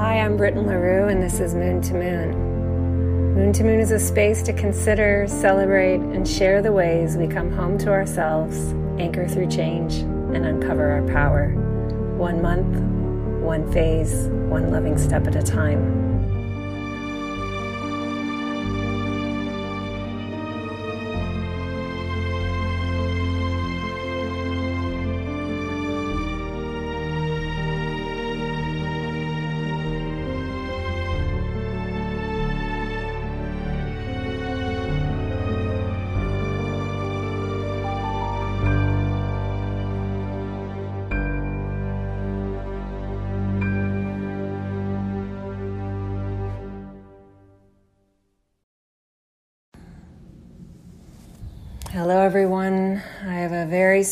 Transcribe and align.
Hi, 0.00 0.18
I'm 0.18 0.38
Britton 0.38 0.66
LaRue, 0.66 1.08
and 1.08 1.22
this 1.22 1.40
is 1.40 1.54
Moon 1.54 1.82
to 1.82 1.92
Moon. 1.92 3.34
Moon 3.34 3.52
to 3.52 3.62
Moon 3.62 3.80
is 3.80 3.90
a 3.90 3.98
space 3.98 4.40
to 4.44 4.52
consider, 4.54 5.26
celebrate, 5.28 6.00
and 6.00 6.26
share 6.26 6.62
the 6.62 6.72
ways 6.72 7.18
we 7.18 7.26
come 7.26 7.52
home 7.52 7.76
to 7.76 7.90
ourselves, 7.90 8.72
anchor 8.98 9.28
through 9.28 9.48
change, 9.48 9.96
and 9.96 10.46
uncover 10.46 10.90
our 10.90 11.06
power. 11.08 11.50
One 12.16 12.40
month, 12.40 12.80
one 13.42 13.70
phase, 13.72 14.28
one 14.48 14.70
loving 14.70 14.96
step 14.96 15.26
at 15.26 15.36
a 15.36 15.42
time. 15.42 16.09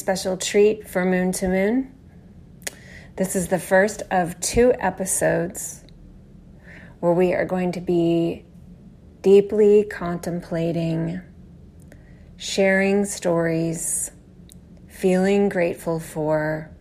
Special 0.09 0.39
treat 0.39 0.89
for 0.89 1.05
Moon 1.05 1.33
to 1.33 1.47
Moon. 1.47 1.95
This 3.17 3.37
is 3.37 3.49
the 3.49 3.59
first 3.59 4.01
of 4.11 4.41
two 4.41 4.73
episodes 4.81 5.85
where 7.01 7.13
we 7.13 7.35
are 7.35 7.45
going 7.45 7.73
to 7.73 7.83
be 7.83 8.47
deeply 9.21 9.85
contemplating, 9.85 11.21
sharing 12.39 13.05
stories, 13.05 14.11
feeling 14.89 15.51
grateful 15.51 16.01
for 16.01 16.75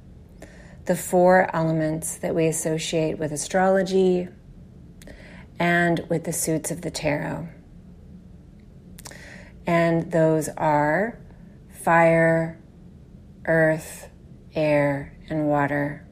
the 0.86 0.96
four 0.96 1.54
elements 1.54 2.16
that 2.20 2.34
we 2.34 2.48
associate 2.48 3.20
with 3.20 3.34
astrology 3.34 4.30
and 5.60 6.02
with 6.08 6.23
the 6.23 6.32
suits 6.32 6.72
of 6.72 6.82
the 6.82 6.92
tarot 6.92 7.50
and 9.66 10.14
those 10.14 10.48
are 10.56 11.20
fire, 11.84 12.58
earth, 13.48 14.09
air, 14.53 15.17
and 15.30 15.48
water. 15.48 16.08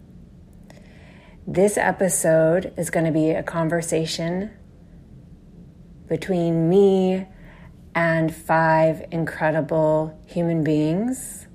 This 1.48 1.78
episode 1.78 2.74
is 2.78 2.90
going 2.90 3.06
to 3.06 3.12
be 3.12 3.32
a 3.32 3.44
conversation 3.44 4.52
between 6.08 6.70
me 6.70 7.28
and 7.94 8.34
five 8.34 9.06
incredible 9.12 10.20
human 10.28 10.64
beings 10.64 11.48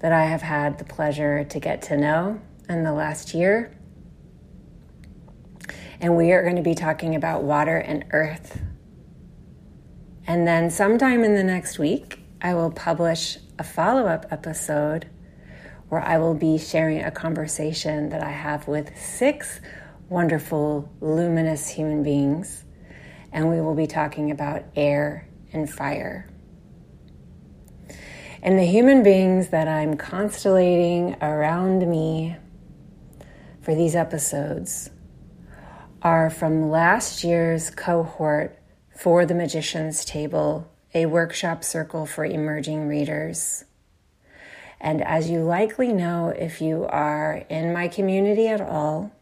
that 0.00 0.12
I 0.12 0.24
have 0.24 0.42
had 0.42 0.78
the 0.78 0.84
pleasure 0.84 1.44
to 1.44 1.60
get 1.60 1.82
to 1.82 1.96
know 1.96 2.40
in 2.68 2.84
the 2.84 2.92
last 2.92 3.34
year. 3.34 3.76
And 6.00 6.16
we 6.16 6.32
are 6.32 6.42
going 6.42 6.56
to 6.56 6.62
be 6.62 6.74
talking 6.74 7.14
about 7.14 7.42
water 7.42 7.76
and 7.76 8.04
earth 8.10 8.60
and 10.28 10.46
then 10.46 10.68
sometime 10.68 11.24
in 11.24 11.34
the 11.34 11.42
next 11.42 11.78
week, 11.78 12.20
I 12.42 12.52
will 12.52 12.70
publish 12.70 13.38
a 13.58 13.64
follow 13.64 14.06
up 14.06 14.26
episode 14.30 15.08
where 15.88 16.00
I 16.00 16.18
will 16.18 16.34
be 16.34 16.58
sharing 16.58 17.02
a 17.02 17.10
conversation 17.10 18.10
that 18.10 18.22
I 18.22 18.30
have 18.30 18.68
with 18.68 18.96
six 18.98 19.60
wonderful, 20.08 20.90
luminous 21.00 21.68
human 21.68 22.02
beings. 22.02 22.64
And 23.32 23.50
we 23.50 23.60
will 23.60 23.74
be 23.74 23.86
talking 23.86 24.30
about 24.30 24.64
air 24.74 25.28
and 25.52 25.70
fire. 25.70 26.28
And 28.42 28.58
the 28.58 28.64
human 28.64 29.02
beings 29.02 29.48
that 29.48 29.68
I'm 29.68 29.96
constellating 29.96 31.16
around 31.20 31.88
me 31.88 32.36
for 33.60 33.74
these 33.74 33.96
episodes 33.96 34.90
are 36.02 36.30
from 36.30 36.70
last 36.70 37.24
year's 37.24 37.70
cohort 37.70 38.58
for 38.96 39.26
the 39.26 39.34
Magician's 39.34 40.04
Table, 40.04 40.70
a 40.94 41.06
workshop 41.06 41.64
circle 41.64 42.06
for 42.06 42.24
emerging 42.24 42.88
readers. 42.88 43.64
And 44.80 45.02
as 45.02 45.28
you 45.28 45.42
likely 45.42 45.92
know, 45.92 46.28
if 46.28 46.60
you 46.60 46.86
are 46.86 47.44
in 47.48 47.72
my 47.72 47.88
community 47.88 48.48
at 48.48 48.60
all, 48.60 49.12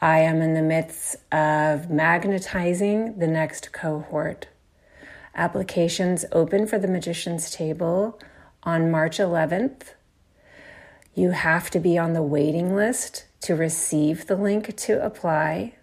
I 0.00 0.20
am 0.20 0.40
in 0.40 0.54
the 0.54 0.62
midst 0.62 1.16
of 1.32 1.90
magnetizing 1.90 3.18
the 3.18 3.26
next 3.26 3.72
cohort. 3.72 4.48
Applications 5.34 6.24
open 6.32 6.66
for 6.66 6.78
the 6.78 6.88
Magician's 6.88 7.50
Table 7.50 8.18
on 8.62 8.90
March 8.90 9.18
11th. 9.18 9.94
You 11.14 11.30
have 11.30 11.70
to 11.70 11.80
be 11.80 11.98
on 11.98 12.12
the 12.12 12.22
waiting 12.22 12.74
list 12.74 13.24
to 13.42 13.54
receive 13.54 14.26
the 14.26 14.36
link 14.36 14.76
to 14.76 15.04
apply. 15.04 15.74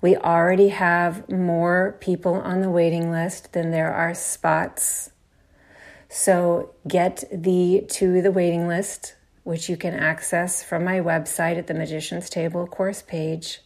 We 0.00 0.16
already 0.16 0.68
have 0.68 1.28
more 1.30 1.96
people 2.00 2.34
on 2.34 2.62
the 2.62 2.70
waiting 2.70 3.10
list 3.10 3.52
than 3.52 3.70
there 3.70 3.92
are 3.92 4.14
spots. 4.14 5.10
So 6.08 6.74
get 6.88 7.24
the 7.30 7.84
to 7.90 8.22
the 8.22 8.32
waiting 8.32 8.66
list, 8.66 9.14
which 9.44 9.68
you 9.68 9.76
can 9.76 9.94
access 9.94 10.62
from 10.62 10.84
my 10.84 11.00
website 11.00 11.58
at 11.58 11.66
the 11.66 11.74
Magician's 11.74 12.30
Table 12.30 12.66
course 12.66 13.02
page. 13.02 13.60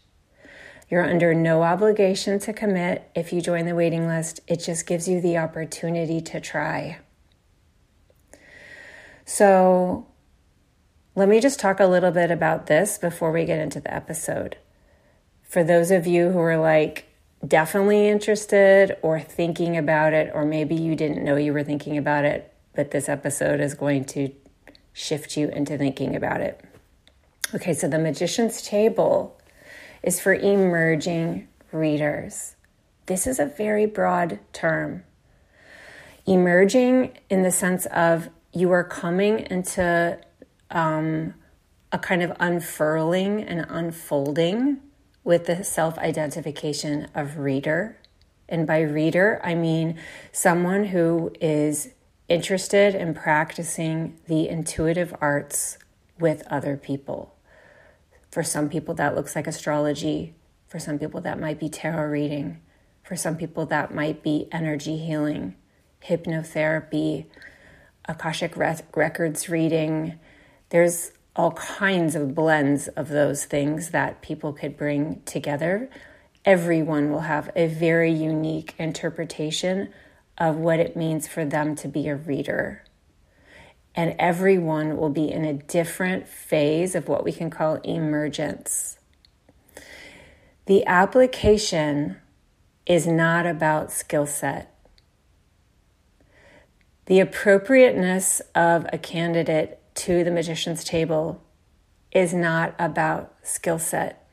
You're 0.90 1.08
under 1.08 1.34
no 1.34 1.62
obligation 1.62 2.38
to 2.40 2.52
commit 2.52 3.10
if 3.14 3.32
you 3.32 3.40
join 3.40 3.64
the 3.64 3.74
waiting 3.74 4.06
list. 4.06 4.40
It 4.46 4.56
just 4.56 4.86
gives 4.86 5.08
you 5.08 5.20
the 5.20 5.38
opportunity 5.38 6.20
to 6.20 6.40
try. 6.40 6.98
So, 9.24 10.06
let 11.14 11.28
me 11.28 11.40
just 11.40 11.58
talk 11.58 11.80
a 11.80 11.86
little 11.86 12.10
bit 12.10 12.30
about 12.30 12.66
this 12.66 12.98
before 12.98 13.32
we 13.32 13.46
get 13.46 13.60
into 13.60 13.80
the 13.80 13.94
episode 13.94 14.58
for 15.54 15.62
those 15.62 15.92
of 15.92 16.04
you 16.04 16.30
who 16.30 16.40
are 16.40 16.58
like 16.58 17.04
definitely 17.46 18.08
interested 18.08 18.96
or 19.02 19.20
thinking 19.20 19.76
about 19.76 20.12
it, 20.12 20.32
or 20.34 20.44
maybe 20.44 20.74
you 20.74 20.96
didn't 20.96 21.24
know 21.24 21.36
you 21.36 21.52
were 21.52 21.62
thinking 21.62 21.96
about 21.96 22.24
it, 22.24 22.52
but 22.74 22.90
this 22.90 23.08
episode 23.08 23.60
is 23.60 23.72
going 23.72 24.04
to 24.04 24.32
shift 24.92 25.36
you 25.36 25.48
into 25.50 25.78
thinking 25.78 26.16
about 26.16 26.40
it. 26.40 26.60
Okay, 27.54 27.72
so 27.72 27.86
the 27.86 28.00
magician's 28.00 28.62
table 28.62 29.40
is 30.02 30.18
for 30.18 30.34
emerging 30.34 31.46
readers. 31.70 32.56
This 33.06 33.24
is 33.24 33.38
a 33.38 33.46
very 33.46 33.86
broad 33.86 34.40
term. 34.52 35.04
Emerging 36.26 37.16
in 37.30 37.44
the 37.44 37.52
sense 37.52 37.86
of 37.86 38.28
you 38.52 38.72
are 38.72 38.82
coming 38.82 39.38
into 39.38 40.18
um, 40.72 41.34
a 41.92 41.98
kind 42.00 42.24
of 42.24 42.32
unfurling 42.40 43.40
and 43.44 43.64
unfolding 43.68 44.80
with 45.24 45.46
the 45.46 45.64
self 45.64 45.98
identification 45.98 47.08
of 47.14 47.38
reader. 47.38 47.98
And 48.48 48.66
by 48.66 48.82
reader, 48.82 49.40
I 49.42 49.54
mean 49.54 49.98
someone 50.30 50.84
who 50.84 51.32
is 51.40 51.88
interested 52.28 52.94
in 52.94 53.14
practicing 53.14 54.18
the 54.28 54.48
intuitive 54.48 55.14
arts 55.20 55.78
with 56.18 56.46
other 56.48 56.76
people. 56.76 57.34
For 58.30 58.42
some 58.42 58.68
people, 58.68 58.94
that 58.94 59.14
looks 59.14 59.34
like 59.34 59.46
astrology. 59.46 60.34
For 60.68 60.78
some 60.78 60.98
people, 60.98 61.20
that 61.22 61.40
might 61.40 61.58
be 61.58 61.68
tarot 61.68 62.10
reading. 62.10 62.60
For 63.02 63.16
some 63.16 63.36
people, 63.36 63.66
that 63.66 63.94
might 63.94 64.22
be 64.22 64.48
energy 64.52 64.98
healing, 64.98 65.56
hypnotherapy, 66.02 67.26
Akashic 68.06 68.54
records 68.56 69.48
reading. 69.48 70.18
There's 70.68 71.12
all 71.36 71.52
kinds 71.52 72.14
of 72.14 72.34
blends 72.34 72.88
of 72.88 73.08
those 73.08 73.44
things 73.44 73.90
that 73.90 74.22
people 74.22 74.52
could 74.52 74.76
bring 74.76 75.20
together. 75.24 75.90
Everyone 76.44 77.10
will 77.10 77.20
have 77.20 77.50
a 77.56 77.66
very 77.66 78.12
unique 78.12 78.74
interpretation 78.78 79.92
of 80.38 80.56
what 80.56 80.78
it 80.78 80.96
means 80.96 81.26
for 81.26 81.44
them 81.44 81.74
to 81.76 81.88
be 81.88 82.08
a 82.08 82.16
reader. 82.16 82.84
And 83.96 84.14
everyone 84.18 84.96
will 84.96 85.10
be 85.10 85.30
in 85.30 85.44
a 85.44 85.54
different 85.54 86.26
phase 86.28 86.94
of 86.94 87.08
what 87.08 87.24
we 87.24 87.32
can 87.32 87.50
call 87.50 87.76
emergence. 87.76 88.98
The 90.66 90.84
application 90.86 92.16
is 92.86 93.06
not 93.06 93.46
about 93.46 93.92
skill 93.92 94.26
set. 94.26 94.70
The 97.06 97.20
appropriateness 97.20 98.40
of 98.54 98.86
a 98.92 98.98
candidate 98.98 99.80
to 99.94 100.24
the 100.24 100.30
magician's 100.30 100.84
table 100.84 101.42
is 102.12 102.32
not 102.32 102.74
about 102.78 103.34
skill 103.42 103.78
set. 103.78 104.28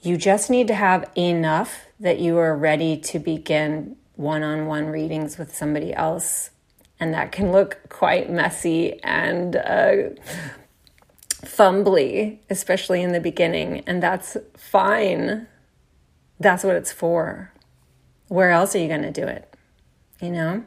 You 0.00 0.16
just 0.16 0.48
need 0.48 0.68
to 0.68 0.74
have 0.74 1.10
enough 1.16 1.86
that 1.98 2.18
you 2.20 2.38
are 2.38 2.56
ready 2.56 2.96
to 2.96 3.18
begin 3.18 3.96
one 4.14 4.42
on 4.42 4.66
one 4.66 4.86
readings 4.86 5.36
with 5.36 5.54
somebody 5.54 5.92
else. 5.92 6.50
And 6.98 7.14
that 7.14 7.32
can 7.32 7.52
look 7.52 7.78
quite 7.88 8.30
messy 8.30 9.02
and 9.02 9.56
uh, 9.56 9.94
fumbly, 11.42 12.38
especially 12.50 13.02
in 13.02 13.12
the 13.12 13.20
beginning, 13.20 13.82
and 13.86 14.02
that's 14.02 14.36
fine. 14.56 15.46
That's 16.38 16.64
what 16.64 16.76
it's 16.76 16.92
for. 16.92 17.52
Where 18.28 18.50
else 18.50 18.74
are 18.74 18.78
you 18.78 18.88
going 18.88 19.02
to 19.02 19.10
do 19.10 19.26
it? 19.26 19.52
You 20.20 20.30
know? 20.30 20.64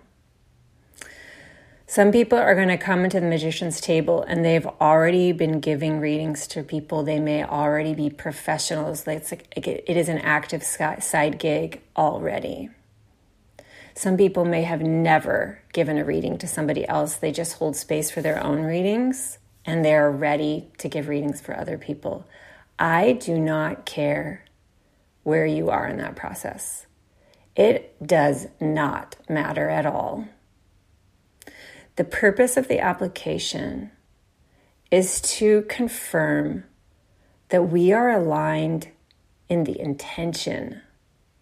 Some 1.93 2.11
people 2.11 2.39
are 2.39 2.55
going 2.55 2.69
to 2.69 2.77
come 2.79 3.03
into 3.03 3.19
the 3.19 3.27
magician's 3.27 3.79
table 3.79 4.23
and 4.23 4.43
they've 4.43 4.65
already 4.81 5.31
been 5.31 5.59
giving 5.59 5.99
readings 5.99 6.47
to 6.47 6.63
people. 6.63 7.03
They 7.03 7.19
may 7.19 7.43
already 7.43 7.93
be 7.93 8.09
professionals. 8.09 9.05
It's 9.05 9.31
like 9.31 9.47
it 9.55 9.95
is 9.95 10.09
an 10.09 10.17
active 10.17 10.63
side 10.63 11.37
gig 11.37 11.83
already. 11.95 12.71
Some 13.93 14.17
people 14.17 14.43
may 14.43 14.63
have 14.63 14.81
never 14.81 15.61
given 15.71 15.99
a 15.99 16.03
reading 16.03 16.39
to 16.39 16.47
somebody 16.47 16.87
else. 16.87 17.13
They 17.13 17.31
just 17.31 17.59
hold 17.59 17.75
space 17.75 18.09
for 18.09 18.23
their 18.23 18.43
own 18.43 18.63
readings 18.63 19.37
and 19.63 19.85
they're 19.85 20.09
ready 20.09 20.71
to 20.79 20.89
give 20.89 21.07
readings 21.07 21.41
for 21.41 21.55
other 21.55 21.77
people. 21.77 22.25
I 22.79 23.11
do 23.11 23.39
not 23.39 23.85
care 23.85 24.45
where 25.21 25.45
you 25.45 25.69
are 25.69 25.87
in 25.87 25.97
that 25.97 26.15
process. 26.15 26.87
It 27.55 27.95
does 28.03 28.47
not 28.59 29.15
matter 29.29 29.69
at 29.69 29.85
all. 29.85 30.27
The 31.95 32.03
purpose 32.03 32.57
of 32.57 32.67
the 32.67 32.79
application 32.79 33.91
is 34.89 35.21
to 35.21 35.61
confirm 35.69 36.63
that 37.49 37.63
we 37.63 37.91
are 37.91 38.09
aligned 38.09 38.89
in 39.47 39.63
the 39.63 39.79
intention 39.79 40.81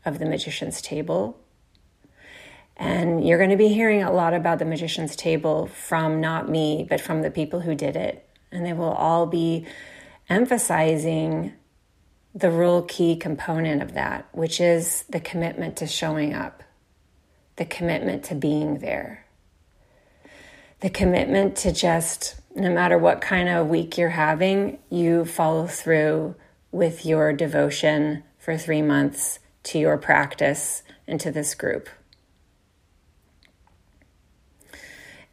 of 0.03 0.19
the 0.19 0.25
magician's 0.25 0.81
table. 0.81 1.39
And 2.75 3.25
you're 3.25 3.38
going 3.38 3.51
to 3.51 3.56
be 3.56 3.69
hearing 3.69 4.03
a 4.03 4.12
lot 4.12 4.33
about 4.33 4.59
the 4.59 4.65
magician's 4.65 5.15
table 5.15 5.68
from 5.68 6.19
not 6.19 6.50
me, 6.50 6.86
but 6.89 7.00
from 7.00 7.21
the 7.21 7.31
people 7.31 7.62
who 7.62 7.74
did 7.74 7.95
it. 7.95 8.27
And 8.51 8.65
they 8.65 8.74
will 8.74 8.92
all 8.92 9.27
be 9.27 9.65
emphasizing 10.30 11.54
the 12.36 12.51
real 12.51 12.81
key 12.81 13.15
component 13.15 13.81
of 13.81 13.94
that, 13.94 14.27
which 14.33 14.59
is 14.59 15.04
the 15.09 15.19
commitment 15.21 15.77
to 15.77 15.88
showing 15.88 16.33
up, 16.33 16.62
the 17.56 17.65
commitment 17.65 18.25
to 18.25 18.36
being 18.36 18.80
there 18.80 19.20
the 20.81 20.89
commitment 20.89 21.56
to 21.56 21.72
just, 21.72 22.36
no 22.56 22.69
matter 22.69 22.98
what 22.98 23.22
kind 23.22 23.48
of 23.48 23.68
week 23.68 23.98
you're 23.98 24.10
having, 24.10 24.80
you 24.89 25.25
follow 25.25 25.68
through 25.68 26.36
with 26.72 27.06
your 27.06 27.33
devotion 27.33 28.24
for 28.38 28.57
three 28.57 28.81
months 28.81 29.39
to 29.63 29.80
your 29.80 29.98
practice 29.98 30.83
and 31.07 31.19
to 31.19 31.31
this 31.31 31.54
group. 31.54 31.88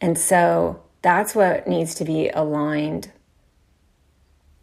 And 0.01 0.19
so 0.19 0.83
that's 1.03 1.35
what 1.35 1.67
needs 1.67 1.95
to 1.97 2.05
be 2.05 2.29
aligned 2.29 3.11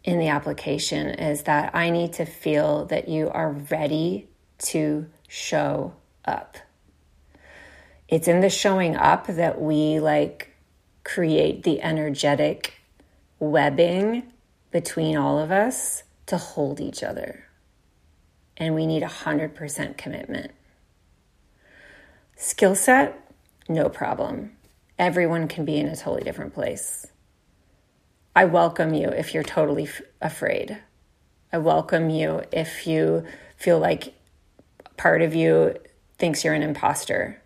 in 0.04 0.20
the 0.20 0.28
application 0.28 1.08
is 1.08 1.42
that 1.42 1.74
I 1.74 1.90
need 1.90 2.12
to 2.14 2.24
feel 2.24 2.84
that 2.86 3.08
you 3.08 3.28
are 3.30 3.50
ready 3.50 4.28
to 4.58 5.06
show 5.26 5.94
up. 6.24 6.56
It's 8.08 8.28
in 8.28 8.40
the 8.40 8.50
showing 8.50 8.94
up 8.94 9.26
that 9.26 9.60
we 9.60 9.98
like 9.98 10.55
create 11.06 11.62
the 11.62 11.80
energetic 11.82 12.74
webbing 13.38 14.24
between 14.72 15.16
all 15.16 15.38
of 15.38 15.52
us 15.52 16.02
to 16.26 16.36
hold 16.36 16.80
each 16.80 17.00
other. 17.00 17.44
And 18.56 18.74
we 18.74 18.86
need 18.86 19.04
100% 19.04 19.96
commitment. 19.96 20.50
Skill 22.34 22.74
set, 22.74 23.32
no 23.68 23.88
problem. 23.88 24.56
Everyone 24.98 25.46
can 25.46 25.64
be 25.64 25.76
in 25.76 25.86
a 25.86 25.94
totally 25.94 26.24
different 26.24 26.52
place. 26.52 27.06
I 28.34 28.44
welcome 28.44 28.92
you 28.92 29.08
if 29.08 29.32
you're 29.32 29.44
totally 29.44 29.84
f- 29.84 30.02
afraid. 30.20 30.78
I 31.52 31.58
welcome 31.58 32.10
you 32.10 32.42
if 32.50 32.84
you 32.84 33.24
feel 33.56 33.78
like 33.78 34.12
part 34.96 35.22
of 35.22 35.36
you 35.36 35.76
thinks 36.18 36.44
you're 36.44 36.54
an 36.54 36.64
imposter 36.64 37.40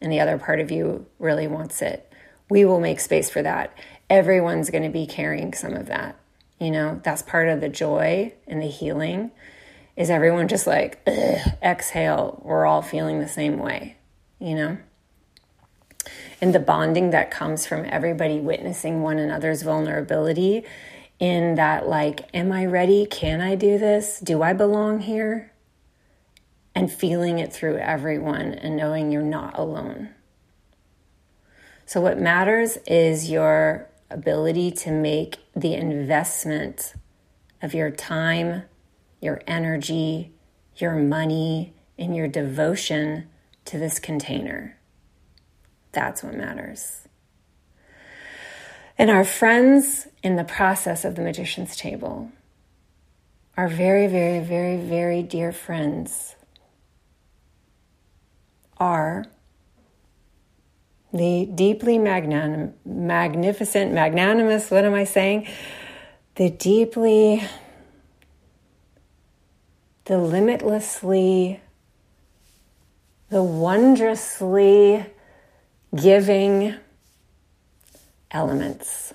and 0.00 0.10
the 0.10 0.18
other 0.18 0.36
part 0.36 0.58
of 0.58 0.72
you 0.72 1.06
really 1.20 1.46
wants 1.46 1.80
it 1.80 2.07
we 2.50 2.64
will 2.64 2.80
make 2.80 3.00
space 3.00 3.30
for 3.30 3.42
that. 3.42 3.76
Everyone's 4.08 4.70
going 4.70 4.84
to 4.84 4.88
be 4.88 5.06
carrying 5.06 5.52
some 5.52 5.74
of 5.74 5.86
that. 5.86 6.18
You 6.58 6.70
know, 6.70 7.00
that's 7.04 7.22
part 7.22 7.48
of 7.48 7.60
the 7.60 7.68
joy 7.68 8.32
and 8.46 8.60
the 8.60 8.66
healing 8.66 9.30
is 9.96 10.10
everyone 10.10 10.48
just 10.48 10.66
like, 10.66 11.00
exhale. 11.62 12.40
We're 12.44 12.66
all 12.66 12.82
feeling 12.82 13.18
the 13.18 13.28
same 13.28 13.58
way, 13.58 13.96
you 14.38 14.54
know? 14.54 14.78
And 16.40 16.54
the 16.54 16.60
bonding 16.60 17.10
that 17.10 17.32
comes 17.32 17.66
from 17.66 17.84
everybody 17.84 18.38
witnessing 18.38 19.02
one 19.02 19.18
another's 19.18 19.62
vulnerability 19.62 20.64
in 21.18 21.56
that, 21.56 21.88
like, 21.88 22.28
am 22.32 22.52
I 22.52 22.64
ready? 22.66 23.06
Can 23.06 23.40
I 23.40 23.56
do 23.56 23.76
this? 23.76 24.20
Do 24.20 24.40
I 24.40 24.52
belong 24.52 25.00
here? 25.00 25.52
And 26.76 26.92
feeling 26.92 27.40
it 27.40 27.52
through 27.52 27.78
everyone 27.78 28.54
and 28.54 28.76
knowing 28.76 29.10
you're 29.10 29.22
not 29.22 29.58
alone. 29.58 30.10
So, 31.88 32.02
what 32.02 32.20
matters 32.20 32.76
is 32.86 33.30
your 33.30 33.88
ability 34.10 34.72
to 34.72 34.90
make 34.90 35.38
the 35.56 35.72
investment 35.72 36.92
of 37.62 37.72
your 37.72 37.90
time, 37.90 38.64
your 39.22 39.40
energy, 39.46 40.32
your 40.76 40.94
money, 40.96 41.72
and 41.98 42.14
your 42.14 42.28
devotion 42.28 43.30
to 43.64 43.78
this 43.78 43.98
container. 43.98 44.76
That's 45.92 46.22
what 46.22 46.34
matters. 46.34 47.08
And 48.98 49.08
our 49.08 49.24
friends 49.24 50.08
in 50.22 50.36
the 50.36 50.44
process 50.44 51.06
of 51.06 51.14
the 51.14 51.22
magician's 51.22 51.74
table, 51.74 52.30
our 53.56 53.66
very, 53.66 54.08
very, 54.08 54.40
very, 54.40 54.76
very 54.76 55.22
dear 55.22 55.52
friends, 55.52 56.36
are 58.76 59.24
the 61.12 61.46
deeply 61.54 61.98
magnanim- 61.98 62.72
magnificent, 62.84 63.92
magnanimous, 63.92 64.70
what 64.70 64.84
am 64.84 64.94
I 64.94 65.04
saying? 65.04 65.46
The 66.34 66.50
deeply, 66.50 67.42
the 70.04 70.18
limitlessly, 70.18 71.60
the 73.30 73.42
wondrously 73.42 75.06
giving 75.94 76.74
elements. 78.30 79.14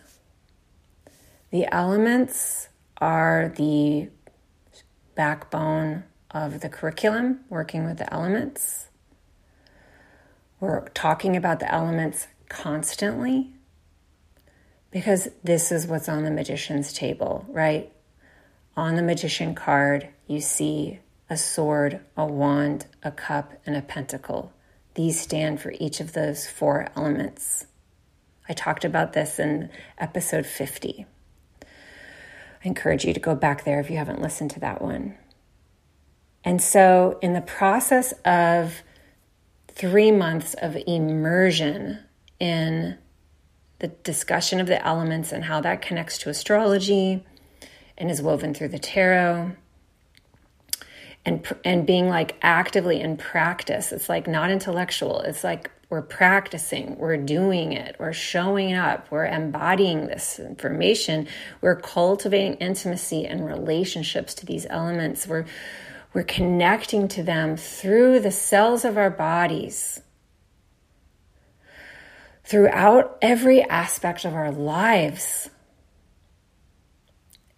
The 1.51 1.71
elements 1.71 2.69
are 2.97 3.53
the 3.55 4.09
backbone 5.15 6.03
of 6.31 6.62
the 6.62 6.69
curriculum, 6.69 7.41
working 7.50 7.85
with 7.85 8.00
the 8.00 8.12
elements. 8.12 8.88
We're 10.63 10.88
talking 10.93 11.36
about 11.36 11.60
the 11.60 11.70
elements 11.70 12.27
constantly 12.48 13.50
because 14.91 15.27
this 15.43 15.74
is 15.74 15.88
what's 15.88 16.08
on 16.08 16.24
the 16.24 16.32
magician's 16.32 16.93
table, 16.93 17.46
right? 17.50 17.91
On 18.77 18.96
the 18.96 19.03
magician 19.03 19.55
card, 19.55 20.08
you 20.25 20.39
see 20.39 21.01
a 21.29 21.36
sword, 21.36 22.00
a 22.15 22.25
wand, 22.25 22.86
a 23.03 23.12
cup, 23.12 23.51
and 23.65 23.75
a 23.75 23.82
pentacle. 23.82 24.53
These 24.96 25.20
stand 25.20 25.60
for 25.60 25.74
each 25.82 26.00
of 26.00 26.13
those 26.13 26.48
four 26.48 26.88
elements. 26.96 27.65
I 28.48 28.53
talked 28.53 28.86
about 28.86 29.12
this 29.12 29.39
in 29.39 29.70
episode 29.98 30.46
50. 30.46 31.05
I 31.62 31.65
encourage 32.63 33.03
you 33.03 33.13
to 33.13 33.20
go 33.20 33.36
back 33.36 33.65
there 33.65 33.82
if 33.82 33.89
you 33.89 33.98
haven't 33.98 34.22
listened 34.22 34.51
to 34.51 34.62
that 34.62 34.82
one. 34.82 35.17
And 36.46 36.62
so, 36.62 37.20
in 37.22 37.34
the 37.34 37.41
process 37.41 38.13
of 38.24 38.82
three 39.75 40.12
months 40.12 40.53
of 40.56 40.77
immersion 40.88 42.00
in 42.39 42.98
the 43.80 43.88
discussion 43.88 44.60
of 44.60 44.68
the 44.68 44.86
elements 44.86 45.32
and 45.32 45.44
how 45.46 45.60
that 45.62 45.82
connects 45.82 46.18
to 46.20 46.30
astrology 46.30 47.25
and 47.98 48.10
is 48.10 48.22
woven 48.22 48.53
through 48.53 48.70
the 48.70 48.80
tarot. 48.80 49.51
And 51.25 51.46
and 51.63 51.86
being 51.86 52.10
like 52.10 52.36
actively 52.42 53.00
in 53.00 53.15
practice 53.15 53.94
it's 53.94 54.10
like 54.10 54.27
not 54.27 54.51
intellectual. 54.51 55.22
It's 55.22 55.44
like 55.44 55.72
we're 55.89 56.01
practicing 56.01 56.98
we're 56.98 57.18
doing 57.18 57.72
it 57.72 57.96
we're 58.00 58.13
showing 58.13 58.74
up 58.74 59.10
we're 59.10 59.25
embodying 59.25 60.08
this 60.08 60.39
information. 60.39 61.27
We're 61.62 61.77
cultivating 61.77 62.56
intimacy 62.56 63.25
and 63.25 63.46
relationships 63.46 64.34
to 64.36 64.46
these 64.46 64.65
elements. 64.70 65.27
We're 65.27 65.46
we're 66.13 66.24
connecting 66.24 67.08
to 67.10 67.24
them 67.24 67.58
through 67.58 68.20
the 68.20 68.32
cells 68.32 68.86
of 68.86 68.98
our 68.98 69.10
bodies, 69.10 70.01
throughout 72.43 73.17
every 73.22 73.63
aspect 73.63 74.24
of 74.25 74.34
our 74.34 74.51
lives. 74.51 75.50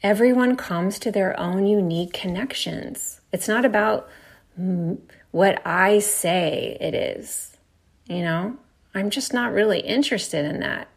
Everyone 0.01 0.55
comes 0.55 0.99
to 0.99 1.11
their 1.11 1.37
own 1.39 1.65
unique 1.65 2.13
connections. 2.13 3.21
It's 3.33 3.47
not 3.47 3.65
about 3.65 4.07
what 5.31 5.61
I 5.65 5.99
say 5.99 6.77
it 6.79 6.93
is. 6.93 7.57
You 8.07 8.21
know, 8.21 8.57
I'm 8.93 9.09
just 9.09 9.33
not 9.33 9.51
really 9.51 9.79
interested 9.79 10.45
in 10.45 10.59
that. 10.61 10.87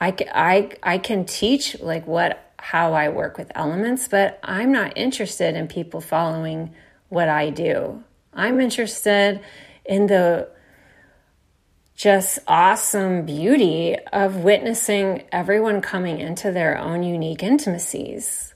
I, 0.00 0.14
I, 0.32 0.70
I 0.82 0.98
can 0.98 1.24
teach 1.24 1.78
like 1.80 2.06
what 2.06 2.43
how 2.64 2.94
I 2.94 3.10
work 3.10 3.36
with 3.36 3.52
elements, 3.54 4.08
but 4.08 4.40
I'm 4.42 4.72
not 4.72 4.96
interested 4.96 5.54
in 5.54 5.68
people 5.68 6.00
following 6.00 6.74
what 7.10 7.28
I 7.28 7.50
do. 7.50 8.02
I'm 8.32 8.58
interested 8.58 9.40
in 9.84 10.06
the 10.06 10.48
just 11.94 12.38
awesome 12.48 13.26
beauty 13.26 13.98
of 14.14 14.36
witnessing 14.36 15.24
everyone 15.30 15.82
coming 15.82 16.18
into 16.20 16.50
their 16.52 16.78
own 16.78 17.02
unique 17.02 17.42
intimacies. 17.42 18.54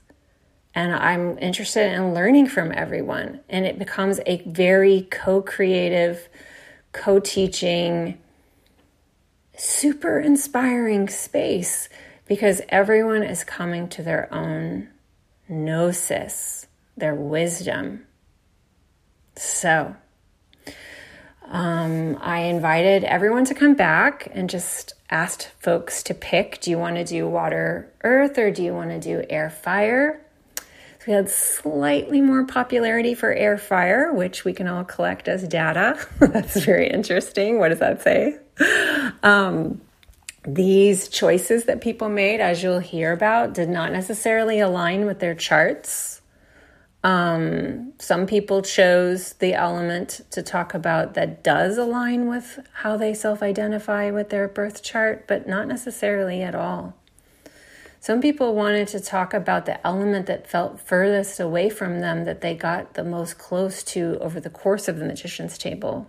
And 0.75 0.95
I'm 0.95 1.39
interested 1.39 1.93
in 1.93 2.15
learning 2.15 2.47
from 2.47 2.73
everyone. 2.73 3.41
And 3.51 3.67
it 3.67 3.79
becomes 3.79 4.21
a 4.25 4.41
very 4.47 5.03
co 5.11 5.43
creative, 5.43 6.31
co 6.93 7.21
teaching, 7.21 8.17
super 9.55 10.19
inspiring 10.19 11.11
space 11.11 11.91
because 12.29 12.61
everyone 12.69 13.23
is 13.23 13.43
coming 13.43 13.89
to 13.89 14.03
their 14.03 14.33
own 14.33 14.89
gnosis, 15.49 16.67
their 16.97 17.15
wisdom. 17.15 18.05
So, 19.35 19.97
um, 21.47 22.19
I 22.21 22.41
invited 22.41 23.05
everyone 23.05 23.47
to 23.47 23.55
come 23.55 23.75
back 23.75 24.29
and 24.33 24.51
just 24.51 24.93
asked 25.11 25.51
folks 25.59 26.03
to 26.05 26.15
pick 26.15 26.61
do 26.61 26.71
you 26.71 26.79
want 26.79 26.97
to 26.97 27.05
do 27.05 27.27
water, 27.27 27.91
earth, 28.05 28.37
or 28.37 28.51
do 28.51 28.63
you 28.63 28.75
want 28.75 28.91
to 28.91 29.01
do 29.01 29.25
air, 29.31 29.49
fire? 29.49 30.21
So 30.57 30.65
we 31.07 31.13
had 31.15 31.31
slightly 31.31 32.21
more 32.21 32.45
popularity 32.45 33.15
for 33.15 33.33
air, 33.33 33.57
fire, 33.57 34.13
which 34.13 34.45
we 34.45 34.53
can 34.53 34.67
all 34.67 34.85
collect 34.85 35.29
as 35.29 35.47
data. 35.49 35.99
That's 36.19 36.63
very 36.63 36.91
interesting. 36.91 37.59
What 37.59 37.71
does 37.71 37.79
that 37.79 38.03
say? 38.03 38.37
Um, 39.23 39.81
these 40.55 41.09
choices 41.09 41.65
that 41.65 41.81
people 41.81 42.09
made, 42.09 42.41
as 42.41 42.63
you'll 42.63 42.79
hear 42.79 43.13
about, 43.13 43.53
did 43.53 43.69
not 43.69 43.93
necessarily 43.93 44.61
align 44.61 45.05
with 45.05 45.19
their 45.19 45.35
charts. 45.35 46.23
Um, 47.05 47.93
some 47.99 48.27
people 48.27 48.63
chose 48.63 49.35
the 49.35 49.55
element 49.55 50.23
to 50.31 50.43
talk 50.43 50.75
about 50.75 51.15
that 51.15 51.45
does 51.45 51.77
align 51.77 52.29
with 52.29 52.61
how 52.73 52.97
they 52.97 53.15
self 53.15 53.43
identify 53.43 54.11
with 54.11 54.31
their 54.31 54.49
birth 54.49 54.83
chart, 54.83 55.29
but 55.29 55.47
not 55.47 55.69
necessarily 55.69 56.43
at 56.43 56.55
all. 56.55 56.95
Some 58.01 58.21
people 58.21 58.55
wanted 58.55 58.89
to 58.89 59.01
talk 59.01 59.35
about 59.35 59.67
the 59.67 59.85
element 59.87 60.27
that 60.27 60.49
felt 60.49 60.81
furthest 60.81 61.41
away 61.41 61.69
from 61.69 62.01
them 62.01 62.25
that 62.25 62.41
they 62.41 62.55
got 62.55 62.95
the 62.95 63.05
most 63.05 63.39
close 63.39 63.83
to 63.85 64.19
over 64.21 64.41
the 64.41 64.51
course 64.51 64.89
of 64.89 64.99
the 64.99 65.05
magician's 65.05 65.59
table. 65.59 66.09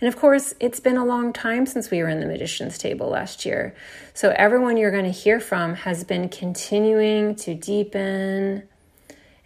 And 0.00 0.08
of 0.08 0.16
course, 0.16 0.54
it's 0.60 0.80
been 0.80 0.96
a 0.96 1.04
long 1.04 1.32
time 1.32 1.66
since 1.66 1.90
we 1.90 2.02
were 2.02 2.08
in 2.08 2.20
the 2.20 2.26
magician's 2.26 2.78
table 2.78 3.08
last 3.08 3.46
year. 3.46 3.74
So 4.14 4.34
everyone 4.36 4.76
you're 4.76 4.90
going 4.90 5.04
to 5.04 5.10
hear 5.10 5.40
from 5.40 5.74
has 5.74 6.04
been 6.04 6.28
continuing 6.28 7.34
to 7.36 7.54
deepen 7.54 8.68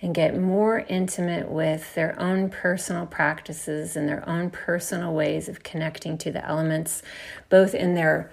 and 0.02 0.14
get 0.14 0.38
more 0.38 0.78
intimate 0.78 1.48
with 1.48 1.94
their 1.94 2.18
own 2.18 2.48
personal 2.48 3.06
practices 3.06 3.96
and 3.96 4.08
their 4.08 4.26
own 4.28 4.50
personal 4.50 5.12
ways 5.12 5.48
of 5.48 5.62
connecting 5.62 6.16
to 6.18 6.32
the 6.32 6.44
elements, 6.44 7.02
both 7.48 7.74
in 7.74 7.94
their 7.94 8.30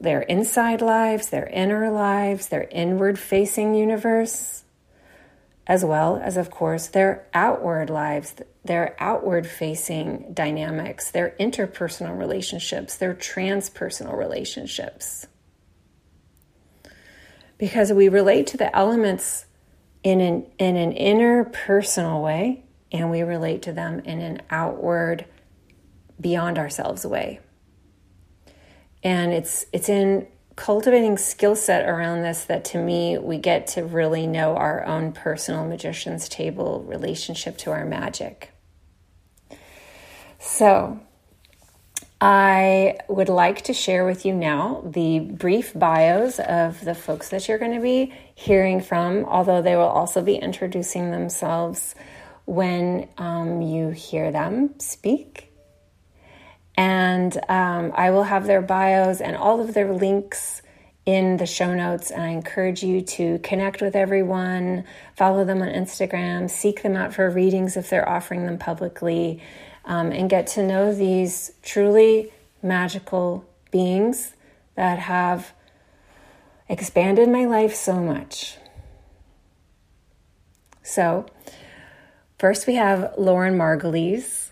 their 0.00 0.22
inside 0.22 0.80
lives, 0.80 1.28
their 1.28 1.46
inner 1.46 1.88
lives, 1.90 2.48
their 2.48 2.66
inward 2.72 3.16
facing 3.16 3.76
universe, 3.76 4.64
as 5.68 5.84
well 5.84 6.16
as, 6.16 6.38
of 6.38 6.50
course, 6.50 6.86
their 6.86 7.26
outward 7.34 7.90
lives, 7.90 8.34
their 8.64 8.96
outward 8.98 9.46
facing 9.46 10.32
dynamics, 10.32 11.10
their 11.10 11.36
interpersonal 11.38 12.18
relationships, 12.18 12.96
their 12.96 13.14
transpersonal 13.14 14.16
relationships. 14.16 15.26
Because 17.58 17.92
we 17.92 18.08
relate 18.08 18.46
to 18.46 18.56
the 18.56 18.74
elements 18.74 19.44
in 20.02 20.22
an, 20.22 20.46
in 20.58 20.76
an 20.76 20.92
inner 20.92 21.44
personal 21.44 22.22
way, 22.22 22.64
and 22.90 23.10
we 23.10 23.20
relate 23.20 23.60
to 23.62 23.72
them 23.72 24.00
in 24.00 24.22
an 24.22 24.40
outward, 24.48 25.26
beyond 26.18 26.56
ourselves 26.56 27.04
way. 27.04 27.40
And 29.02 29.32
it's, 29.32 29.66
it's 29.72 29.90
in 29.90 30.26
cultivating 30.58 31.16
skill 31.16 31.54
set 31.54 31.88
around 31.88 32.22
this 32.22 32.44
that 32.46 32.64
to 32.64 32.78
me 32.78 33.16
we 33.16 33.38
get 33.38 33.68
to 33.68 33.84
really 33.84 34.26
know 34.26 34.56
our 34.56 34.84
own 34.84 35.12
personal 35.12 35.64
magician's 35.64 36.28
table 36.28 36.84
relationship 36.88 37.56
to 37.56 37.70
our 37.70 37.84
magic. 37.84 38.50
So, 40.40 40.98
I 42.20 42.98
would 43.08 43.28
like 43.28 43.62
to 43.62 43.72
share 43.72 44.04
with 44.04 44.26
you 44.26 44.34
now 44.34 44.82
the 44.84 45.20
brief 45.20 45.72
bios 45.78 46.40
of 46.40 46.84
the 46.84 46.94
folks 46.94 47.28
that 47.28 47.46
you're 47.46 47.58
going 47.58 47.74
to 47.74 47.80
be 47.80 48.12
hearing 48.34 48.80
from, 48.80 49.24
although 49.26 49.62
they 49.62 49.76
will 49.76 49.82
also 49.82 50.22
be 50.22 50.34
introducing 50.34 51.12
themselves 51.12 51.94
when 52.46 53.08
um, 53.16 53.62
you 53.62 53.90
hear 53.90 54.32
them 54.32 54.74
speak. 54.80 55.47
And 56.78 57.36
um, 57.48 57.90
I 57.96 58.10
will 58.10 58.22
have 58.22 58.46
their 58.46 58.62
bios 58.62 59.20
and 59.20 59.36
all 59.36 59.60
of 59.60 59.74
their 59.74 59.92
links 59.92 60.62
in 61.04 61.36
the 61.38 61.44
show 61.44 61.74
notes. 61.74 62.12
And 62.12 62.22
I 62.22 62.28
encourage 62.28 62.84
you 62.84 63.00
to 63.00 63.40
connect 63.40 63.82
with 63.82 63.96
everyone, 63.96 64.84
follow 65.16 65.44
them 65.44 65.60
on 65.60 65.68
Instagram, 65.70 66.48
seek 66.48 66.84
them 66.84 66.94
out 66.94 67.12
for 67.12 67.28
readings 67.30 67.76
if 67.76 67.90
they're 67.90 68.08
offering 68.08 68.46
them 68.46 68.58
publicly 68.58 69.42
um, 69.86 70.12
and 70.12 70.30
get 70.30 70.46
to 70.48 70.62
know 70.62 70.94
these 70.94 71.50
truly 71.64 72.32
magical 72.62 73.44
beings 73.72 74.34
that 74.76 75.00
have 75.00 75.52
expanded 76.68 77.28
my 77.28 77.44
life 77.44 77.74
so 77.74 77.96
much. 77.96 78.56
So, 80.84 81.26
first 82.38 82.68
we 82.68 82.76
have 82.76 83.14
Lauren 83.18 83.58
Margulies, 83.58 84.47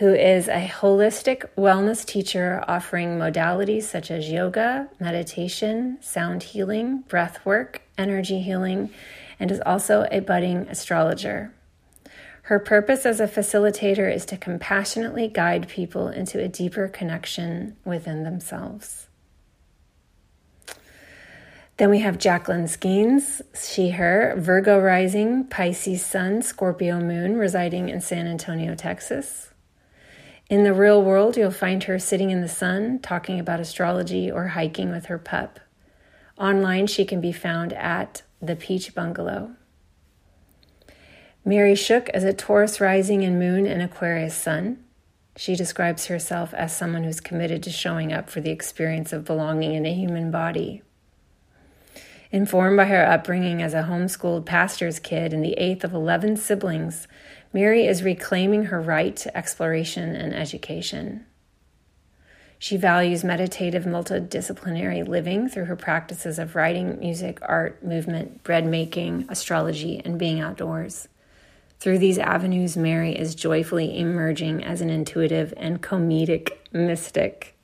who 0.00 0.14
is 0.14 0.48
a 0.48 0.66
holistic 0.66 1.46
wellness 1.58 2.06
teacher 2.06 2.64
offering 2.66 3.18
modalities 3.18 3.82
such 3.82 4.10
as 4.10 4.30
yoga, 4.30 4.88
meditation, 4.98 5.98
sound 6.00 6.42
healing, 6.42 7.00
breath 7.06 7.44
work, 7.44 7.82
energy 7.98 8.40
healing, 8.40 8.88
and 9.38 9.50
is 9.50 9.60
also 9.66 10.08
a 10.10 10.20
budding 10.20 10.66
astrologer. 10.70 11.52
Her 12.44 12.58
purpose 12.58 13.04
as 13.04 13.20
a 13.20 13.28
facilitator 13.28 14.10
is 14.10 14.24
to 14.26 14.38
compassionately 14.38 15.28
guide 15.28 15.68
people 15.68 16.08
into 16.08 16.42
a 16.42 16.48
deeper 16.48 16.88
connection 16.88 17.76
within 17.84 18.24
themselves. 18.24 19.06
Then 21.76 21.90
we 21.90 21.98
have 21.98 22.16
Jacqueline 22.16 22.68
Skeens, 22.68 23.42
she, 23.54 23.90
her, 23.90 24.34
Virgo 24.38 24.80
rising, 24.80 25.44
Pisces 25.44 26.02
sun, 26.02 26.40
Scorpio 26.40 27.00
moon, 27.00 27.36
residing 27.36 27.90
in 27.90 28.00
San 28.00 28.26
Antonio, 28.26 28.74
Texas. 28.74 29.49
In 30.50 30.64
the 30.64 30.74
real 30.74 31.00
world, 31.00 31.36
you'll 31.36 31.52
find 31.52 31.84
her 31.84 32.00
sitting 32.00 32.30
in 32.30 32.40
the 32.40 32.48
sun, 32.48 32.98
talking 32.98 33.38
about 33.38 33.60
astrology 33.60 34.28
or 34.28 34.48
hiking 34.48 34.90
with 34.90 35.06
her 35.06 35.16
pup. 35.16 35.60
Online, 36.36 36.88
she 36.88 37.04
can 37.04 37.20
be 37.20 37.30
found 37.30 37.72
at 37.72 38.22
The 38.42 38.56
Peach 38.56 38.92
Bungalow. 38.92 39.52
Mary 41.44 41.76
Shook 41.76 42.08
as 42.08 42.24
a 42.24 42.32
Taurus 42.32 42.80
rising 42.80 43.22
and 43.22 43.38
moon 43.38 43.64
and 43.64 43.80
Aquarius 43.80 44.34
sun. 44.34 44.82
She 45.36 45.54
describes 45.54 46.06
herself 46.06 46.52
as 46.52 46.76
someone 46.76 47.04
who's 47.04 47.20
committed 47.20 47.62
to 47.62 47.70
showing 47.70 48.12
up 48.12 48.28
for 48.28 48.40
the 48.40 48.50
experience 48.50 49.12
of 49.12 49.24
belonging 49.24 49.74
in 49.74 49.86
a 49.86 49.94
human 49.94 50.32
body. 50.32 50.82
Informed 52.32 52.76
by 52.76 52.86
her 52.86 53.06
upbringing 53.06 53.62
as 53.62 53.74
a 53.74 53.84
homeschooled 53.84 54.46
pastor's 54.46 54.98
kid 54.98 55.32
and 55.32 55.44
the 55.44 55.54
eighth 55.54 55.84
of 55.84 55.94
11 55.94 56.36
siblings, 56.36 57.06
Mary 57.52 57.86
is 57.86 58.02
reclaiming 58.02 58.64
her 58.66 58.80
right 58.80 59.16
to 59.16 59.36
exploration 59.36 60.14
and 60.14 60.34
education. 60.34 61.26
She 62.58 62.76
values 62.76 63.24
meditative, 63.24 63.84
multidisciplinary 63.84 65.08
living 65.08 65.48
through 65.48 65.64
her 65.64 65.76
practices 65.76 66.38
of 66.38 66.54
writing, 66.54 66.98
music, 67.00 67.38
art, 67.42 67.82
movement, 67.82 68.44
bread 68.44 68.66
making, 68.66 69.24
astrology, 69.30 70.00
and 70.04 70.18
being 70.18 70.40
outdoors. 70.40 71.08
Through 71.80 71.98
these 71.98 72.18
avenues, 72.18 72.76
Mary 72.76 73.18
is 73.18 73.34
joyfully 73.34 73.98
emerging 73.98 74.62
as 74.62 74.82
an 74.82 74.90
intuitive 74.90 75.54
and 75.56 75.82
comedic 75.82 76.50
mystic. 76.70 77.56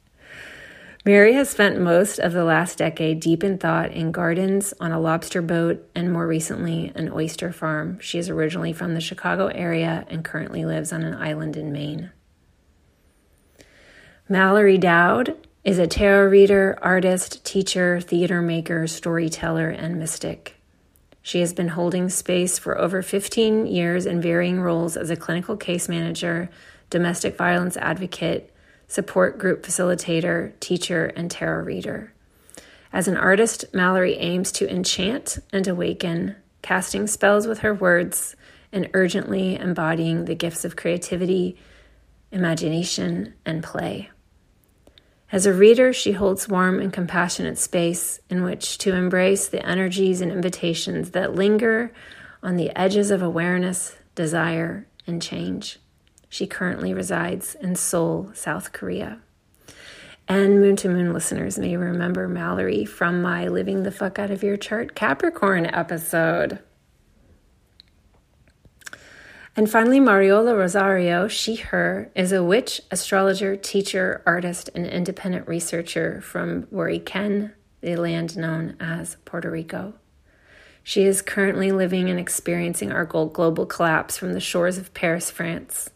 Mary 1.06 1.34
has 1.34 1.48
spent 1.48 1.80
most 1.80 2.18
of 2.18 2.32
the 2.32 2.42
last 2.42 2.78
decade 2.78 3.20
deep 3.20 3.44
in 3.44 3.58
thought 3.58 3.92
in 3.92 4.10
gardens, 4.10 4.74
on 4.80 4.90
a 4.90 4.98
lobster 4.98 5.40
boat, 5.40 5.88
and 5.94 6.12
more 6.12 6.26
recently, 6.26 6.90
an 6.96 7.08
oyster 7.12 7.52
farm. 7.52 7.96
She 8.00 8.18
is 8.18 8.28
originally 8.28 8.72
from 8.72 8.94
the 8.94 9.00
Chicago 9.00 9.46
area 9.46 10.04
and 10.10 10.24
currently 10.24 10.64
lives 10.64 10.92
on 10.92 11.04
an 11.04 11.14
island 11.14 11.56
in 11.56 11.70
Maine. 11.70 12.10
Mallory 14.28 14.78
Dowd 14.78 15.36
is 15.62 15.78
a 15.78 15.86
tarot 15.86 16.26
reader, 16.26 16.76
artist, 16.82 17.44
teacher, 17.44 18.00
theater 18.00 18.42
maker, 18.42 18.88
storyteller, 18.88 19.68
and 19.68 20.00
mystic. 20.00 20.56
She 21.22 21.38
has 21.38 21.52
been 21.52 21.68
holding 21.68 22.08
space 22.08 22.58
for 22.58 22.76
over 22.76 23.00
15 23.00 23.68
years 23.68 24.06
in 24.06 24.20
varying 24.20 24.60
roles 24.60 24.96
as 24.96 25.10
a 25.10 25.16
clinical 25.16 25.56
case 25.56 25.88
manager, 25.88 26.50
domestic 26.90 27.36
violence 27.36 27.76
advocate, 27.76 28.52
support 28.88 29.38
group 29.38 29.64
facilitator, 29.64 30.58
teacher, 30.60 31.06
and 31.16 31.30
tarot 31.30 31.64
reader. 31.64 32.12
As 32.92 33.08
an 33.08 33.16
artist, 33.16 33.64
Mallory 33.74 34.14
aims 34.14 34.52
to 34.52 34.70
enchant 34.70 35.38
and 35.52 35.66
awaken, 35.66 36.36
casting 36.62 37.06
spells 37.06 37.46
with 37.46 37.58
her 37.58 37.74
words 37.74 38.36
and 38.72 38.88
urgently 38.94 39.56
embodying 39.56 40.24
the 40.24 40.34
gifts 40.34 40.64
of 40.64 40.76
creativity, 40.76 41.56
imagination, 42.30 43.34
and 43.44 43.62
play. 43.62 44.10
As 45.32 45.44
a 45.44 45.52
reader, 45.52 45.92
she 45.92 46.12
holds 46.12 46.48
warm 46.48 46.80
and 46.80 46.92
compassionate 46.92 47.58
space 47.58 48.20
in 48.30 48.44
which 48.44 48.78
to 48.78 48.94
embrace 48.94 49.48
the 49.48 49.64
energies 49.66 50.20
and 50.20 50.30
invitations 50.30 51.10
that 51.10 51.34
linger 51.34 51.92
on 52.42 52.56
the 52.56 52.70
edges 52.78 53.10
of 53.10 53.22
awareness, 53.22 53.96
desire, 54.14 54.86
and 55.06 55.20
change. 55.20 55.80
She 56.28 56.46
currently 56.46 56.92
resides 56.92 57.54
in 57.56 57.76
Seoul, 57.76 58.30
South 58.34 58.72
Korea. 58.72 59.20
And 60.28 60.60
Moon 60.60 60.74
to 60.76 60.88
Moon 60.88 61.12
listeners 61.12 61.58
may 61.58 61.76
remember 61.76 62.26
Mallory 62.26 62.84
from 62.84 63.22
my 63.22 63.46
Living 63.46 63.84
the 63.84 63.92
Fuck 63.92 64.18
Out 64.18 64.32
of 64.32 64.42
Your 64.42 64.56
Chart 64.56 64.94
Capricorn 64.96 65.66
episode. 65.66 66.58
And 69.54 69.70
finally, 69.70 70.00
Mariola 70.00 70.54
Rosario, 70.54 71.28
she, 71.28 71.54
her, 71.56 72.10
is 72.14 72.30
a 72.30 72.44
witch, 72.44 72.82
astrologer, 72.90 73.56
teacher, 73.56 74.22
artist, 74.26 74.68
and 74.74 74.86
independent 74.86 75.48
researcher 75.48 76.20
from 76.20 76.64
Boriken, 76.64 77.52
the 77.80 77.96
land 77.96 78.36
known 78.36 78.76
as 78.78 79.16
Puerto 79.24 79.50
Rico. 79.50 79.94
She 80.82 81.04
is 81.04 81.22
currently 81.22 81.72
living 81.72 82.10
and 82.10 82.18
experiencing 82.18 82.92
our 82.92 83.06
global 83.06 83.64
collapse 83.64 84.18
from 84.18 84.34
the 84.34 84.40
shores 84.40 84.76
of 84.76 84.92
Paris, 84.92 85.30
France. 85.30 85.88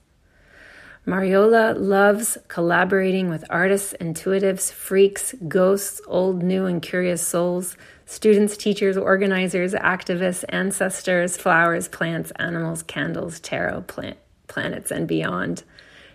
Mariola 1.06 1.74
loves 1.78 2.36
collaborating 2.48 3.30
with 3.30 3.44
artists, 3.48 3.94
intuitives, 4.00 4.70
freaks, 4.70 5.34
ghosts, 5.48 6.00
old, 6.06 6.42
new, 6.42 6.66
and 6.66 6.82
curious 6.82 7.26
souls 7.26 7.76
students, 8.04 8.56
teachers, 8.56 8.96
organizers, 8.96 9.72
activists, 9.72 10.44
ancestors, 10.48 11.36
flowers, 11.36 11.86
plants, 11.86 12.32
animals, 12.36 12.82
candles, 12.82 13.38
tarot, 13.38 13.82
plant, 13.82 14.18
planets, 14.48 14.90
and 14.90 15.06
beyond. 15.06 15.62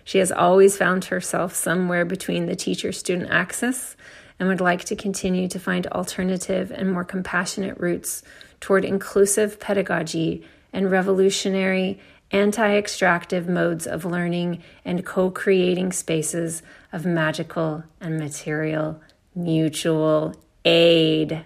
She 0.04 0.18
has 0.18 0.30
always 0.30 0.76
found 0.76 1.06
herself 1.06 1.54
somewhere 1.54 2.04
between 2.04 2.46
the 2.46 2.54
teacher 2.54 2.92
student 2.92 3.30
axis 3.30 3.96
and 4.38 4.48
would 4.48 4.60
like 4.60 4.84
to 4.84 4.94
continue 4.94 5.48
to 5.48 5.58
find 5.58 5.86
alternative 5.88 6.70
and 6.70 6.92
more 6.92 7.04
compassionate 7.04 7.80
routes 7.80 8.22
toward 8.60 8.84
inclusive 8.84 9.58
pedagogy 9.58 10.44
and 10.72 10.90
revolutionary, 10.90 11.98
anti 12.30 12.76
extractive 12.76 13.48
modes 13.48 13.86
of 13.86 14.04
learning 14.04 14.62
and 14.84 15.04
co 15.04 15.30
creating 15.30 15.92
spaces 15.92 16.62
of 16.92 17.04
magical 17.04 17.84
and 18.00 18.18
material 18.18 19.00
mutual 19.34 20.34
aid. 20.64 21.44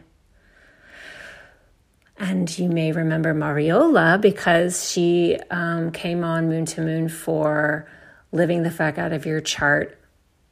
And 2.18 2.58
you 2.58 2.68
may 2.68 2.92
remember 2.92 3.34
Mariola 3.34 4.20
because 4.20 4.90
she 4.90 5.38
um, 5.50 5.90
came 5.90 6.22
on 6.22 6.48
Moon 6.48 6.66
to 6.66 6.82
Moon 6.82 7.08
for 7.08 7.88
Living 8.30 8.62
the 8.62 8.70
Fuck 8.70 8.98
Out 8.98 9.12
of 9.12 9.24
Your 9.24 9.40
Chart 9.40 9.98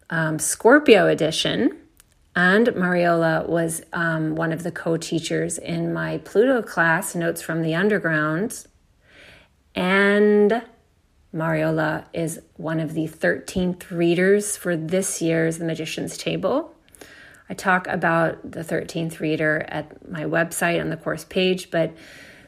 um, 0.08 0.38
Scorpio 0.38 1.06
edition. 1.06 1.76
And 2.34 2.68
Mariola 2.68 3.46
was 3.46 3.82
um, 3.92 4.34
one 4.34 4.52
of 4.52 4.62
the 4.62 4.70
co 4.70 4.96
teachers 4.96 5.58
in 5.58 5.92
my 5.92 6.18
Pluto 6.18 6.62
class, 6.62 7.14
Notes 7.14 7.42
from 7.42 7.62
the 7.62 7.74
Underground. 7.74 8.66
And 9.74 10.62
Mariola 11.34 12.04
is 12.12 12.40
one 12.56 12.80
of 12.80 12.94
the 12.94 13.06
13th 13.06 13.90
readers 13.90 14.56
for 14.56 14.76
this 14.76 15.20
year's 15.20 15.58
The 15.58 15.64
Magician's 15.64 16.16
Table. 16.16 16.74
I 17.50 17.54
talk 17.54 17.86
about 17.86 18.50
the 18.50 18.60
13th 18.60 19.20
reader 19.20 19.64
at 19.68 20.10
my 20.10 20.24
website 20.24 20.80
on 20.80 20.90
the 20.90 20.96
course 20.96 21.24
page, 21.24 21.70
but 21.70 21.92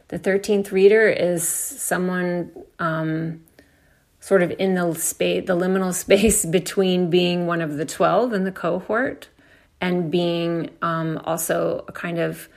the 0.08 0.18
13th 0.18 0.72
reader 0.72 1.08
is 1.08 1.46
someone 1.46 2.50
um, 2.78 3.42
sort 4.20 4.42
of 4.42 4.52
in 4.58 4.74
the 4.74 4.94
space, 4.94 5.46
the 5.46 5.56
liminal 5.56 5.94
space 6.06 6.44
between 6.44 7.10
being 7.10 7.46
one 7.46 7.60
of 7.60 7.76
the 7.76 7.84
12 7.84 8.32
in 8.32 8.44
the 8.44 8.52
cohort 8.52 9.28
and 9.80 10.10
being 10.10 10.70
um, 10.82 11.20
also 11.24 11.84
a 11.88 11.92
kind 11.92 12.18
of 12.18 12.48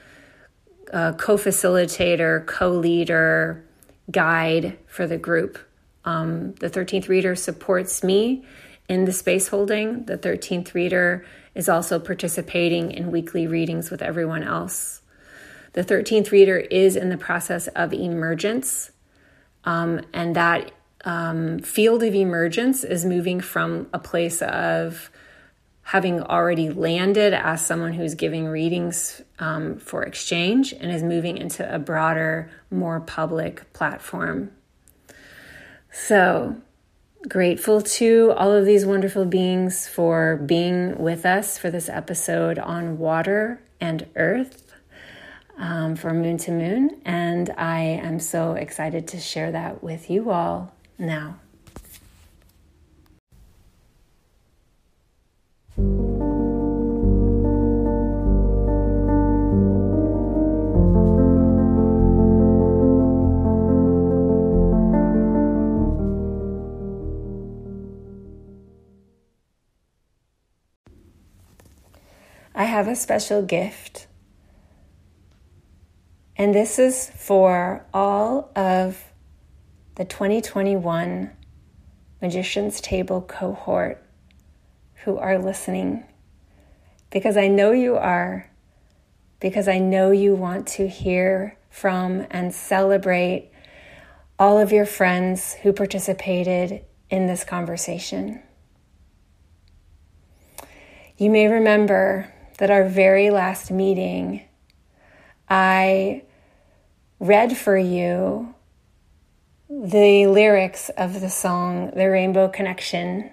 uh, 0.92 1.14
co 1.14 1.38
facilitator, 1.38 2.46
co 2.46 2.70
leader, 2.70 3.64
guide 4.12 4.78
for 4.88 5.08
the 5.08 5.18
group. 5.18 5.58
Um, 6.06 6.54
the 6.56 6.70
13th 6.70 7.08
reader 7.08 7.36
supports 7.36 8.04
me 8.04 8.46
in 8.90 9.06
the 9.06 9.14
space 9.14 9.48
holding. 9.48 10.06
The 10.06 10.18
13th 10.18 10.74
reader 10.74 11.26
is 11.56 11.70
also 11.70 12.00
participating 12.00 12.92
in 12.92 13.12
weekly 13.12 13.48
readings 13.48 13.90
with 13.90 14.02
everyone 14.02 14.44
else. 14.44 15.02
The 15.74 15.84
13th 15.84 16.32
reader 16.32 16.58
is 16.58 16.96
in 16.96 17.10
the 17.10 17.18
process 17.18 17.68
of 17.70 17.94
emergence, 17.94 18.92
um, 19.64 20.02
and 20.14 20.36
that 20.36 20.72
um, 21.06 21.60
field 21.60 22.04
of 22.04 22.14
emergence 22.14 22.84
is 22.84 23.06
moving 23.06 23.40
from 23.40 23.88
a 23.94 24.00
place 24.00 24.42
of 24.42 25.10
having 25.84 26.22
already 26.22 26.70
landed 26.70 27.34
as 27.34 27.66
someone 27.66 27.94
who's 27.94 28.16
giving 28.16 28.48
readings 28.48 29.22
um, 29.40 29.78
for 29.78 30.04
exchange 30.04 30.74
and 30.74 30.92
is 30.92 31.04
moving 31.04 31.38
into 31.38 31.74
a 31.74 31.78
broader, 31.78 32.50
more 32.72 33.00
public 33.00 33.72
platform. 33.74 34.52
So, 35.92 36.56
Grateful 37.30 37.82
to 37.82 38.34
all 38.36 38.52
of 38.52 38.66
these 38.66 38.86
wonderful 38.86 39.24
beings 39.24 39.88
for 39.88 40.36
being 40.46 40.98
with 40.98 41.26
us 41.26 41.58
for 41.58 41.72
this 41.72 41.88
episode 41.88 42.60
on 42.60 42.98
water 42.98 43.62
and 43.80 44.06
earth 44.18 44.74
um, 45.58 45.96
for 45.96 46.14
Moon 46.14 46.38
to 46.40 46.52
Moon. 46.52 47.02
And 47.06 47.50
I 47.58 47.80
am 47.80 48.20
so 48.20 48.54
excited 48.54 49.08
to 49.10 49.22
share 49.22 49.54
that 49.54 49.82
with 49.82 50.10
you 50.10 50.32
all 50.32 50.76
now. 50.98 51.40
I 72.56 72.66
have 72.66 72.88
a 72.88 72.96
special 72.96 73.42
gift. 73.42 74.08
And 76.36 76.54
this 76.54 76.78
is 76.78 77.10
for 77.10 77.86
all 77.94 78.52
of 78.56 79.04
the 79.96 80.06
2021 80.06 81.32
Magician's 82.22 82.82
Table 82.82 83.22
cohort 83.22 84.04
who 85.04 85.18
are 85.18 85.38
listening. 85.38 86.04
Because 87.12 87.38
I 87.38 87.48
know 87.48 87.72
you 87.72 87.96
are, 87.96 88.50
because 89.40 89.68
I 89.68 89.78
know 89.78 90.12
you 90.12 90.34
want 90.36 90.68
to 90.70 90.88
hear 90.88 91.58
from 91.70 92.26
and 92.32 92.54
celebrate 92.54 93.52
all 94.40 94.58
of 94.58 94.72
your 94.72 94.86
friends 94.86 95.54
who 95.54 95.74
participated 95.74 96.84
in 97.10 97.28
this 97.28 97.44
conversation. 97.44 98.42
You 101.18 101.30
may 101.30 101.48
remember 101.48 102.33
that 102.64 102.72
our 102.72 102.88
very 102.88 103.30
last 103.30 103.72
meeting, 103.72 104.42
I 105.50 106.24
read 107.20 107.58
for 107.58 107.78
you 107.78 108.56
the 109.70 110.28
lyrics 110.28 110.88
of 110.88 111.20
the 111.20 111.30
song 111.30 111.92
The 111.94 112.10
Rainbow 112.10 112.48
Connection 112.48 113.30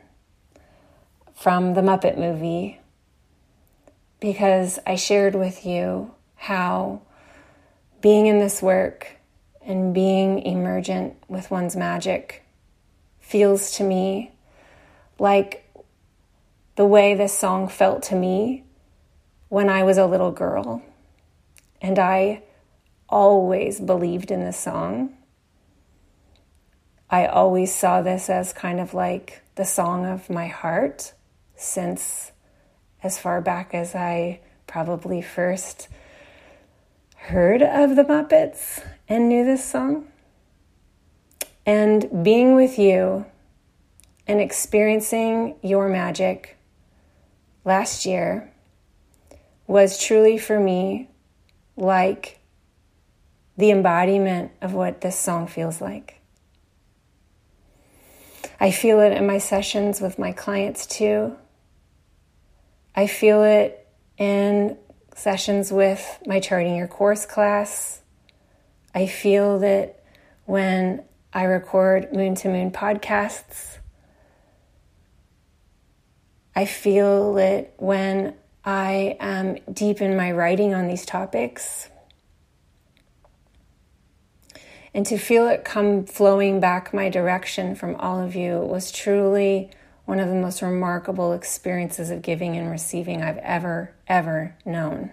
from 1.33 1.75
the 1.75 1.81
Muppet 1.81 2.19
movie 2.19 2.81
because 4.19 4.81
I 4.85 4.97
shared 4.97 5.37
with 5.37 5.65
you 5.65 6.13
how 6.35 7.01
being 8.01 8.27
in 8.27 8.41
this 8.41 8.61
work 8.61 9.17
and 9.65 9.95
being 9.95 10.43
emergent 10.43 11.15
with 11.29 11.53
one's 11.53 11.77
magic 11.77 12.43
feels 13.21 13.77
to 13.77 13.85
me 13.85 14.33
like 15.21 15.73
the 16.75 16.85
way 16.85 17.15
this 17.15 17.39
song 17.39 17.69
felt 17.69 18.03
to 18.03 18.17
me 18.17 18.65
when 19.51 19.69
I 19.69 19.83
was 19.83 19.99
a 19.99 20.07
little 20.07 20.31
girl. 20.31 20.81
And 21.83 21.99
I 21.99 22.45
always 23.09 23.81
believed 23.81 24.31
in 24.31 24.41
this 24.41 24.57
song. 24.57 25.17
I 27.11 27.27
always 27.27 27.75
saw 27.75 28.01
this 28.01 28.31
as 28.31 28.53
kind 28.53 28.79
of 28.81 28.95
like 28.95 29.43
the 29.57 29.65
song 29.65 30.07
of 30.07 30.31
my 30.31 30.47
heart 30.47 31.13
since 31.57 32.31
as 33.03 33.19
far 33.19 33.41
back 33.41 33.75
as 33.75 33.95
I 33.95 34.41
probably 34.69 35.21
first 35.21 35.89
heard 37.17 37.61
of 37.61 37.97
the 37.97 38.05
Muppets 38.05 38.85
and 39.09 39.29
knew 39.29 39.45
this 39.45 39.69
song. 39.69 40.07
And 41.67 42.23
being 42.23 42.55
with 42.55 42.79
you 42.79 43.27
and 44.29 44.41
experiencing 44.41 45.57
your 45.61 45.89
magic 45.89 46.57
last 47.65 48.07
year 48.07 48.50
was 49.71 50.03
truly 50.03 50.37
for 50.37 50.59
me 50.59 51.09
like 51.77 52.41
the 53.57 53.71
embodiment 53.71 54.51
of 54.61 54.73
what 54.73 55.01
this 55.01 55.17
song 55.17 55.47
feels 55.47 55.81
like. 55.81 56.21
I 58.59 58.73
feel 58.73 58.99
it 58.99 59.13
in 59.13 59.29
my 59.29 59.39
sessions 59.39 60.01
with 60.01 60.19
my 60.19 60.33
clients 60.33 60.89
too. 60.89 61.37
I 62.97 63.07
feel 63.07 63.45
it 63.45 63.87
in 64.19 64.77
sessions 65.15 65.71
with 65.71 66.21
my 66.27 66.41
Charting 66.41 66.75
Your 66.75 66.89
Course 66.89 67.25
class. 67.25 68.03
I 68.93 69.07
feel 69.07 69.61
that 69.61 70.03
when 70.47 71.05
I 71.33 71.45
record 71.45 72.13
Moon 72.13 72.35
to 72.35 72.49
Moon 72.49 72.73
podcasts. 72.73 73.79
I 76.57 76.65
feel 76.65 77.39
it 77.39 77.73
when 77.77 78.35
I 78.65 79.17
am 79.21 79.59
deep 79.73 80.01
in 80.01 80.17
my 80.17 80.33
writing 80.33 80.75
on 80.75 80.87
these 80.87 81.07
topics. 81.07 81.89
And 84.93 85.07
to 85.07 85.19
feel 85.19 85.47
it 85.49 85.65
come 85.65 86.05
flowing 86.05 86.61
back 86.61 86.93
my 86.93 87.09
direction 87.09 87.75
from 87.75 87.97
all 87.97 88.21
of 88.21 88.35
you 88.35 88.59
was 88.59 88.91
truly 88.91 89.71
one 90.05 90.19
of 90.19 90.29
the 90.29 90.35
most 90.35 90.61
remarkable 90.61 91.33
experiences 91.33 92.11
of 92.11 92.23
giving 92.23 92.57
and 92.57 92.71
receiving 92.71 93.23
I've 93.23 93.39
ever, 93.39 93.95
ever 94.09 94.57
known. 94.65 95.13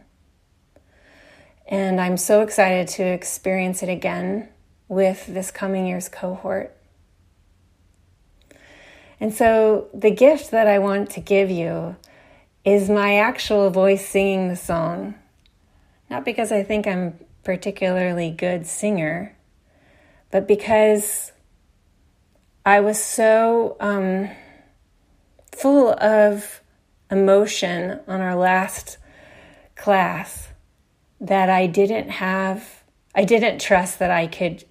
And 1.67 2.01
I'm 2.01 2.17
so 2.17 2.41
excited 2.41 2.87
to 2.95 3.03
experience 3.03 3.83
it 3.83 3.89
again 3.89 4.49
with 4.87 5.27
this 5.27 5.51
coming 5.51 5.85
year's 5.85 6.09
cohort. 6.09 6.75
And 9.19 9.33
so, 9.33 9.87
the 9.93 10.11
gift 10.11 10.51
that 10.51 10.67
I 10.67 10.79
want 10.79 11.09
to 11.11 11.19
give 11.19 11.49
you 11.49 11.95
is 12.67 12.89
my 12.89 13.15
actual 13.15 13.69
voice 13.69 14.05
singing 14.05 14.49
the 14.49 14.55
song. 14.57 15.15
Not 16.09 16.25
because 16.25 16.51
I 16.51 16.63
think 16.63 16.85
I'm 16.85 17.17
particularly 17.45 18.29
good 18.29 18.67
singer, 18.67 19.37
but 20.31 20.49
because 20.49 21.31
I 22.65 22.81
was 22.81 23.01
so 23.01 23.77
um, 23.79 24.29
full 25.55 25.93
of 25.93 26.59
emotion 27.09 28.01
on 28.05 28.19
our 28.19 28.35
last 28.35 28.97
class 29.77 30.49
that 31.21 31.49
I 31.49 31.67
didn't 31.67 32.09
have, 32.09 32.83
I 33.15 33.23
didn't 33.23 33.61
trust 33.61 33.99
that 33.99 34.11
I 34.11 34.27
could 34.27 34.65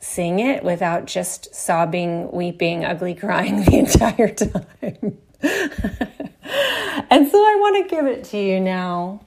sing 0.00 0.38
it 0.38 0.64
without 0.64 1.04
just 1.04 1.54
sobbing, 1.54 2.32
weeping, 2.32 2.86
ugly 2.86 3.14
crying 3.22 3.64
the 3.64 3.80
entire 3.80 4.32
time. 4.32 5.18
and 5.42 7.28
so 7.28 7.38
I 7.38 7.56
want 7.60 7.82
to 7.82 7.94
give 7.94 8.06
it 8.06 8.24
to 8.24 8.38
you 8.38 8.60
now. 8.60 9.24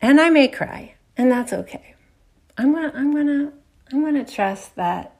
And 0.00 0.20
I 0.20 0.28
may 0.28 0.48
cry, 0.48 0.94
and 1.16 1.30
that's 1.30 1.52
okay. 1.52 1.94
I'm 2.58 2.74
to 2.74 2.94
I'm 2.94 3.12
to 3.26 3.52
I'm 3.92 4.14
to 4.14 4.24
trust 4.30 4.76
that 4.76 5.16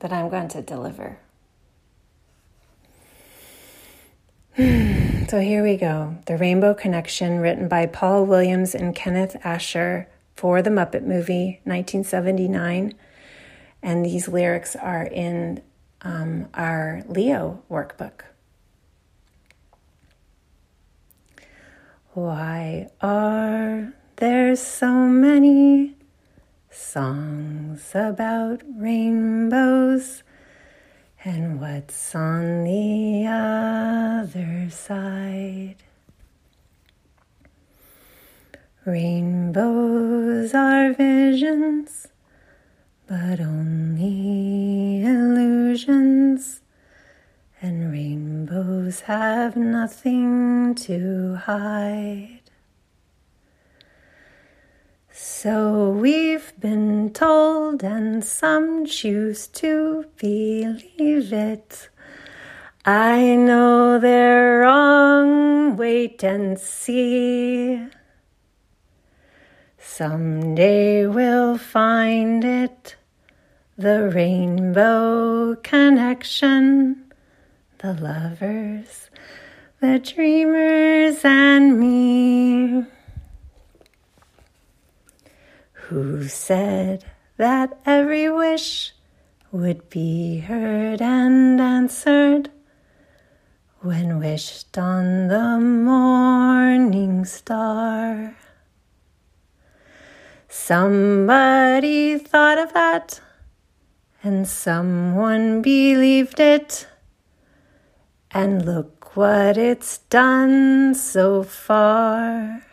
that 0.00 0.12
I'm 0.12 0.28
going 0.28 0.48
to 0.48 0.62
deliver. 0.62 1.18
so 5.28 5.40
here 5.40 5.62
we 5.62 5.76
go. 5.76 6.16
The 6.26 6.36
Rainbow 6.36 6.74
Connection 6.74 7.38
written 7.38 7.68
by 7.68 7.86
Paul 7.86 8.26
Williams 8.26 8.74
and 8.74 8.94
Kenneth 8.94 9.36
Asher 9.44 10.08
for 10.34 10.62
the 10.62 10.70
Muppet 10.70 11.02
movie, 11.02 11.60
1979. 11.64 12.94
And 13.82 14.04
these 14.04 14.28
lyrics 14.28 14.74
are 14.76 15.04
in 15.04 15.62
um, 16.06 16.48
our 16.54 17.02
Leo 17.08 17.62
workbook. 17.68 18.22
Why 22.14 22.88
are 23.00 23.92
there 24.16 24.54
so 24.56 24.92
many 24.92 25.96
songs 26.70 27.90
about 27.94 28.62
rainbows? 28.76 30.22
And 31.24 31.60
what's 31.60 32.14
on 32.14 32.62
the 32.62 33.26
other 33.26 34.70
side? 34.70 35.76
Rainbows 38.84 40.54
are 40.54 40.92
visions, 40.92 42.06
but 43.06 43.40
only 43.40 45.02
illusions. 45.04 46.60
And 47.62 47.90
rainbows 47.90 49.00
have 49.02 49.56
nothing 49.56 50.74
to 50.74 51.36
hide. 51.36 52.40
So 55.10 55.90
we've 55.90 56.52
been 56.60 57.12
told, 57.12 57.82
and 57.82 58.22
some 58.24 58.84
choose 58.84 59.46
to 59.48 60.04
believe 60.18 61.32
it. 61.32 61.88
I 62.84 63.34
know 63.36 63.98
they're 63.98 64.60
wrong, 64.60 65.76
wait 65.76 66.22
and 66.22 66.58
see. 66.58 67.86
Someday 69.78 71.06
we'll 71.06 71.56
find 71.56 72.44
it, 72.44 72.95
the 73.78 74.08
rainbow 74.08 75.54
connection, 75.56 77.12
the 77.78 77.92
lovers, 77.92 79.10
the 79.80 79.98
dreamers, 79.98 81.20
and 81.24 81.78
me. 81.78 82.86
Who 85.72 86.26
said 86.26 87.04
that 87.36 87.78
every 87.84 88.30
wish 88.30 88.94
would 89.52 89.90
be 89.90 90.38
heard 90.38 91.02
and 91.02 91.60
answered 91.60 92.50
when 93.80 94.18
wished 94.18 94.78
on 94.78 95.28
the 95.28 95.60
morning 95.60 97.26
star? 97.26 98.34
Somebody 100.48 102.18
thought 102.18 102.58
of 102.58 102.72
that, 102.72 103.20
and 104.26 104.48
someone 104.48 105.62
believed 105.62 106.40
it. 106.40 106.88
And 108.32 108.64
look 108.66 109.16
what 109.16 109.56
it's 109.56 109.98
done 110.10 110.96
so 110.96 111.44
far. 111.44 112.64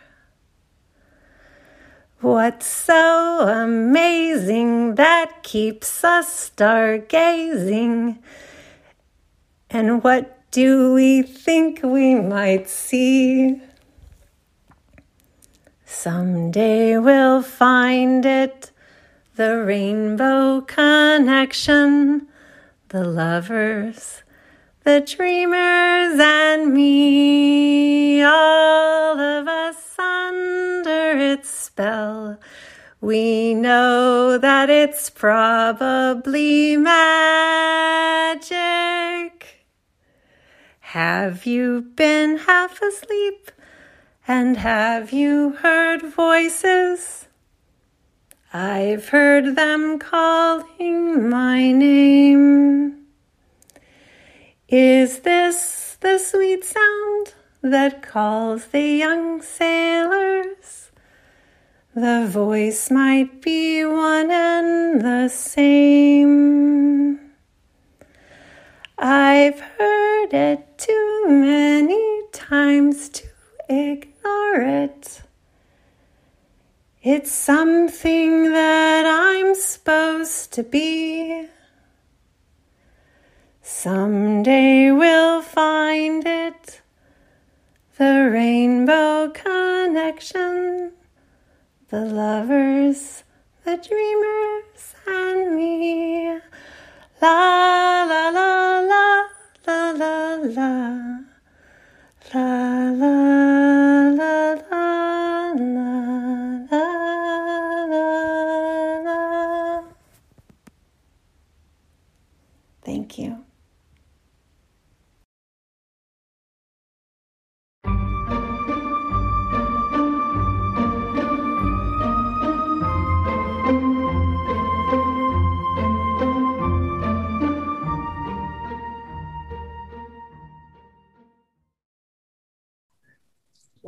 What's 2.20 2.66
so 2.66 3.46
amazing 3.48 4.96
that 4.96 5.44
keeps 5.44 6.02
us 6.02 6.50
stargazing? 6.50 8.18
And 9.70 10.02
what 10.02 10.50
do 10.50 10.92
we 10.92 11.22
think 11.22 11.84
we 11.84 12.16
might 12.16 12.68
see? 12.68 13.62
Someday 15.84 16.98
we'll 16.98 17.42
find 17.42 18.26
it, 18.26 18.72
the 19.36 19.64
rainbow 19.64 20.60
connection, 20.60 22.28
the 22.90 23.02
lovers, 23.02 24.22
the 24.84 25.00
dreamers, 25.00 26.20
and 26.20 26.72
me, 26.72 28.22
all 28.22 29.18
of 29.18 29.48
us 29.48 29.98
under 29.98 31.18
its 31.18 31.48
spell. 31.48 32.38
We 33.00 33.54
know 33.54 34.38
that 34.38 34.70
it's 34.70 35.10
probably 35.10 36.76
magic. 36.76 36.94
Have 40.78 41.44
you 41.44 41.86
been 41.96 42.36
half 42.38 42.80
asleep? 42.80 43.50
And 44.28 44.56
have 44.58 45.12
you 45.12 45.54
heard 45.60 46.02
voices? 46.02 47.26
I've 48.56 49.08
heard 49.08 49.56
them 49.56 49.98
calling 49.98 51.28
my 51.28 51.72
name. 51.72 53.04
Is 54.68 55.18
this 55.22 55.96
the 55.98 56.18
sweet 56.18 56.64
sound 56.64 57.34
that 57.62 58.00
calls 58.00 58.66
the 58.66 58.80
young 58.80 59.42
sailors? 59.42 60.92
The 61.96 62.28
voice 62.30 62.92
might 62.92 63.42
be 63.42 63.84
one 63.84 64.30
and 64.30 65.00
the 65.00 65.28
same. 65.28 67.18
I've 68.96 69.58
heard 69.58 70.32
it 70.32 70.78
too 70.78 71.24
many 71.26 72.22
times 72.30 73.08
to 73.08 73.24
ignore 73.68 74.60
it. 74.60 75.22
It's 77.06 77.30
something 77.30 78.52
that 78.52 79.04
I'm 79.04 79.54
supposed 79.54 80.54
to 80.54 80.62
be. 80.62 81.48
Someday 83.60 84.90
we'll 84.90 85.42
find 85.42 86.26
it. 86.26 86.80
The 87.98 88.30
rainbow 88.32 89.28
connection, 89.34 90.92
the 91.90 92.06
lovers, 92.06 93.22
the 93.66 93.76
dreamers, 93.76 94.94
and 95.06 95.56
me. 95.56 96.40
La 97.20 98.04
la 98.04 98.30
la 98.30 98.80
la 98.80 99.26
la 99.66 99.90
la 99.90 100.36
la 100.36 101.18
la 102.32 102.90
la. 102.92 103.83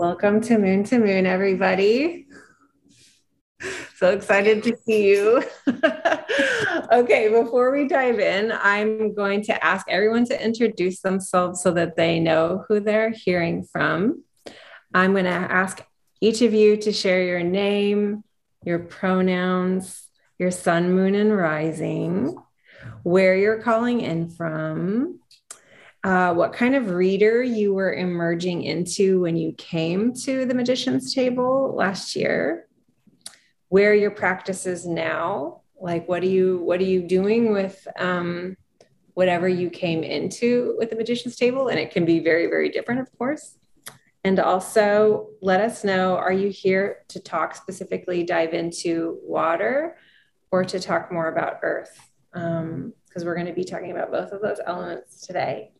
Welcome 0.08 0.40
to 0.42 0.56
Moon 0.56 0.84
to 0.84 1.00
Moon, 1.00 1.26
everybody. 1.26 2.28
So 3.96 4.10
excited 4.10 4.62
to 4.62 4.76
see 4.86 5.08
you. 5.08 5.42
okay, 6.92 7.28
before 7.28 7.72
we 7.72 7.88
dive 7.88 8.20
in, 8.20 8.52
I'm 8.52 9.16
going 9.16 9.42
to 9.46 9.64
ask 9.64 9.84
everyone 9.88 10.24
to 10.26 10.40
introduce 10.40 11.00
themselves 11.00 11.60
so 11.60 11.72
that 11.72 11.96
they 11.96 12.20
know 12.20 12.64
who 12.68 12.78
they're 12.78 13.10
hearing 13.10 13.64
from. 13.64 14.22
I'm 14.94 15.10
going 15.10 15.24
to 15.24 15.30
ask 15.32 15.84
each 16.20 16.40
of 16.40 16.54
you 16.54 16.76
to 16.76 16.92
share 16.92 17.24
your 17.24 17.42
name, 17.42 18.22
your 18.64 18.78
pronouns, 18.78 20.06
your 20.38 20.52
sun, 20.52 20.92
moon, 20.92 21.16
and 21.16 21.36
rising, 21.36 22.36
where 23.02 23.36
you're 23.36 23.60
calling 23.60 24.02
in 24.02 24.30
from, 24.30 25.18
uh, 26.06 26.32
what 26.32 26.52
kind 26.52 26.76
of 26.76 26.90
reader 26.90 27.42
you 27.42 27.74
were 27.74 27.92
emerging 27.92 28.62
into 28.62 29.22
when 29.22 29.36
you 29.36 29.52
came 29.54 30.14
to 30.14 30.46
the 30.46 30.54
magician's 30.54 31.12
table 31.12 31.74
last 31.74 32.14
year? 32.14 32.68
Where 33.70 33.92
your 33.92 34.12
practice 34.12 34.66
is 34.66 34.86
now? 34.86 35.62
Like 35.80 36.08
what 36.08 36.22
are 36.22 36.28
you 36.28 36.58
what 36.58 36.78
are 36.78 36.84
you 36.84 37.02
doing 37.02 37.52
with 37.52 37.88
um, 37.98 38.56
whatever 39.14 39.48
you 39.48 39.68
came 39.68 40.04
into 40.04 40.76
with 40.78 40.90
the 40.90 40.96
magician's 40.96 41.34
table? 41.34 41.66
And 41.66 41.78
it 41.80 41.90
can 41.90 42.04
be 42.04 42.20
very 42.20 42.46
very 42.46 42.68
different 42.68 43.00
of 43.00 43.10
course. 43.18 43.58
And 44.22 44.38
also 44.38 45.30
let 45.42 45.60
us 45.60 45.82
know 45.82 46.16
are 46.16 46.32
you 46.32 46.50
here 46.50 46.98
to 47.08 47.18
talk 47.18 47.56
specifically 47.56 48.22
dive 48.22 48.54
into 48.54 49.18
water 49.24 49.96
or 50.52 50.62
to 50.66 50.78
talk 50.78 51.10
more 51.10 51.26
about 51.26 51.58
earth? 51.64 51.98
Because 52.32 52.62
um, 52.62 52.92
we're 53.24 53.34
going 53.34 53.48
to 53.48 53.52
be 53.52 53.64
talking 53.64 53.90
about 53.90 54.12
both 54.12 54.30
of 54.30 54.40
those 54.40 54.60
elements 54.64 55.26
today 55.26 55.72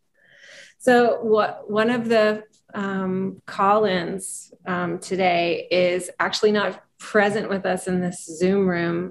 so, 0.87 1.18
what 1.20 1.68
one 1.68 1.90
of 1.90 2.09
the 2.09 2.44
um, 2.72 3.42
call-ins 3.44 4.53
um, 4.68 5.01
today 5.01 5.66
is 5.68 6.11
actually 6.20 6.53
not 6.53 6.81
present 7.01 7.49
with 7.49 7.66
us 7.66 7.88
in 7.88 8.01
this 8.01 8.25
Zoom 8.25 8.68
room. 8.68 9.11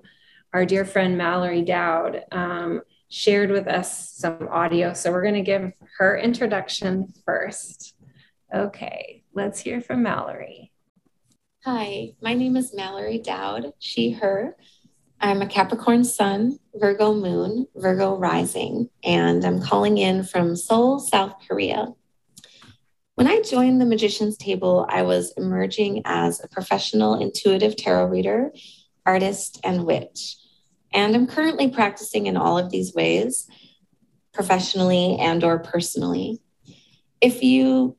Our 0.53 0.65
dear 0.65 0.85
friend 0.85 1.17
Mallory 1.17 1.63
Dowd 1.63 2.23
um, 2.31 2.79
shared 3.09 3.51
with 3.51 3.67
us 3.67 4.09
some 4.11 4.47
audio, 4.49 4.93
so 4.93 5.11
we're 5.11 5.23
going 5.23 5.33
to 5.33 5.41
give 5.41 5.73
her 5.97 6.17
introduction 6.17 7.11
first. 7.25 7.95
Okay, 8.55 9.23
let's 9.33 9.59
hear 9.59 9.81
from 9.81 10.01
Mallory. 10.01 10.71
Hi, 11.65 12.13
my 12.21 12.35
name 12.35 12.55
is 12.55 12.73
Mallory 12.73 13.19
Dowd, 13.19 13.73
she, 13.79 14.11
her. 14.11 14.55
I'm 15.19 15.41
a 15.41 15.47
Capricorn 15.47 16.03
Sun, 16.03 16.59
Virgo 16.75 17.13
Moon, 17.13 17.67
Virgo 17.75 18.15
Rising, 18.15 18.89
and 19.03 19.43
I'm 19.45 19.61
calling 19.61 19.97
in 19.97 20.23
from 20.23 20.55
Seoul, 20.55 20.99
South 20.99 21.35
Korea. 21.47 21.93
When 23.15 23.27
I 23.27 23.41
joined 23.41 23.79
the 23.79 23.85
Magician's 23.85 24.37
Table, 24.37 24.85
I 24.89 25.03
was 25.03 25.33
emerging 25.37 26.01
as 26.05 26.43
a 26.43 26.49
professional 26.49 27.15
intuitive 27.19 27.77
tarot 27.77 28.07
reader, 28.07 28.51
artist, 29.05 29.59
and 29.63 29.85
witch. 29.85 30.35
And 30.93 31.15
I'm 31.15 31.27
currently 31.27 31.69
practicing 31.69 32.27
in 32.27 32.35
all 32.35 32.57
of 32.57 32.69
these 32.69 32.93
ways, 32.93 33.47
professionally 34.33 35.17
and 35.19 35.43
or 35.43 35.59
personally. 35.59 36.41
If 37.21 37.41
you 37.41 37.95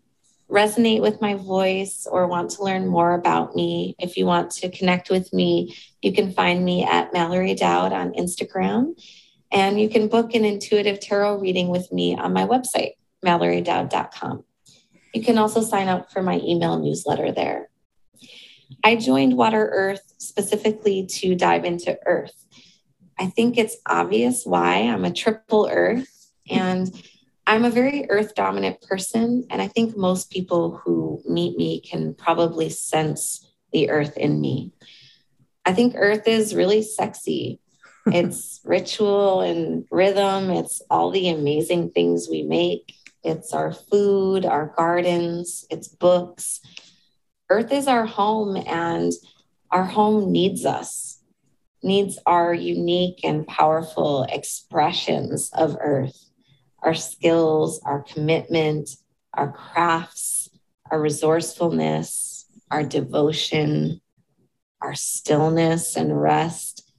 resonate 0.51 1.03
with 1.03 1.21
my 1.21 1.35
voice 1.35 2.07
or 2.11 2.27
want 2.27 2.51
to 2.51 2.63
learn 2.63 2.87
more 2.87 3.15
about 3.15 3.55
me, 3.57 3.97
if 3.99 4.17
you 4.17 4.27
want 4.27 4.51
to 4.53 4.71
connect 4.71 5.11
with 5.11 5.33
me, 5.33 5.77
you 6.03 6.13
can 6.13 6.33
find 6.33 6.65
me 6.65 6.85
at 6.85 7.13
Mallory 7.13 7.55
Dowd 7.55 7.93
on 7.93 8.13
Instagram. 8.13 8.95
And 9.51 9.81
you 9.81 9.89
can 9.89 10.09
book 10.09 10.35
an 10.35 10.45
intuitive 10.45 11.01
tarot 11.01 11.39
reading 11.39 11.69
with 11.69 11.93
me 11.93 12.17
on 12.17 12.33
my 12.33 12.47
website, 12.47 12.93
mallorydowd.com. 13.25 14.45
You 15.15 15.23
can 15.23 15.39
also 15.39 15.63
sign 15.63 15.89
up 15.89 16.13
for 16.13 16.23
my 16.23 16.41
email 16.45 16.79
newsletter 16.79 17.33
there. 17.33 17.69
I 18.85 18.97
joined 18.97 19.37
Water 19.37 19.69
Earth 19.73 20.15
specifically 20.19 21.07
to 21.07 21.35
dive 21.35 21.65
into 21.65 21.99
Earth. 22.07 22.45
I 23.19 23.27
think 23.27 23.57
it's 23.57 23.77
obvious 23.87 24.45
why 24.45 24.83
I'm 24.83 25.05
a 25.05 25.13
triple 25.13 25.69
Earth. 25.71 26.31
And 26.51 26.93
I'm 27.49 27.65
a 27.65 27.71
very 27.71 28.11
earth 28.11 28.35
dominant 28.35 28.81
person, 28.83 29.47
and 29.51 29.63
I 29.63 29.69
think 29.69 29.97
most 29.97 30.31
people 30.31 30.81
who 30.85 31.23
meet 31.29 31.57
me 31.57 31.81
can 31.81 32.15
probably 32.15 32.69
sense 32.69 33.49
the 33.73 33.89
earth 33.91 34.17
in 34.17 34.41
me. 34.41 34.73
I 35.65 35.73
think 35.73 35.95
earth 35.97 36.27
is 36.27 36.55
really 36.55 36.83
sexy. 36.83 37.61
It's 38.09 38.61
ritual 38.65 39.41
and 39.41 39.85
rhythm, 39.91 40.51
it's 40.51 40.81
all 40.89 41.11
the 41.11 41.29
amazing 41.29 41.91
things 41.91 42.29
we 42.31 42.43
make. 42.43 42.95
It's 43.25 43.53
our 43.53 43.73
food, 43.73 44.45
our 44.45 44.73
gardens, 44.77 45.67
it's 45.71 45.89
books. 45.89 46.61
Earth 47.51 47.73
is 47.73 47.89
our 47.89 48.07
home, 48.07 48.57
and 48.57 49.13
our 49.73 49.85
home 49.85 50.31
needs 50.31 50.65
us, 50.65 51.21
needs 51.83 52.17
our 52.27 52.55
unique 52.55 53.21
and 53.25 53.45
powerful 53.45 54.25
expressions 54.31 55.51
of 55.53 55.77
earth 55.81 56.26
our 56.87 56.95
skills, 56.95 57.81
our 57.85 58.03
commitment, 58.03 58.89
our 59.35 59.51
crafts, 59.51 60.49
our 60.89 61.01
resourcefulness, 61.01 62.47
our 62.71 62.85
devotion, 62.85 64.01
our 64.81 64.95
stillness 64.95 65.97
and 65.97 66.19
rest. 66.19 66.93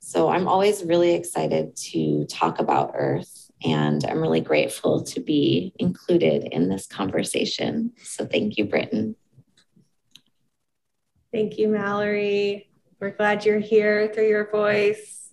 So 0.00 0.30
I'm 0.30 0.48
always 0.48 0.82
really 0.82 1.12
excited 1.12 1.76
to 1.76 2.24
talk 2.24 2.58
about 2.58 2.92
Earth, 2.94 3.50
and 3.62 4.02
I'm 4.06 4.22
really 4.22 4.40
grateful 4.40 5.02
to 5.02 5.20
be 5.20 5.74
included 5.78 6.44
in 6.44 6.70
this 6.70 6.86
conversation. 6.86 7.92
So 8.02 8.24
thank 8.24 8.56
you, 8.56 8.64
Britton. 8.64 9.14
Thank 11.32 11.58
you, 11.58 11.68
Mallory. 11.68 12.70
We're 12.98 13.10
glad 13.10 13.44
you're 13.44 13.58
here 13.58 14.08
through 14.08 14.28
your 14.28 14.50
voice. 14.50 15.23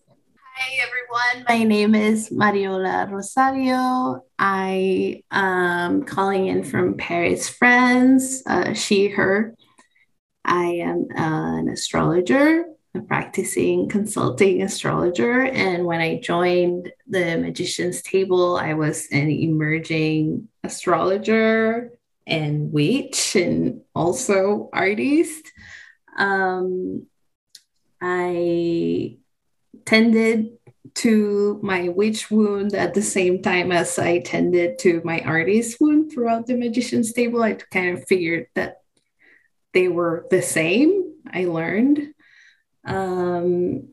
Hi, 0.63 0.77
everyone. 0.85 1.45
My 1.49 1.63
name 1.63 1.95
is 1.95 2.29
Mariola 2.29 3.09
Rosario. 3.09 4.23
I 4.37 5.23
am 5.31 6.03
calling 6.03 6.45
in 6.45 6.63
from 6.63 6.97
Paris, 6.97 7.49
France. 7.49 8.43
Uh, 8.45 8.73
she, 8.73 9.07
her. 9.07 9.55
I 10.45 10.65
am 10.65 11.07
an 11.15 11.67
astrologer, 11.67 12.65
a 12.93 13.01
practicing 13.01 13.89
consulting 13.89 14.61
astrologer. 14.61 15.45
And 15.45 15.85
when 15.85 15.99
I 15.99 16.19
joined 16.19 16.91
the 17.07 17.37
Magician's 17.39 18.03
Table, 18.03 18.55
I 18.55 18.75
was 18.75 19.07
an 19.11 19.31
emerging 19.31 20.47
astrologer 20.63 21.89
and 22.27 22.71
witch 22.71 23.35
and 23.35 23.81
also 23.95 24.69
artist. 24.71 25.43
Um, 26.19 27.07
I 27.99 29.17
tended 29.85 30.57
to 30.93 31.59
my 31.63 31.89
witch 31.89 32.29
wound 32.29 32.73
at 32.73 32.93
the 32.93 33.01
same 33.01 33.41
time 33.41 33.71
as 33.71 33.97
I 33.97 34.19
tended 34.19 34.79
to 34.79 35.01
my 35.03 35.21
artist 35.21 35.77
wound 35.79 36.11
throughout 36.11 36.47
the 36.47 36.57
magician's 36.57 37.13
table. 37.13 37.41
I 37.41 37.53
kind 37.53 37.97
of 37.97 38.07
figured 38.07 38.47
that 38.55 38.81
they 39.73 39.87
were 39.87 40.25
the 40.29 40.41
same. 40.41 41.13
I 41.31 41.45
learned. 41.45 42.13
Um, 42.83 43.89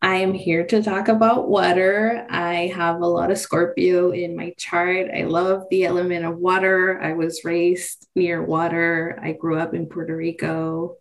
I 0.00 0.16
am 0.16 0.32
here 0.32 0.64
to 0.64 0.82
talk 0.82 1.08
about 1.08 1.48
water. 1.48 2.24
I 2.30 2.72
have 2.74 3.00
a 3.00 3.06
lot 3.06 3.32
of 3.32 3.38
Scorpio 3.38 4.12
in 4.12 4.36
my 4.36 4.54
chart. 4.56 5.08
I 5.14 5.24
love 5.24 5.64
the 5.70 5.84
element 5.84 6.24
of 6.24 6.38
water. 6.38 7.00
I 7.02 7.14
was 7.14 7.44
raised 7.44 8.06
near 8.14 8.42
water. 8.42 9.18
I 9.20 9.32
grew 9.32 9.58
up 9.58 9.74
in 9.74 9.86
Puerto 9.86 10.16
Rico 10.16 10.96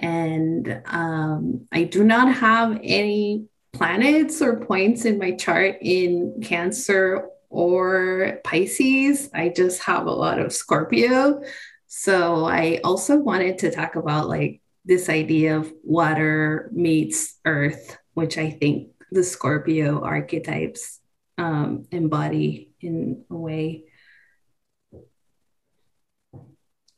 and 0.00 0.82
um, 0.86 1.68
I 1.70 1.84
do 1.84 2.02
not 2.02 2.34
have 2.34 2.80
any 2.82 3.46
planets 3.72 4.42
or 4.42 4.60
points 4.60 5.04
in 5.04 5.18
my 5.18 5.32
chart 5.32 5.76
in 5.80 6.40
Cancer 6.42 7.28
or 7.50 8.40
Pisces. 8.42 9.28
I 9.34 9.50
just 9.50 9.82
have 9.82 10.06
a 10.06 10.12
lot 10.12 10.38
of 10.38 10.52
Scorpio. 10.52 11.42
So 11.86 12.46
I 12.46 12.80
also 12.82 13.16
wanted 13.18 13.58
to 13.58 13.70
talk 13.70 13.96
about 13.96 14.28
like 14.28 14.62
this 14.84 15.08
idea 15.08 15.58
of 15.58 15.72
water 15.84 16.70
meets 16.72 17.38
earth, 17.44 17.98
which 18.14 18.38
I 18.38 18.50
think 18.50 18.88
the 19.12 19.22
Scorpio 19.22 20.02
archetypes 20.02 20.98
um, 21.36 21.86
embody 21.90 22.72
in 22.80 23.24
a 23.30 23.36
way. 23.36 23.84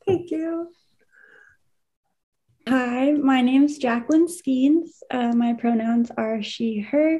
Thank 0.05 0.31
you. 0.31 0.69
Hi, 2.65 3.11
my 3.11 3.41
name 3.41 3.63
is 3.65 3.77
Jacqueline 3.77 4.27
Skeens. 4.27 5.01
Uh, 5.11 5.33
my 5.33 5.51
pronouns 5.51 6.09
are 6.15 6.41
she, 6.41 6.79
her. 6.79 7.19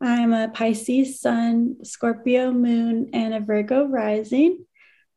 I'm 0.00 0.32
a 0.32 0.48
Pisces 0.48 1.20
sun, 1.20 1.84
Scorpio 1.84 2.52
moon, 2.52 3.10
and 3.12 3.34
a 3.34 3.40
Virgo 3.40 3.84
rising, 3.84 4.64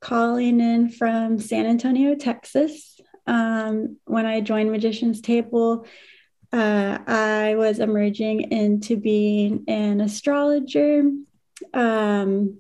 calling 0.01 0.59
in 0.59 0.89
from 0.89 1.39
San 1.39 1.65
Antonio, 1.65 2.15
Texas. 2.15 2.99
Um, 3.25 3.95
when 4.03 4.25
I 4.25 4.41
joined 4.41 4.73
Magician's 4.73 5.21
Table, 5.21 5.85
uh, 6.51 6.97
I 7.07 7.55
was 7.55 7.79
emerging 7.79 8.51
into 8.51 8.97
being 8.97 9.63
an 9.69 10.01
astrologer. 10.01 11.09
Um, 11.73 12.59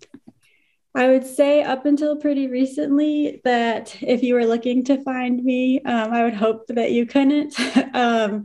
I 0.93 1.07
would 1.07 1.25
say 1.25 1.63
up 1.63 1.85
until 1.85 2.17
pretty 2.17 2.47
recently 2.47 3.41
that 3.45 3.95
if 4.01 4.23
you 4.23 4.33
were 4.33 4.45
looking 4.45 4.83
to 4.85 5.01
find 5.03 5.43
me, 5.43 5.81
um, 5.83 6.11
I 6.11 6.23
would 6.23 6.33
hope 6.33 6.67
that 6.67 6.91
you 6.91 7.05
couldn't. 7.05 7.55
um, 7.95 8.43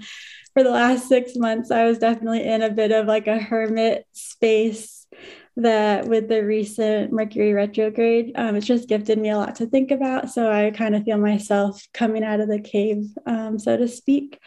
for 0.54 0.62
the 0.62 0.70
last 0.70 1.08
six 1.08 1.32
months, 1.36 1.70
I 1.70 1.84
was 1.84 1.98
definitely 1.98 2.44
in 2.44 2.62
a 2.62 2.70
bit 2.70 2.92
of 2.92 3.06
like 3.06 3.26
a 3.26 3.38
hermit 3.38 4.06
space 4.12 5.06
that 5.56 6.06
with 6.06 6.28
the 6.28 6.44
recent 6.44 7.12
Mercury 7.12 7.52
retrograde, 7.52 8.32
um, 8.36 8.56
it's 8.56 8.66
just 8.66 8.88
gifted 8.88 9.18
me 9.18 9.30
a 9.30 9.38
lot 9.38 9.56
to 9.56 9.66
think 9.66 9.90
about. 9.90 10.30
So 10.30 10.50
I 10.50 10.70
kind 10.70 10.94
of 10.94 11.04
feel 11.04 11.18
myself 11.18 11.82
coming 11.92 12.22
out 12.22 12.40
of 12.40 12.48
the 12.48 12.60
cave, 12.60 13.06
um, 13.26 13.58
so 13.58 13.76
to 13.76 13.88
speak. 13.88 14.38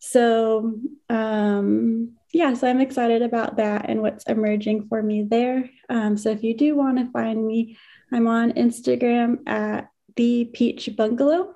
So, 0.00 0.74
um, 1.08 2.17
yeah, 2.32 2.54
so 2.54 2.68
I'm 2.68 2.80
excited 2.80 3.22
about 3.22 3.56
that 3.56 3.88
and 3.88 4.02
what's 4.02 4.24
emerging 4.24 4.86
for 4.88 5.02
me 5.02 5.22
there. 5.22 5.68
Um, 5.88 6.16
so 6.16 6.30
if 6.30 6.42
you 6.42 6.54
do 6.54 6.76
want 6.76 6.98
to 6.98 7.10
find 7.10 7.46
me, 7.46 7.78
I'm 8.12 8.26
on 8.26 8.52
Instagram 8.52 9.48
at 9.48 9.90
the 10.16 10.50
Peach 10.52 10.90
Bungalow. 10.96 11.54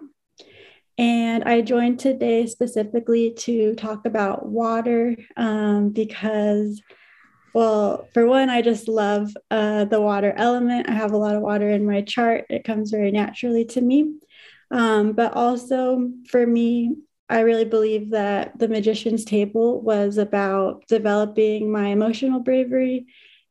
And 0.99 1.45
I 1.45 1.63
joined 1.63 1.99
today 1.99 2.47
specifically 2.47 3.33
to 3.39 3.75
talk 3.75 4.07
about 4.07 4.47
water 4.47 5.17
um, 5.37 5.91
because, 5.91 6.81
well, 7.55 8.09
for 8.15 8.27
one, 8.27 8.51
I 8.51 8.63
just 8.63 8.89
love 8.89 9.31
uh, 9.51 9.87
the 9.87 10.01
water 10.01 10.33
element. 10.37 10.89
I 10.89 10.93
have 10.93 11.13
a 11.13 11.17
lot 11.19 11.35
of 11.35 11.43
water 11.43 11.69
in 11.69 11.87
my 11.87 12.03
chart, 12.03 12.47
it 12.51 12.65
comes 12.65 12.91
very 12.91 13.11
naturally 13.11 13.65
to 13.67 13.81
me. 13.81 14.15
Um, 14.71 15.13
but 15.13 15.35
also 15.35 16.11
for 16.29 16.47
me, 16.47 16.97
I 17.33 17.41
really 17.41 17.65
believe 17.65 18.11
that 18.11 18.59
the 18.59 18.69
magician's 18.69 19.25
table 19.25 19.81
was 19.81 20.19
about 20.19 20.87
developing 20.87 21.73
my 21.73 21.87
emotional 21.87 22.41
bravery 22.41 23.07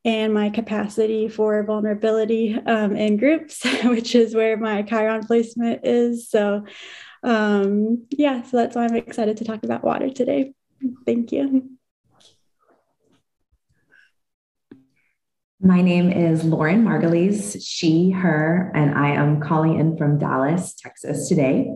and 0.06 0.36
my 0.36 0.52
capacity 0.52 1.28
for 1.28 1.64
vulnerability 1.64 2.54
um, 2.68 2.96
in 2.96 3.18
groups, 3.18 3.66
which 3.86 4.14
is 4.14 4.36
where 4.36 4.56
my 4.56 4.84
Chiron 4.84 5.26
placement 5.26 5.82
is. 5.84 6.30
So, 6.30 6.64
um, 7.24 8.06
yeah, 8.12 8.44
so 8.44 8.58
that's 8.58 8.76
why 8.76 8.84
I'm 8.86 8.96
excited 8.96 9.38
to 9.38 9.46
talk 9.46 9.64
about 9.64 9.84
water 9.84 10.12
today. 10.12 10.54
Thank 11.08 11.32
you. 11.32 11.72
My 15.60 15.82
name 15.82 16.12
is 16.12 16.44
Lauren 16.44 16.86
Margulies, 16.86 17.58
she, 17.68 18.12
her, 18.12 18.72
and 18.76 18.96
I 18.96 19.10
am 19.10 19.42
calling 19.42 19.80
in 19.80 19.98
from 19.98 20.20
Dallas, 20.20 20.76
Texas 20.76 21.28
today. 21.28 21.72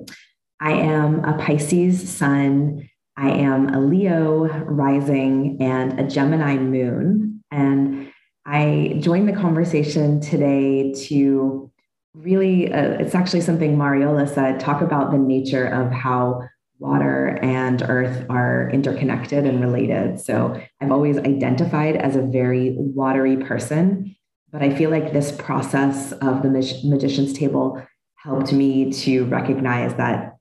I 0.59 0.73
am 0.73 1.23
a 1.25 1.37
Pisces 1.37 2.09
sun, 2.09 2.89
I 3.17 3.29
am 3.29 3.69
a 3.69 3.79
Leo 3.79 4.47
rising, 4.65 5.57
and 5.61 5.99
a 5.99 6.07
Gemini 6.07 6.57
moon. 6.57 7.43
And 7.51 8.11
I 8.45 8.97
joined 8.99 9.27
the 9.27 9.33
conversation 9.33 10.21
today 10.21 10.93
to 11.07 11.71
really, 12.13 12.71
uh, 12.71 12.91
it's 12.99 13.15
actually 13.15 13.41
something 13.41 13.77
Mariola 13.77 14.33
said 14.33 14.59
talk 14.59 14.81
about 14.81 15.11
the 15.11 15.17
nature 15.17 15.65
of 15.65 15.91
how 15.91 16.41
water 16.79 17.39
and 17.41 17.81
earth 17.83 18.25
are 18.29 18.69
interconnected 18.71 19.45
and 19.45 19.61
related. 19.61 20.19
So 20.19 20.61
I've 20.81 20.91
always 20.91 21.17
identified 21.17 21.95
as 21.95 22.15
a 22.15 22.21
very 22.21 22.75
watery 22.77 23.37
person, 23.37 24.15
but 24.51 24.61
I 24.61 24.75
feel 24.75 24.89
like 24.89 25.13
this 25.13 25.31
process 25.31 26.11
of 26.13 26.43
the 26.43 26.49
mag- 26.49 26.83
magician's 26.83 27.33
table 27.33 27.81
helped 28.15 28.51
me 28.51 28.91
to 28.91 29.25
recognize 29.25 29.93
that 29.95 30.34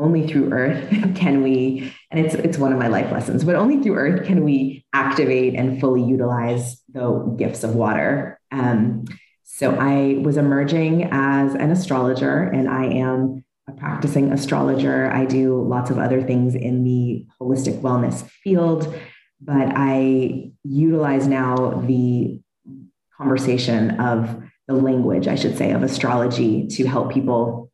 only 0.00 0.26
through 0.26 0.52
earth 0.52 0.88
can 1.14 1.42
we 1.42 1.92
and 2.10 2.24
it's 2.24 2.34
it's 2.34 2.58
one 2.58 2.72
of 2.72 2.78
my 2.78 2.88
life 2.88 3.10
lessons 3.12 3.44
but 3.44 3.54
only 3.54 3.80
through 3.82 3.94
earth 3.94 4.26
can 4.26 4.44
we 4.44 4.84
activate 4.92 5.54
and 5.54 5.80
fully 5.80 6.02
utilize 6.02 6.80
the 6.92 7.34
gifts 7.38 7.62
of 7.62 7.74
water. 7.74 8.40
Um, 8.50 9.04
so 9.44 9.76
i 9.76 10.16
was 10.22 10.36
emerging 10.36 11.08
as 11.12 11.54
an 11.54 11.70
astrologer 11.70 12.42
and 12.42 12.68
i 12.68 12.84
am 12.84 13.44
a 13.68 13.72
practicing 13.72 14.32
astrologer. 14.32 15.08
I 15.12 15.26
do 15.26 15.62
lots 15.62 15.90
of 15.90 15.98
other 15.98 16.22
things 16.22 16.56
in 16.56 16.82
the 16.82 17.26
holistic 17.40 17.80
wellness 17.82 18.28
field 18.42 18.92
but 19.40 19.72
i 19.76 20.50
utilize 20.64 21.26
now 21.26 21.82
the 21.86 22.40
conversation 23.16 24.00
of 24.00 24.42
the 24.66 24.74
language 24.74 25.28
i 25.28 25.34
should 25.34 25.58
say 25.58 25.72
of 25.72 25.82
astrology 25.82 26.66
to 26.68 26.86
help 26.86 27.12
people 27.12 27.70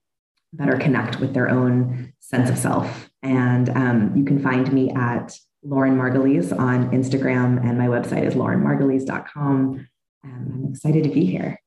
better 0.52 0.76
connect 0.76 1.20
with 1.20 1.34
their 1.34 1.48
own 1.48 2.12
sense 2.26 2.50
of 2.50 2.58
self. 2.58 3.08
And 3.22 3.68
um, 3.70 4.12
you 4.16 4.24
can 4.24 4.40
find 4.40 4.72
me 4.72 4.90
at 4.90 5.38
Lauren 5.62 5.96
Margulies 5.96 6.56
on 6.56 6.90
Instagram, 6.90 7.64
and 7.64 7.78
my 7.78 7.86
website 7.86 8.24
is 8.24 8.34
laurenmargulies.com. 8.34 9.88
Um, 10.24 10.52
I'm 10.54 10.72
excited 10.72 11.04
to 11.04 11.10
be 11.10 11.24
here. 11.24 11.60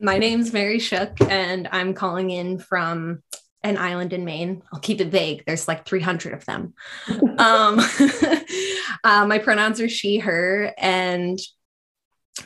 My 0.00 0.18
name's 0.18 0.52
Mary 0.52 0.78
Shook, 0.78 1.20
and 1.22 1.68
I'm 1.72 1.92
calling 1.92 2.30
in 2.30 2.60
from 2.60 3.22
an 3.64 3.76
island 3.76 4.12
in 4.12 4.24
Maine. 4.24 4.62
I'll 4.72 4.78
keep 4.78 5.00
it 5.00 5.08
vague. 5.08 5.42
There's 5.44 5.66
like 5.66 5.84
300 5.84 6.34
of 6.34 6.44
them. 6.44 6.74
um, 7.38 7.80
uh, 9.04 9.26
my 9.26 9.38
pronouns 9.42 9.80
are 9.80 9.88
she, 9.88 10.18
her, 10.18 10.72
and 10.78 11.38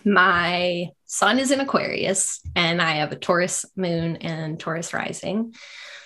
my 0.04 0.88
sun 1.06 1.38
is 1.38 1.50
in 1.50 1.60
Aquarius 1.60 2.40
and 2.54 2.80
I 2.80 2.92
have 2.92 3.12
a 3.12 3.16
Taurus 3.16 3.64
moon 3.76 4.16
and 4.16 4.58
Taurus 4.58 4.92
rising. 4.92 5.54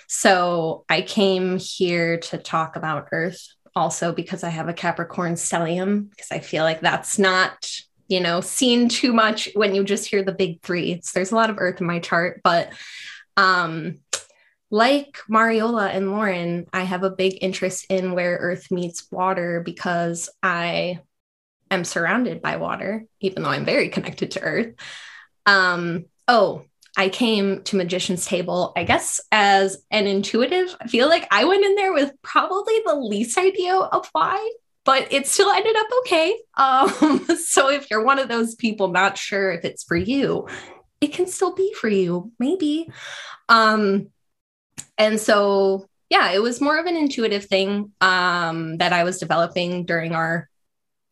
So 0.07 0.85
I 0.89 1.01
came 1.01 1.57
here 1.57 2.17
to 2.19 2.37
talk 2.37 2.75
about 2.75 3.09
Earth 3.11 3.45
also 3.75 4.11
because 4.11 4.43
I 4.43 4.49
have 4.49 4.69
a 4.69 4.73
Capricorn 4.73 5.33
stellium, 5.33 6.09
because 6.09 6.31
I 6.31 6.39
feel 6.39 6.63
like 6.63 6.81
that's 6.81 7.19
not, 7.19 7.69
you 8.07 8.19
know, 8.19 8.41
seen 8.41 8.89
too 8.89 9.13
much 9.13 9.49
when 9.53 9.75
you 9.75 9.83
just 9.83 10.05
hear 10.05 10.23
the 10.23 10.31
big 10.31 10.61
three. 10.61 10.99
So 11.03 11.11
there's 11.13 11.31
a 11.31 11.35
lot 11.35 11.49
of 11.49 11.57
Earth 11.59 11.79
in 11.81 11.87
my 11.87 11.99
chart, 11.99 12.41
but 12.43 12.73
um, 13.35 13.99
like 14.71 15.19
Mariola 15.29 15.93
and 15.93 16.11
Lauren, 16.11 16.65
I 16.73 16.83
have 16.83 17.03
a 17.03 17.11
big 17.11 17.37
interest 17.41 17.85
in 17.89 18.13
where 18.13 18.37
Earth 18.37 18.71
meets 18.71 19.09
water 19.11 19.61
because 19.63 20.29
I 20.41 20.99
am 21.71 21.83
surrounded 21.83 22.41
by 22.41 22.57
water, 22.57 23.05
even 23.19 23.43
though 23.43 23.49
I'm 23.49 23.65
very 23.65 23.89
connected 23.89 24.31
to 24.31 24.41
Earth. 24.41 24.75
Um, 25.45 26.05
oh, 26.27 26.65
I 26.97 27.09
came 27.09 27.61
to 27.63 27.75
Magician's 27.75 28.25
Table, 28.25 28.73
I 28.75 28.83
guess, 28.83 29.21
as 29.31 29.77
an 29.91 30.07
intuitive. 30.07 30.75
I 30.81 30.87
feel 30.87 31.07
like 31.07 31.27
I 31.29 31.45
went 31.45 31.63
in 31.63 31.75
there 31.75 31.93
with 31.93 32.11
probably 32.23 32.73
the 32.85 32.95
least 32.95 33.37
idea 33.37 33.75
of 33.75 34.09
why, 34.13 34.51
but 34.83 35.13
it 35.13 35.27
still 35.27 35.51
ended 35.51 35.75
up 35.75 35.87
okay. 35.99 36.37
Um, 36.57 37.27
so 37.37 37.69
if 37.69 37.91
you're 37.91 38.03
one 38.03 38.17
of 38.17 38.29
those 38.29 38.55
people 38.55 38.87
not 38.87 39.15
sure 39.15 39.51
if 39.51 39.63
it's 39.63 39.83
for 39.83 39.95
you, 39.95 40.47
it 40.99 41.13
can 41.13 41.27
still 41.27 41.53
be 41.53 41.71
for 41.73 41.87
you, 41.87 42.31
maybe. 42.39 42.89
Um, 43.47 44.07
and 44.97 45.19
so, 45.19 45.87
yeah, 46.09 46.31
it 46.31 46.41
was 46.41 46.59
more 46.59 46.79
of 46.79 46.87
an 46.87 46.97
intuitive 46.97 47.45
thing 47.45 47.91
um, 48.01 48.77
that 48.77 48.91
I 48.91 49.03
was 49.03 49.19
developing 49.19 49.85
during 49.85 50.13
our 50.13 50.49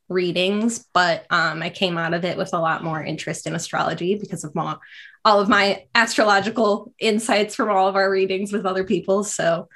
readings, 0.09 0.85
but 0.93 1.25
um, 1.29 1.61
I 1.63 1.69
came 1.69 1.97
out 1.97 2.13
of 2.13 2.25
it 2.25 2.37
with 2.37 2.53
a 2.53 2.59
lot 2.59 2.83
more 2.83 3.03
interest 3.03 3.47
in 3.47 3.55
astrology 3.55 4.15
because 4.15 4.43
of 4.43 4.53
my, 4.53 4.75
all 5.23 5.39
of 5.39 5.49
my 5.49 5.85
astrological 5.95 6.93
insights 6.99 7.55
from 7.55 7.69
all 7.69 7.87
of 7.87 7.95
our 7.95 8.09
readings 8.09 8.53
with 8.53 8.65
other 8.65 8.83
people. 8.83 9.23
So, 9.23 9.67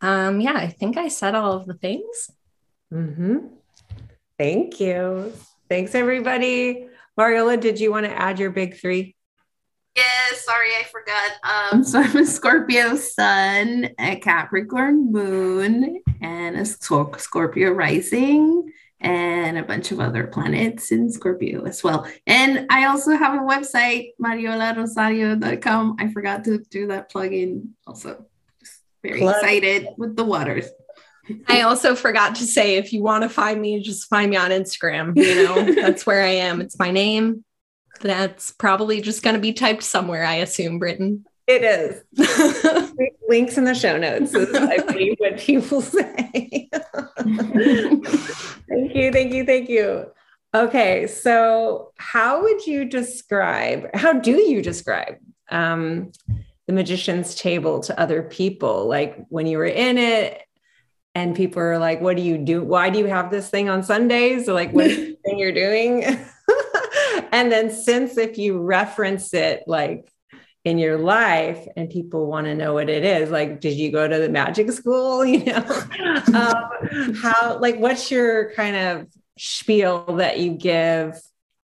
um, 0.00 0.40
yeah, 0.40 0.54
I 0.54 0.68
think 0.68 0.96
I 0.96 1.08
said 1.08 1.34
all 1.34 1.52
of 1.52 1.66
the 1.66 1.74
things. 1.74 2.30
Mm-hmm. 2.92 3.46
Thank 4.38 4.80
you. 4.80 5.32
Thanks, 5.68 5.94
everybody. 5.94 6.88
Mariola, 7.18 7.60
did 7.60 7.78
you 7.78 7.90
want 7.90 8.06
to 8.06 8.12
add 8.12 8.38
your 8.38 8.50
big 8.50 8.76
three? 8.76 9.14
Yes, 9.96 10.44
sorry, 10.44 10.70
I 10.70 10.84
forgot. 10.84 11.72
Um, 11.72 11.84
so 11.84 12.00
I'm 12.00 12.16
a 12.16 12.24
Scorpio 12.24 12.96
sun, 12.96 13.90
a 13.98 14.16
Capricorn 14.16 15.12
moon, 15.12 16.00
and 16.22 16.56
a 16.56 16.64
Scorpio 16.64 17.72
rising 17.72 18.72
and 19.00 19.56
a 19.56 19.62
bunch 19.62 19.92
of 19.92 20.00
other 20.00 20.26
planets 20.26 20.92
in 20.92 21.10
Scorpio 21.10 21.64
as 21.64 21.82
well. 21.82 22.06
And 22.26 22.66
I 22.70 22.86
also 22.86 23.12
have 23.12 23.34
a 23.34 23.44
website, 23.44 24.10
mariolarosario.com. 24.22 25.96
I 25.98 26.12
forgot 26.12 26.44
to 26.44 26.58
do 26.58 26.86
that 26.88 27.10
plug-in 27.10 27.70
also. 27.86 28.26
very 29.02 29.20
Plug. 29.20 29.36
excited 29.36 29.88
with 29.96 30.16
the 30.16 30.24
waters. 30.24 30.66
I 31.46 31.62
also 31.62 31.94
forgot 31.94 32.34
to 32.36 32.44
say 32.44 32.76
if 32.76 32.92
you 32.92 33.02
want 33.02 33.22
to 33.22 33.28
find 33.28 33.60
me, 33.60 33.80
just 33.80 34.08
find 34.08 34.30
me 34.30 34.36
on 34.36 34.50
Instagram. 34.50 35.16
You 35.16 35.44
know, 35.44 35.72
that's 35.80 36.04
where 36.04 36.22
I 36.22 36.30
am. 36.30 36.60
It's 36.60 36.78
my 36.78 36.90
name. 36.90 37.44
That's 38.00 38.50
probably 38.50 39.00
just 39.00 39.22
going 39.22 39.34
to 39.34 39.40
be 39.40 39.52
typed 39.52 39.82
somewhere, 39.82 40.24
I 40.24 40.36
assume, 40.36 40.78
Britton. 40.78 41.24
It 41.50 41.64
is. 41.64 42.92
Links 43.28 43.58
in 43.58 43.64
the 43.64 43.74
show 43.74 43.98
notes 43.98 44.32
is 44.34 44.54
I 44.54 44.78
believe 44.78 45.16
what 45.18 45.36
people 45.36 45.80
say. 45.80 46.68
thank 47.18 48.94
you, 48.94 49.10
thank 49.10 49.32
you, 49.32 49.44
thank 49.44 49.68
you. 49.68 50.06
Okay, 50.54 51.08
so 51.08 51.92
how 51.96 52.42
would 52.42 52.64
you 52.66 52.84
describe, 52.84 53.92
how 53.94 54.12
do 54.12 54.40
you 54.40 54.62
describe 54.62 55.16
um, 55.50 56.12
the 56.68 56.72
magician's 56.72 57.34
table 57.34 57.80
to 57.80 57.98
other 57.98 58.22
people? 58.22 58.86
Like 58.86 59.16
when 59.28 59.48
you 59.48 59.58
were 59.58 59.66
in 59.66 59.98
it 59.98 60.40
and 61.16 61.34
people 61.34 61.62
are 61.62 61.78
like, 61.78 62.00
what 62.00 62.16
do 62.16 62.22
you 62.22 62.38
do? 62.38 62.62
Why 62.62 62.90
do 62.90 63.00
you 63.00 63.06
have 63.06 63.32
this 63.32 63.50
thing 63.50 63.68
on 63.68 63.82
Sundays? 63.82 64.48
Or 64.48 64.52
like, 64.52 64.72
what 64.72 64.88
thing 64.90 65.18
you're 65.38 65.50
doing? 65.50 66.04
and 67.32 67.50
then 67.50 67.72
since 67.72 68.16
if 68.16 68.38
you 68.38 68.60
reference 68.60 69.34
it 69.34 69.64
like 69.66 70.12
in 70.64 70.78
your 70.78 70.98
life 70.98 71.66
and 71.76 71.88
people 71.88 72.26
want 72.26 72.46
to 72.46 72.54
know 72.54 72.74
what 72.74 72.90
it 72.90 73.02
is 73.02 73.30
like 73.30 73.60
did 73.60 73.74
you 73.74 73.90
go 73.90 74.06
to 74.06 74.18
the 74.18 74.28
magic 74.28 74.70
school 74.70 75.24
you 75.24 75.44
know? 75.44 75.64
Um, 76.34 77.14
how 77.14 77.58
like 77.58 77.78
what's 77.78 78.10
your 78.10 78.52
kind 78.52 78.76
of 78.76 79.06
spiel 79.38 80.04
that 80.16 80.38
you 80.38 80.50
give 80.50 81.18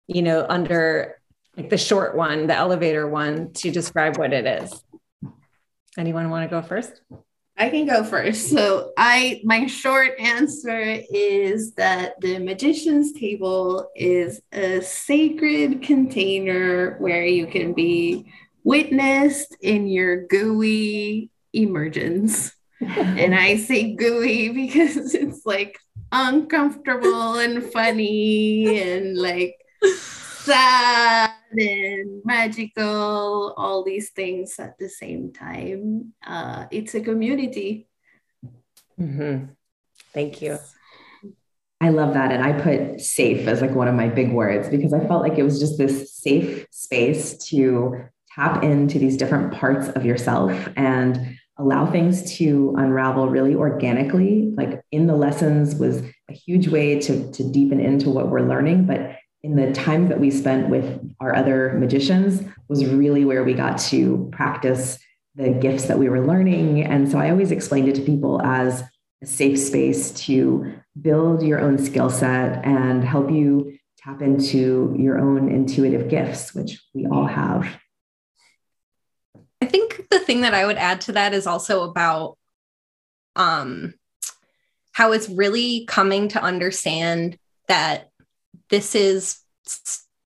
you 0.08 0.22
know 0.22 0.46
under 0.48 1.20
like 1.58 1.70
the 1.70 1.78
short 1.78 2.16
one 2.16 2.48
the 2.48 2.56
elevator 2.56 3.08
one 3.08 3.52
to 3.54 3.72
describe 3.72 4.18
what 4.18 4.34
it 4.34 4.46
is? 4.46 4.84
Anyone 5.98 6.30
want 6.30 6.50
to 6.50 6.54
go 6.54 6.62
first? 6.62 7.02
I 7.58 7.70
can 7.70 7.86
go 7.86 8.04
first. 8.04 8.50
So 8.50 8.92
I 8.98 9.42
my 9.46 9.66
short 9.68 10.20
answer 10.20 10.82
is 11.10 11.74
that 11.76 12.20
the 12.20 12.40
magician's 12.40 13.14
table 13.14 13.90
is 13.96 14.42
a 14.52 14.82
sacred 14.82 15.82
container 15.82 16.98
where 17.00 17.26
you 17.26 17.48
can 17.48 17.74
be 17.74 18.26
witnessed 18.66 19.56
in 19.62 19.88
your 19.88 20.26
gooey 20.26 21.30
emergence. 21.54 22.52
and 22.82 23.34
I 23.34 23.56
say 23.56 23.96
gooey 23.96 24.50
because 24.50 25.16
it's 25.16 25.46
like 25.46 25.80
uncomfortable 26.12 27.36
and 27.36 27.64
funny 27.64 28.82
and 28.82 29.18
like 29.18 29.56
sad 29.88 31.32
and 31.52 32.22
magical, 32.26 33.54
all 33.56 33.84
these 33.84 34.10
things 34.10 34.60
at 34.60 34.78
the 34.78 34.90
same 34.90 35.32
time. 35.32 36.14
Uh, 36.26 36.66
it's 36.72 36.96
a 36.96 37.02
community. 37.02 37.88
Mm-hmm. 39.00 39.54
Thank 40.14 40.42
you. 40.42 40.58
I 41.82 41.90
love 41.90 42.14
that. 42.16 42.32
And 42.32 42.44
I 42.44 42.54
put 42.54 43.02
safe 43.02 43.48
as 43.48 43.62
like 43.62 43.76
one 43.76 43.88
of 43.88 43.96
my 43.96 44.08
big 44.08 44.32
words 44.32 44.70
because 44.70 44.94
I 44.94 45.06
felt 45.06 45.22
like 45.22 45.38
it 45.38 45.44
was 45.44 45.60
just 45.60 45.78
this 45.78 46.14
safe 46.14 46.66
space 46.72 47.38
to 47.50 48.06
tap 48.36 48.64
into 48.64 49.00
these 49.00 49.18
different 49.18 49.54
parts 49.54 49.90
of 49.90 50.06
yourself 50.06 50.52
and 50.76 51.38
allow 51.58 51.90
things 51.90 52.36
to 52.38 52.76
unravel 52.78 53.30
really 53.30 53.56
organically. 53.56 54.52
Like 54.56 54.82
in 54.92 55.08
the 55.08 55.16
lessons 55.16 55.76
was 55.76 56.02
a 56.30 56.34
huge 56.34 56.68
way 56.68 57.00
to, 57.00 57.32
to 57.32 57.52
deepen 57.52 57.80
into 57.80 58.10
what 58.10 58.30
we're 58.30 58.42
learning, 58.42 58.86
but 58.86 59.18
in 59.42 59.56
the 59.56 59.72
time 59.72 60.10
that 60.10 60.20
we 60.20 60.32
spent 60.32 60.70
with 60.70 61.00
our 61.20 61.36
other 61.36 61.74
magicians 61.74 62.44
was 62.68 62.86
really 62.86 63.24
where 63.26 63.44
we 63.44 63.54
got 63.54 63.78
to 63.78 64.28
practice 64.32 64.98
the 65.36 65.52
gifts 65.52 65.86
that 65.86 66.00
we 66.00 66.10
were 66.10 66.26
learning. 66.26 66.84
And 66.84 67.10
so 67.10 67.20
I 67.20 67.30
always 67.30 67.52
explained 67.52 67.88
it 67.88 67.96
to 67.96 68.02
people 68.02 68.42
as 68.42 68.84
a 69.22 69.26
safe 69.26 69.60
space 69.60 70.12
to 70.26 70.74
build 71.00 71.44
your 71.44 71.60
own 71.60 71.78
skill 71.78 72.10
set 72.10 72.66
and 72.66 73.04
help 73.04 73.32
you 73.32 73.78
tap 73.98 74.22
into 74.22 74.96
your 74.98 75.20
own 75.20 75.50
intuitive 75.50 76.10
gifts, 76.10 76.54
which 76.54 76.82
we 76.94 77.06
all 77.06 77.28
have. 77.28 77.68
I 79.76 79.78
think 79.78 80.10
the 80.10 80.20
thing 80.20 80.42
that 80.42 80.54
I 80.54 80.66
would 80.66 80.78
add 80.78 81.02
to 81.02 81.12
that 81.14 81.34
is 81.34 81.46
also 81.46 81.84
about 81.84 82.38
um, 83.36 83.94
how 84.94 85.12
it's 85.12 85.28
really 85.28 85.86
coming 85.86 86.30
to 86.30 86.42
understand 86.42 87.38
that 87.68 88.10
this 88.70 88.96
is 88.96 89.42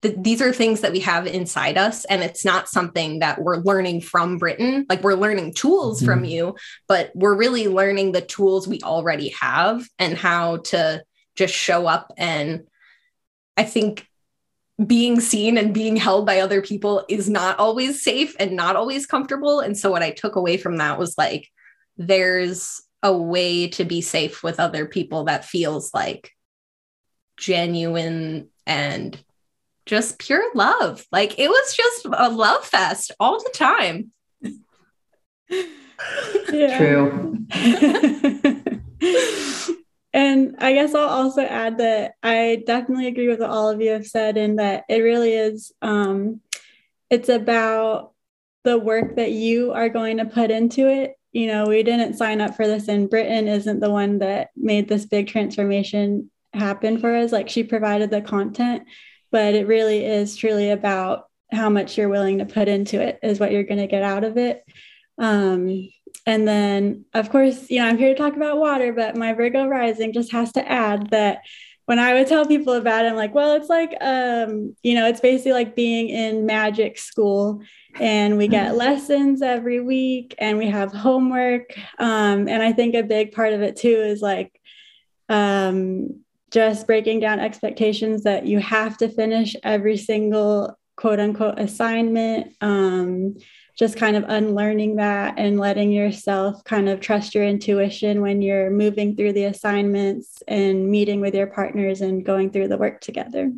these 0.03 0.43
are 0.43 0.53
things 0.53 0.81
that 0.81 0.93
we 0.93 1.01
have 1.01 1.27
inside 1.27 1.77
us 1.77 2.05
and 2.07 2.23
it's 2.23 2.45
not 2.45 2.69
something 2.69 3.21
that 3.21 3.41
we're 3.41 3.59
learning 3.59 4.01
from 4.01 4.39
Britton 4.39 4.87
like 4.89 5.03
we're 5.03 5.15
learning 5.15 5.55
tools 5.55 5.99
mm-hmm. 5.99 6.07
from 6.07 6.25
you 6.25 6.57
but 6.89 7.11
we're 7.15 7.37
really 7.37 7.69
learning 7.69 8.13
the 8.13 8.21
tools 8.21 8.67
we 8.67 8.81
already 8.83 9.29
have 9.41 9.87
and 9.99 10.17
how 10.17 10.59
to 10.59 11.03
just 11.37 11.53
show 11.53 11.87
up 11.87 12.13
and 12.17 12.67
i 13.57 13.65
think 13.65 14.08
being 14.87 15.21
seen 15.21 15.59
and 15.59 15.75
being 15.75 15.97
held 15.97 16.25
by 16.25 16.41
other 16.41 16.63
people 16.63 17.05
is 17.09 17.29
not 17.29 17.59
always 17.59 18.03
safe 18.03 18.37
and 18.39 18.53
not 18.53 18.77
always 18.77 19.07
comfortable 19.07 19.59
and 19.59 19.77
so 19.77 19.91
what 19.91 20.05
i 20.05 20.11
took 20.11 20.37
away 20.37 20.57
from 20.57 20.77
that 20.77 20.99
was 20.99 21.19
like 21.19 21.49
there's 21.97 22.81
a 23.03 23.17
way 23.17 23.69
to 23.69 23.85
be 23.85 24.01
safe 24.01 24.43
with 24.43 24.61
other 24.61 24.87
people 24.87 25.25
that 25.25 25.45
feels 25.45 25.93
like 25.95 26.33
genuine 27.37 28.49
and 28.67 29.23
just 29.87 30.19
pure 30.19 30.45
love. 30.55 31.05
Like 31.11 31.39
it 31.39 31.49
was 31.49 31.77
just 31.77 32.07
a 32.13 32.29
love 32.29 32.65
fest 32.65 33.13
all 33.19 33.39
the 33.39 33.51
time. 33.55 34.13
True. 36.49 37.47
and 40.13 40.57
I 40.59 40.73
guess 40.73 40.95
I'll 40.95 41.09
also 41.09 41.43
add 41.43 41.79
that 41.79 42.15
I 42.23 42.63
definitely 42.67 43.09
agree 43.09 43.29
with 43.29 43.41
what 43.41 43.51
all 43.51 43.69
of 43.69 43.81
you 43.81 43.91
have 43.91 44.07
said, 44.07 44.37
and 44.37 44.59
that 44.59 44.85
it 44.89 45.01
really 45.01 45.33
is, 45.33 45.73
um, 45.83 46.41
it's 47.11 47.29
about 47.29 48.13
the 48.65 48.79
work 48.79 49.17
that 49.17 49.33
you 49.33 49.73
are 49.73 49.89
going 49.89 50.19
to 50.19 50.25
put 50.25 50.51
into 50.51 50.89
it. 50.89 51.15
You 51.33 51.47
know, 51.47 51.67
we 51.67 51.83
didn't 51.83 52.17
sign 52.17 52.41
up 52.41 52.57
for 52.57 52.67
this, 52.67 52.89
and 52.89 53.11
Britton 53.11 53.49
isn't 53.49 53.81
the 53.81 53.91
one 53.91 54.19
that 54.21 54.49
made 54.57 54.89
this 54.89 55.07
big 55.07 55.27
transformation 55.29 56.31
happen 56.53 56.99
for 56.99 57.15
us. 57.15 57.33
Like 57.33 57.49
she 57.49 57.63
provided 57.63 58.11
the 58.11 58.23
content, 58.23 58.85
but 59.31 59.55
it 59.55 59.67
really 59.67 60.05
is 60.05 60.37
truly 60.37 60.71
about 60.71 61.25
how 61.53 61.69
much 61.69 61.97
you're 61.97 62.09
willing 62.09 62.39
to 62.39 62.47
put 62.47 62.69
into 62.69 63.01
it, 63.01 63.19
is 63.23 63.39
what 63.39 63.53
you're 63.53 63.63
going 63.63 63.81
to 63.81 63.87
get 63.87 64.03
out 64.03 64.25
of 64.25 64.37
it. 64.37 64.65
Um, 65.19 65.89
and 66.27 66.47
then, 66.47 67.05
of 67.15 67.31
course, 67.31 67.71
you 67.71 67.79
know, 67.81 67.87
I'm 67.87 67.99
here 67.99 68.11
to 68.11 68.15
talk 68.15 68.37
about 68.37 68.59
water, 68.59 68.93
but 68.93 69.17
my 69.17 69.33
Virgo 69.33 69.67
rising 69.67 70.13
just 70.13 70.33
has 70.33 70.53
to 70.53 70.69
add 70.69 71.11
that 71.11 71.43
when 71.87 71.99
I 71.99 72.13
would 72.13 72.27
tell 72.27 72.45
people 72.45 72.75
about 72.75 73.07
it, 73.07 73.09
I'm 73.09 73.17
like, 73.17 73.35
well, 73.35 73.55
it's 73.55 73.71
like, 73.71 73.97
um, 74.03 74.77
you 74.83 74.95
know, 74.95 75.09
it's 75.09 75.21
basically 75.21 75.53
like 75.53 75.75
being 75.75 76.11
in 76.11 76.45
magic 76.45 76.99
school 76.99 77.63
and 77.99 78.37
we 78.37 78.47
get 78.47 78.77
lessons 78.77 79.41
every 79.41 79.81
week 79.81 80.35
and 80.39 80.59
we 80.59 80.69
have 80.69 80.93
homework. 80.93 81.73
Um, 81.99 82.47
and 82.47 82.63
I 82.63 82.73
think 82.73 82.95
a 82.95 83.03
big 83.03 83.33
part 83.33 83.55
of 83.55 83.63
it 83.63 83.77
too 83.77 83.89
is 83.89 84.21
like, 84.21 84.53
um, 85.31 86.21
just 86.51 86.87
breaking 86.87 87.21
down 87.21 87.41
expectations 87.41 88.25
that 88.25 88.47
you 88.47 88.59
have 88.59 88.99
to 88.99 89.09
finish 89.09 89.57
every 89.63 89.97
single 89.97 90.79
quote 90.97 91.21
unquote 91.21 91.59
assignment. 91.59 92.55
Um, 92.61 93.37
just 93.79 93.97
kind 93.97 94.17
of 94.17 94.25
unlearning 94.27 94.97
that 94.97 95.35
and 95.39 95.59
letting 95.59 95.93
yourself 95.93 96.65
kind 96.65 96.89
of 96.89 97.01
trust 97.01 97.35
your 97.35 97.45
intuition 97.45 98.21
when 98.21 98.43
you're 98.43 98.71
moving 98.71 99.15
through 99.15 99.33
the 99.33 99.45
assignments 99.45 100.43
and 100.49 100.91
meeting 100.91 101.21
with 101.21 101.35
your 101.35 101.47
partners 101.47 102.01
and 102.01 102.25
going 102.25 102.51
through 102.51 102.67
the 102.67 102.77
work 102.77 103.01
together. 103.01 103.53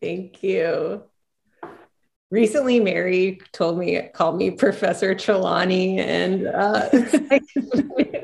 Thank 0.00 0.42
you 0.42 1.04
recently 2.32 2.80
Mary 2.80 3.38
told 3.52 3.78
me 3.78 4.00
called 4.14 4.36
me 4.38 4.50
Professor 4.50 5.14
Trelawney 5.14 6.00
and 6.00 6.48
uh, 6.48 6.88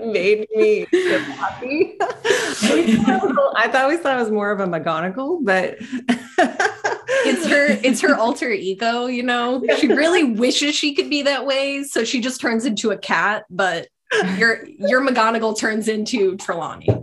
made 0.01 0.47
me 0.57 0.87
happy. 0.91 1.97
I 2.01 3.69
thought 3.71 3.89
we 3.89 3.99
thought 3.99 4.17
it 4.17 4.23
was 4.23 4.33
more 4.33 4.51
of 4.51 4.61
a 4.61 4.67
McGonagall, 4.67 5.45
but 5.45 5.77
it's 5.79 7.47
her 7.47 7.67
it's 7.85 8.01
her 8.01 8.17
alter 8.17 8.51
ego, 8.51 9.07
you 9.07 9.23
know. 9.23 9.63
She 9.79 9.87
really 9.87 10.25
wishes 10.25 10.75
she 10.75 10.95
could 10.95 11.11
be 11.11 11.23
that 11.23 11.47
way, 11.47 11.85
so 11.85 12.03
she 12.03 12.21
just 12.21 12.41
turns 12.41 12.65
into 12.65 12.91
a 12.91 12.99
cat, 12.99 13.45
but 13.51 13.89
your 14.37 14.67
your 14.67 15.07
McGonagall 15.07 15.57
turns 15.59 15.87
into 15.87 16.37
Trelawney. 16.39 16.89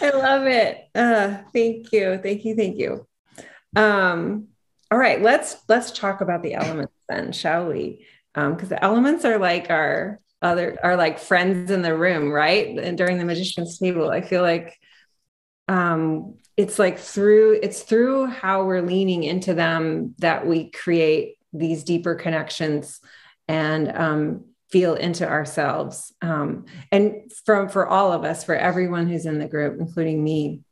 I 0.00 0.10
love 0.10 0.46
it. 0.46 0.88
Uh, 0.94 1.38
thank 1.52 1.92
you. 1.92 2.18
Thank 2.22 2.44
you. 2.44 2.54
Thank 2.54 2.76
you. 2.76 3.07
Um, 3.76 4.48
all 4.90 4.98
right, 4.98 5.20
let's 5.20 5.56
let's 5.68 5.90
talk 5.90 6.20
about 6.20 6.42
the 6.42 6.54
elements 6.54 6.94
then, 7.08 7.32
shall 7.32 7.68
we? 7.68 8.06
Because 8.34 8.62
um, 8.62 8.68
the 8.68 8.82
elements 8.82 9.24
are 9.24 9.38
like 9.38 9.70
our 9.70 10.18
other 10.40 10.78
are 10.82 10.96
like 10.96 11.18
friends 11.18 11.70
in 11.70 11.82
the 11.82 11.96
room, 11.96 12.30
right? 12.30 12.78
And 12.78 12.96
during 12.96 13.18
the 13.18 13.24
magician's 13.24 13.78
table, 13.78 14.10
I 14.10 14.20
feel 14.20 14.42
like 14.42 14.78
um, 15.68 16.36
it's 16.56 16.78
like 16.78 16.98
through 16.98 17.58
it's 17.62 17.82
through 17.82 18.26
how 18.26 18.64
we're 18.64 18.82
leaning 18.82 19.24
into 19.24 19.54
them 19.54 20.14
that 20.18 20.46
we 20.46 20.70
create 20.70 21.36
these 21.52 21.84
deeper 21.84 22.14
connections 22.14 23.00
and 23.46 23.96
um, 23.96 24.44
feel 24.70 24.94
into 24.94 25.26
ourselves. 25.26 26.12
Um, 26.22 26.66
and 26.92 27.30
from 27.44 27.68
for 27.68 27.86
all 27.86 28.12
of 28.12 28.24
us, 28.24 28.44
for 28.44 28.54
everyone 28.54 29.06
who's 29.06 29.26
in 29.26 29.38
the 29.38 29.48
group, 29.48 29.80
including 29.80 30.22
me. 30.22 30.62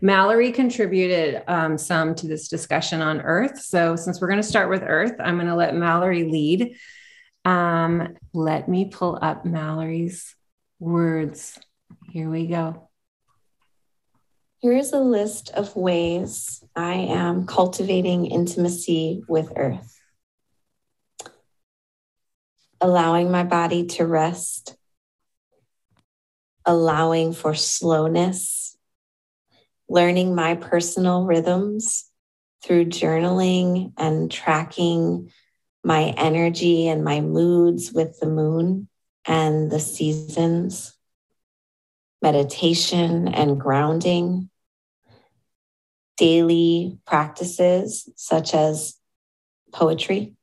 Mallory 0.00 0.52
contributed 0.52 1.42
um, 1.48 1.78
some 1.78 2.14
to 2.16 2.26
this 2.26 2.48
discussion 2.48 3.02
on 3.02 3.20
Earth. 3.20 3.60
So, 3.60 3.96
since 3.96 4.20
we're 4.20 4.28
going 4.28 4.42
to 4.42 4.48
start 4.48 4.70
with 4.70 4.82
Earth, 4.86 5.14
I'm 5.18 5.36
going 5.36 5.46
to 5.46 5.54
let 5.54 5.74
Mallory 5.74 6.24
lead. 6.24 6.76
Um, 7.44 8.16
let 8.34 8.68
me 8.68 8.86
pull 8.86 9.18
up 9.20 9.44
Mallory's 9.44 10.34
words. 10.80 11.58
Here 12.08 12.28
we 12.28 12.46
go. 12.46 12.88
Here 14.58 14.76
is 14.76 14.92
a 14.92 14.98
list 14.98 15.50
of 15.50 15.76
ways 15.76 16.64
I 16.74 16.94
am 16.94 17.46
cultivating 17.46 18.26
intimacy 18.26 19.22
with 19.28 19.52
Earth. 19.54 20.00
Allowing 22.80 23.30
my 23.30 23.44
body 23.44 23.86
to 23.86 24.06
rest, 24.06 24.74
allowing 26.64 27.32
for 27.32 27.54
slowness, 27.54 28.65
learning 29.88 30.34
my 30.34 30.54
personal 30.54 31.24
rhythms 31.24 32.10
through 32.62 32.86
journaling 32.86 33.92
and 33.96 34.30
tracking 34.30 35.30
my 35.84 36.14
energy 36.16 36.88
and 36.88 37.04
my 37.04 37.20
moods 37.20 37.92
with 37.92 38.18
the 38.18 38.26
moon 38.26 38.88
and 39.24 39.70
the 39.70 39.78
seasons, 39.78 40.96
meditation 42.22 43.28
and 43.28 43.60
grounding, 43.60 44.50
daily 46.16 46.98
practices 47.06 48.08
such 48.16 48.54
as 48.54 48.96
poetry, 49.72 50.34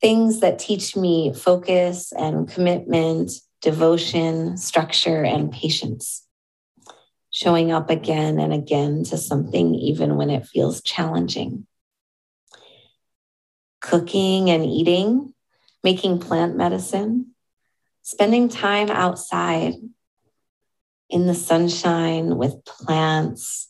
things 0.00 0.40
that 0.40 0.58
teach 0.58 0.96
me 0.96 1.34
focus 1.34 2.12
and 2.12 2.48
commitment, 2.48 3.32
devotion, 3.60 4.56
structure, 4.56 5.24
and 5.24 5.52
patience. 5.52 6.27
Showing 7.38 7.70
up 7.70 7.88
again 7.88 8.40
and 8.40 8.52
again 8.52 9.04
to 9.04 9.16
something, 9.16 9.72
even 9.72 10.16
when 10.16 10.28
it 10.28 10.44
feels 10.44 10.82
challenging. 10.82 11.68
Cooking 13.80 14.50
and 14.50 14.66
eating, 14.66 15.34
making 15.84 16.18
plant 16.18 16.56
medicine, 16.56 17.36
spending 18.02 18.48
time 18.48 18.90
outside 18.90 19.74
in 21.08 21.28
the 21.28 21.34
sunshine 21.34 22.36
with 22.36 22.64
plants, 22.64 23.68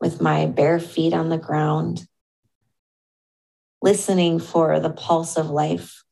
with 0.00 0.22
my 0.22 0.46
bare 0.46 0.80
feet 0.80 1.12
on 1.12 1.28
the 1.28 1.36
ground, 1.36 2.08
listening 3.82 4.38
for 4.38 4.80
the 4.80 4.88
pulse 4.88 5.36
of 5.36 5.50
life, 5.50 6.02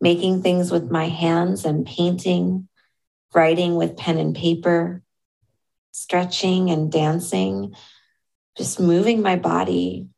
making 0.00 0.40
things 0.40 0.70
with 0.70 0.90
my 0.90 1.08
hands 1.08 1.66
and 1.66 1.84
painting, 1.84 2.70
writing 3.34 3.74
with 3.76 3.98
pen 3.98 4.16
and 4.16 4.34
paper, 4.34 5.02
stretching 5.94 6.70
and 6.70 6.90
dancing, 6.90 7.72
just 8.56 8.80
moving 8.80 9.22
my 9.22 9.36
body, 9.36 10.08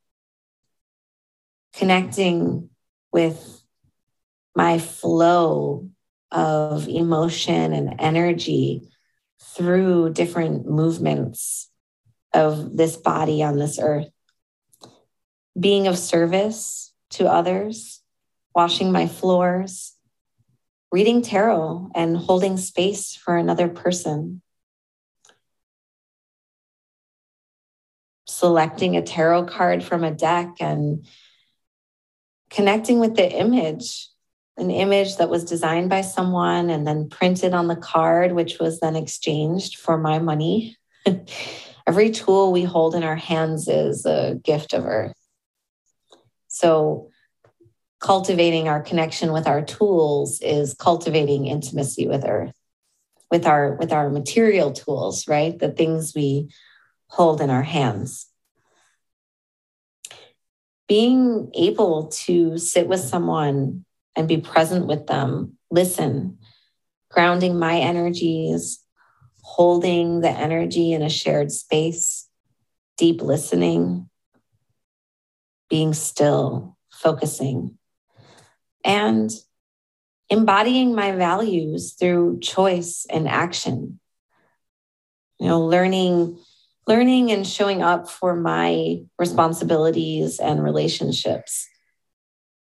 connecting 1.74 2.70
with 3.12 3.62
my 4.55 4.79
flow 4.79 5.91
of 6.33 6.89
emotion 6.89 7.74
and 7.74 7.97
energy 7.99 8.89
through 9.39 10.14
different 10.14 10.66
movements 10.66 11.70
of 12.33 12.74
this 12.74 12.97
body 12.97 13.43
on 13.43 13.59
this 13.59 13.79
earth. 13.79 14.09
Being 15.61 15.89
of 15.89 15.99
service 15.99 16.95
to 17.11 17.31
others, 17.31 18.01
washing 18.55 18.93
my 18.93 19.07
floors, 19.07 19.93
reading 20.91 21.20
tarot, 21.20 21.91
and 21.95 22.16
holding 22.16 22.57
space 22.57 23.14
for 23.14 23.37
another 23.37 23.68
person. 23.68 24.41
Selecting 28.37 28.97
a 28.99 29.03
tarot 29.03 29.47
card 29.47 29.82
from 29.82 30.05
a 30.05 30.11
deck 30.11 30.57
and 30.61 31.07
connecting 32.51 32.99
with 32.99 33.16
the 33.16 33.26
image 33.32 34.11
an 34.59 34.70
image 34.70 35.16
that 35.16 35.30
was 35.30 35.45
designed 35.45 35.89
by 35.89 36.01
someone 36.01 36.68
and 36.68 36.87
then 36.87 37.09
printed 37.09 37.55
on 37.55 37.66
the 37.66 37.76
card, 37.76 38.32
which 38.32 38.59
was 38.59 38.80
then 38.80 38.95
exchanged 38.95 39.78
for 39.78 39.97
my 39.97 40.18
money. 40.18 40.76
Every 41.87 42.11
tool 42.11 42.53
we 42.53 42.64
hold 42.64 42.95
in 42.95 43.05
our 43.05 43.16
hands 43.16 43.68
is 43.68 44.05
a 44.05 44.39
gift 44.43 44.74
of 44.74 44.84
earth. 44.84 45.16
So, 46.49 47.11
cultivating 48.01 48.68
our 48.68 48.82
connection 48.82 49.32
with 49.32 49.47
our 49.47 49.62
tools 49.62 50.41
is 50.43 50.74
cultivating 50.74 51.47
intimacy 51.47 52.07
with 52.07 52.26
earth 52.26 52.55
with 53.30 53.47
our 53.47 53.74
with 53.74 53.93
our 53.93 54.11
material 54.11 54.72
tools 54.72 55.26
right 55.26 55.59
the 55.59 55.70
things 55.70 56.12
we 56.14 56.49
hold 57.09 57.40
in 57.40 57.50
our 57.50 57.62
hands 57.62 58.26
being 60.88 61.50
able 61.54 62.09
to 62.09 62.59
sit 62.59 62.86
with 62.86 63.00
someone 63.00 63.84
and 64.14 64.28
be 64.28 64.38
present 64.38 64.86
with 64.86 65.07
them, 65.07 65.57
listen, 65.70 66.38
grounding 67.11 67.59
my 67.59 67.78
energies, 67.78 68.80
holding 69.42 70.20
the 70.20 70.30
energy 70.30 70.92
in 70.92 71.02
a 71.02 71.11
shared 71.11 71.50
space, 71.50 72.28
deep 72.96 73.20
listening, 73.20 74.09
being 75.68 75.92
still, 75.92 76.76
focusing, 76.92 77.76
and 78.84 79.30
embodying 80.30 80.94
my 80.94 81.12
values 81.12 81.94
through 81.94 82.38
choice 82.40 83.07
and 83.11 83.28
action. 83.28 83.98
You 85.38 85.48
know, 85.48 85.66
learning 85.66 86.38
learning 86.87 87.32
and 87.32 87.47
showing 87.47 87.82
up 87.82 88.09
for 88.09 88.37
my 88.37 89.01
responsibilities 89.18 90.39
and 90.39 90.62
relationships 90.62 91.68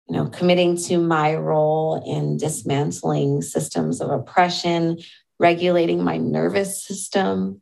you 0.07 0.15
know, 0.15 0.28
committing 0.28 0.78
to 0.78 0.97
my 0.97 1.36
role 1.36 2.03
in 2.05 2.38
dismantling 2.38 3.41
systems 3.41 4.01
of 4.01 4.11
oppression, 4.11 4.99
regulating 5.39 6.03
my 6.03 6.17
nervous 6.17 6.84
system, 6.86 7.61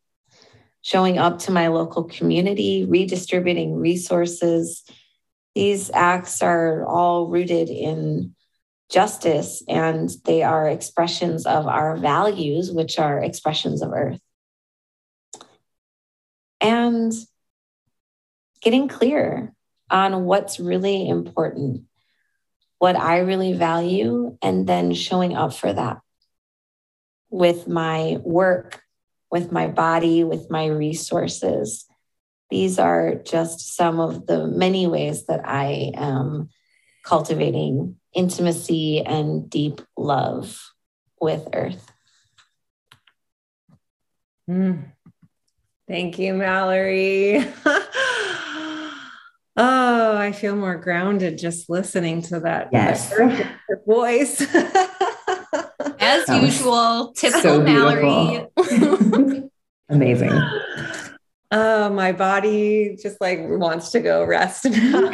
showing 0.82 1.18
up 1.18 1.39
to 1.39 1.51
my 1.51 1.68
local 1.68 2.03
community, 2.03 2.86
redistributing 2.86 3.76
resources. 3.76 4.84
These 5.55 5.89
acts 5.93 6.41
are 6.41 6.86
all 6.86 7.28
rooted 7.28 7.70
in 7.70 8.36
justice 8.91 9.64
and 9.70 10.09
they 10.26 10.43
are 10.43 10.68
expressions 10.68 11.45
of 11.45 11.66
our 11.66 11.95
values, 11.95 12.72
which 12.72 12.99
are 12.99 13.24
expressions 13.24 13.82
of 13.82 13.93
earth. 13.93 14.20
And 16.64 17.14
getting 18.61 18.88
clear 18.88 19.53
on 19.91 20.26
what's 20.26 20.59
really 20.59 21.07
important 21.07 21.84
what 22.84 22.97
I 22.97 23.20
really 23.20 23.53
value, 23.53 24.38
and 24.41 24.68
then 24.68 24.93
showing 24.93 25.38
up 25.38 25.53
for 25.53 25.72
that 25.72 26.01
with 27.30 27.66
my 27.66 28.18
work, 28.26 28.82
with 29.32 29.53
my 29.53 29.68
body, 29.68 30.26
with 30.26 30.51
my 30.51 30.66
resources. 30.66 31.86
These 32.49 32.80
are 32.80 33.16
just 33.16 33.78
some 33.78 34.01
of 34.01 34.28
the 34.28 34.47
many 34.47 34.86
ways 34.86 35.28
that 35.28 35.47
I 35.47 35.93
am 35.95 36.49
cultivating 37.05 37.95
intimacy 38.14 38.99
and 38.99 39.49
deep 39.49 39.80
love 39.95 40.61
with 41.22 41.47
Earth. 41.53 41.89
Mm. 44.49 44.93
Thank 45.88 46.19
you, 46.19 46.34
Mallory. 46.34 47.45
Oh, 49.55 50.17
I 50.17 50.31
feel 50.31 50.55
more 50.55 50.77
grounded 50.77 51.38
just 51.38 51.69
listening 51.69 52.23
to 52.23 52.39
that, 52.39 52.69
yes. 52.71 53.09
that 53.11 53.86
voice. 53.86 54.41
As 55.99 56.27
usual, 56.27 57.13
typical 57.13 57.41
so 57.41 57.61
Mallory. 57.61 58.47
Amazing. 59.89 60.31
Oh, 61.51 61.89
my 61.89 62.13
body 62.13 62.97
just 62.99 63.21
like 63.21 63.41
wants 63.43 63.91
to 63.91 63.99
go 63.99 64.25
rest 64.25 64.65
now. 64.65 65.11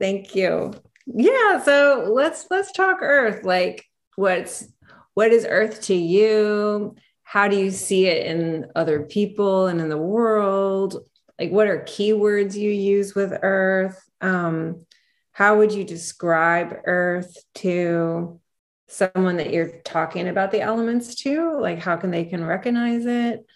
Thank 0.00 0.34
you. 0.34 0.72
Yeah, 1.06 1.62
so 1.62 2.10
let's 2.10 2.46
let's 2.50 2.72
talk 2.72 2.98
earth. 3.02 3.44
Like 3.44 3.84
what's 4.16 4.66
what 5.12 5.30
is 5.30 5.46
earth 5.46 5.82
to 5.82 5.94
you? 5.94 6.96
How 7.28 7.48
do 7.48 7.56
you 7.56 7.70
see 7.70 8.06
it 8.06 8.26
in 8.26 8.70
other 8.74 9.02
people 9.02 9.66
and 9.66 9.80
in 9.80 9.88
the 9.88 9.98
world? 9.98 10.96
like 11.38 11.50
what 11.50 11.68
are 11.68 11.84
keywords 11.84 12.54
you 12.54 12.70
use 12.70 13.14
with 13.14 13.38
earth? 13.42 14.02
Um, 14.20 14.84
how 15.32 15.58
would 15.58 15.72
you 15.72 15.84
describe 15.84 16.80
earth 16.84 17.36
to 17.56 18.40
someone 18.88 19.36
that 19.36 19.52
you're 19.52 19.80
talking 19.84 20.28
about 20.28 20.50
the 20.50 20.60
elements 20.60 21.14
to? 21.16 21.58
Like 21.60 21.78
how 21.78 21.96
can 21.96 22.10
they 22.10 22.24
can 22.24 22.44
recognize 22.44 23.06
it? 23.06 23.46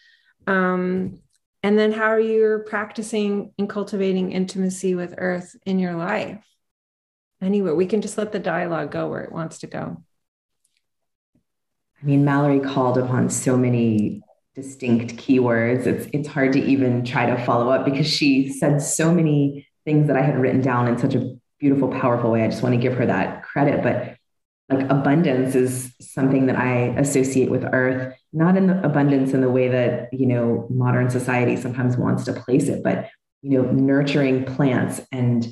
Um, 0.46 1.20
and 1.64 1.78
then 1.78 1.92
how 1.92 2.06
are 2.06 2.20
you 2.20 2.64
practicing 2.66 3.52
and 3.58 3.68
cultivating 3.68 4.32
intimacy 4.32 4.94
with 4.94 5.14
earth 5.18 5.56
in 5.66 5.78
your 5.78 5.94
life? 5.94 6.44
Anywhere 7.40 7.74
we 7.74 7.86
can 7.86 8.02
just 8.02 8.18
let 8.18 8.30
the 8.30 8.38
dialogue 8.38 8.92
go 8.92 9.08
where 9.08 9.22
it 9.22 9.32
wants 9.32 9.58
to 9.58 9.66
go 9.66 10.02
i 12.02 12.04
mean 12.04 12.24
mallory 12.24 12.60
called 12.60 12.98
upon 12.98 13.28
so 13.30 13.56
many 13.56 14.22
distinct 14.54 15.16
keywords 15.16 15.86
it's 15.86 16.08
it's 16.12 16.28
hard 16.28 16.52
to 16.52 16.62
even 16.62 17.04
try 17.04 17.26
to 17.26 17.44
follow 17.44 17.70
up 17.70 17.84
because 17.84 18.06
she 18.06 18.48
said 18.48 18.80
so 18.82 19.12
many 19.12 19.66
things 19.84 20.06
that 20.06 20.16
i 20.16 20.22
had 20.22 20.38
written 20.38 20.60
down 20.60 20.88
in 20.88 20.98
such 20.98 21.14
a 21.14 21.34
beautiful 21.58 21.88
powerful 21.88 22.30
way 22.30 22.42
i 22.42 22.48
just 22.48 22.62
want 22.62 22.74
to 22.74 22.80
give 22.80 22.94
her 22.94 23.06
that 23.06 23.42
credit 23.42 23.82
but 23.82 24.16
like 24.72 24.90
abundance 24.90 25.54
is 25.54 25.92
something 26.00 26.46
that 26.46 26.56
I 26.56 26.94
associate 26.98 27.50
with 27.50 27.64
earth, 27.72 28.14
not 28.32 28.56
in 28.56 28.66
the 28.68 28.84
abundance 28.84 29.32
in 29.32 29.40
the 29.40 29.50
way 29.50 29.68
that, 29.68 30.08
you 30.12 30.26
know, 30.26 30.66
modern 30.70 31.10
society 31.10 31.56
sometimes 31.56 31.96
wants 31.96 32.24
to 32.24 32.32
place 32.32 32.68
it, 32.68 32.82
but, 32.82 33.08
you 33.42 33.62
know, 33.62 33.70
nurturing 33.70 34.44
plants 34.44 35.00
and 35.10 35.46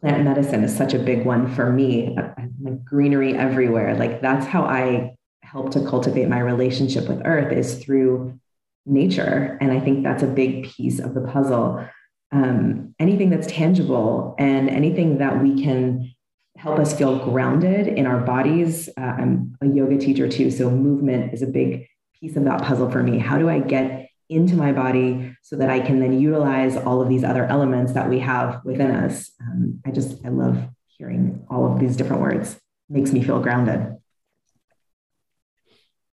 plant 0.00 0.24
medicine 0.24 0.62
is 0.64 0.76
such 0.76 0.94
a 0.94 0.98
big 0.98 1.24
one 1.24 1.52
for 1.54 1.72
me. 1.72 2.16
Like 2.60 2.84
greenery 2.84 3.36
everywhere. 3.36 3.96
Like 3.96 4.20
that's 4.20 4.46
how 4.46 4.62
I 4.64 5.15
help 5.50 5.70
to 5.72 5.84
cultivate 5.86 6.28
my 6.28 6.40
relationship 6.40 7.08
with 7.08 7.22
earth 7.24 7.52
is 7.52 7.82
through 7.82 8.38
nature. 8.84 9.56
And 9.60 9.72
I 9.72 9.80
think 9.80 10.02
that's 10.02 10.22
a 10.22 10.26
big 10.26 10.64
piece 10.64 10.98
of 10.98 11.14
the 11.14 11.20
puzzle. 11.20 11.86
Um, 12.32 12.94
anything 12.98 13.30
that's 13.30 13.46
tangible 13.46 14.34
and 14.38 14.68
anything 14.68 15.18
that 15.18 15.42
we 15.42 15.62
can 15.62 16.12
help 16.56 16.78
us 16.78 16.96
feel 16.96 17.18
grounded 17.18 17.86
in 17.86 18.06
our 18.06 18.20
bodies. 18.20 18.88
Uh, 18.98 19.02
I'm 19.02 19.56
a 19.60 19.66
yoga 19.66 19.98
teacher 19.98 20.28
too, 20.28 20.50
so 20.50 20.70
movement 20.70 21.32
is 21.32 21.42
a 21.42 21.46
big 21.46 21.86
piece 22.18 22.36
of 22.36 22.44
that 22.44 22.62
puzzle 22.62 22.90
for 22.90 23.02
me. 23.02 23.18
How 23.18 23.38
do 23.38 23.48
I 23.48 23.60
get 23.60 24.08
into 24.28 24.56
my 24.56 24.72
body 24.72 25.36
so 25.42 25.56
that 25.56 25.70
I 25.70 25.80
can 25.80 26.00
then 26.00 26.18
utilize 26.18 26.76
all 26.76 27.00
of 27.00 27.08
these 27.08 27.22
other 27.22 27.44
elements 27.44 27.92
that 27.92 28.08
we 28.08 28.18
have 28.20 28.62
within 28.64 28.90
us? 28.90 29.30
Um, 29.40 29.80
I 29.86 29.90
just, 29.90 30.24
I 30.24 30.30
love 30.30 30.64
hearing 30.86 31.44
all 31.50 31.70
of 31.70 31.78
these 31.78 31.96
different 31.96 32.22
words. 32.22 32.54
It 32.54 32.60
makes 32.88 33.12
me 33.12 33.22
feel 33.22 33.40
grounded. 33.40 33.95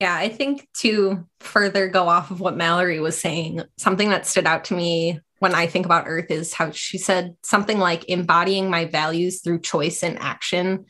Yeah, 0.03 0.17
I 0.17 0.31
think 0.31 0.67
to 0.79 1.29
further 1.39 1.87
go 1.87 2.09
off 2.09 2.33
of 2.33 2.41
what 2.41 2.57
Mallory 2.57 2.99
was 2.99 3.21
saying, 3.21 3.63
something 3.79 4.09
that 4.09 4.27
stood 4.27 4.49
out 4.49 4.65
to 4.65 4.75
me 4.75 5.21
when 5.39 5.55
I 5.55 5.69
think 5.69 5.87
about 5.87 6.09
Earth 6.09 6.29
is 6.29 6.53
how 6.53 6.73
she 6.73 6.99
said 6.99 7.37
something 7.45 7.79
like 7.79 8.09
embodying 8.09 8.69
my 8.69 8.87
values 8.87 9.43
through 9.43 9.61
choice 9.61 10.03
and 10.03 10.19
action. 10.19 10.87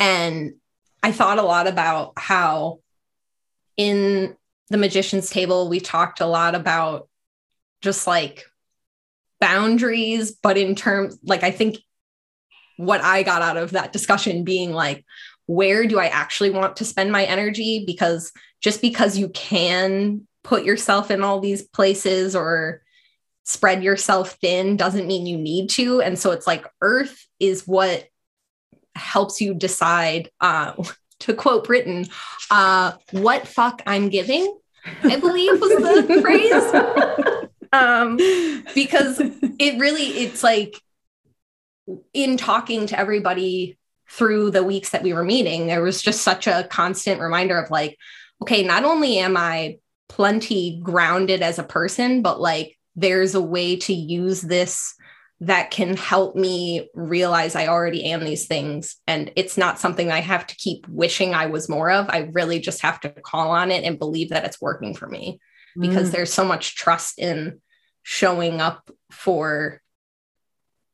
And 0.00 0.54
I 1.00 1.12
thought 1.12 1.38
a 1.38 1.42
lot 1.42 1.68
about 1.68 2.14
how 2.16 2.80
in 3.76 4.34
the 4.68 4.78
magician's 4.78 5.30
table, 5.30 5.68
we 5.68 5.78
talked 5.78 6.20
a 6.20 6.26
lot 6.26 6.56
about 6.56 7.08
just 7.82 8.08
like 8.08 8.46
boundaries, 9.40 10.32
but 10.32 10.58
in 10.58 10.74
terms, 10.74 11.16
like, 11.22 11.44
I 11.44 11.52
think 11.52 11.76
what 12.78 13.00
I 13.00 13.22
got 13.22 13.42
out 13.42 13.58
of 13.58 13.70
that 13.70 13.92
discussion 13.92 14.42
being 14.42 14.72
like, 14.72 15.04
where 15.46 15.86
do 15.86 15.98
I 15.98 16.06
actually 16.06 16.50
want 16.50 16.76
to 16.76 16.84
spend 16.84 17.12
my 17.12 17.24
energy? 17.24 17.84
Because 17.86 18.32
just 18.60 18.80
because 18.80 19.18
you 19.18 19.28
can 19.30 20.26
put 20.42 20.64
yourself 20.64 21.10
in 21.10 21.22
all 21.22 21.40
these 21.40 21.62
places 21.62 22.34
or 22.34 22.82
spread 23.44 23.82
yourself 23.82 24.36
thin 24.40 24.76
doesn't 24.76 25.06
mean 25.06 25.26
you 25.26 25.36
need 25.36 25.68
to. 25.70 26.00
And 26.00 26.18
so 26.18 26.30
it's 26.30 26.46
like 26.46 26.66
earth 26.80 27.26
is 27.38 27.66
what 27.66 28.06
helps 28.94 29.40
you 29.40 29.54
decide, 29.54 30.30
uh, 30.40 30.72
to 31.20 31.34
quote 31.34 31.64
Britton, 31.64 32.06
uh, 32.50 32.92
what 33.12 33.46
fuck 33.46 33.82
I'm 33.86 34.08
giving, 34.08 34.58
I 35.02 35.16
believe 35.16 35.60
was 35.60 35.70
the 35.70 36.20
phrase. 36.22 37.42
um, 37.72 38.16
because 38.74 39.20
it 39.58 39.78
really, 39.78 40.02
it's 40.02 40.42
like 40.42 40.74
in 42.12 42.36
talking 42.36 42.86
to 42.86 42.98
everybody 42.98 43.78
through 44.08 44.50
the 44.50 44.64
weeks 44.64 44.90
that 44.90 45.02
we 45.02 45.12
were 45.12 45.24
meeting, 45.24 45.66
there 45.66 45.82
was 45.82 46.02
just 46.02 46.22
such 46.22 46.46
a 46.46 46.66
constant 46.70 47.20
reminder 47.20 47.58
of 47.58 47.70
like, 47.70 47.98
okay, 48.42 48.62
not 48.62 48.84
only 48.84 49.18
am 49.18 49.36
I 49.36 49.78
plenty 50.08 50.80
grounded 50.82 51.42
as 51.42 51.58
a 51.58 51.64
person, 51.64 52.22
but 52.22 52.40
like 52.40 52.78
there's 52.96 53.34
a 53.34 53.42
way 53.42 53.76
to 53.76 53.92
use 53.92 54.40
this 54.40 54.94
that 55.40 55.70
can 55.70 55.96
help 55.96 56.36
me 56.36 56.88
realize 56.94 57.54
I 57.54 57.66
already 57.66 58.04
am 58.04 58.24
these 58.24 58.46
things. 58.46 58.96
And 59.06 59.32
it's 59.36 59.56
not 59.56 59.78
something 59.78 60.10
I 60.10 60.20
have 60.20 60.46
to 60.46 60.56
keep 60.56 60.86
wishing 60.88 61.34
I 61.34 61.46
was 61.46 61.68
more 61.68 61.90
of. 61.90 62.08
I 62.08 62.30
really 62.32 62.60
just 62.60 62.82
have 62.82 63.00
to 63.00 63.10
call 63.10 63.50
on 63.50 63.70
it 63.70 63.84
and 63.84 63.98
believe 63.98 64.30
that 64.30 64.44
it's 64.44 64.60
working 64.60 64.94
for 64.94 65.08
me 65.08 65.40
because 65.78 66.10
mm. 66.10 66.12
there's 66.12 66.32
so 66.32 66.44
much 66.44 66.76
trust 66.76 67.18
in 67.18 67.60
showing 68.04 68.60
up 68.60 68.90
for 69.10 69.82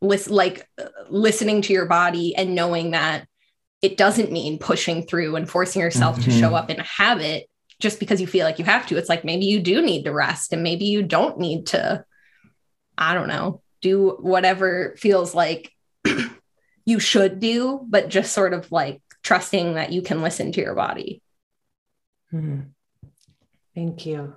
lis- 0.01 0.31
like 0.31 0.69
listening 1.09 1.63
to 1.63 1.73
your 1.73 1.87
body 1.87 2.35
and 2.37 2.55
knowing 2.55 2.93
that 2.93 3.27
it 3.83 3.97
doesn't 3.97 4.33
mean 4.33 4.59
pushing 4.59 5.07
through 5.07 5.37
and 5.37 5.49
forcing 5.49 5.81
yourself 5.81 6.17
mm-hmm. 6.17 6.31
to 6.31 6.39
show 6.39 6.55
up 6.55 6.71
in 6.71 6.79
a 6.79 6.85
habit 6.85 7.49
just 7.81 7.99
because 7.99 8.21
you 8.21 8.27
feel 8.27 8.45
like 8.45 8.59
you 8.59 8.65
have 8.65 8.87
to. 8.87 8.97
It's 8.97 9.09
like 9.09 9.25
maybe 9.25 9.47
you 9.47 9.61
do 9.61 9.81
need 9.81 10.05
to 10.05 10.13
rest 10.13 10.53
and 10.53 10.63
maybe 10.63 10.85
you 10.85 11.03
don't 11.03 11.39
need 11.39 11.67
to, 11.69 12.05
I 12.99 13.15
don't 13.15 13.29
know, 13.29 13.63
do 13.81 14.11
whatever 14.21 14.95
feels 14.99 15.35
like 15.35 15.73
you 16.85 16.99
should 16.99 17.41
do, 17.41 17.81
but 17.89 18.09
just 18.09 18.33
sort 18.33 18.53
of 18.53 18.71
like 18.71 19.01
trusting 19.23 19.75
that 19.75 19.93
you 19.93 20.03
can 20.03 20.23
listen 20.23 20.53
to 20.53 20.61
your 20.61 20.75
body. 20.75 21.23
Hmm. 22.31 22.61
Thank 23.75 24.05
you. 24.05 24.35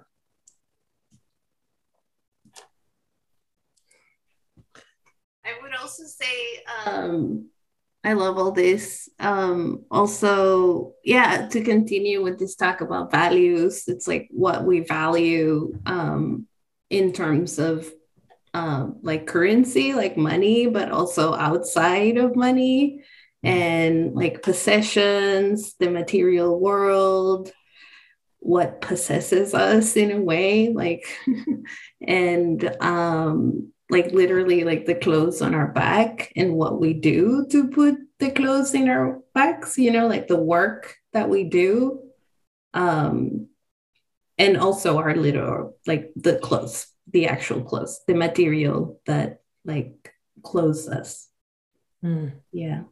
I 5.46 5.52
would 5.62 5.73
also 5.84 6.04
say 6.06 6.64
um, 6.86 7.50
I 8.06 8.14
love 8.14 8.38
all 8.38 8.52
this. 8.52 9.10
Um, 9.20 9.84
also, 9.92 10.94
yeah, 11.04 11.48
to 11.50 11.62
continue 11.62 12.24
with 12.24 12.40
this 12.40 12.56
talk 12.56 12.80
about 12.80 13.12
values, 13.12 13.84
it's 13.88 14.08
like 14.08 14.30
what 14.32 14.64
we 14.64 14.80
value 14.80 15.78
um, 15.86 16.48
in 16.90 17.12
terms 17.12 17.60
of 17.60 17.92
um, 18.54 19.00
like 19.02 19.28
currency, 19.28 19.94
like 19.94 20.16
money, 20.16 20.68
but 20.68 20.92
also 20.92 21.34
outside 21.34 22.18
of 22.18 22.36
money 22.36 23.04
and 23.42 24.16
like 24.16 24.42
possessions, 24.42 25.76
the 25.80 25.90
material 25.90 26.58
world, 26.60 27.52
what 28.40 28.80
possesses 28.80 29.54
us 29.54 29.98
in 29.98 30.12
a 30.12 30.22
way, 30.22 30.70
like, 30.70 31.06
and 32.02 32.76
um, 32.82 33.73
like 33.94 34.12
literally 34.12 34.64
like 34.64 34.86
the 34.86 34.96
clothes 34.96 35.42
on 35.42 35.54
our 35.54 35.68
back 35.68 36.34
and 36.36 36.56
what 36.56 36.82
we 36.82 36.94
do 36.94 37.46
to 37.52 37.68
put 37.68 37.96
the 38.20 38.32
clothes 38.32 38.74
in 38.74 38.90
our 38.90 39.22
backs, 39.34 39.78
you 39.78 39.92
know, 39.92 40.08
like 40.08 40.28
the 40.28 40.42
work 40.42 40.96
that 41.14 41.30
we 41.30 41.44
do. 41.44 42.02
Um, 42.74 43.50
and 44.40 44.58
also 44.58 44.98
our 44.98 45.16
little 45.16 45.78
like 45.86 46.12
the 46.16 46.38
clothes, 46.40 46.88
the 47.12 47.28
actual 47.28 47.62
clothes, 47.62 48.02
the 48.08 48.16
material 48.16 49.00
that 49.06 49.42
like 49.64 50.12
clothes 50.42 50.90
us. 50.90 51.30
Mm. 52.04 52.34
Yeah. 52.52 52.84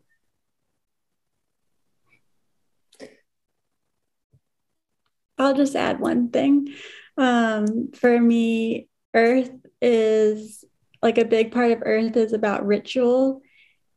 I'll 5.39 5.55
just 5.55 5.75
add 5.75 5.99
one 5.99 6.29
thing. 6.29 6.75
Um, 7.17 7.91
for 7.93 8.19
me, 8.19 8.87
earth 9.15 9.51
is 9.81 10.61
like 11.01 11.17
a 11.17 11.25
big 11.25 11.51
part 11.51 11.71
of 11.71 11.83
earth 11.85 12.15
is 12.15 12.33
about 12.33 12.65
ritual 12.65 13.41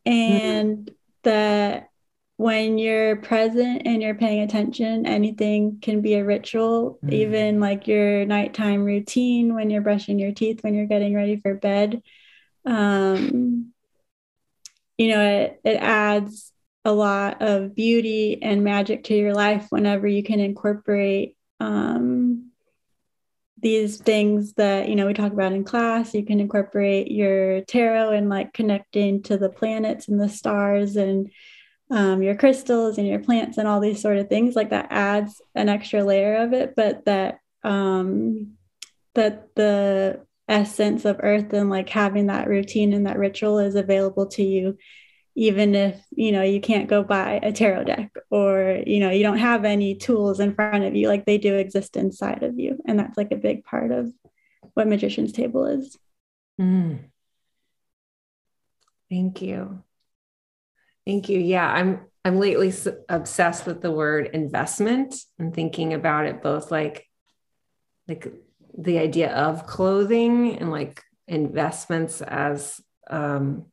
and 0.06 0.78
mm-hmm. 0.78 0.94
that 1.24 1.88
when 2.36 2.78
you're 2.78 3.16
present 3.16 3.82
and 3.84 4.02
you're 4.02 4.14
paying 4.14 4.40
attention 4.40 5.06
anything 5.06 5.78
can 5.80 6.00
be 6.00 6.14
a 6.14 6.24
ritual 6.24 6.98
mm-hmm. 7.04 7.12
even 7.12 7.60
like 7.60 7.86
your 7.86 8.24
nighttime 8.24 8.84
routine 8.84 9.54
when 9.54 9.70
you're 9.70 9.82
brushing 9.82 10.18
your 10.18 10.32
teeth 10.32 10.62
when 10.62 10.74
you're 10.74 10.86
getting 10.86 11.14
ready 11.14 11.36
for 11.36 11.54
bed 11.54 12.02
um 12.66 13.72
you 14.98 15.08
know 15.08 15.20
it, 15.20 15.60
it 15.64 15.76
adds 15.76 16.52
a 16.84 16.92
lot 16.92 17.40
of 17.40 17.74
beauty 17.74 18.42
and 18.42 18.64
magic 18.64 19.04
to 19.04 19.14
your 19.14 19.32
life 19.32 19.66
whenever 19.70 20.06
you 20.06 20.22
can 20.22 20.40
incorporate 20.40 21.36
um 21.60 22.50
these 23.64 23.96
things 23.96 24.52
that 24.52 24.90
you 24.90 24.94
know 24.94 25.06
we 25.06 25.14
talk 25.14 25.32
about 25.32 25.54
in 25.54 25.64
class 25.64 26.12
you 26.12 26.22
can 26.22 26.38
incorporate 26.38 27.10
your 27.10 27.62
tarot 27.62 28.10
and 28.10 28.28
like 28.28 28.52
connecting 28.52 29.22
to 29.22 29.38
the 29.38 29.48
planets 29.48 30.06
and 30.06 30.20
the 30.20 30.28
stars 30.28 30.96
and 30.96 31.30
um, 31.90 32.22
your 32.22 32.34
crystals 32.34 32.98
and 32.98 33.08
your 33.08 33.20
plants 33.20 33.56
and 33.56 33.66
all 33.66 33.80
these 33.80 34.02
sort 34.02 34.18
of 34.18 34.28
things 34.28 34.54
like 34.54 34.68
that 34.68 34.88
adds 34.90 35.40
an 35.54 35.70
extra 35.70 36.04
layer 36.04 36.42
of 36.42 36.52
it 36.52 36.74
but 36.76 37.06
that 37.06 37.38
um 37.62 38.52
that 39.14 39.48
the 39.56 40.20
essence 40.46 41.06
of 41.06 41.20
earth 41.22 41.50
and 41.54 41.70
like 41.70 41.88
having 41.88 42.26
that 42.26 42.48
routine 42.48 42.92
and 42.92 43.06
that 43.06 43.18
ritual 43.18 43.58
is 43.58 43.76
available 43.76 44.26
to 44.26 44.42
you 44.42 44.76
even 45.36 45.74
if 45.74 46.00
you 46.10 46.30
know 46.32 46.42
you 46.42 46.60
can't 46.60 46.88
go 46.88 47.02
buy 47.02 47.40
a 47.42 47.52
tarot 47.52 47.84
deck 47.84 48.12
or 48.30 48.82
you 48.86 49.00
know 49.00 49.10
you 49.10 49.22
don't 49.22 49.38
have 49.38 49.64
any 49.64 49.94
tools 49.94 50.40
in 50.40 50.54
front 50.54 50.84
of 50.84 50.94
you 50.94 51.08
like 51.08 51.24
they 51.24 51.38
do 51.38 51.56
exist 51.56 51.96
inside 51.96 52.42
of 52.42 52.58
you 52.58 52.78
and 52.86 52.98
that's 52.98 53.16
like 53.16 53.32
a 53.32 53.36
big 53.36 53.64
part 53.64 53.90
of 53.90 54.12
what 54.74 54.86
magician's 54.86 55.32
table 55.32 55.66
is 55.66 55.98
Mm. 56.60 57.10
Thank 59.10 59.42
you. 59.42 59.82
Thank 61.06 61.28
you. 61.28 61.38
Yeah, 61.38 61.70
I'm 61.70 62.06
I'm 62.24 62.38
lately 62.40 62.72
obsessed 63.08 63.66
with 63.66 63.82
the 63.82 63.90
word 63.90 64.30
investment 64.32 65.14
and 65.38 65.54
thinking 65.54 65.92
about 65.92 66.26
it 66.26 66.42
both 66.42 66.70
like 66.70 67.06
like 68.08 68.32
the 68.76 68.98
idea 68.98 69.32
of 69.34 69.66
clothing 69.66 70.56
and 70.58 70.70
like 70.70 71.02
investments 71.28 72.22
as 72.22 72.80
um 73.10 73.66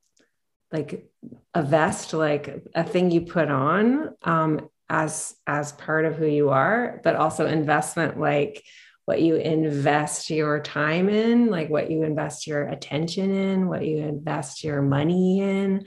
like 0.72 1.10
a 1.54 1.64
vest 1.64 2.14
like 2.14 2.64
a 2.76 2.84
thing 2.84 3.12
you 3.12 3.22
put 3.22 3.50
on 3.50 4.10
um 4.24 4.70
as 4.90 5.36
as 5.48 5.72
part 5.74 6.06
of 6.06 6.16
who 6.16 6.26
you 6.26 6.50
are 6.50 7.00
but 7.04 7.16
also 7.16 7.46
investment 7.46 8.20
like 8.20 8.64
what 9.06 9.22
you 9.22 9.36
invest 9.36 10.30
your 10.30 10.62
time 10.62 11.10
in, 11.10 11.48
like 11.48 11.70
what 11.70 11.90
you 11.90 12.04
invest 12.04 12.48
your 12.48 12.64
attention 12.64 13.34
in, 13.34 13.68
what 13.68 13.86
you 13.86 13.98
invest 13.98 14.64
your 14.64 14.82
money 14.82 15.42
in. 15.42 15.86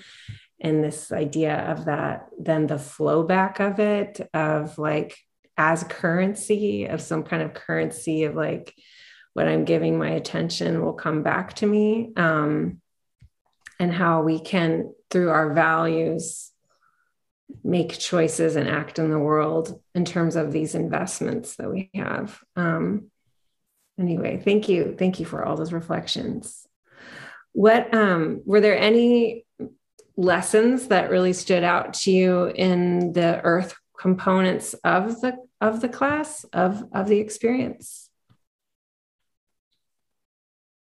And 0.61 0.82
this 0.82 1.12
idea 1.12 1.57
of 1.70 1.87
that, 1.87 2.26
then 2.39 2.66
the 2.66 2.78
flow 2.78 3.22
back 3.22 3.61
of 3.61 3.78
it, 3.78 4.20
of 4.35 4.78
like 4.78 5.16
as 5.57 5.85
currency, 5.85 6.87
of 6.87 7.01
some 7.01 7.22
kind 7.22 7.43
of 7.43 7.55
currency 7.55 8.24
of 8.24 8.35
like 8.35 8.74
what 9.32 9.49
I'm 9.49 9.64
giving 9.64 9.99
my 9.99 10.11
attention 10.11 10.85
will 10.85 10.93
come 10.93 11.22
back 11.22 11.55
to 11.55 11.66
me. 11.66 12.12
Um, 12.16 12.80
and 13.79 13.93
how 13.93 14.22
we 14.22 14.41
can, 14.41 14.93
through 15.11 15.31
our 15.31 15.53
values, 15.53 16.53
make 17.62 17.99
choices 17.99 18.57
and 18.57 18.68
act 18.68 18.99
in 18.99 19.11
the 19.11 19.18
world 19.18 19.81
in 19.95 20.05
terms 20.05 20.37
of 20.37 20.53
these 20.53 20.75
investments 20.75 21.57
that 21.57 21.70
we 21.70 21.91
have. 21.95 22.41
Um, 22.57 23.11
anyway, 23.99 24.41
thank 24.43 24.68
you. 24.68 24.95
Thank 24.99 25.20
you 25.20 25.27
for 25.27 25.45
all 25.45 25.57
those 25.57 25.72
reflections. 25.72 26.66
What 27.53 27.95
um, 27.95 28.43
were 28.45 28.61
there 28.61 28.79
any 28.79 29.45
lessons 30.16 30.89
that 30.89 31.11
really 31.11 31.33
stood 31.33 31.64
out 31.64 31.95
to 31.95 32.11
you 32.11 32.47
in 32.47 33.12
the 33.12 33.41
earth 33.43 33.77
components 33.99 34.75
of 34.85 35.20
the 35.20 35.37
of 35.61 35.81
the 35.81 35.89
class 35.89 36.45
of 36.53 36.85
of 36.93 37.09
the 37.09 37.18
experience? 37.18 38.11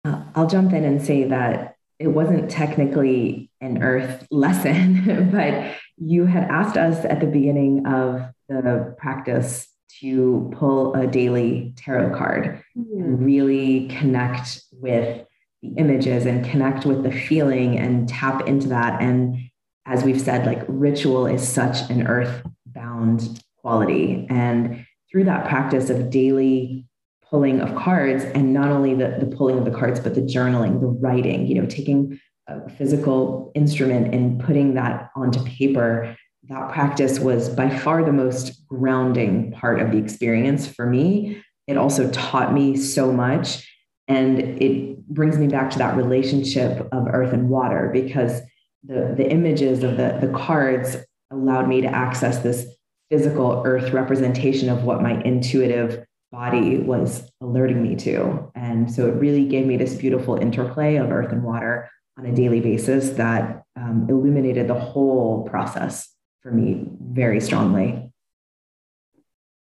Uh, 0.05 0.24
I'll 0.35 0.47
jump 0.47 0.72
in 0.72 0.85
and 0.85 1.03
say 1.03 1.24
that 1.24 1.74
it 1.99 2.09
wasn't 2.09 2.51
technically 2.51 3.51
an 3.61 3.82
earth 3.82 4.26
lesson, 4.30 5.30
but 5.32 5.76
you 5.97 6.26
had 6.26 6.45
asked 6.45 6.76
us 6.76 7.05
at 7.05 7.20
the 7.20 7.26
beginning 7.26 7.86
of 7.86 8.22
the 8.49 8.95
practice 8.99 9.68
to 10.01 10.51
pull 10.55 10.95
a 10.95 11.07
daily 11.07 11.72
tarot 11.76 12.16
card 12.16 12.62
mm-hmm. 12.76 13.01
and 13.01 13.24
really 13.24 13.88
connect 13.88 14.62
with 14.72 15.24
the 15.62 15.68
images 15.76 16.26
and 16.26 16.45
connect 16.45 16.84
with 16.84 17.03
the 17.05 17.12
feeling 17.12 17.78
and 17.78 18.09
tap 18.09 18.47
into 18.47 18.68
that. 18.68 19.01
And 19.01 19.38
as 19.86 20.03
we've 20.03 20.20
said, 20.20 20.47
like 20.47 20.64
ritual 20.68 21.26
is 21.26 21.47
such 21.47 21.88
an 21.90 22.07
earth 22.07 22.42
bound 22.66 23.40
quality. 23.59 24.26
And 24.28 24.84
through 25.11 25.24
that 25.24 25.49
practice 25.49 25.90
of 25.90 26.11
daily 26.11 26.86
pulling 27.31 27.61
of 27.61 27.75
cards, 27.75 28.25
and 28.25 28.53
not 28.53 28.70
only 28.70 28.95
the, 28.95 29.16
the 29.20 29.27
pulling 29.27 29.59
of 29.59 29.64
the 29.64 29.70
cards, 29.70 30.01
but 30.01 30.14
the 30.14 30.20
journaling, 30.20 30.81
the 30.81 30.87
writing, 30.87 31.47
you 31.47 31.61
know, 31.61 31.66
taking 31.66 32.20
a 32.49 32.68
physical 32.70 33.51
instrument 33.55 34.14
and 34.14 34.41
putting 34.41 34.75
that 34.75 35.11
onto 35.16 35.43
paper 35.45 36.16
that 36.49 36.70
practice 36.70 37.18
was 37.18 37.49
by 37.49 37.70
far 37.70 38.05
the 38.05 38.12
most 38.12 38.66
grounding 38.66 39.53
part 39.53 39.81
of 39.81 39.91
the 39.91 39.99
experience 39.99 40.66
for 40.66 40.87
me. 40.87 41.43
It 41.66 41.79
also 41.79 42.11
taught 42.11 42.53
me 42.53 42.77
so 42.77 43.12
much. 43.12 43.66
And 44.09 44.39
it 44.39 45.07
brings 45.07 45.39
me 45.39 45.49
back 45.49 45.70
to 45.70 45.79
that 45.79 45.97
relationship 45.97 46.87
of 46.93 47.07
earth 47.09 47.33
and 47.33 47.49
water 47.49 47.91
because 47.93 48.43
the, 48.83 49.14
the 49.16 49.31
images 49.31 49.83
of 49.83 49.97
the, 49.97 50.18
the 50.20 50.33
cards 50.37 50.97
allowed 51.31 51.66
me 51.66 51.81
to 51.81 51.89
access 51.89 52.39
this 52.41 52.66
physical 53.11 53.62
earth 53.64 53.93
representation 53.93 54.68
of 54.68 54.85
what 54.85 55.01
my 55.01 55.22
intuitive 55.22 56.05
body 56.35 56.78
was 56.78 57.30
alerting 57.41 57.80
me 57.80 57.95
to. 57.95 58.51
And 58.57 58.93
so 58.93 59.07
it 59.07 59.14
really 59.14 59.47
gave 59.47 59.66
me 59.66 59.76
this 59.76 59.95
beautiful 59.95 60.37
interplay 60.37 60.97
of 60.97 61.11
earth 61.12 61.30
and 61.30 61.45
water 61.45 61.89
on 62.18 62.26
a 62.26 62.35
daily 62.35 62.61
basis 62.61 63.11
that 63.11 63.62
um, 63.76 64.07
illuminated 64.09 64.66
the 64.68 64.74
whole 64.74 65.49
process 65.49 66.12
for 66.43 66.51
me 66.51 66.85
very 67.01 67.41
strongly. 67.41 68.11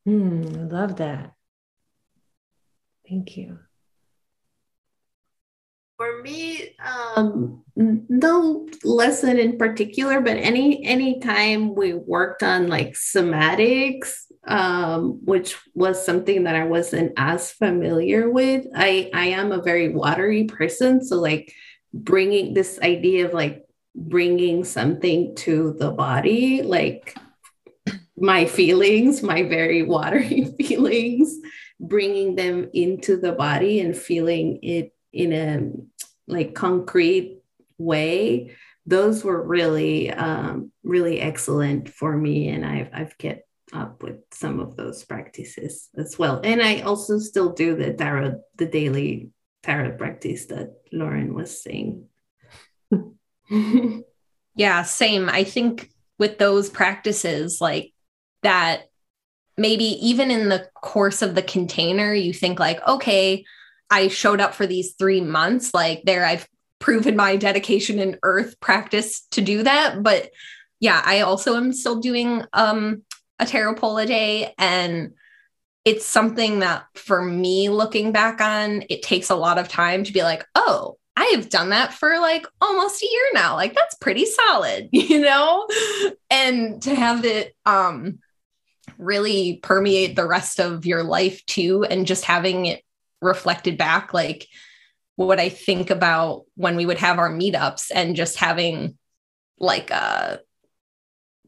Mm, 0.08 0.58
I 0.58 0.74
love 0.74 0.96
that. 0.96 1.32
Thank 3.08 3.36
you. 3.36 3.58
For 5.96 6.22
me, 6.22 6.74
um, 6.84 7.62
no 7.76 8.66
lesson 8.82 9.38
in 9.38 9.58
particular, 9.58 10.20
but 10.20 10.36
any 10.36 10.84
any 10.84 11.20
time 11.20 11.74
we 11.74 11.94
worked 11.94 12.42
on 12.42 12.66
like 12.66 12.94
somatics, 12.94 14.23
um, 14.46 15.24
which 15.24 15.56
was 15.74 16.04
something 16.04 16.44
that 16.44 16.54
I 16.54 16.64
wasn't 16.64 17.12
as 17.16 17.50
familiar 17.52 18.28
with. 18.28 18.66
I 18.74 19.10
I 19.14 19.26
am 19.26 19.52
a 19.52 19.62
very 19.62 19.88
watery 19.88 20.44
person, 20.44 21.04
so 21.04 21.16
like 21.16 21.52
bringing 21.92 22.54
this 22.54 22.78
idea 22.82 23.26
of 23.26 23.32
like 23.32 23.64
bringing 23.94 24.64
something 24.64 25.34
to 25.36 25.74
the 25.78 25.90
body, 25.90 26.62
like 26.62 27.16
my 28.16 28.44
feelings, 28.44 29.22
my 29.22 29.42
very 29.42 29.82
watery 29.82 30.44
feelings, 30.58 31.36
bringing 31.80 32.34
them 32.34 32.70
into 32.74 33.16
the 33.16 33.32
body 33.32 33.80
and 33.80 33.96
feeling 33.96 34.58
it 34.62 34.92
in 35.12 35.32
a 35.32 35.70
like 36.26 36.54
concrete 36.54 37.40
way. 37.78 38.54
Those 38.86 39.24
were 39.24 39.42
really, 39.42 40.10
um, 40.10 40.70
really 40.82 41.18
excellent 41.18 41.88
for 41.88 42.14
me, 42.14 42.48
and 42.48 42.66
I've 42.66 42.90
I've 42.92 43.16
kept 43.16 43.48
up 43.74 44.02
with 44.02 44.18
some 44.32 44.60
of 44.60 44.76
those 44.76 45.04
practices 45.04 45.88
as 45.96 46.18
well. 46.18 46.40
And 46.42 46.62
I 46.62 46.80
also 46.80 47.18
still 47.18 47.52
do 47.52 47.76
the 47.76 47.92
tarot, 47.92 48.40
the 48.56 48.66
daily 48.66 49.30
tarot 49.62 49.96
practice 49.96 50.46
that 50.46 50.74
Lauren 50.92 51.34
was 51.34 51.62
saying. 51.62 52.06
yeah, 54.54 54.82
same. 54.82 55.28
I 55.28 55.44
think 55.44 55.90
with 56.18 56.38
those 56.38 56.70
practices, 56.70 57.60
like 57.60 57.92
that, 58.42 58.84
maybe 59.56 59.84
even 60.06 60.30
in 60.30 60.48
the 60.48 60.68
course 60.74 61.22
of 61.22 61.34
the 61.34 61.42
container, 61.42 62.14
you 62.14 62.32
think, 62.32 62.58
like, 62.58 62.86
okay, 62.86 63.44
I 63.90 64.08
showed 64.08 64.40
up 64.40 64.54
for 64.54 64.66
these 64.66 64.94
three 64.98 65.20
months. 65.20 65.74
Like, 65.74 66.02
there, 66.04 66.24
I've 66.24 66.48
proven 66.78 67.16
my 67.16 67.36
dedication 67.36 67.98
in 67.98 68.18
earth 68.22 68.60
practice 68.60 69.26
to 69.30 69.40
do 69.40 69.62
that. 69.62 70.02
But 70.02 70.30
yeah, 70.80 71.00
I 71.04 71.20
also 71.20 71.56
am 71.56 71.72
still 71.72 72.00
doing 72.00 72.44
um, 72.52 73.02
a 73.38 73.46
tarot 73.46 73.74
pull 73.74 73.98
a 73.98 74.06
day. 74.06 74.54
And 74.58 75.14
it's 75.84 76.06
something 76.06 76.60
that 76.60 76.86
for 76.94 77.22
me 77.22 77.68
looking 77.68 78.12
back 78.12 78.40
on, 78.40 78.84
it 78.88 79.02
takes 79.02 79.30
a 79.30 79.36
lot 79.36 79.58
of 79.58 79.68
time 79.68 80.04
to 80.04 80.12
be 80.12 80.22
like, 80.22 80.46
oh, 80.54 80.96
I 81.16 81.26
have 81.34 81.48
done 81.48 81.70
that 81.70 81.92
for 81.92 82.18
like 82.18 82.46
almost 82.60 83.02
a 83.02 83.06
year 83.06 83.26
now. 83.34 83.54
Like 83.54 83.74
that's 83.74 83.94
pretty 83.96 84.24
solid, 84.24 84.88
you 84.92 85.20
know? 85.20 85.68
And 86.30 86.82
to 86.82 86.94
have 86.94 87.24
it 87.24 87.54
um 87.66 88.18
really 88.98 89.58
permeate 89.62 90.16
the 90.16 90.26
rest 90.26 90.60
of 90.60 90.86
your 90.86 91.02
life 91.02 91.44
too 91.46 91.84
and 91.84 92.06
just 92.06 92.24
having 92.24 92.66
it 92.66 92.82
reflected 93.20 93.78
back 93.78 94.12
like 94.12 94.46
what 95.16 95.40
I 95.40 95.48
think 95.48 95.90
about 95.90 96.44
when 96.56 96.76
we 96.76 96.86
would 96.86 96.98
have 96.98 97.18
our 97.18 97.30
meetups 97.30 97.90
and 97.94 98.16
just 98.16 98.36
having 98.36 98.98
like 99.58 99.90
uh 99.90 100.38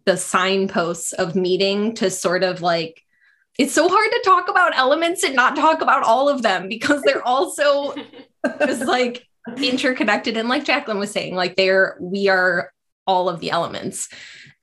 the 0.06 0.16
signposts 0.16 1.12
of 1.12 1.34
meeting 1.34 1.94
to 1.96 2.08
sort 2.10 2.42
of 2.42 2.62
like 2.62 3.02
it's 3.58 3.72
so 3.72 3.88
hard 3.88 4.10
to 4.10 4.22
talk 4.24 4.48
about 4.48 4.76
elements 4.76 5.22
and 5.24 5.34
not 5.34 5.56
talk 5.56 5.80
about 5.80 6.04
all 6.04 6.28
of 6.28 6.42
them 6.42 6.68
because 6.68 7.02
they're 7.02 7.26
also 7.26 7.94
just 8.60 8.84
like 8.84 9.26
interconnected. 9.56 10.36
And 10.36 10.48
like 10.48 10.64
Jacqueline 10.64 10.98
was 10.98 11.10
saying 11.10 11.34
like 11.34 11.56
they're 11.56 11.96
we 12.00 12.28
are 12.28 12.70
all 13.06 13.28
of 13.28 13.40
the 13.40 13.50
elements. 13.50 14.08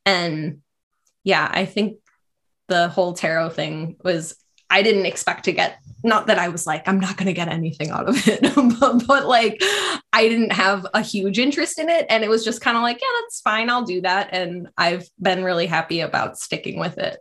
And 0.06 0.62
yeah 1.24 1.50
I 1.52 1.66
think 1.66 1.98
the 2.68 2.88
whole 2.88 3.14
tarot 3.14 3.50
thing 3.50 3.98
was 4.04 4.36
I 4.74 4.82
didn't 4.82 5.06
expect 5.06 5.46
to 5.46 5.52
get 5.52 5.78
not 6.04 6.26
that 6.28 6.40
I 6.40 6.50
was 6.50 6.66
like 6.66 6.88
I'm 6.88 7.00
not 7.00 7.16
going 7.16 7.28
to 7.28 7.34
get 7.34 7.48
anything 7.48 7.92
out 7.92 8.10
of 8.10 8.28
it 8.28 8.42
but, 8.80 9.08
but 9.08 9.28
like 9.28 9.62
I 10.12 10.28
didn't 10.28 10.52
have 10.52 10.88
a 10.96 11.02
huge 11.02 11.38
interest 11.38 11.78
in 11.78 11.90
it. 11.90 12.08
And 12.10 12.24
it 12.24 12.30
was 12.30 12.44
just 12.44 12.60
kind 12.60 12.76
of 12.76 12.82
like 12.82 13.00
yeah 13.00 13.08
that's 13.22 13.40
fine 13.42 13.70
I'll 13.70 13.86
do 13.86 14.02
that. 14.02 14.30
And 14.34 14.68
I've 14.76 15.08
been 15.22 15.44
really 15.44 15.68
happy 15.68 16.00
about 16.00 16.40
sticking 16.40 16.80
with 16.80 16.98
it. 16.98 17.20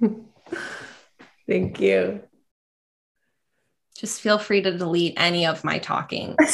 Thank 1.48 1.80
you. 1.80 2.20
Just 3.98 4.20
feel 4.20 4.36
free 4.38 4.60
to 4.60 4.76
delete 4.76 5.14
any 5.16 5.46
of 5.46 5.64
my 5.64 5.78
talking 5.78 6.36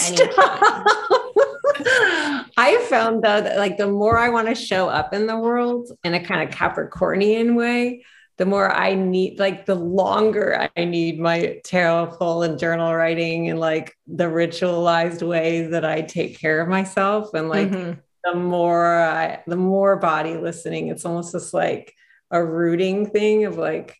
I 2.56 2.86
found 2.88 3.24
though 3.24 3.40
that 3.40 3.56
like 3.58 3.78
the 3.78 3.88
more 3.88 4.16
I 4.16 4.28
want 4.28 4.46
to 4.46 4.54
show 4.54 4.88
up 4.88 5.12
in 5.12 5.26
the 5.26 5.36
world 5.36 5.90
in 6.04 6.14
a 6.14 6.24
kind 6.24 6.48
of 6.48 6.54
Capricornian 6.54 7.56
way, 7.56 8.04
the 8.42 8.46
more 8.46 8.74
I 8.74 8.94
need, 8.94 9.38
like 9.38 9.66
the 9.66 9.76
longer 9.76 10.68
I 10.76 10.84
need 10.84 11.20
my 11.20 11.60
tarot 11.62 12.16
pull 12.18 12.42
and 12.42 12.58
journal 12.58 12.92
writing 12.92 13.48
and 13.48 13.60
like 13.60 13.96
the 14.08 14.24
ritualized 14.24 15.24
ways 15.24 15.70
that 15.70 15.84
I 15.84 16.00
take 16.00 16.40
care 16.40 16.60
of 16.60 16.68
myself. 16.68 17.34
And 17.34 17.48
like 17.48 17.70
mm-hmm. 17.70 18.00
the 18.24 18.34
more 18.34 19.00
I, 19.00 19.44
the 19.46 19.54
more 19.54 19.94
body 19.94 20.38
listening, 20.38 20.88
it's 20.88 21.04
almost 21.04 21.30
just 21.30 21.54
like 21.54 21.94
a 22.32 22.44
rooting 22.44 23.10
thing 23.10 23.44
of 23.44 23.58
like, 23.58 23.96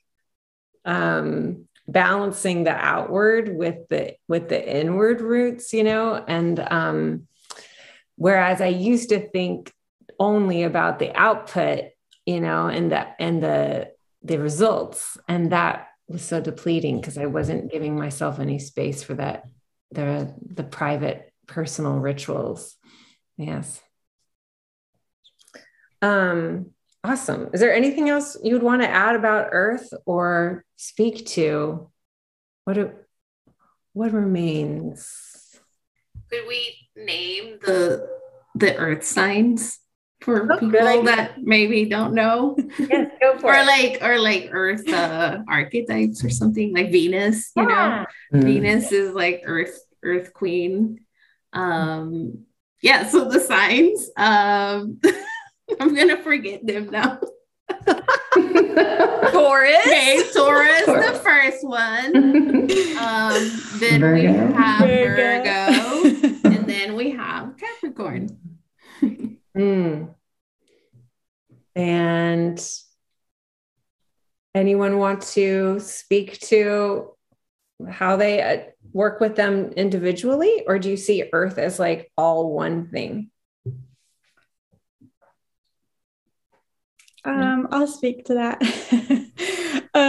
um, 0.85 1.69
balancing 1.87 2.65
the 2.65 2.75
outward 2.75 3.57
with 3.57 3.87
the 3.91 4.17
with 4.27 4.49
the 4.49 4.77
inward 4.81 5.21
roots 5.21 5.73
you 5.73 5.83
know 5.83 6.15
and 6.15 6.61
um 6.71 7.27
whereas 8.15 8.61
i 8.61 8.69
used 8.69 9.09
to 9.09 9.29
think 9.31 9.73
only 10.21 10.63
about 10.63 11.01
the 11.01 11.15
output 11.17 11.87
you 12.25 12.41
know 12.41 12.69
and 12.69 12.93
the 12.93 13.05
and 13.21 13.43
the 13.43 13.92
the 14.23 14.39
results. 14.39 15.19
And 15.29 15.53
that 15.53 15.89
was 16.09 16.23
so 16.23 16.41
depleting 16.41 17.01
because 17.01 17.17
i 17.17 17.27
wasn't 17.27 17.71
giving 17.71 17.97
myself 17.97 18.39
any 18.39 18.59
space 18.59 19.03
for 19.03 19.15
that 19.15 19.45
the 19.93 20.35
the 20.45 20.65
private 20.65 21.33
personal 21.47 21.99
rituals. 21.99 22.77
Yes. 23.37 23.81
Um 26.01 26.71
awesome. 27.05 27.51
Is 27.53 27.61
there 27.61 27.75
anything 27.75 28.09
else 28.09 28.37
you 28.43 28.55
would 28.55 28.63
want 28.63 28.83
to 28.83 28.89
add 28.89 29.17
about 29.17 29.49
earth 29.53 29.93
or 30.07 30.65
speak 30.77 31.27
to? 31.27 31.91
What 32.65 32.75
do, 32.75 32.93
what 33.93 34.13
remains? 34.13 35.61
Could 36.31 36.47
we 36.49 36.89
name 36.97 37.59
the 37.61 38.09
the 38.55 38.77
earth 38.77 39.05
signs 39.05 39.79
for 40.23 40.51
oh, 40.53 40.59
people 40.59 41.03
that 41.05 41.43
maybe 41.43 41.85
don't 41.85 42.15
know. 42.15 42.57
Yes, 42.79 43.11
go 43.21 43.39
for 43.39 43.53
or 43.53 43.55
it. 43.55 43.67
like 43.67 44.03
or 44.03 44.19
like 44.19 44.49
Earth 44.53 44.89
uh, 44.89 45.39
archetypes 45.49 46.25
or 46.25 46.31
something 46.31 46.75
like 46.75 46.91
Venus. 46.91 47.51
You 47.57 47.69
yeah. 47.69 48.07
know, 48.33 48.39
mm. 48.39 48.45
Venus 48.45 48.93
is 48.93 49.15
like 49.15 49.43
Earth 49.45 49.79
Earth 50.03 50.33
Queen. 50.33 51.01
Um, 51.53 52.45
yeah. 52.81 53.09
So 53.09 53.29
the 53.29 53.41
signs. 53.41 54.11
Um, 54.17 55.01
I'm 55.81 55.95
gonna 55.95 56.23
forget 56.23 56.67
them 56.67 56.91
now. 56.91 57.21
Taurus. 59.33 59.87
Okay, 59.87 60.23
Taurus, 60.33 60.85
Taurus, 60.85 61.11
the 61.11 61.21
first 61.23 61.67
one. 61.67 62.17
Um, 62.99 63.61
then 63.79 64.01
Virgo. 64.01 64.15
we 64.15 64.25
have 64.55 64.89
Virgo. 64.89 65.73
Virgo, 66.03 66.49
and 66.49 66.67
then 66.67 66.95
we 66.95 67.11
have 67.11 67.57
Capricorn. 67.57 68.29
Mm. 69.57 70.15
And 71.75 72.71
anyone 74.55 74.99
want 74.99 75.23
to 75.23 75.81
speak 75.81 76.39
to 76.41 77.13
how 77.89 78.17
they 78.17 78.43
uh, 78.43 78.59
work 78.93 79.21
with 79.21 79.37
them 79.37 79.73
individually, 79.73 80.65
or 80.67 80.79
do 80.79 80.91
you 80.91 80.97
see 80.97 81.29
Earth 81.33 81.59
as 81.59 81.79
like 81.79 82.13
all 82.17 82.53
one 82.53 82.89
thing? 82.89 83.31
Um, 87.25 87.69
I'll 87.71 87.87
speak 87.87 88.25
to 88.27 88.35
that. 88.35 88.61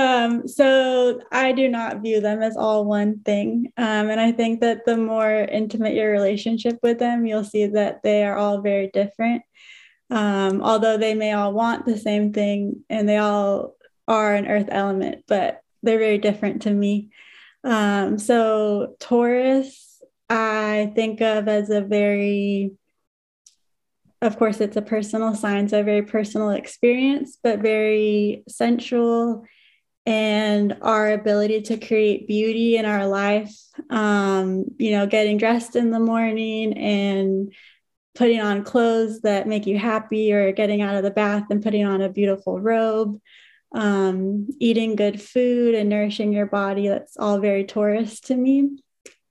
um, 0.04 0.48
so 0.48 1.22
I 1.32 1.54
do 1.54 1.70
not 1.70 2.02
view 2.02 2.20
them 2.20 2.42
as 2.42 2.58
all 2.58 2.84
one 2.84 3.20
thing. 3.20 3.72
Um, 3.78 4.10
and 4.10 4.20
I 4.20 4.32
think 4.32 4.60
that 4.60 4.86
the 4.86 4.98
more 4.98 5.32
intimate 5.32 5.94
your 5.94 6.12
relationship 6.12 6.78
with 6.84 7.00
them, 7.00 7.26
you'll 7.26 7.44
see 7.46 7.68
that 7.68 8.04
they 8.04 8.26
are 8.26 8.36
all 8.36 8.62
very 8.62 8.90
different. 8.94 9.44
Um, 10.10 10.62
although 10.62 10.98
they 10.98 11.16
may 11.16 11.32
all 11.32 11.54
want 11.54 11.86
the 11.86 11.98
same 11.98 12.34
thing 12.34 12.84
and 12.90 13.08
they 13.08 13.18
all 13.18 13.76
are 14.08 14.36
an 14.36 14.48
earth 14.48 14.68
element, 14.70 15.24
but 15.28 15.62
they're 15.82 16.00
very 16.00 16.18
different 16.18 16.64
to 16.64 16.72
me. 16.72 17.10
Um, 17.64 18.20
so 18.20 18.96
Taurus, 19.00 20.02
I 20.30 20.92
think 20.96 21.22
of 21.22 21.48
as 21.48 21.70
a 21.70 21.82
very 21.82 22.74
of 24.22 24.40
course, 24.40 24.62
it's 24.62 24.78
a 24.78 24.82
personal 24.82 25.36
sign, 25.36 25.68
so 25.68 25.82
a 25.82 25.84
very 25.84 26.02
personal 26.02 26.52
experience, 26.52 27.38
but 27.44 27.60
very 27.60 28.44
sensual. 28.48 29.44
And 30.06 30.78
our 30.82 31.12
ability 31.12 31.62
to 31.64 31.78
create 31.78 32.28
beauty 32.28 32.76
in 32.76 32.86
our 32.86 33.08
life, 33.08 33.56
um, 33.90 34.66
you 34.78 34.92
know, 34.92 35.08
getting 35.08 35.38
dressed 35.38 35.78
in 35.78 35.92
the 35.92 36.00
morning 36.00 36.78
and 36.78 37.54
putting 38.14 38.42
on 38.42 38.66
clothes 38.66 39.22
that 39.22 39.48
make 39.48 39.66
you 39.66 39.78
happy, 39.78 40.34
or 40.34 40.52
getting 40.52 40.82
out 40.82 40.96
of 40.96 41.04
the 41.04 41.10
bath 41.12 41.46
and 41.50 41.64
putting 41.64 41.86
on 41.86 42.02
a 42.02 42.10
beautiful 42.10 42.60
robe, 42.60 43.20
um, 43.74 44.48
eating 44.60 44.96
good 44.96 45.22
food 45.22 45.74
and 45.74 45.90
nourishing 45.90 46.34
your 46.34 46.48
body. 46.48 46.90
That's 46.90 47.16
all 47.18 47.40
very 47.40 47.64
Taurus 47.64 48.20
to 48.22 48.36
me. 48.36 48.78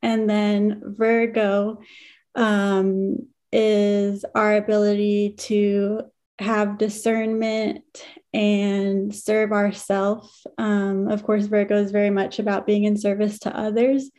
And 0.01 0.29
then 0.29 0.83
Virgo, 0.85 1.81
um, 2.35 3.29
is 3.53 4.25
our 4.35 4.57
ability 4.57 5.35
to 5.39 6.01
have 6.39 6.79
discernment 6.79 7.85
and 8.35 9.15
serve 9.15 9.53
ourselves. 9.53 10.47
Um, 10.59 11.09
of 11.09 11.23
course, 11.23 11.47
Virgo 11.47 11.77
is 11.77 11.91
very 11.91 12.11
much 12.11 12.39
about 12.39 12.67
being 12.67 12.85
in 12.85 12.97
service 12.97 13.39
to 13.41 13.57
others. 13.57 14.11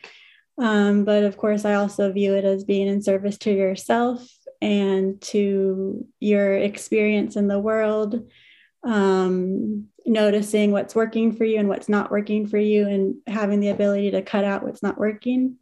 Um, 0.56 1.04
but 1.04 1.24
of 1.24 1.36
course, 1.36 1.64
I 1.64 1.74
also 1.74 2.12
view 2.12 2.34
it 2.34 2.44
as 2.44 2.64
being 2.64 2.86
in 2.86 3.02
service 3.02 3.38
to 3.38 3.52
yourself 3.52 4.26
and 4.62 5.20
to 5.20 6.06
your 6.20 6.54
experience 6.54 7.36
in 7.36 7.48
the 7.48 7.58
world, 7.58 8.30
um, 8.84 9.88
noticing 10.06 10.70
what's 10.70 10.94
working 10.94 11.32
for 11.32 11.44
you 11.44 11.58
and 11.58 11.68
what's 11.68 11.88
not 11.88 12.10
working 12.10 12.46
for 12.46 12.58
you, 12.58 12.86
and 12.86 13.16
having 13.26 13.58
the 13.58 13.70
ability 13.70 14.12
to 14.12 14.22
cut 14.22 14.44
out 14.44 14.62
what's 14.62 14.82
not 14.82 14.98
working. 14.98 15.56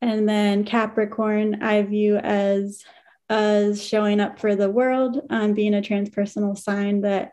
And 0.00 0.28
then 0.28 0.64
Capricorn, 0.64 1.62
I 1.62 1.82
view 1.82 2.16
as 2.16 2.82
as 3.28 3.82
showing 3.82 4.20
up 4.20 4.38
for 4.38 4.54
the 4.54 4.70
world, 4.70 5.20
um, 5.30 5.54
being 5.54 5.74
a 5.74 5.80
transpersonal 5.80 6.58
sign 6.58 7.02
that 7.02 7.32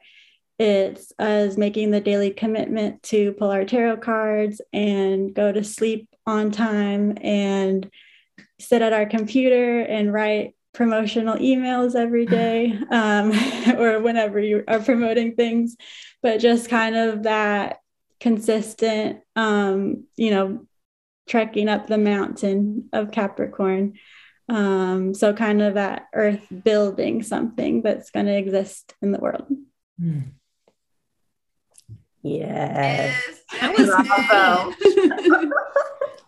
it's 0.59 1.13
us 1.17 1.57
making 1.57 1.91
the 1.91 2.01
daily 2.01 2.31
commitment 2.31 3.01
to 3.03 3.31
pull 3.33 3.49
our 3.49 3.63
tarot 3.63 3.97
cards 3.97 4.61
and 4.73 5.33
go 5.33 5.51
to 5.51 5.63
sleep 5.63 6.09
on 6.25 6.51
time 6.51 7.17
and 7.21 7.89
sit 8.59 8.81
at 8.81 8.91
our 8.91 9.05
computer 9.05 9.79
and 9.79 10.11
write 10.11 10.55
promotional 10.73 11.37
emails 11.37 11.95
every 11.95 12.25
day 12.25 12.77
um, 12.91 13.31
or 13.77 14.01
whenever 14.01 14.37
you 14.39 14.65
are 14.67 14.79
promoting 14.79 15.35
things, 15.35 15.77
but 16.21 16.39
just 16.39 16.69
kind 16.69 16.95
of 16.95 17.23
that 17.23 17.77
consistent, 18.19 19.21
um, 19.37 20.03
you 20.17 20.31
know, 20.31 20.65
trekking 21.29 21.69
up 21.69 21.87
the 21.87 21.97
mountain 21.97 22.89
of 22.91 23.11
Capricorn. 23.11 23.93
Um, 24.49 25.13
so 25.13 25.31
kind 25.33 25.61
of 25.61 25.75
that 25.75 26.07
earth 26.13 26.41
building 26.63 27.23
something 27.23 27.81
that's 27.81 28.09
going 28.09 28.25
to 28.25 28.35
exist 28.35 28.93
in 29.01 29.11
the 29.11 29.19
world. 29.19 29.47
Mm. 30.01 30.31
Yes. 32.21 33.15
yes. 33.51 33.61
That 33.61 33.77
was 33.77 33.89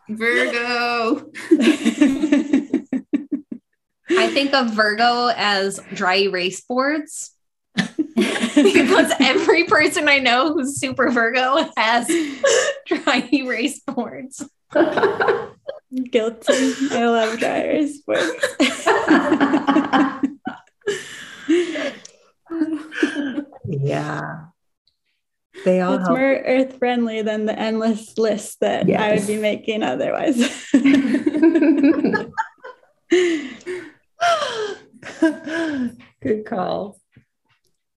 Virgo. 0.09 1.29
I 4.09 4.27
think 4.29 4.53
of 4.53 4.71
Virgo 4.71 5.27
as 5.35 5.79
dry 5.93 6.15
erase 6.17 6.61
boards. 6.61 7.31
because 7.75 9.11
every 9.19 9.63
person 9.63 10.07
I 10.09 10.19
know 10.19 10.53
who's 10.53 10.77
super 10.77 11.09
Virgo 11.11 11.69
has 11.77 12.07
dry 12.85 13.27
erase 13.31 13.79
boards. 13.79 14.45
Guilty. 14.73 16.73
I 16.91 17.07
love 17.07 17.39
dry 17.39 17.61
erase 17.61 18.01
boards. 18.01 18.45
yeah. 23.69 24.50
They 25.65 25.81
all 25.81 25.95
it's 25.95 26.07
more 26.07 26.19
earth 26.19 26.77
friendly 26.77 27.21
than 27.21 27.45
the 27.45 27.57
endless 27.57 28.17
list 28.17 28.61
that 28.61 28.87
yes. 28.87 29.01
I 29.01 29.15
would 29.15 29.27
be 29.27 29.37
making 29.37 29.83
otherwise. 29.83 30.37
Good 36.21 36.45
call. 36.45 36.99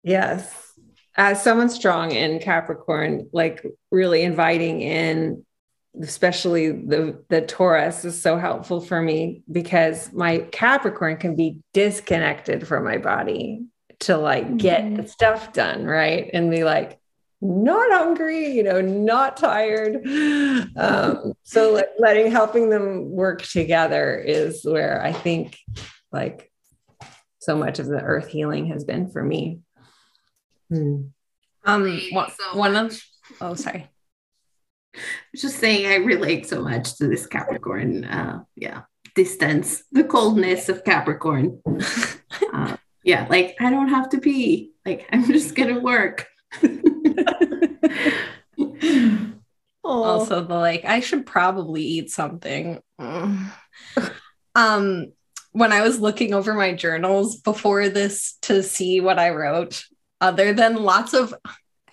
Yes. 0.04 0.72
As 1.16 1.44
someone 1.44 1.70
strong 1.70 2.12
in 2.12 2.40
Capricorn, 2.40 3.30
like 3.32 3.64
really 3.92 4.24
inviting 4.24 4.82
in 4.82 5.46
especially 6.02 6.72
the 6.72 7.24
the 7.30 7.42
Taurus 7.42 8.04
is 8.04 8.20
so 8.20 8.38
helpful 8.38 8.82
for 8.82 9.00
me 9.00 9.44
because 9.52 10.12
my 10.12 10.40
Capricorn 10.52 11.18
can 11.18 11.36
be 11.36 11.60
disconnected 11.74 12.68
from 12.68 12.84
my 12.84 12.98
body 12.98 13.66
to 14.00 14.18
like 14.18 14.58
get 14.58 14.84
mm-hmm. 14.84 15.06
stuff 15.06 15.54
done, 15.54 15.86
right? 15.86 16.32
And 16.34 16.50
be 16.50 16.64
like 16.64 17.00
not 17.44 17.92
hungry, 17.92 18.52
you 18.52 18.64
know, 18.64 18.82
not 18.82 19.38
tired. 19.38 20.06
Um, 20.76 21.34
so 21.44 21.74
like 21.74 21.90
letting 22.00 22.32
helping 22.32 22.70
them 22.70 23.12
work 23.12 23.42
together 23.42 24.18
is 24.18 24.64
where 24.64 25.04
I 25.04 25.12
think 25.12 25.58
like 26.12 26.52
so 27.40 27.58
much 27.58 27.80
of 27.80 27.88
the 27.88 28.02
earth 28.02 28.30
healing 28.30 28.68
has 28.68 28.86
been 28.86 29.10
for 29.10 29.22
me. 29.22 29.60
Hmm. 30.70 31.08
Um, 31.66 32.02
one, 32.12 32.32
one 32.54 32.76
of 32.76 33.02
oh, 33.42 33.56
sorry. 33.56 33.90
Just 35.36 35.58
saying, 35.58 35.88
I 35.88 35.96
relate 35.96 36.48
so 36.48 36.62
much 36.62 36.98
to 36.98 37.08
this 37.08 37.26
Capricorn. 37.26 38.06
Uh, 38.06 38.44
yeah, 38.56 38.84
distance, 39.16 39.84
the 39.92 40.04
coldness 40.04 40.70
of 40.70 40.84
Capricorn. 40.84 41.62
uh, 42.54 42.78
yeah, 43.04 43.28
like 43.30 43.56
I 43.60 43.70
don't 43.70 43.90
have 43.90 44.10
to 44.10 44.20
pee. 44.20 44.72
Like 44.86 45.08
I'm 45.12 45.26
just 45.26 45.56
gonna 45.56 45.80
work. 45.80 46.28
Also, 49.84 50.44
the 50.44 50.56
like 50.56 50.86
I 50.86 51.00
should 51.00 51.26
probably 51.26 51.84
eat 51.84 52.10
something. 52.10 52.80
um, 53.00 53.52
when 55.52 55.72
I 55.72 55.82
was 55.82 56.00
looking 56.00 56.34
over 56.34 56.54
my 56.54 56.74
journals 56.74 57.38
before 57.38 57.90
this 57.90 58.38
to 58.44 58.64
see 58.64 59.02
what 59.02 59.20
I 59.20 59.30
wrote, 59.32 59.84
other 60.20 60.54
than 60.54 60.76
lots 60.76 61.14
of 61.14 61.34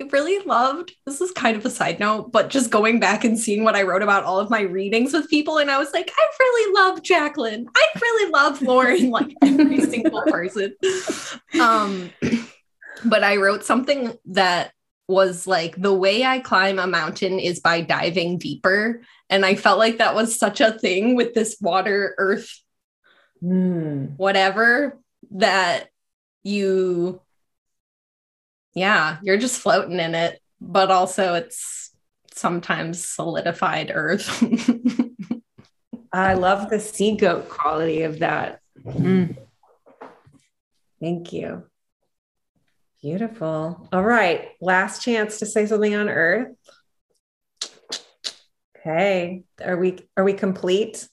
I 0.00 0.04
really 0.12 0.42
loved 0.46 0.92
this 1.04 1.20
is 1.20 1.30
kind 1.32 1.56
of 1.56 1.66
a 1.66 1.70
side 1.70 2.00
note, 2.00 2.32
but 2.32 2.48
just 2.48 2.70
going 2.70 3.00
back 3.00 3.24
and 3.24 3.38
seeing 3.38 3.64
what 3.64 3.76
I 3.76 3.82
wrote 3.82 4.02
about 4.02 4.24
all 4.24 4.40
of 4.40 4.48
my 4.48 4.62
readings 4.62 5.12
with 5.12 5.28
people, 5.28 5.58
and 5.58 5.70
I 5.70 5.78
was 5.78 5.92
like, 5.92 6.10
I 6.16 6.26
really 6.38 6.74
love 6.74 7.02
Jacqueline. 7.02 7.66
I 7.76 7.86
really 8.00 8.30
love 8.30 8.62
Lauren, 8.62 9.10
like 9.10 9.34
every 9.42 9.80
single 9.82 10.22
person. 10.22 10.74
Um, 11.60 12.10
but 13.04 13.24
I 13.24 13.36
wrote 13.36 13.64
something 13.64 14.14
that 14.26 14.72
was 15.08 15.46
like 15.46 15.80
the 15.80 15.92
way 15.92 16.24
I 16.24 16.38
climb 16.38 16.78
a 16.78 16.86
mountain 16.86 17.38
is 17.38 17.60
by 17.60 17.80
diving 17.80 18.38
deeper. 18.38 19.02
And 19.28 19.44
I 19.44 19.56
felt 19.56 19.78
like 19.78 19.98
that 19.98 20.14
was 20.14 20.38
such 20.38 20.60
a 20.60 20.72
thing 20.72 21.16
with 21.16 21.34
this 21.34 21.56
water, 21.60 22.14
earth, 22.16 22.62
mm. 23.42 24.16
whatever 24.16 24.98
that 25.32 25.88
you 26.42 27.20
yeah, 28.74 29.18
you're 29.22 29.36
just 29.36 29.60
floating 29.60 29.98
in 29.98 30.14
it, 30.14 30.40
but 30.60 30.90
also 30.90 31.34
it's 31.34 31.90
sometimes 32.32 33.04
solidified 33.04 33.90
earth. 33.92 34.42
I 36.12 36.34
love 36.34 36.70
the 36.70 36.80
sea 36.80 37.16
goat 37.16 37.48
quality 37.48 38.02
of 38.02 38.20
that. 38.20 38.60
Mm. 38.84 39.36
Thank 41.00 41.32
you. 41.32 41.64
Beautiful. 43.02 43.88
All 43.92 44.04
right. 44.04 44.50
Last 44.60 45.02
chance 45.02 45.38
to 45.38 45.46
say 45.46 45.66
something 45.66 45.94
on 45.94 46.08
earth. 46.08 46.54
Okay. 48.76 49.42
Are 49.64 49.76
we 49.76 49.98
are 50.16 50.24
we 50.24 50.34
complete? 50.34 51.08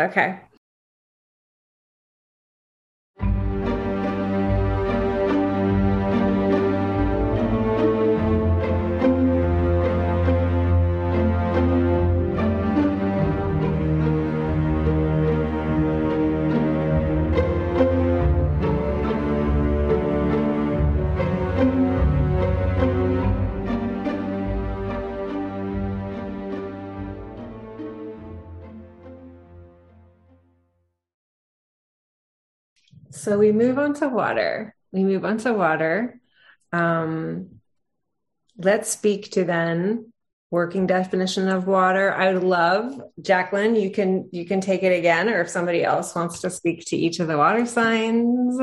Okay. 0.00 0.40
So 33.24 33.38
we 33.38 33.52
move 33.52 33.78
on 33.78 33.94
to 33.94 34.08
water. 34.08 34.74
We 34.92 35.02
move 35.02 35.24
on 35.24 35.38
to 35.38 35.54
water. 35.54 36.20
Um, 36.72 37.60
let's 38.58 38.90
speak 38.90 39.30
to 39.30 39.44
then 39.44 40.12
working 40.50 40.86
definition 40.86 41.48
of 41.48 41.66
water. 41.66 42.12
I 42.12 42.34
would 42.34 42.44
love 42.44 43.00
Jacqueline. 43.22 43.76
You 43.76 43.90
can 43.90 44.28
you 44.30 44.44
can 44.44 44.60
take 44.60 44.82
it 44.82 44.92
again, 44.92 45.30
or 45.30 45.40
if 45.40 45.48
somebody 45.48 45.82
else 45.82 46.14
wants 46.14 46.42
to 46.42 46.50
speak 46.50 46.84
to 46.88 46.98
each 46.98 47.18
of 47.18 47.26
the 47.26 47.38
water 47.38 47.64
signs, 47.64 48.60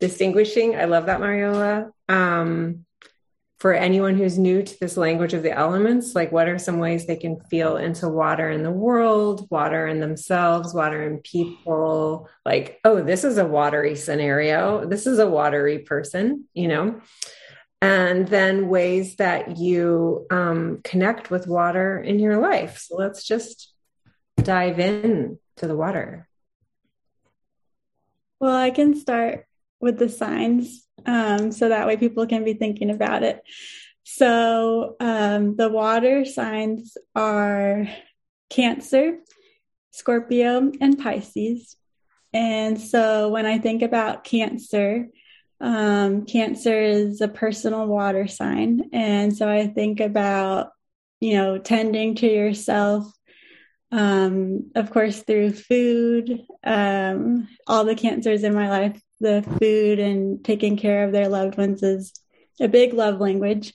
distinguishing. 0.00 0.74
I 0.74 0.86
love 0.86 1.06
that, 1.06 1.20
Mariola. 1.20 1.92
Um, 2.08 2.85
for 3.58 3.72
anyone 3.72 4.16
who's 4.16 4.38
new 4.38 4.62
to 4.62 4.80
this 4.80 4.98
language 4.98 5.32
of 5.32 5.42
the 5.42 5.52
elements, 5.52 6.14
like 6.14 6.30
what 6.30 6.48
are 6.48 6.58
some 6.58 6.78
ways 6.78 7.06
they 7.06 7.16
can 7.16 7.40
feel 7.40 7.78
into 7.78 8.08
water 8.08 8.50
in 8.50 8.62
the 8.62 8.70
world, 8.70 9.46
water 9.50 9.86
in 9.86 10.00
themselves, 10.00 10.74
water 10.74 11.02
in 11.02 11.18
people? 11.18 12.28
Like, 12.44 12.78
oh, 12.84 13.02
this 13.02 13.24
is 13.24 13.38
a 13.38 13.46
watery 13.46 13.96
scenario. 13.96 14.86
This 14.86 15.06
is 15.06 15.18
a 15.18 15.28
watery 15.28 15.78
person, 15.78 16.44
you 16.52 16.68
know? 16.68 17.00
And 17.80 18.28
then 18.28 18.68
ways 18.68 19.16
that 19.16 19.56
you 19.56 20.26
um, 20.30 20.80
connect 20.84 21.30
with 21.30 21.46
water 21.46 21.98
in 21.98 22.18
your 22.18 22.38
life. 22.38 22.78
So 22.78 22.96
let's 22.96 23.24
just 23.26 23.72
dive 24.36 24.78
in 24.78 25.38
to 25.56 25.66
the 25.66 25.76
water. 25.76 26.28
Well, 28.38 28.54
I 28.54 28.70
can 28.70 28.94
start 28.94 29.46
with 29.80 29.98
the 29.98 30.08
signs 30.08 30.86
um, 31.04 31.52
so 31.52 31.68
that 31.68 31.86
way 31.86 31.96
people 31.96 32.26
can 32.26 32.44
be 32.44 32.54
thinking 32.54 32.90
about 32.90 33.22
it. 33.22 33.42
So 34.04 34.96
um, 35.00 35.56
the 35.56 35.68
water 35.68 36.24
signs 36.24 36.96
are 37.14 37.88
Cancer, 38.50 39.18
Scorpio, 39.90 40.70
and 40.80 40.98
Pisces. 40.98 41.76
And 42.32 42.80
so 42.80 43.30
when 43.30 43.46
I 43.46 43.58
think 43.58 43.82
about 43.82 44.24
Cancer, 44.24 45.08
um, 45.60 46.26
Cancer 46.26 46.80
is 46.80 47.20
a 47.20 47.28
personal 47.28 47.86
water 47.86 48.26
sign. 48.26 48.90
And 48.92 49.36
so 49.36 49.48
I 49.48 49.66
think 49.66 50.00
about, 50.00 50.70
you 51.20 51.34
know, 51.34 51.58
tending 51.58 52.14
to 52.16 52.26
yourself, 52.26 53.10
um, 53.90 54.70
of 54.74 54.90
course, 54.90 55.22
through 55.22 55.52
food. 55.52 56.42
Um, 56.62 57.48
all 57.66 57.84
the 57.84 57.94
cancers 57.94 58.44
in 58.44 58.54
my 58.54 58.68
life 58.68 59.00
the 59.20 59.42
food 59.60 59.98
and 59.98 60.44
taking 60.44 60.76
care 60.76 61.04
of 61.04 61.12
their 61.12 61.28
loved 61.28 61.56
ones 61.56 61.82
is 61.82 62.12
a 62.60 62.68
big 62.68 62.92
love 62.92 63.20
language. 63.20 63.74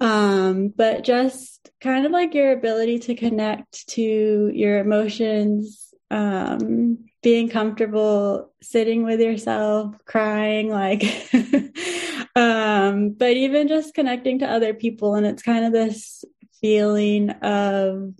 Um, 0.00 0.68
but 0.68 1.04
just 1.04 1.70
kind 1.80 2.06
of 2.06 2.12
like 2.12 2.34
your 2.34 2.52
ability 2.52 3.00
to 3.00 3.14
connect 3.14 3.88
to 3.88 4.50
your 4.54 4.78
emotions, 4.78 5.92
um, 6.10 7.06
being 7.22 7.48
comfortable 7.48 8.52
sitting 8.62 9.04
with 9.04 9.20
yourself, 9.20 9.94
crying, 10.04 10.68
like, 10.68 11.02
um, 12.36 13.10
but 13.10 13.32
even 13.32 13.66
just 13.66 13.94
connecting 13.94 14.38
to 14.38 14.50
other 14.50 14.72
people. 14.72 15.16
And 15.16 15.26
it's 15.26 15.42
kind 15.42 15.64
of 15.64 15.72
this 15.72 16.24
feeling 16.60 17.30
of 17.30 18.14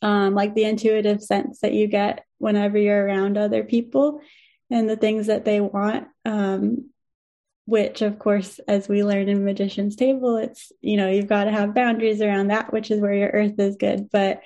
um, 0.00 0.34
like 0.34 0.54
the 0.54 0.64
intuitive 0.64 1.22
sense 1.22 1.60
that 1.60 1.72
you 1.72 1.88
get 1.88 2.24
whenever 2.38 2.78
you're 2.78 3.04
around 3.04 3.36
other 3.36 3.64
people 3.64 4.20
and 4.70 4.88
the 4.88 4.96
things 4.96 5.26
that 5.26 5.44
they 5.44 5.60
want. 5.60 6.08
Um, 6.24 6.90
which, 7.64 8.00
of 8.00 8.18
course, 8.18 8.60
as 8.66 8.88
we 8.88 9.04
learn 9.04 9.28
in 9.28 9.44
Magician's 9.44 9.94
Table, 9.94 10.38
it's, 10.38 10.72
you 10.80 10.96
know, 10.96 11.10
you've 11.10 11.26
got 11.26 11.44
to 11.44 11.50
have 11.50 11.74
boundaries 11.74 12.22
around 12.22 12.46
that, 12.46 12.72
which 12.72 12.90
is 12.90 12.98
where 12.98 13.12
your 13.12 13.28
earth 13.28 13.58
is 13.58 13.76
good. 13.76 14.08
But 14.10 14.40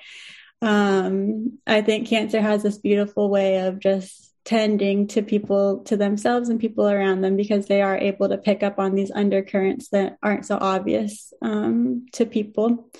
um, 0.61 1.57
I 1.65 1.83
think 1.83 2.09
Cancer 2.09 2.41
has 2.41 2.63
this 2.63 2.77
beautiful 2.77 3.29
way 3.29 3.65
of 3.65 3.79
just 3.79 4.33
tending 4.43 5.07
to 5.07 5.21
people, 5.21 5.85
to 5.85 5.95
themselves 5.95 6.49
and 6.49 6.59
people 6.59 6.89
around 6.89 7.21
them, 7.21 7.37
because 7.37 7.65
they 7.65 7.81
are 7.81 7.97
able 7.97 8.27
to 8.27 8.37
pick 8.37 8.61
up 8.61 8.77
on 8.77 8.93
these 8.93 9.09
undercurrents 9.09 9.87
that 9.91 10.17
aren't 10.21 10.45
so 10.45 10.57
obvious 10.59 11.31
um, 11.41 12.07
to 12.11 12.25
people. 12.25 12.91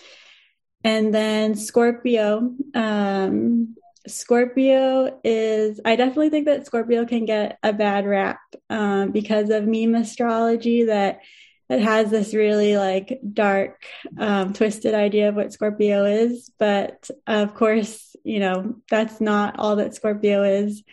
And 0.85 1.13
then 1.13 1.55
Scorpio, 1.55 2.55
um, 2.73 3.75
Scorpio 4.07 5.19
is, 5.23 5.79
I 5.85 5.95
definitely 5.95 6.29
think 6.29 6.45
that 6.45 6.65
Scorpio 6.65 7.05
can 7.05 7.25
get 7.25 7.57
a 7.63 7.71
bad 7.71 8.05
rap 8.05 8.39
um, 8.69 9.11
because 9.11 9.49
of 9.49 9.65
meme 9.65 9.95
astrology 9.95 10.85
that 10.85 11.21
it 11.69 11.81
has 11.81 12.11
this 12.11 12.33
really 12.33 12.75
like 12.77 13.19
dark, 13.33 13.83
um, 14.17 14.53
twisted 14.53 14.93
idea 14.93 15.29
of 15.29 15.35
what 15.35 15.53
Scorpio 15.53 16.03
is. 16.05 16.51
But 16.59 17.09
of 17.25 17.55
course, 17.55 18.15
you 18.23 18.39
know, 18.39 18.75
that's 18.89 19.21
not 19.21 19.57
all 19.57 19.77
that 19.77 19.95
Scorpio 19.95 20.43
is. 20.43 20.83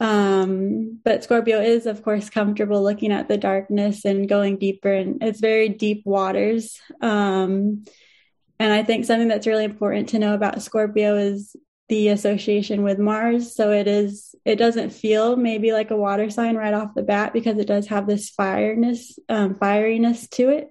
Um, 0.00 1.00
but 1.04 1.24
Scorpio 1.24 1.60
is, 1.60 1.86
of 1.86 2.02
course, 2.02 2.30
comfortable 2.30 2.82
looking 2.82 3.12
at 3.12 3.28
the 3.28 3.36
darkness 3.36 4.04
and 4.04 4.28
going 4.28 4.58
deeper, 4.58 4.92
and 4.92 5.22
it's 5.22 5.40
very 5.40 5.68
deep 5.68 6.02
waters. 6.04 6.80
Um, 7.00 7.84
and 8.60 8.72
I 8.72 8.82
think 8.82 9.04
something 9.04 9.28
that's 9.28 9.46
really 9.46 9.64
important 9.64 10.10
to 10.10 10.18
know 10.18 10.34
about 10.34 10.62
Scorpio 10.62 11.16
is 11.16 11.54
the 11.88 12.08
association 12.08 12.82
with 12.82 12.98
Mars. 12.98 13.54
So 13.54 13.72
it 13.72 13.86
is, 13.86 14.34
it 14.44 14.56
doesn't 14.56 14.90
feel 14.90 15.36
maybe 15.36 15.72
like 15.72 15.90
a 15.90 15.96
water 15.96 16.28
sign 16.30 16.56
right 16.56 16.74
off 16.74 16.94
the 16.94 17.02
bat 17.02 17.32
because 17.32 17.58
it 17.58 17.66
does 17.66 17.86
have 17.86 18.06
this 18.06 18.30
fireness, 18.30 19.18
um, 19.28 19.54
fieriness 19.54 20.28
to 20.30 20.50
it. 20.50 20.68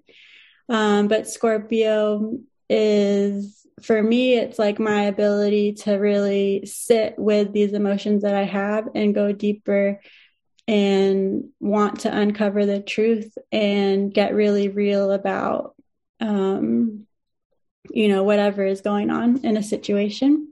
Um, 0.70 1.08
but 1.08 1.28
Scorpio 1.28 2.40
is, 2.70 3.66
for 3.82 4.02
me, 4.02 4.36
it's 4.36 4.60
like 4.60 4.80
my 4.80 5.04
ability 5.04 5.74
to 5.74 5.94
really 5.94 6.66
sit 6.66 7.16
with 7.18 7.52
these 7.52 7.74
emotions 7.74 8.24
that 8.24 8.36
I 8.36 8.44
have 8.44 8.90
and 8.94 9.16
go 9.16 9.32
deeper 9.32 10.00
and 10.68 11.50
want 11.60 12.02
to 12.02 12.16
uncover 12.16 12.66
the 12.66 12.82
truth 12.82 13.38
and 13.52 14.14
get 14.14 14.36
really 14.36 14.68
real 14.68 15.12
about 15.12 15.76
um, 16.20 17.06
you 17.90 18.10
know 18.10 18.24
whatever 18.24 18.66
is 18.66 18.82
going 18.82 19.10
on 19.10 19.46
in 19.46 19.58
a 19.58 19.64
situation 19.64 20.52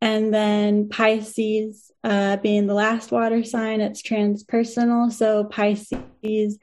and 0.00 0.32
then 0.32 0.88
pisces 0.88 1.90
uh, 2.04 2.36
being 2.36 2.66
the 2.66 2.74
last 2.74 3.10
water 3.10 3.42
sign 3.44 3.80
it's 3.80 4.02
transpersonal. 4.02 5.12
So 5.12 5.44
pisces 5.44 6.58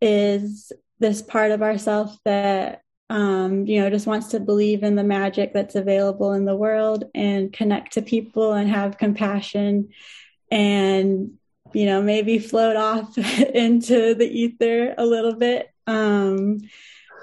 is 0.00 0.72
this 0.98 1.22
part 1.22 1.50
of 1.50 1.62
ourself 1.62 2.16
that 2.24 2.82
um, 3.10 3.66
you 3.66 3.80
know 3.80 3.90
just 3.90 4.06
wants 4.06 4.28
to 4.28 4.40
believe 4.40 4.82
in 4.82 4.94
the 4.96 5.04
magic 5.04 5.52
that's 5.52 5.74
available 5.74 6.32
in 6.32 6.46
the 6.46 6.56
world 6.56 7.04
and 7.14 7.52
connect 7.52 7.92
to 7.94 8.02
people 8.02 8.54
and 8.54 8.70
have 8.70 8.96
compassion 8.96 9.90
and 10.50 11.32
you 11.74 11.86
know 11.86 12.00
maybe 12.00 12.38
float 12.38 12.76
off 12.76 13.16
into 13.54 14.14
the 14.14 14.26
ether 14.26 14.94
a 14.96 15.04
little 15.04 15.34
bit 15.34 15.68
um, 15.86 16.60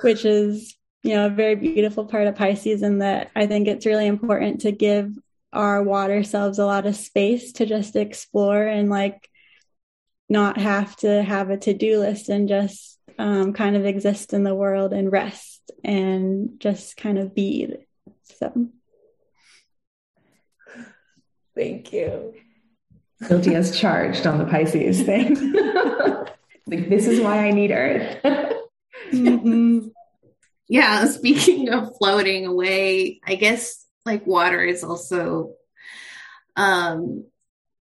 which 0.01 0.25
is 0.25 0.75
you 1.01 1.15
know 1.15 1.25
a 1.25 1.31
very 1.31 1.55
beautiful 1.55 2.05
part 2.05 2.27
of 2.27 2.35
pisces 2.35 2.83
and 2.83 3.01
that 3.01 3.31
i 3.35 3.47
think 3.47 3.67
it's 3.67 3.85
really 3.85 4.05
important 4.05 4.61
to 4.61 4.71
give 4.71 5.11
our 5.51 5.81
water 5.83 6.23
selves 6.23 6.59
a 6.59 6.65
lot 6.65 6.85
of 6.85 6.95
space 6.95 7.53
to 7.53 7.65
just 7.65 7.95
explore 7.95 8.65
and 8.65 8.89
like 8.89 9.29
not 10.29 10.57
have 10.57 10.95
to 10.97 11.23
have 11.23 11.49
a 11.49 11.57
to-do 11.57 11.99
list 11.99 12.29
and 12.29 12.47
just 12.47 12.99
um, 13.17 13.53
kind 13.53 13.75
of 13.75 13.85
exist 13.85 14.33
in 14.33 14.43
the 14.43 14.55
world 14.55 14.93
and 14.93 15.11
rest 15.11 15.71
and 15.83 16.59
just 16.59 16.97
kind 16.97 17.17
of 17.17 17.33
be. 17.33 17.67
So. 18.23 18.69
Thank 21.55 21.91
you. 21.91 22.35
Guilty 23.27 23.55
as 23.55 23.77
charged 23.77 24.25
on 24.27 24.37
the 24.37 24.45
pisces 24.45 25.01
thing. 25.01 25.55
Like 26.69 26.87
this 26.87 27.07
is 27.07 27.19
why 27.19 27.47
i 27.47 27.51
need 27.51 27.71
earth. 27.71 28.21
Mm-hmm. 29.11 29.87
yeah 30.67 31.05
speaking 31.05 31.69
of 31.69 31.97
floating 31.97 32.45
away 32.45 33.19
i 33.25 33.33
guess 33.33 33.87
like 34.05 34.25
water 34.25 34.63
is 34.63 34.83
also 34.83 35.53
um 36.55 37.25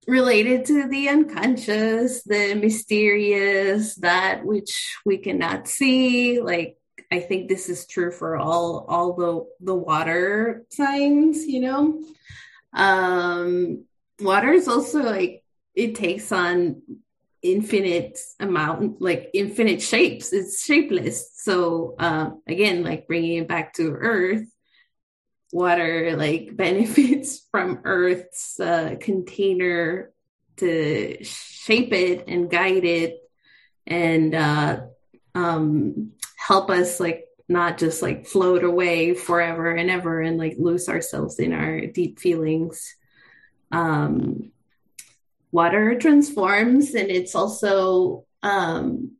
related 0.07 0.66
to 0.66 0.88
the 0.88 1.09
unconscious 1.09 2.24
the 2.24 2.55
mysterious 2.55 3.95
that 3.95 4.45
which 4.45 4.97
we 5.05 5.18
cannot 5.18 5.68
see. 5.68 6.41
Like 6.41 6.78
i 7.11 7.20
think 7.20 7.47
this 7.47 7.70
is 7.70 7.86
true 7.86 8.11
for 8.11 8.36
all 8.36 8.86
all 8.89 9.13
the 9.13 9.45
the 9.61 9.76
water 9.76 10.66
signs 10.70 11.45
you 11.45 11.61
know? 11.61 12.01
Um 12.74 13.86
water 14.20 14.51
is 14.51 14.68
also 14.68 15.03
like 15.03 15.43
it 15.76 15.95
takes 15.95 16.32
on 16.32 16.82
infinite 17.41 18.18
amount 18.39 19.01
like 19.01 19.30
infinite 19.34 19.82
shapes. 19.82 20.34
It's 20.34 20.66
shapeless. 20.66 21.32
So 21.36 21.95
uh, 21.99 22.32
again 22.47 22.84
like 22.84 23.07
bringing 23.07 23.38
it 23.38 23.47
back 23.47 23.74
to 23.74 23.91
earth 23.91 24.47
water 25.55 26.17
like 26.17 26.55
benefits 26.65 27.47
from 27.49 27.79
earth's 27.85 28.59
uh, 28.59 28.95
container 28.99 30.11
to 30.57 31.23
shape 31.23 31.93
it 31.93 32.25
and 32.27 32.51
guide 32.51 32.83
it 32.83 33.17
and 33.87 34.35
uh, 34.35 34.81
um, 35.33 36.11
help 36.37 36.69
us 36.69 36.99
like 36.99 37.25
not 37.47 37.77
just 37.77 38.01
like 38.01 38.27
float 38.27 38.65
away 38.65 39.13
forever 39.13 39.71
and 39.71 39.89
ever 39.89 40.19
and 40.21 40.37
like 40.37 40.55
lose 40.57 40.89
ourselves 40.89 41.39
in 41.39 41.53
our 41.53 41.85
deep 41.85 42.19
feelings. 42.19 42.95
Um, 43.71 44.51
water 45.51 45.97
transforms 45.97 46.95
and 46.95 47.09
it's 47.09 47.33
also 47.33 48.25
um, 48.43 49.13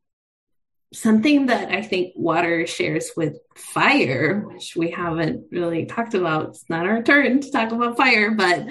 something 0.96 1.48
that 1.48 1.72
I 1.72 1.82
think 1.82 2.14
water 2.16 2.66
shares 2.66 3.12
with 3.18 3.38
fire, 3.56 4.40
which 4.48 4.76
we 4.76 4.92
haven't 4.92 5.48
really 5.52 5.86
talked 5.86 6.14
about. 6.14 6.50
It's 6.50 6.70
not 6.70 6.86
our 6.86 7.04
turn 7.04 7.42
to 7.42 7.52
talk 7.52 7.72
about 7.72 7.98
fire, 7.98 8.32
but 8.32 8.68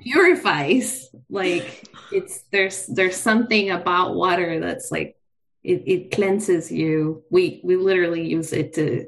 purifies. 0.00 1.08
Like 1.28 1.88
it's 2.12 2.42
there's 2.52 2.86
there's 2.86 3.16
something 3.16 3.70
about 3.70 4.14
water 4.14 4.60
that's 4.60 4.92
like 4.92 5.16
it, 5.62 5.82
it 5.86 6.12
cleanses 6.12 6.70
you. 6.70 7.24
We 7.30 7.60
we 7.64 7.76
literally 7.76 8.28
use 8.28 8.52
it 8.52 8.74
to 8.74 9.06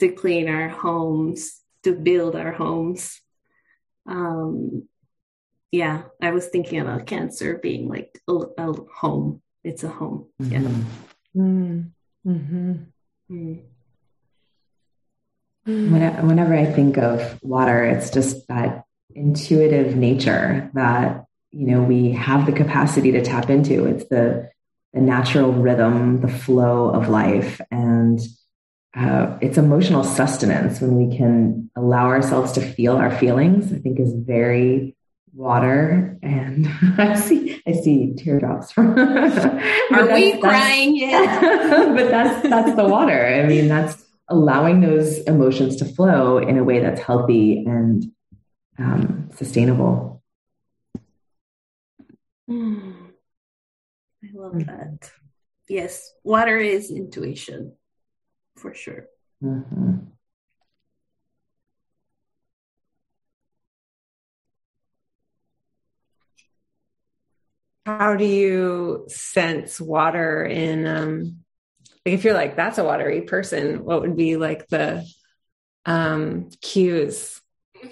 to 0.00 0.08
clean 0.08 0.48
our 0.48 0.68
homes, 0.68 1.60
to 1.84 1.92
build 1.92 2.34
our 2.34 2.52
homes. 2.52 3.20
Um, 4.06 4.88
yeah, 5.70 6.02
I 6.20 6.32
was 6.32 6.48
thinking 6.48 6.80
about 6.80 7.06
cancer 7.06 7.58
being 7.58 7.88
like 7.88 8.20
a, 8.28 8.32
a 8.58 8.72
home. 8.92 9.40
It's 9.62 9.84
a 9.84 9.88
home. 9.88 10.26
Mm-hmm. 10.42 10.82
Mm. 11.36 11.90
Whenever 15.66 16.54
I 16.54 16.66
think 16.66 16.98
of 16.98 17.38
water, 17.42 17.84
it's 17.84 18.10
just 18.10 18.46
that 18.48 18.84
intuitive 19.14 19.96
nature 19.96 20.70
that 20.74 21.24
you 21.50 21.66
know 21.66 21.82
we 21.82 22.10
have 22.12 22.46
the 22.46 22.52
capacity 22.52 23.12
to 23.12 23.22
tap 23.22 23.50
into. 23.50 23.86
It's 23.86 24.04
the 24.08 24.50
the 24.92 25.00
natural 25.00 25.52
rhythm, 25.52 26.20
the 26.20 26.28
flow 26.28 26.90
of 26.90 27.08
life, 27.08 27.60
and 27.70 28.20
uh, 28.96 29.36
it's 29.40 29.58
emotional 29.58 30.04
sustenance 30.04 30.80
when 30.80 30.94
we 30.96 31.16
can 31.16 31.70
allow 31.76 32.06
ourselves 32.06 32.52
to 32.52 32.60
feel 32.60 32.96
our 32.96 33.10
feelings. 33.16 33.72
I 33.72 33.78
think 33.78 33.98
is 33.98 34.12
very 34.14 34.96
water 35.34 36.18
and 36.22 36.68
I 36.98 37.14
see 37.16 37.60
I 37.66 37.72
see 37.72 38.14
teardrops 38.16 38.72
from 38.72 38.98
Are 38.98 40.12
we 40.12 40.38
crying 40.38 40.96
yet? 40.96 41.40
but 41.94 42.10
that's 42.10 42.48
that's 42.48 42.76
the 42.76 42.84
water. 42.84 43.26
I 43.26 43.46
mean 43.46 43.68
that's 43.68 44.02
allowing 44.28 44.80
those 44.80 45.18
emotions 45.24 45.76
to 45.76 45.84
flow 45.84 46.38
in 46.38 46.56
a 46.56 46.64
way 46.64 46.80
that's 46.80 47.00
healthy 47.00 47.64
and 47.66 48.10
um, 48.78 49.28
sustainable. 49.34 50.22
Mm. 52.50 52.94
I 54.22 54.28
love 54.34 54.66
that. 54.66 55.10
Yes, 55.68 56.12
water 56.22 56.58
is 56.58 56.90
intuition 56.90 57.72
for 58.56 58.74
sure. 58.74 59.06
Mm-hmm. 59.42 59.96
How 67.84 68.16
do 68.16 68.24
you 68.24 69.04
sense 69.08 69.80
water 69.80 70.44
in 70.44 70.86
um 70.86 71.38
like 72.06 72.14
if 72.14 72.24
you're 72.24 72.34
like 72.34 72.56
that's 72.56 72.78
a 72.78 72.84
watery 72.84 73.22
person 73.22 73.84
what 73.84 74.00
would 74.00 74.16
be 74.16 74.36
like 74.36 74.66
the 74.68 75.06
um 75.86 76.48
cues? 76.60 77.40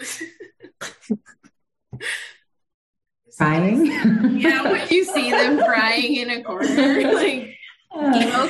Crying? 3.38 3.86
Yeah 4.40 4.70
when 4.70 4.88
you 4.88 5.04
see 5.04 5.30
them 5.30 5.58
crying 5.58 6.16
in 6.16 6.30
a 6.30 6.42
corner 6.42 7.12
like 7.12 7.56
emo 7.94 8.48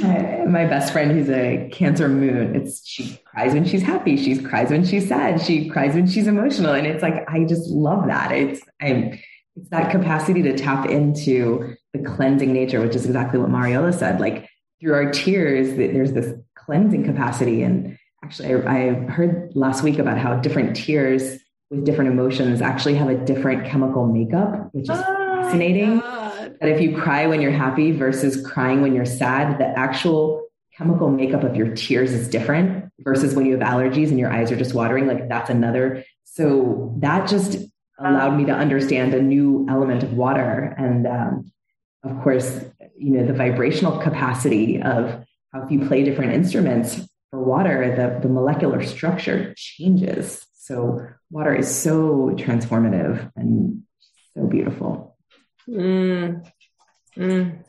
my, 0.00 0.26
my 0.46 0.64
best 0.64 0.92
friend 0.92 1.12
who's 1.12 1.28
a 1.28 1.68
cancer 1.72 2.08
moon 2.08 2.54
it's 2.54 2.86
she 2.86 3.20
cries 3.24 3.52
when 3.52 3.64
she's 3.64 3.82
happy. 3.82 4.16
She 4.16 4.38
cries 4.42 4.70
when 4.70 4.84
she's 4.84 5.08
sad. 5.08 5.40
She 5.40 5.68
cries 5.68 5.94
when 5.94 6.06
she's 6.06 6.26
emotional. 6.26 6.72
And 6.72 6.86
it's 6.86 7.02
like 7.02 7.28
i 7.28 7.44
just 7.44 7.68
love 7.68 8.06
that. 8.06 8.32
It's 8.32 8.60
i'm 8.80 9.18
it's 9.56 9.70
that 9.70 9.90
capacity 9.90 10.42
to 10.42 10.56
tap 10.56 10.88
into 10.88 11.74
the 11.92 12.00
cleansing 12.00 12.52
nature 12.52 12.80
which 12.80 12.94
is 12.94 13.06
exactly 13.06 13.38
what 13.38 13.50
mariola 13.50 13.92
said. 13.92 14.20
Like 14.20 14.48
through 14.80 14.94
our 14.94 15.10
tears 15.10 15.76
there's 15.76 16.12
this 16.12 16.32
cleansing 16.54 17.04
capacity. 17.04 17.62
And 17.62 17.98
actually 18.24 18.54
I, 18.54 18.88
I 18.90 18.94
heard 19.10 19.52
last 19.54 19.82
week 19.82 19.98
about 19.98 20.18
how 20.18 20.36
different 20.36 20.76
tears 20.76 21.38
with 21.70 21.84
different 21.84 22.10
emotions 22.10 22.62
actually 22.62 22.94
have 22.94 23.08
a 23.08 23.16
different 23.24 23.66
chemical 23.66 24.06
makeup 24.06 24.68
which 24.72 24.88
is 24.88 24.90
oh 24.90 25.26
fascinating 25.42 26.00
that 26.60 26.68
if 26.68 26.80
you 26.80 26.96
cry 26.96 27.26
when 27.26 27.40
you're 27.40 27.50
happy 27.50 27.92
versus 27.92 28.44
crying 28.46 28.82
when 28.82 28.94
you're 28.94 29.04
sad, 29.04 29.58
the 29.58 29.66
actual 29.66 30.46
chemical 30.76 31.08
makeup 31.08 31.42
of 31.42 31.56
your 31.56 31.74
tears 31.74 32.12
is 32.12 32.28
different 32.28 32.92
versus 33.00 33.34
when 33.34 33.46
you 33.46 33.58
have 33.58 33.66
allergies 33.66 34.08
and 34.08 34.18
your 34.18 34.30
eyes 34.30 34.52
are 34.52 34.56
just 34.56 34.74
watering. 34.74 35.06
Like 35.06 35.28
that's 35.28 35.50
another. 35.50 36.04
So 36.24 36.94
that 36.98 37.28
just 37.28 37.58
allowed 37.98 38.36
me 38.36 38.44
to 38.46 38.52
understand 38.52 39.14
a 39.14 39.22
new 39.22 39.66
element 39.70 40.02
of 40.02 40.12
water. 40.12 40.74
And 40.76 41.06
um, 41.06 41.52
of 42.04 42.22
course, 42.22 42.64
you 42.98 43.10
know, 43.12 43.26
the 43.26 43.32
vibrational 43.32 43.98
capacity 43.98 44.82
of 44.82 45.24
how 45.52 45.62
if 45.62 45.70
you 45.70 45.86
play 45.86 46.04
different 46.04 46.34
instruments 46.34 47.00
for 47.30 47.42
water, 47.42 47.94
the, 47.96 48.20
the 48.20 48.32
molecular 48.32 48.82
structure 48.84 49.54
changes. 49.56 50.46
So 50.54 51.06
water 51.30 51.54
is 51.54 51.74
so 51.74 52.32
transformative 52.36 53.30
and 53.36 53.82
so 54.34 54.46
beautiful. 54.46 55.15
Mm. 55.68 56.50
Mm. 57.16 57.64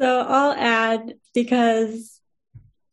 So 0.00 0.20
I'll 0.20 0.52
add 0.52 1.14
because 1.34 2.20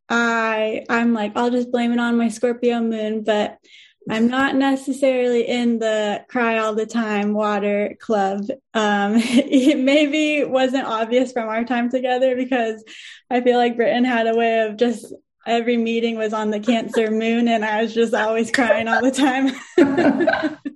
I 0.07 0.85
I'm 0.89 1.13
like 1.13 1.33
I'll 1.35 1.49
just 1.49 1.71
blame 1.71 1.91
it 1.91 1.99
on 1.99 2.17
my 2.17 2.29
Scorpio 2.29 2.81
moon, 2.81 3.23
but 3.23 3.57
I'm 4.09 4.27
not 4.27 4.55
necessarily 4.55 5.47
in 5.47 5.79
the 5.79 6.25
cry 6.27 6.57
all 6.57 6.73
the 6.73 6.85
time 6.85 7.33
water 7.33 7.95
club. 7.99 8.45
Um, 8.73 9.13
it 9.17 9.77
maybe 9.77 10.43
wasn't 10.43 10.87
obvious 10.87 11.31
from 11.31 11.49
our 11.49 11.63
time 11.63 11.89
together 11.89 12.35
because 12.35 12.83
I 13.29 13.41
feel 13.41 13.57
like 13.57 13.75
Britton 13.75 14.05
had 14.05 14.27
a 14.27 14.35
way 14.35 14.61
of 14.61 14.77
just 14.77 15.13
every 15.45 15.77
meeting 15.77 16.17
was 16.17 16.33
on 16.33 16.51
the 16.51 16.59
Cancer 16.59 17.11
moon, 17.11 17.47
and 17.47 17.63
I 17.63 17.81
was 17.81 17.93
just 17.93 18.13
always 18.13 18.51
crying 18.51 18.87
all 18.87 19.01
the 19.01 19.11
time. 19.11 20.57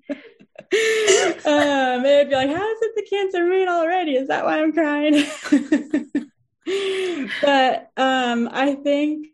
um, 1.46 2.06
it'd 2.06 2.30
be 2.30 2.36
like, 2.36 2.50
"How 2.50 2.72
is 2.72 2.78
it 2.82 2.96
the 2.96 3.08
Cancer 3.10 3.46
moon 3.46 3.68
already? 3.68 4.16
Is 4.16 4.28
that 4.28 4.46
why 4.46 4.62
I'm 4.62 4.74
crying?" 4.74 5.26
but 7.42 7.92
um, 7.98 8.50
I 8.52 8.76
think 8.76 9.28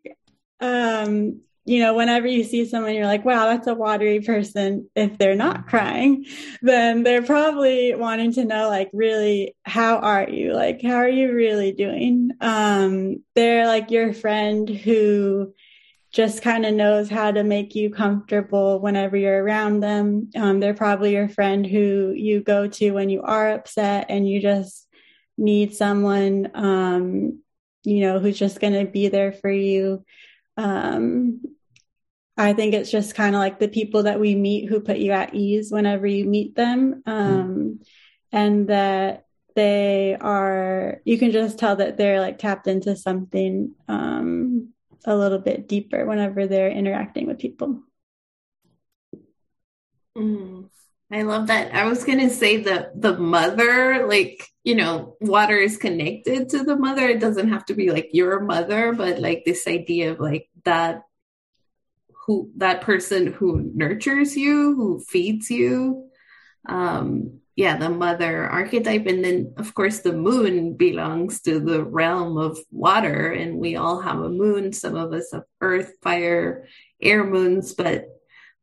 um, 0.60 1.42
you 1.66 1.80
know, 1.80 1.94
whenever 1.94 2.26
you 2.28 2.44
see 2.44 2.66
someone, 2.66 2.96
you're 2.96 3.06
like, 3.06 3.24
wow, 3.24 3.46
that's 3.46 3.68
a 3.68 3.76
watery 3.76 4.20
person. 4.20 4.90
If 4.96 5.18
they're 5.18 5.36
not 5.36 5.68
crying, 5.68 6.26
then 6.62 7.04
they're 7.04 7.22
probably 7.22 7.94
wanting 7.94 8.34
to 8.34 8.46
know, 8.46 8.68
like, 8.68 8.90
really, 8.94 9.56
how 9.64 9.98
are 9.98 10.28
you? 10.28 10.54
Like, 10.54 10.82
how 10.82 10.96
are 10.96 11.10
you 11.10 11.32
really 11.34 11.72
doing? 11.72 12.32
Um, 12.42 13.24
they're 13.36 13.68
like 13.68 13.92
your 13.92 14.12
friend 14.14 14.68
who 14.68 15.54
just 16.12 16.42
kind 16.42 16.66
of 16.66 16.74
knows 16.74 17.10
how 17.10 17.32
to 17.32 17.44
make 17.44 17.74
you 17.74 17.90
comfortable 17.90 18.80
whenever 18.80 19.16
you're 19.16 19.44
around 19.44 19.80
them. 19.80 20.30
Um, 20.36 20.60
they're 20.60 20.74
probably 20.74 21.14
your 21.14 21.30
friend 21.30 21.66
who 21.66 22.14
you 22.16 22.42
go 22.42 22.68
to 22.68 22.92
when 22.92 23.10
you 23.10 23.22
are 23.22 23.52
upset 23.52 24.08
and 24.10 24.28
you 24.28 24.42
just 24.42 24.88
need 25.38 25.74
someone, 25.74 26.52
um, 26.54 27.42
you 27.84 28.02
know, 28.02 28.20
who's 28.20 28.38
just 28.38 28.60
going 28.60 28.74
to 28.74 28.92
be 28.92 29.08
there 29.08 29.32
for 29.32 29.50
you 29.50 30.04
um, 30.58 31.42
I 32.38 32.54
think 32.54 32.74
it's 32.74 32.92
just 32.92 33.16
kind 33.16 33.36
of 33.36 33.40
like 33.40 33.60
the 33.60 33.68
people 33.68 34.04
that 34.04 34.20
we 34.20 34.36
meet 34.36 34.70
who 34.70 34.80
put 34.80 34.98
you 34.98 35.12
at 35.12 35.36
ease 35.36 35.72
whenever 35.72 36.08
you 36.08 36.26
meet 36.26 36.56
them. 36.56 37.04
Um, 37.06 37.80
mm. 37.80 37.86
And 38.32 38.68
that 38.70 39.26
they 39.56 40.16
are, 40.20 41.02
you 41.04 41.18
can 41.18 41.32
just 41.32 41.60
tell 41.60 41.76
that 41.76 41.98
they're 41.98 42.22
like 42.22 42.40
tapped 42.40 42.68
into 42.68 42.96
something 42.96 43.76
um, 43.88 44.71
a 45.06 45.16
little 45.16 45.40
bit 45.40 45.68
deeper 45.68 46.06
whenever 46.06 46.48
they're 46.48 46.72
interacting 46.72 47.28
with 47.28 47.40
people. 47.40 47.82
Mm, 50.18 50.70
I 51.12 51.24
love 51.24 51.48
that. 51.48 51.74
I 51.74 51.86
was 51.86 52.04
gonna 52.04 52.30
say 52.30 52.58
the 52.58 52.92
the 52.96 53.18
mother, 53.18 54.08
like 54.08 54.48
you 54.64 54.76
know, 54.76 55.18
water 55.22 55.58
is 55.58 55.78
connected 55.78 56.50
to 56.50 56.64
the 56.64 56.76
mother. 56.76 57.08
It 57.08 57.20
doesn't 57.20 57.50
have 57.50 57.66
to 57.66 57.74
be 57.74 57.92
like 57.92 58.10
your 58.14 58.40
mother, 58.42 58.94
but 58.94 59.20
like 59.20 59.44
this 59.46 59.68
idea 59.68 60.12
of 60.12 60.20
like 60.20 60.50
that 60.66 61.04
who 62.26 62.52
that 62.58 62.82
person 62.82 63.28
who 63.28 63.72
nurtures 63.74 64.38
you, 64.38 64.76
who 64.76 65.00
feeds 65.00 65.50
you. 65.50 66.10
Um, 66.68 67.41
yeah, 67.62 67.78
the 67.78 67.92
mother 67.92 68.48
archetype. 68.48 69.06
And 69.06 69.24
then 69.24 69.54
of 69.58 69.76
course 69.76 70.00
the 70.00 70.14
moon 70.14 70.74
belongs 70.74 71.42
to 71.42 71.60
the 71.60 71.84
realm 71.84 72.36
of 72.40 72.58
water, 72.72 73.32
and 73.32 73.60
we 73.60 73.76
all 73.76 74.02
have 74.02 74.20
a 74.20 74.30
moon. 74.30 74.74
Some 74.74 74.96
of 74.96 75.14
us 75.14 75.32
have 75.32 75.44
earth, 75.62 75.94
fire, 76.02 76.68
air 77.00 77.24
moons, 77.24 77.76
but 77.76 78.08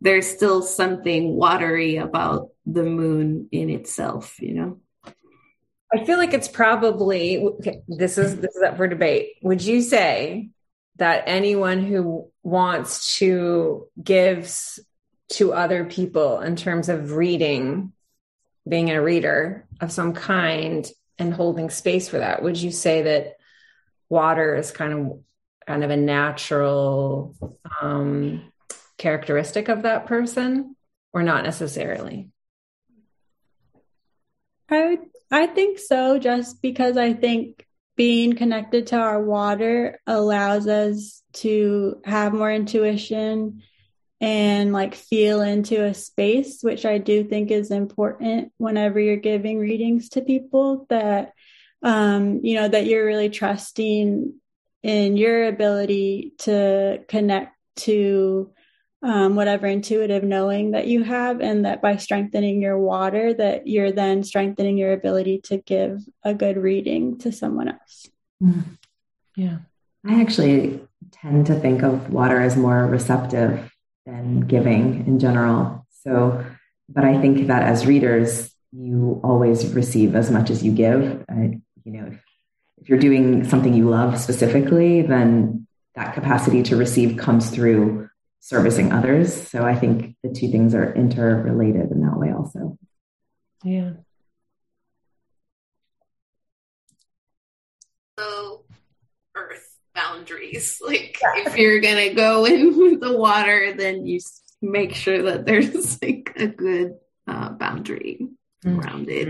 there's 0.01 0.27
still 0.27 0.63
something 0.63 1.37
watery 1.37 1.99
about 1.99 2.49
the 2.67 2.83
moon 2.83 3.49
in 3.53 3.71
itself, 3.71 4.41
you 4.41 4.55
know. 4.55 4.81
I 5.95 6.05
feel 6.05 6.19
like 6.19 6.35
it's 6.35 6.49
probably 6.49 7.39
okay, 7.39 7.83
this 7.87 8.19
is 8.19 8.41
this 8.41 8.57
is 8.57 8.63
up 8.63 8.77
for 8.77 8.89
debate. 8.89 9.37
Would 9.43 9.63
you 9.63 9.81
say 9.81 10.51
that 10.97 11.23
anyone 11.27 11.85
who 11.85 12.33
wants 12.43 13.19
to 13.19 13.87
gives 14.03 14.81
to 15.35 15.53
other 15.53 15.85
people 15.85 16.41
in 16.41 16.57
terms 16.57 16.89
of 16.89 17.13
reading, 17.13 17.93
being 18.69 18.91
a 18.91 19.03
reader 19.03 19.67
of 19.81 19.93
some 19.93 20.13
kind 20.13 20.89
and 21.19 21.35
holding 21.35 21.71
space 21.71 22.09
for 22.09 22.19
that, 22.19 22.43
would 22.43 22.57
you 22.57 22.71
say 22.71 23.03
that 23.03 23.37
water 24.09 24.55
is 24.57 24.71
kind 24.71 24.93
of 24.93 25.21
kind 25.67 25.85
of 25.85 25.91
a 25.91 25.97
natural 25.97 27.35
um, 27.81 28.51
characteristic 28.97 29.69
of 29.69 29.83
that 29.83 30.07
person 30.07 30.75
or 31.13 31.23
not 31.23 31.45
necessarily? 31.45 32.31
I 34.71 34.99
I 35.31 35.47
think 35.47 35.79
so, 35.79 36.19
just 36.19 36.63
because 36.63 36.97
I 36.97 37.13
think 37.13 37.67
being 37.97 38.37
connected 38.37 38.89
to 38.89 38.97
our 38.97 39.23
water 39.23 39.99
allows 40.07 40.69
us 40.69 41.23
to 41.35 42.01
have 42.05 42.33
more 42.33 42.51
intuition 42.51 43.63
and 44.21 44.73
like 44.73 44.95
feel 44.95 45.41
into 45.43 45.85
a 45.85 45.95
space, 45.95 46.63
which 46.63 46.85
I 46.85 46.99
do 46.99 47.25
think 47.25 47.51
is 47.51 47.71
important 47.71 48.53
whenever 48.59 48.99
you're 48.99 49.17
giving 49.17 49.59
readings 49.59 50.09
to 50.11 50.23
people 50.23 50.87
that, 50.89 51.35
um, 51.83 52.41
you 52.43 52.57
know, 52.57 52.69
that 52.69 52.87
you're 52.87 53.07
really 53.07 53.31
trusting 53.31 54.35
in 54.83 55.17
your 55.17 55.47
ability 55.47 56.35
to 56.39 57.05
connect 57.09 57.55
to 57.77 58.53
um, 59.03 59.37
whatever 59.37 59.67
intuitive 59.67 60.25
knowing 60.25 60.73
that 60.73 60.89
you 60.89 61.05
have 61.05 61.41
and 61.41 61.65
that 61.65 61.81
by 61.81 61.97
strengthening 61.97 62.61
your 62.61 62.79
water 62.79 63.33
that 63.33 63.69
you're 63.69 63.93
then 63.93 64.25
strengthening 64.25 64.77
your 64.77 64.93
ability 64.93 65.39
to 65.45 65.59
give 65.59 66.03
a 66.25 66.35
good 66.35 66.57
reading 66.57 67.19
to 67.19 67.31
someone 67.31 67.69
else 67.69 68.09
mm. 68.43 68.65
yeah 69.37 69.59
i 70.05 70.21
actually 70.21 70.81
tend 71.13 71.47
to 71.47 71.55
think 71.55 71.83
of 71.83 72.13
water 72.13 72.41
as 72.41 72.57
more 72.57 72.87
receptive 72.87 73.71
than 74.09 74.41
giving 74.55 75.07
in 75.07 75.19
general 75.19 75.87
so 76.03 76.45
but 76.89 77.05
i 77.05 77.21
think 77.21 77.47
that 77.47 77.63
as 77.63 77.87
readers 77.87 78.51
you 78.73 79.21
always 79.23 79.73
receive 79.75 80.15
as 80.15 80.31
much 80.31 80.51
as 80.51 80.65
you 80.65 80.73
give 80.73 81.25
uh, 81.31 81.49
you 81.85 81.93
know 81.95 82.07
if, 82.07 82.19
if 82.81 82.89
you're 82.89 82.99
doing 82.99 83.45
something 83.45 83.75
you 83.75 83.89
love 83.89 84.19
specifically 84.19 85.03
then 85.03 85.67
that 85.95 86.15
capacity 86.15 86.63
to 86.63 86.77
receive 86.77 87.17
comes 87.17 87.51
through 87.51 88.09
servicing 88.41 88.93
others. 88.93 89.49
So 89.49 89.65
I 89.65 89.75
think 89.75 90.17
the 90.23 90.31
two 90.31 90.49
things 90.49 90.75
are 90.75 90.95
interrelated 90.95 91.91
in 91.91 92.01
that 92.03 92.17
way 92.17 92.33
also. 92.33 92.79
Yeah. 93.65 93.93
So 98.19 98.65
earth 99.35 99.78
boundaries. 99.99 100.81
Like 100.89 101.19
if 101.23 101.57
you're 101.57 101.81
gonna 101.81 102.15
go 102.15 102.45
in 102.47 102.99
the 103.01 103.17
water, 103.17 103.75
then 103.77 104.07
you 104.07 104.21
make 104.63 104.95
sure 104.95 105.23
that 105.25 105.45
there's 105.45 106.01
like 106.03 106.33
a 106.37 106.47
good 106.47 106.95
uh, 107.27 107.51
boundary 107.51 108.29
mm-hmm. 108.65 108.81
around 108.81 109.09
it. 109.09 109.29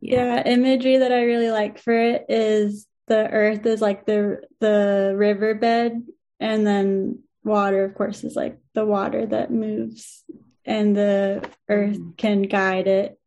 Yeah. 0.00 0.36
yeah, 0.36 0.42
imagery 0.46 0.98
that 0.98 1.12
I 1.12 1.24
really 1.24 1.50
like 1.50 1.78
for 1.78 1.92
it 1.92 2.26
is 2.28 2.86
the 3.06 3.28
earth 3.28 3.66
is 3.66 3.80
like 3.80 4.06
the 4.06 4.40
the 4.60 5.14
riverbed 5.16 6.02
and 6.38 6.66
then 6.66 7.20
water, 7.44 7.84
of 7.84 7.94
course, 7.94 8.22
is 8.24 8.36
like 8.36 8.58
the 8.74 8.84
water 8.84 9.26
that 9.26 9.50
moves 9.50 10.22
and 10.64 10.96
the 10.96 11.44
earth 11.68 11.98
mm. 11.98 12.16
can 12.16 12.42
guide 12.42 12.86
it, 12.86 13.18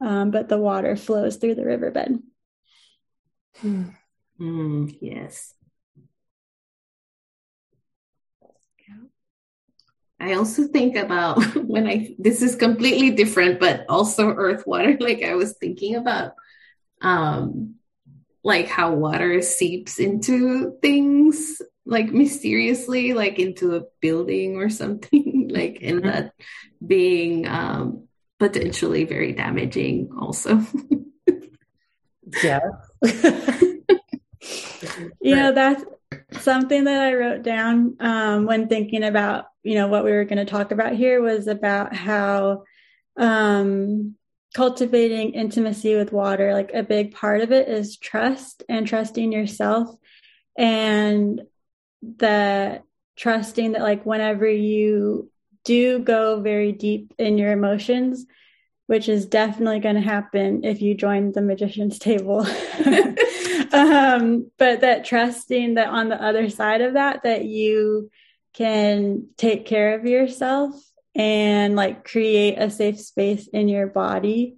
um, 0.00 0.30
but 0.30 0.48
the 0.48 0.58
water 0.58 0.96
flows 0.96 1.36
through 1.36 1.54
the 1.54 1.64
riverbed. 1.64 2.18
Mm, 4.40 4.96
yes. 5.00 5.54
I 10.18 10.34
also 10.34 10.68
think 10.68 10.96
about 10.96 11.42
when 11.56 11.86
I, 11.86 12.14
this 12.18 12.42
is 12.42 12.54
completely 12.54 13.10
different, 13.10 13.58
but 13.58 13.86
also 13.88 14.28
earth 14.28 14.66
water. 14.66 14.96
Like 15.00 15.22
I 15.22 15.34
was 15.34 15.54
thinking 15.54 15.96
about, 15.96 16.34
um, 17.00 17.76
like 18.42 18.68
how 18.68 18.92
water 18.94 19.42
seeps 19.42 19.98
into 19.98 20.78
things 20.80 21.60
like 21.84 22.10
mysteriously 22.12 23.12
like 23.12 23.38
into 23.38 23.74
a 23.74 23.82
building 24.00 24.56
or 24.56 24.70
something 24.82 25.48
like 25.52 25.78
and 25.82 26.00
mm-hmm. 26.00 26.08
that 26.08 26.32
being 26.86 27.46
um 27.46 28.06
potentially 28.38 29.04
very 29.04 29.32
damaging 29.32 30.10
also 30.18 30.64
yeah 32.42 32.60
you 35.20 35.36
know 35.36 35.52
that's 35.52 35.84
something 36.40 36.84
that 36.84 37.02
i 37.02 37.14
wrote 37.14 37.42
down 37.42 37.96
um, 38.00 38.46
when 38.46 38.68
thinking 38.68 39.04
about 39.04 39.46
you 39.62 39.74
know 39.74 39.88
what 39.88 40.04
we 40.04 40.10
were 40.10 40.24
going 40.24 40.44
to 40.44 40.50
talk 40.50 40.70
about 40.72 40.94
here 40.94 41.20
was 41.20 41.46
about 41.46 41.94
how 41.94 42.64
um, 43.16 44.14
cultivating 44.54 45.34
intimacy 45.34 45.94
with 45.94 46.12
water 46.12 46.54
like 46.54 46.72
a 46.72 46.82
big 46.82 47.12
part 47.12 47.40
of 47.40 47.52
it 47.52 47.68
is 47.68 47.96
trust 47.96 48.62
and 48.68 48.86
trusting 48.86 49.32
yourself 49.32 49.94
and 50.58 51.42
the 52.02 52.82
trusting 53.16 53.72
that 53.72 53.82
like 53.82 54.04
whenever 54.06 54.48
you 54.48 55.30
do 55.64 55.98
go 55.98 56.40
very 56.40 56.72
deep 56.72 57.12
in 57.18 57.36
your 57.36 57.52
emotions 57.52 58.26
which 58.90 59.08
is 59.08 59.24
definitely 59.24 59.78
going 59.78 59.94
to 59.94 60.00
happen 60.00 60.64
if 60.64 60.82
you 60.82 60.96
join 60.96 61.30
the 61.30 61.40
magician's 61.40 61.96
table 61.96 62.40
um, 63.72 64.50
but 64.58 64.80
that 64.80 65.04
trusting 65.04 65.74
that 65.74 65.86
on 65.86 66.08
the 66.08 66.20
other 66.20 66.50
side 66.50 66.80
of 66.80 66.94
that 66.94 67.22
that 67.22 67.44
you 67.44 68.10
can 68.52 69.28
take 69.36 69.64
care 69.64 69.96
of 69.96 70.06
yourself 70.06 70.74
and 71.14 71.76
like 71.76 72.04
create 72.04 72.56
a 72.56 72.68
safe 72.68 73.00
space 73.00 73.46
in 73.46 73.68
your 73.68 73.86
body. 73.86 74.56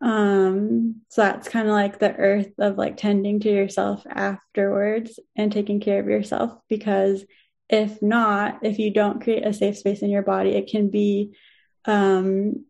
Um, 0.00 1.02
so 1.08 1.22
that's 1.22 1.48
kind 1.48 1.68
of 1.68 1.72
like 1.72 2.00
the 2.00 2.12
earth 2.12 2.50
of 2.58 2.76
like 2.76 2.96
tending 2.96 3.38
to 3.38 3.50
yourself 3.52 4.04
afterwards 4.10 5.20
and 5.36 5.52
taking 5.52 5.78
care 5.78 6.00
of 6.00 6.08
yourself. 6.08 6.58
Because 6.68 7.24
if 7.68 8.02
not, 8.02 8.64
if 8.64 8.80
you 8.80 8.90
don't 8.92 9.22
create 9.22 9.46
a 9.46 9.52
safe 9.52 9.78
space 9.78 10.02
in 10.02 10.10
your 10.10 10.22
body, 10.22 10.50
it 10.56 10.68
can 10.68 10.90
be, 10.90 11.36
um, 11.84 12.64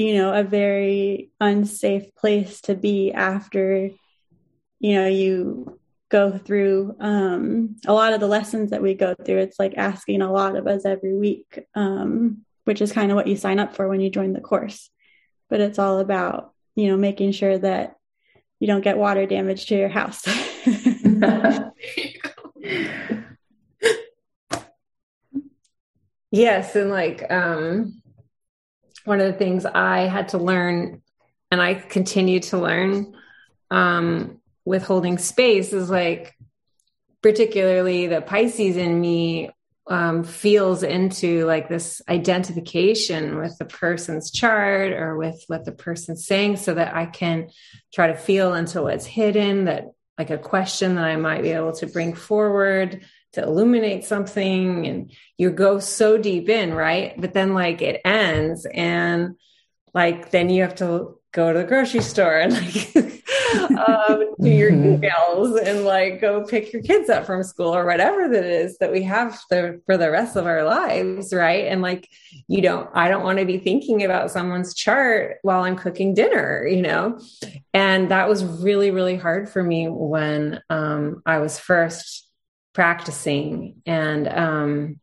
you 0.00 0.14
know, 0.14 0.32
a 0.32 0.42
very 0.42 1.30
unsafe 1.42 2.14
place 2.14 2.62
to 2.62 2.74
be 2.74 3.12
after, 3.12 3.90
you 4.78 4.94
know, 4.94 5.06
you 5.06 5.78
go 6.08 6.38
through 6.38 6.96
um, 7.00 7.76
a 7.86 7.92
lot 7.92 8.14
of 8.14 8.20
the 8.20 8.26
lessons 8.26 8.70
that 8.70 8.80
we 8.80 8.94
go 8.94 9.14
through. 9.14 9.40
It's 9.40 9.58
like 9.58 9.74
asking 9.76 10.22
a 10.22 10.32
lot 10.32 10.56
of 10.56 10.66
us 10.66 10.86
every 10.86 11.14
week, 11.14 11.66
um, 11.74 12.46
which 12.64 12.80
is 12.80 12.92
kind 12.92 13.10
of 13.10 13.16
what 13.16 13.26
you 13.26 13.36
sign 13.36 13.58
up 13.58 13.76
for 13.76 13.88
when 13.88 14.00
you 14.00 14.08
join 14.08 14.32
the 14.32 14.40
course. 14.40 14.88
But 15.50 15.60
it's 15.60 15.78
all 15.78 15.98
about, 15.98 16.54
you 16.76 16.86
know, 16.86 16.96
making 16.96 17.32
sure 17.32 17.58
that 17.58 17.96
you 18.58 18.66
don't 18.66 18.80
get 18.80 18.96
water 18.96 19.26
damage 19.26 19.66
to 19.66 19.76
your 19.76 19.90
house. 19.90 20.22
yes. 26.30 26.74
And 26.74 26.88
like, 26.90 27.30
um, 27.30 28.00
one 29.04 29.20
of 29.20 29.26
the 29.26 29.38
things 29.38 29.64
I 29.66 30.00
had 30.00 30.28
to 30.28 30.38
learn 30.38 31.02
and 31.50 31.60
I 31.60 31.74
continue 31.74 32.40
to 32.40 32.58
learn, 32.58 33.14
um, 33.70 34.40
with 34.64 34.84
holding 34.84 35.18
space 35.18 35.72
is 35.72 35.90
like 35.90 36.36
particularly 37.22 38.06
the 38.06 38.20
pisces 38.20 38.76
in 38.76 39.00
me 39.00 39.50
um, 39.88 40.22
feels 40.22 40.82
into 40.82 41.44
like 41.46 41.68
this 41.68 42.00
identification 42.08 43.38
with 43.38 43.58
the 43.58 43.64
person's 43.64 44.30
chart 44.30 44.92
or 44.92 45.16
with 45.16 45.42
what 45.48 45.64
the 45.64 45.72
person's 45.72 46.26
saying 46.26 46.56
so 46.56 46.74
that 46.74 46.94
i 46.94 47.06
can 47.06 47.48
try 47.92 48.06
to 48.06 48.16
feel 48.16 48.54
into 48.54 48.82
what's 48.82 49.06
hidden 49.06 49.64
that 49.64 49.86
like 50.18 50.30
a 50.30 50.38
question 50.38 50.94
that 50.94 51.04
i 51.04 51.16
might 51.16 51.42
be 51.42 51.50
able 51.50 51.72
to 51.72 51.86
bring 51.86 52.14
forward 52.14 53.04
to 53.32 53.42
illuminate 53.42 54.04
something 54.04 54.86
and 54.86 55.12
you 55.38 55.50
go 55.50 55.78
so 55.78 56.18
deep 56.18 56.48
in 56.48 56.74
right? 56.74 57.14
But 57.20 57.32
then 57.32 57.54
like 57.54 57.82
it 57.82 58.00
ends 58.04 58.66
and 58.72 59.36
like 59.94 60.30
then 60.30 60.50
you 60.50 60.62
have 60.62 60.76
to 60.76 61.18
go 61.32 61.52
to 61.52 61.60
the 61.60 61.64
grocery 61.64 62.00
store 62.00 62.38
and 62.38 62.52
like 62.52 62.96
um, 63.88 64.34
do 64.40 64.50
your 64.50 64.72
mm-hmm. 64.72 65.04
emails 65.04 65.60
and 65.64 65.84
like 65.84 66.20
go 66.20 66.44
pick 66.44 66.72
your 66.72 66.82
kids 66.82 67.08
up 67.08 67.24
from 67.24 67.44
school 67.44 67.74
or 67.74 67.86
whatever 67.86 68.28
that 68.28 68.44
is 68.44 68.78
that 68.78 68.90
we 68.90 69.02
have 69.02 69.38
the, 69.48 69.80
for 69.86 69.96
the 69.96 70.10
rest 70.10 70.36
of 70.36 70.46
our 70.46 70.64
lives 70.64 71.32
right? 71.32 71.66
And 71.66 71.82
like 71.82 72.08
you 72.48 72.60
don't 72.62 72.90
i 72.94 73.08
don't 73.08 73.22
want 73.22 73.38
to 73.38 73.44
be 73.44 73.58
thinking 73.58 74.02
about 74.04 74.30
someone's 74.30 74.74
chart 74.74 75.36
while 75.42 75.62
i'm 75.62 75.76
cooking 75.76 76.14
dinner 76.14 76.66
you 76.66 76.82
know? 76.82 77.20
And 77.72 78.10
that 78.10 78.28
was 78.28 78.44
really 78.44 78.90
really 78.90 79.16
hard 79.16 79.48
for 79.48 79.62
me 79.62 79.88
when 79.88 80.60
um, 80.68 81.22
i 81.26 81.38
was 81.38 81.58
first 81.58 82.29
practicing 82.72 83.82
and 83.86 84.28
um, 84.28 85.00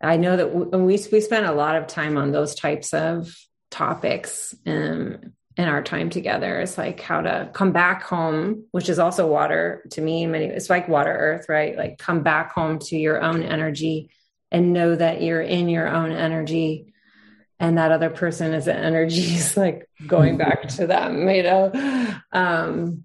i 0.00 0.16
know 0.16 0.36
that 0.36 0.54
we, 0.54 0.98
we 1.12 1.20
spent 1.20 1.46
a 1.46 1.52
lot 1.52 1.76
of 1.76 1.86
time 1.86 2.16
on 2.16 2.32
those 2.32 2.54
types 2.54 2.94
of 2.94 3.34
topics 3.70 4.54
um, 4.66 5.32
in 5.56 5.68
our 5.68 5.82
time 5.82 6.08
together 6.08 6.60
It's 6.60 6.78
like 6.78 7.00
how 7.00 7.20
to 7.20 7.50
come 7.52 7.72
back 7.72 8.02
home, 8.02 8.64
which 8.70 8.88
is 8.88 8.98
also 8.98 9.26
water 9.26 9.84
to 9.90 10.00
me. 10.00 10.26
Many 10.26 10.46
it's 10.46 10.70
like 10.70 10.88
water 10.88 11.12
earth, 11.12 11.46
right? 11.48 11.76
Like 11.76 11.98
come 11.98 12.22
back 12.22 12.52
home 12.52 12.78
to 12.78 12.96
your 12.96 13.20
own 13.20 13.42
energy 13.42 14.10
and 14.50 14.72
know 14.72 14.94
that 14.94 15.22
you're 15.22 15.42
in 15.42 15.68
your 15.68 15.88
own 15.88 16.12
energy 16.12 16.94
and 17.58 17.76
that 17.76 17.92
other 17.92 18.10
person 18.10 18.54
is 18.54 18.68
an 18.68 18.76
energy 18.76 19.20
is 19.36 19.56
like 19.56 19.88
going 20.06 20.38
back 20.38 20.68
to 20.68 20.86
them, 20.86 21.28
you 21.28 21.42
know? 21.42 22.14
Um, 22.32 23.04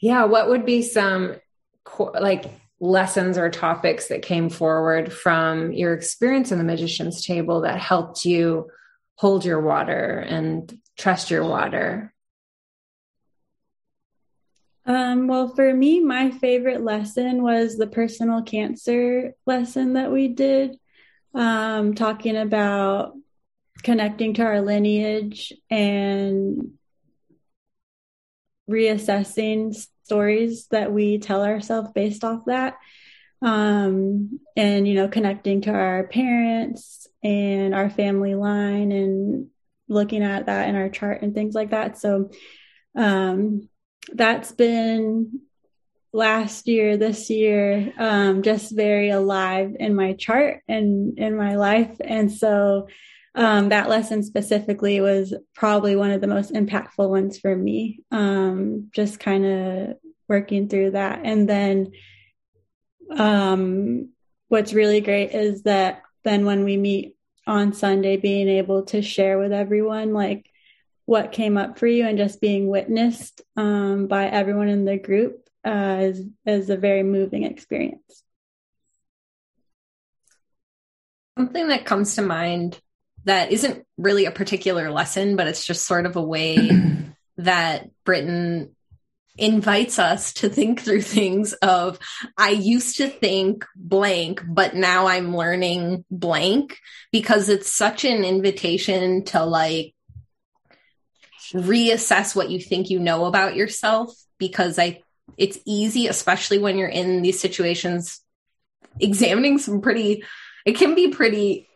yeah. 0.00 0.24
What 0.24 0.50
would 0.50 0.66
be 0.66 0.82
some 0.82 1.36
like 1.98 2.44
lessons 2.82 3.38
or 3.38 3.48
topics 3.48 4.08
that 4.08 4.22
came 4.22 4.50
forward 4.50 5.12
from 5.12 5.72
your 5.72 5.94
experience 5.94 6.50
in 6.50 6.58
the 6.58 6.64
magician's 6.64 7.24
table 7.24 7.60
that 7.60 7.78
helped 7.78 8.24
you 8.24 8.68
hold 9.14 9.44
your 9.44 9.60
water 9.60 10.18
and 10.18 10.76
trust 10.98 11.30
your 11.30 11.44
water? 11.44 12.12
Um, 14.84 15.28
well, 15.28 15.54
for 15.54 15.72
me, 15.72 16.00
my 16.00 16.32
favorite 16.32 16.82
lesson 16.82 17.44
was 17.44 17.76
the 17.76 17.86
personal 17.86 18.42
cancer 18.42 19.34
lesson 19.46 19.92
that 19.92 20.10
we 20.10 20.26
did, 20.26 20.76
um, 21.36 21.94
talking 21.94 22.36
about 22.36 23.12
connecting 23.84 24.34
to 24.34 24.42
our 24.42 24.60
lineage 24.60 25.52
and 25.70 26.72
reassessing 28.68 29.72
stories 30.04 30.66
that 30.68 30.92
we 30.92 31.18
tell 31.18 31.42
ourselves 31.42 31.90
based 31.94 32.24
off 32.24 32.44
that. 32.46 32.76
Um, 33.40 34.38
and, 34.56 34.86
you 34.86 34.94
know, 34.94 35.08
connecting 35.08 35.62
to 35.62 35.70
our 35.72 36.06
parents 36.06 37.08
and 37.24 37.74
our 37.74 37.90
family 37.90 38.34
line 38.34 38.92
and 38.92 39.48
looking 39.88 40.22
at 40.22 40.46
that 40.46 40.68
in 40.68 40.76
our 40.76 40.88
chart 40.88 41.22
and 41.22 41.34
things 41.34 41.54
like 41.54 41.70
that. 41.70 41.98
So 41.98 42.30
um, 42.94 43.68
that's 44.12 44.52
been 44.52 45.40
last 46.12 46.68
year, 46.68 46.96
this 46.96 47.30
year, 47.30 47.92
um, 47.98 48.42
just 48.42 48.74
very 48.74 49.10
alive 49.10 49.74
in 49.78 49.94
my 49.94 50.12
chart 50.12 50.62
and 50.68 51.18
in 51.18 51.36
my 51.36 51.56
life. 51.56 51.96
And 52.00 52.30
so 52.30 52.88
um, 53.34 53.70
that 53.70 53.88
lesson 53.88 54.22
specifically 54.22 55.00
was 55.00 55.34
probably 55.54 55.96
one 55.96 56.10
of 56.10 56.20
the 56.20 56.26
most 56.26 56.52
impactful 56.52 57.08
ones 57.08 57.38
for 57.38 57.54
me, 57.54 58.00
um, 58.10 58.90
just 58.92 59.18
kind 59.18 59.44
of 59.46 59.96
working 60.28 60.68
through 60.68 60.90
that. 60.92 61.20
And 61.24 61.48
then 61.48 61.92
um, 63.16 64.10
what's 64.48 64.74
really 64.74 65.00
great 65.00 65.30
is 65.32 65.62
that 65.62 66.02
then 66.24 66.44
when 66.44 66.64
we 66.64 66.76
meet 66.76 67.16
on 67.46 67.72
Sunday 67.72 68.16
being 68.16 68.48
able 68.48 68.84
to 68.84 69.02
share 69.02 69.38
with 69.38 69.52
everyone 69.52 70.12
like 70.12 70.48
what 71.06 71.32
came 71.32 71.56
up 71.56 71.78
for 71.78 71.86
you 71.86 72.06
and 72.06 72.18
just 72.18 72.40
being 72.40 72.68
witnessed 72.68 73.42
um, 73.56 74.06
by 74.06 74.26
everyone 74.26 74.68
in 74.68 74.84
the 74.84 74.98
group 74.98 75.48
uh, 75.64 75.98
is, 76.00 76.26
is 76.46 76.70
a 76.70 76.76
very 76.76 77.02
moving 77.02 77.44
experience. 77.44 78.22
Something 81.36 81.68
that 81.68 81.86
comes 81.86 82.14
to 82.16 82.22
mind 82.22 82.80
that 83.24 83.52
isn't 83.52 83.86
really 83.96 84.24
a 84.24 84.32
particular 84.32 84.90
lesson, 84.90 85.36
but 85.36 85.46
it's 85.46 85.64
just 85.64 85.86
sort 85.86 86.06
of 86.06 86.16
a 86.16 86.22
way 86.22 86.70
that 87.36 87.90
Britton 88.04 88.74
invites 89.38 89.98
us 89.98 90.34
to 90.34 90.48
think 90.48 90.82
through 90.82 91.00
things 91.00 91.54
of 91.54 91.98
I 92.36 92.50
used 92.50 92.98
to 92.98 93.08
think 93.08 93.64
blank, 93.74 94.42
but 94.46 94.74
now 94.74 95.06
I'm 95.06 95.36
learning 95.36 96.04
blank 96.10 96.78
because 97.12 97.48
it's 97.48 97.72
such 97.72 98.04
an 98.04 98.24
invitation 98.24 99.24
to 99.26 99.44
like 99.44 99.94
reassess 101.54 102.36
what 102.36 102.50
you 102.50 102.60
think 102.60 102.90
you 102.90 102.98
know 102.98 103.24
about 103.24 103.56
yourself 103.56 104.14
because 104.38 104.78
I 104.78 105.02
it's 105.36 105.58
easy 105.64 106.06
especially 106.06 106.58
when 106.58 106.78
you're 106.78 106.88
in 106.88 107.22
these 107.22 107.40
situations 107.40 108.20
examining 108.98 109.58
some 109.58 109.80
pretty 109.80 110.24
it 110.64 110.76
can 110.76 110.94
be 110.94 111.08
pretty 111.08 111.68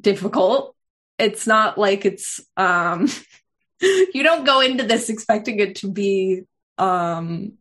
difficult. 0.00 0.74
It's 1.18 1.46
not 1.46 1.78
like 1.78 2.04
it's 2.04 2.40
um 2.56 3.08
you 3.80 4.22
don't 4.22 4.44
go 4.44 4.60
into 4.60 4.84
this 4.84 5.08
expecting 5.08 5.60
it 5.60 5.76
to 5.76 5.90
be 5.90 6.42
um 6.78 7.52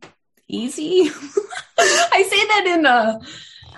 easy. 0.48 1.10
I 1.80 2.24
say 2.30 2.48
that 2.48 2.76
in 2.78 2.86
a 2.86 3.20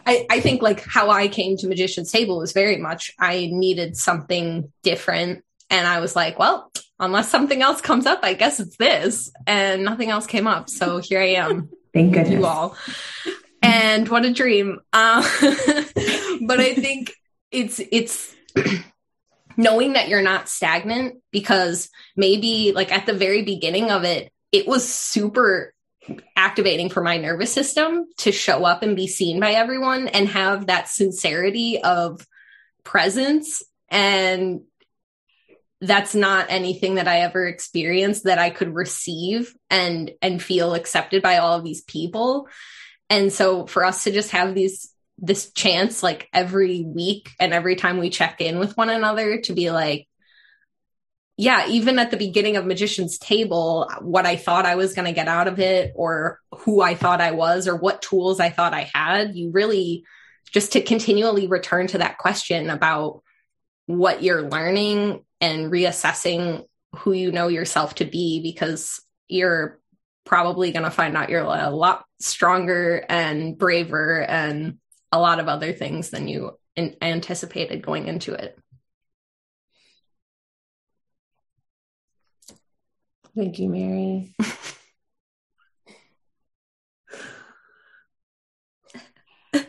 I, 0.05 0.25
I 0.29 0.39
think 0.39 0.61
like 0.61 0.83
how 0.83 1.09
I 1.09 1.27
came 1.27 1.57
to 1.57 1.67
Magician's 1.67 2.11
Table 2.11 2.39
was 2.39 2.53
very 2.53 2.77
much 2.77 3.11
I 3.19 3.49
needed 3.51 3.95
something 3.95 4.71
different. 4.83 5.43
And 5.69 5.87
I 5.87 5.99
was 5.99 6.15
like, 6.15 6.39
well, 6.39 6.71
unless 6.99 7.29
something 7.29 7.61
else 7.61 7.81
comes 7.81 8.05
up, 8.05 8.19
I 8.23 8.33
guess 8.33 8.59
it's 8.59 8.77
this. 8.77 9.31
And 9.47 9.83
nothing 9.83 10.09
else 10.09 10.27
came 10.27 10.47
up. 10.47 10.69
So 10.69 10.97
here 10.97 11.21
I 11.21 11.33
am. 11.35 11.69
Thank 11.93 12.13
goodness. 12.13 12.39
You 12.39 12.45
all. 12.45 12.75
And 13.61 14.07
what 14.09 14.25
a 14.25 14.33
dream. 14.33 14.79
Uh, 14.91 15.21
but 16.41 16.59
I 16.59 16.73
think 16.73 17.13
it's 17.51 17.81
it's 17.91 18.33
knowing 19.57 19.93
that 19.93 20.07
you're 20.07 20.21
not 20.21 20.49
stagnant 20.49 21.21
because 21.31 21.89
maybe 22.15 22.71
like 22.73 22.91
at 22.91 23.05
the 23.05 23.13
very 23.13 23.43
beginning 23.43 23.91
of 23.91 24.03
it, 24.03 24.31
it 24.51 24.67
was 24.67 24.87
super 24.87 25.73
activating 26.35 26.89
for 26.89 27.01
my 27.01 27.17
nervous 27.17 27.53
system 27.53 28.05
to 28.17 28.31
show 28.31 28.65
up 28.65 28.83
and 28.83 28.95
be 28.95 29.07
seen 29.07 29.39
by 29.39 29.51
everyone 29.51 30.07
and 30.07 30.27
have 30.27 30.67
that 30.67 30.87
sincerity 30.87 31.81
of 31.81 32.25
presence. 32.83 33.63
And 33.89 34.61
that's 35.79 36.13
not 36.13 36.45
anything 36.49 36.95
that 36.95 37.07
i 37.07 37.21
ever 37.21 37.47
experienced 37.47 38.25
that 38.25 38.37
i 38.37 38.51
could 38.51 38.75
receive 38.75 39.55
and 39.71 40.11
and 40.21 40.39
feel 40.41 40.75
accepted 40.75 41.23
by 41.23 41.37
all 41.37 41.57
of 41.57 41.63
these 41.63 41.81
people. 41.81 42.47
And 43.09 43.33
so 43.33 43.65
for 43.65 43.83
us 43.83 44.03
to 44.03 44.11
just 44.11 44.31
have 44.31 44.53
these 44.53 44.93
this 45.21 45.51
chance 45.51 46.03
like 46.03 46.27
every 46.33 46.83
week 46.83 47.29
and 47.39 47.53
every 47.53 47.75
time 47.75 47.99
we 47.99 48.09
check 48.09 48.41
in 48.41 48.59
with 48.59 48.75
one 48.75 48.89
another 48.89 49.39
to 49.41 49.53
be 49.53 49.71
like 49.71 50.07
yeah, 51.41 51.67
even 51.69 51.97
at 51.97 52.11
the 52.11 52.17
beginning 52.17 52.55
of 52.55 52.67
Magician's 52.67 53.17
Table, 53.17 53.89
what 53.99 54.27
I 54.27 54.35
thought 54.35 54.67
I 54.67 54.75
was 54.75 54.93
going 54.93 55.07
to 55.07 55.11
get 55.11 55.27
out 55.27 55.47
of 55.47 55.59
it, 55.59 55.91
or 55.95 56.39
who 56.51 56.81
I 56.81 56.93
thought 56.93 57.19
I 57.19 57.31
was, 57.31 57.67
or 57.67 57.75
what 57.75 58.03
tools 58.03 58.39
I 58.39 58.51
thought 58.51 58.75
I 58.75 58.91
had, 58.93 59.35
you 59.35 59.49
really 59.49 60.03
just 60.51 60.73
to 60.73 60.81
continually 60.81 61.47
return 61.47 61.87
to 61.87 61.97
that 61.97 62.19
question 62.19 62.69
about 62.69 63.23
what 63.87 64.21
you're 64.21 64.49
learning 64.51 65.25
and 65.39 65.71
reassessing 65.71 66.65
who 66.97 67.11
you 67.11 67.31
know 67.31 67.47
yourself 67.47 67.95
to 67.95 68.05
be, 68.05 68.43
because 68.43 69.01
you're 69.27 69.79
probably 70.25 70.71
going 70.71 70.85
to 70.85 70.91
find 70.91 71.17
out 71.17 71.29
you're 71.29 71.41
a 71.41 71.69
lot 71.71 72.05
stronger 72.19 73.03
and 73.09 73.57
braver 73.57 74.21
and 74.21 74.77
a 75.11 75.19
lot 75.19 75.39
of 75.39 75.47
other 75.47 75.73
things 75.73 76.09
than 76.09 76.27
you 76.27 76.57
anticipated 76.77 77.81
going 77.81 78.07
into 78.07 78.33
it. 78.33 78.57
Thank 83.35 83.59
you, 83.59 83.69
Mary. 83.69 84.33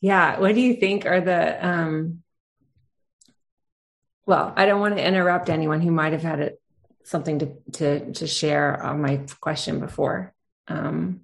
yeah, 0.00 0.38
what 0.38 0.54
do 0.54 0.60
you 0.60 0.74
think 0.74 1.06
are 1.06 1.20
the 1.20 1.66
um 1.66 2.22
well, 4.26 4.52
I 4.56 4.66
don't 4.66 4.80
want 4.80 4.96
to 4.96 5.04
interrupt 5.04 5.48
anyone 5.48 5.80
who 5.80 5.90
might 5.90 6.12
have 6.12 6.22
had 6.22 6.40
it, 6.40 6.60
something 7.04 7.38
to 7.40 7.54
to 7.72 8.12
to 8.12 8.26
share 8.26 8.82
on 8.82 9.00
my 9.00 9.22
question 9.40 9.80
before. 9.80 10.34
Um 10.68 11.22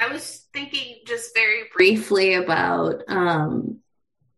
I 0.00 0.12
was 0.12 0.46
thinking 0.52 1.00
just 1.06 1.34
very 1.34 1.64
briefly 1.74 2.34
about 2.34 3.02
um 3.08 3.80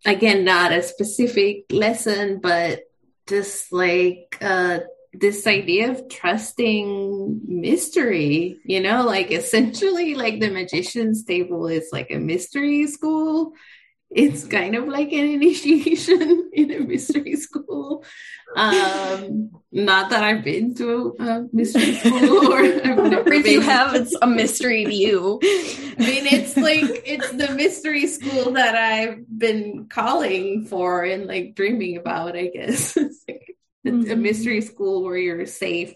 again 0.05 0.45
not 0.45 0.73
a 0.73 0.83
specific 0.83 1.67
lesson 1.71 2.41
but 2.41 2.83
just 3.29 3.73
like 3.73 4.37
uh 4.41 4.81
this 5.15 5.47
idea 5.47 5.91
of 5.91 6.09
trusting 6.09 7.43
mystery, 7.47 8.59
you 8.65 8.81
know, 8.81 9.05
like 9.05 9.31
essentially 9.31 10.15
like 10.15 10.41
the 10.41 10.51
magician's 10.51 11.25
table 11.25 11.67
is 11.67 11.91
like 11.93 12.11
a 12.11 12.19
mystery 12.19 12.87
school. 12.87 13.53
It's 14.11 14.47
kind 14.47 14.75
of 14.75 14.89
like 14.89 15.13
an 15.13 15.27
initiation 15.37 16.42
in 16.53 16.71
a 16.71 16.81
mystery 16.81 17.37
school. 17.37 18.05
Um, 18.55 19.51
not 19.73 20.11
that 20.11 20.23
I've 20.23 20.45
been 20.45 20.75
to 20.75 21.17
a 21.19 21.45
mystery 21.53 21.95
school 21.95 22.53
or 22.53 22.61
if 22.63 23.47
you 23.47 23.61
have, 23.61 23.95
it's 23.95 24.15
a 24.21 24.27
mystery 24.27 24.85
to 24.85 24.95
you. 24.95 25.41
I 25.43 26.01
mean, 26.01 26.27
it's 26.27 26.57
like 26.57 27.03
it's 27.07 27.31
the 27.31 27.55
mystery 27.55 28.07
school 28.07 28.53
that 28.53 28.75
I've 28.75 29.25
been 29.27 29.87
calling 29.89 30.67
for 30.67 31.05
and 31.05 31.27
like 31.27 31.55
dreaming 31.55 31.97
about, 31.97 32.37
I 32.37 32.49
guess. 32.49 32.97
It's 32.97 33.25
like 33.29 33.57
mm-hmm. 33.87 34.11
a 34.11 34.17
mystery 34.17 34.61
school 34.61 35.03
where 35.03 35.17
you're 35.17 35.47
safe 35.47 35.95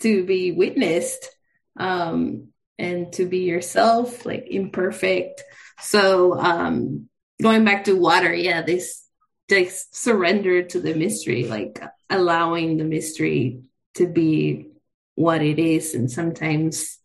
to 0.00 0.24
be 0.24 0.52
witnessed 0.52 1.28
um, 1.76 2.48
and 2.78 3.12
to 3.14 3.26
be 3.26 3.40
yourself, 3.40 4.26
like 4.26 4.46
imperfect. 4.50 5.42
So 5.80 6.34
um, 6.38 7.08
going 7.40 7.64
back 7.64 7.84
to 7.84 7.94
water, 7.94 8.32
yeah, 8.34 8.62
this 8.62 9.07
they 9.48 9.68
surrender 9.68 10.62
to 10.62 10.80
the 10.80 10.94
mystery, 10.94 11.44
like 11.44 11.82
allowing 12.10 12.76
the 12.76 12.84
mystery 12.84 13.62
to 13.94 14.06
be 14.06 14.68
what 15.14 15.42
it 15.42 15.58
is. 15.58 15.94
And 15.94 16.10
sometimes, 16.10 16.98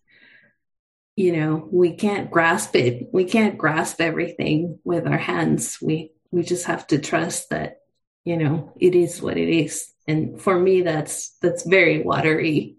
you 1.15 1.36
know, 1.36 1.68
we 1.72 1.95
can't 1.95 2.30
grasp 2.30 2.76
it. 2.76 3.07
We 3.11 3.26
can't 3.26 3.57
grasp 3.57 4.02
everything 4.02 4.80
with 4.84 5.07
our 5.07 5.18
hands. 5.18 5.80
We 5.82 6.11
we 6.32 6.44
just 6.44 6.65
have 6.65 6.88
to 6.88 6.98
trust 6.98 7.52
that, 7.52 7.78
you 8.26 8.38
know, 8.38 8.74
it 8.80 8.95
is 8.95 9.22
what 9.22 9.38
it 9.38 9.49
is. 9.49 9.91
And 10.07 10.41
for 10.41 10.60
me, 10.60 10.82
that's 10.82 11.38
that's 11.41 11.64
very 11.64 12.02
watery. 12.02 12.78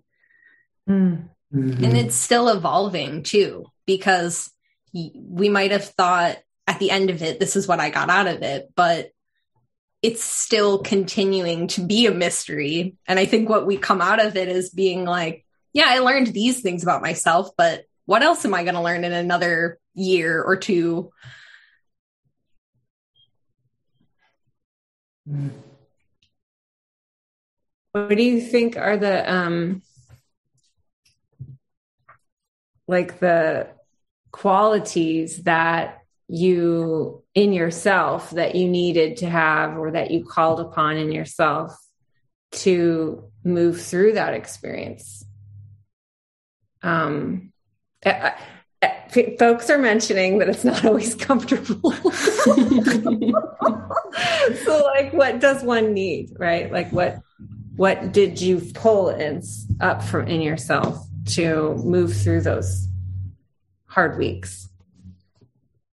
Mm. 0.88 1.28
Mm-hmm. 1.54 1.84
And 1.84 1.96
it's 1.96 2.16
still 2.16 2.48
evolving 2.48 3.22
too, 3.22 3.66
because 3.86 4.50
we 4.92 5.48
might 5.48 5.70
have 5.70 5.84
thought 5.84 6.38
at 6.66 6.78
the 6.78 6.90
end 6.90 7.10
of 7.10 7.22
it, 7.22 7.38
this 7.38 7.56
is 7.56 7.66
what 7.66 7.80
I 7.80 7.90
got 7.90 8.10
out 8.10 8.26
of 8.26 8.42
it, 8.42 8.72
but 8.74 9.10
it's 10.04 10.22
still 10.22 10.80
continuing 10.80 11.66
to 11.66 11.80
be 11.80 12.04
a 12.04 12.10
mystery. 12.10 12.94
And 13.06 13.18
I 13.18 13.24
think 13.24 13.48
what 13.48 13.66
we 13.66 13.78
come 13.78 14.02
out 14.02 14.22
of 14.22 14.36
it 14.36 14.48
is 14.48 14.68
being 14.68 15.06
like, 15.06 15.46
yeah, 15.72 15.86
I 15.88 16.00
learned 16.00 16.26
these 16.26 16.60
things 16.60 16.82
about 16.82 17.00
myself, 17.00 17.52
but 17.56 17.84
what 18.04 18.22
else 18.22 18.44
am 18.44 18.52
I 18.52 18.64
going 18.64 18.74
to 18.74 18.82
learn 18.82 19.04
in 19.04 19.12
another 19.12 19.78
year 19.94 20.42
or 20.42 20.56
two? 20.56 21.10
What 27.92 28.10
do 28.10 28.22
you 28.22 28.42
think 28.42 28.76
are 28.76 28.98
the 28.98 29.32
um 29.34 29.80
like 32.86 33.20
the 33.20 33.68
qualities 34.32 35.44
that 35.44 36.03
you 36.28 37.22
in 37.34 37.52
yourself 37.52 38.30
that 38.30 38.54
you 38.54 38.68
needed 38.68 39.18
to 39.18 39.28
have 39.28 39.76
or 39.76 39.90
that 39.92 40.10
you 40.10 40.24
called 40.24 40.60
upon 40.60 40.96
in 40.96 41.12
yourself 41.12 41.76
to 42.52 43.30
move 43.44 43.82
through 43.82 44.12
that 44.14 44.34
experience. 44.34 45.24
Um 46.82 47.52
folks 49.38 49.70
are 49.70 49.78
mentioning 49.78 50.38
that 50.38 50.48
it's 50.48 50.64
not 50.64 50.84
always 50.84 51.14
comfortable. 51.28 51.92
So 54.64 54.82
like 54.84 55.12
what 55.12 55.40
does 55.40 55.62
one 55.62 55.94
need 55.94 56.36
right? 56.38 56.70
Like 56.70 56.90
what 56.90 57.20
what 57.76 58.12
did 58.12 58.40
you 58.40 58.60
pull 58.74 59.08
in, 59.08 59.42
up 59.80 60.02
from 60.02 60.28
in 60.28 60.40
yourself 60.40 61.04
to 61.26 61.74
move 61.84 62.14
through 62.14 62.42
those 62.42 62.86
hard 63.86 64.18
weeks 64.18 64.68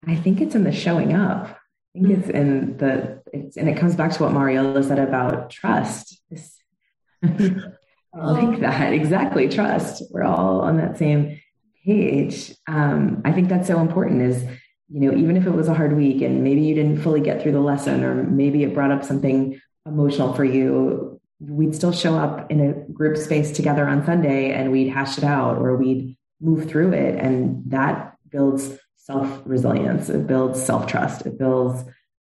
I 0.07 0.15
think 0.15 0.41
it's 0.41 0.55
in 0.55 0.63
the 0.63 0.71
showing 0.71 1.13
up. 1.13 1.57
I 1.95 1.99
think 1.99 2.19
it's 2.19 2.29
in 2.29 2.77
the, 2.77 3.21
it's, 3.33 3.57
and 3.57 3.69
it 3.69 3.77
comes 3.77 3.95
back 3.95 4.11
to 4.13 4.23
what 4.23 4.33
Mariola 4.33 4.83
said 4.85 4.99
about 4.99 5.49
trust. 5.49 6.19
I 7.23 8.31
like 8.31 8.59
that. 8.61 8.93
Exactly. 8.93 9.47
Trust. 9.47 10.03
We're 10.11 10.23
all 10.23 10.61
on 10.61 10.77
that 10.77 10.97
same 10.97 11.39
page. 11.85 12.53
Um, 12.67 13.21
I 13.25 13.31
think 13.31 13.49
that's 13.49 13.67
so 13.67 13.79
important 13.79 14.21
is, 14.21 14.43
you 14.89 14.99
know, 14.99 15.15
even 15.15 15.37
if 15.37 15.45
it 15.45 15.51
was 15.51 15.67
a 15.67 15.73
hard 15.73 15.95
week 15.95 16.21
and 16.21 16.43
maybe 16.43 16.61
you 16.61 16.75
didn't 16.75 17.01
fully 17.01 17.21
get 17.21 17.41
through 17.41 17.53
the 17.53 17.61
lesson 17.61 18.03
or 18.03 18.23
maybe 18.23 18.63
it 18.63 18.73
brought 18.73 18.91
up 18.91 19.03
something 19.03 19.59
emotional 19.85 20.33
for 20.33 20.43
you, 20.43 21.21
we'd 21.39 21.75
still 21.75 21.91
show 21.91 22.17
up 22.17 22.51
in 22.51 22.59
a 22.59 22.73
group 22.91 23.17
space 23.17 23.51
together 23.51 23.87
on 23.87 24.05
Sunday 24.05 24.51
and 24.51 24.71
we'd 24.71 24.89
hash 24.89 25.17
it 25.17 25.23
out 25.23 25.57
or 25.57 25.77
we'd 25.77 26.17
move 26.39 26.69
through 26.69 26.93
it. 26.93 27.15
And 27.15 27.63
that 27.71 28.17
builds 28.29 28.77
self 29.11 29.41
resilience, 29.45 30.09
it 30.09 30.27
builds 30.27 30.63
self 30.63 30.87
trust, 30.87 31.25
it 31.25 31.37
builds 31.37 31.83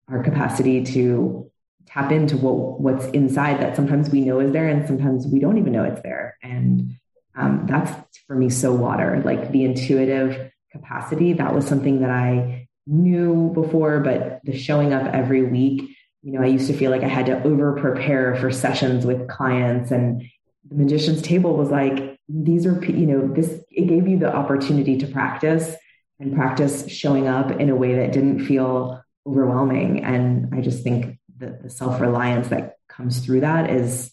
our 0.08 0.22
capacity 0.22 0.84
to 0.84 1.50
tap 1.86 2.12
into 2.12 2.36
what, 2.36 2.80
what's 2.80 3.06
inside 3.06 3.60
that 3.60 3.76
sometimes 3.76 4.10
we 4.10 4.20
know 4.20 4.40
is 4.40 4.52
there 4.52 4.68
and 4.68 4.86
sometimes 4.86 5.26
we 5.26 5.38
don't 5.38 5.58
even 5.58 5.72
know 5.72 5.84
it's 5.84 6.02
there. 6.02 6.36
And 6.42 6.94
um, 7.36 7.66
that's 7.66 8.18
for 8.26 8.36
me 8.36 8.50
so 8.50 8.74
water, 8.74 9.22
like 9.24 9.50
the 9.50 9.64
intuitive 9.64 10.50
capacity. 10.72 11.32
That 11.34 11.54
was 11.54 11.66
something 11.66 12.00
that 12.00 12.10
I 12.10 12.68
knew 12.86 13.50
before, 13.54 14.00
but 14.00 14.40
the 14.44 14.56
showing 14.56 14.92
up 14.92 15.12
every 15.14 15.42
week, 15.42 15.96
you 16.22 16.32
know, 16.32 16.42
I 16.42 16.46
used 16.46 16.66
to 16.68 16.74
feel 16.74 16.90
like 16.90 17.02
I 17.02 17.08
had 17.08 17.26
to 17.26 17.42
over 17.42 17.78
prepare 17.80 18.36
for 18.36 18.50
sessions 18.50 19.06
with 19.06 19.28
clients 19.28 19.90
and 19.90 20.22
the 20.68 20.76
magician's 20.76 21.22
table 21.22 21.56
was 21.56 21.70
like, 21.70 22.18
these 22.28 22.66
are, 22.66 22.82
you 22.84 23.06
know, 23.06 23.28
this, 23.28 23.60
it 23.70 23.86
gave 23.86 24.08
you 24.08 24.18
the 24.18 24.34
opportunity 24.34 24.96
to 24.98 25.06
practice 25.06 25.76
and 26.20 26.34
practice 26.34 26.88
showing 26.88 27.26
up 27.26 27.50
in 27.50 27.70
a 27.70 27.76
way 27.76 27.96
that 27.96 28.12
didn't 28.12 28.44
feel 28.44 29.02
overwhelming. 29.26 30.04
And 30.04 30.54
I 30.54 30.60
just 30.60 30.82
think 30.82 31.18
that 31.38 31.62
the 31.62 31.70
self 31.70 32.00
reliance 32.00 32.48
that 32.48 32.76
comes 32.88 33.20
through 33.20 33.40
that 33.40 33.70
is 33.70 34.12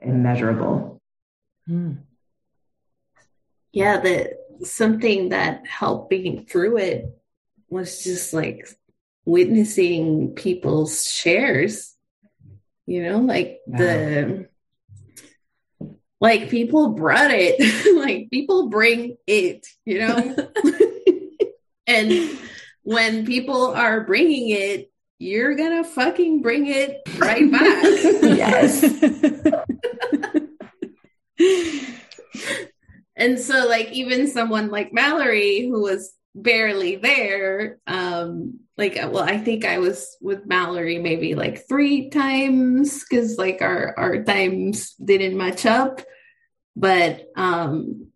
immeasurable. 0.00 1.00
Hmm. 1.66 1.94
Yeah, 3.72 4.00
the 4.00 4.36
something 4.62 5.30
that 5.30 5.66
helped 5.66 6.10
being 6.10 6.46
through 6.46 6.78
it 6.78 7.06
was 7.68 8.04
just 8.04 8.32
like 8.32 8.68
witnessing 9.24 10.34
people's 10.34 11.10
shares. 11.10 11.94
You 12.86 13.02
know, 13.02 13.18
like 13.18 13.60
yeah. 13.66 13.76
the 13.78 14.48
like 16.20 16.48
people 16.50 16.90
brought 16.90 17.30
it, 17.30 17.96
like 17.96 18.30
people 18.30 18.68
bring 18.68 19.16
it, 19.26 19.66
you 19.84 19.98
know. 19.98 20.36
And 21.86 22.38
when 22.82 23.26
people 23.26 23.66
are 23.66 24.04
bringing 24.04 24.50
it, 24.50 24.90
you're 25.18 25.54
gonna 25.54 25.84
fucking 25.84 26.42
bring 26.42 26.66
it 26.66 27.00
right 27.16 27.50
back. 27.50 27.82
yes. 28.22 28.82
and 33.16 33.38
so, 33.38 33.66
like, 33.66 33.92
even 33.92 34.28
someone 34.28 34.68
like 34.68 34.92
Mallory, 34.92 35.66
who 35.66 35.82
was 35.82 36.12
barely 36.34 36.96
there. 36.96 37.78
Um, 37.86 38.60
like, 38.76 38.96
well, 38.96 39.22
I 39.22 39.38
think 39.38 39.64
I 39.64 39.78
was 39.78 40.16
with 40.20 40.46
Mallory 40.46 40.98
maybe 40.98 41.34
like 41.34 41.66
three 41.66 42.10
times 42.10 43.02
because 43.02 43.38
like 43.38 43.62
our 43.62 43.94
our 43.96 44.22
times 44.22 44.92
didn't 44.94 45.36
match 45.36 45.64
up. 45.64 46.02
But 46.76 47.26
um, 47.36 48.08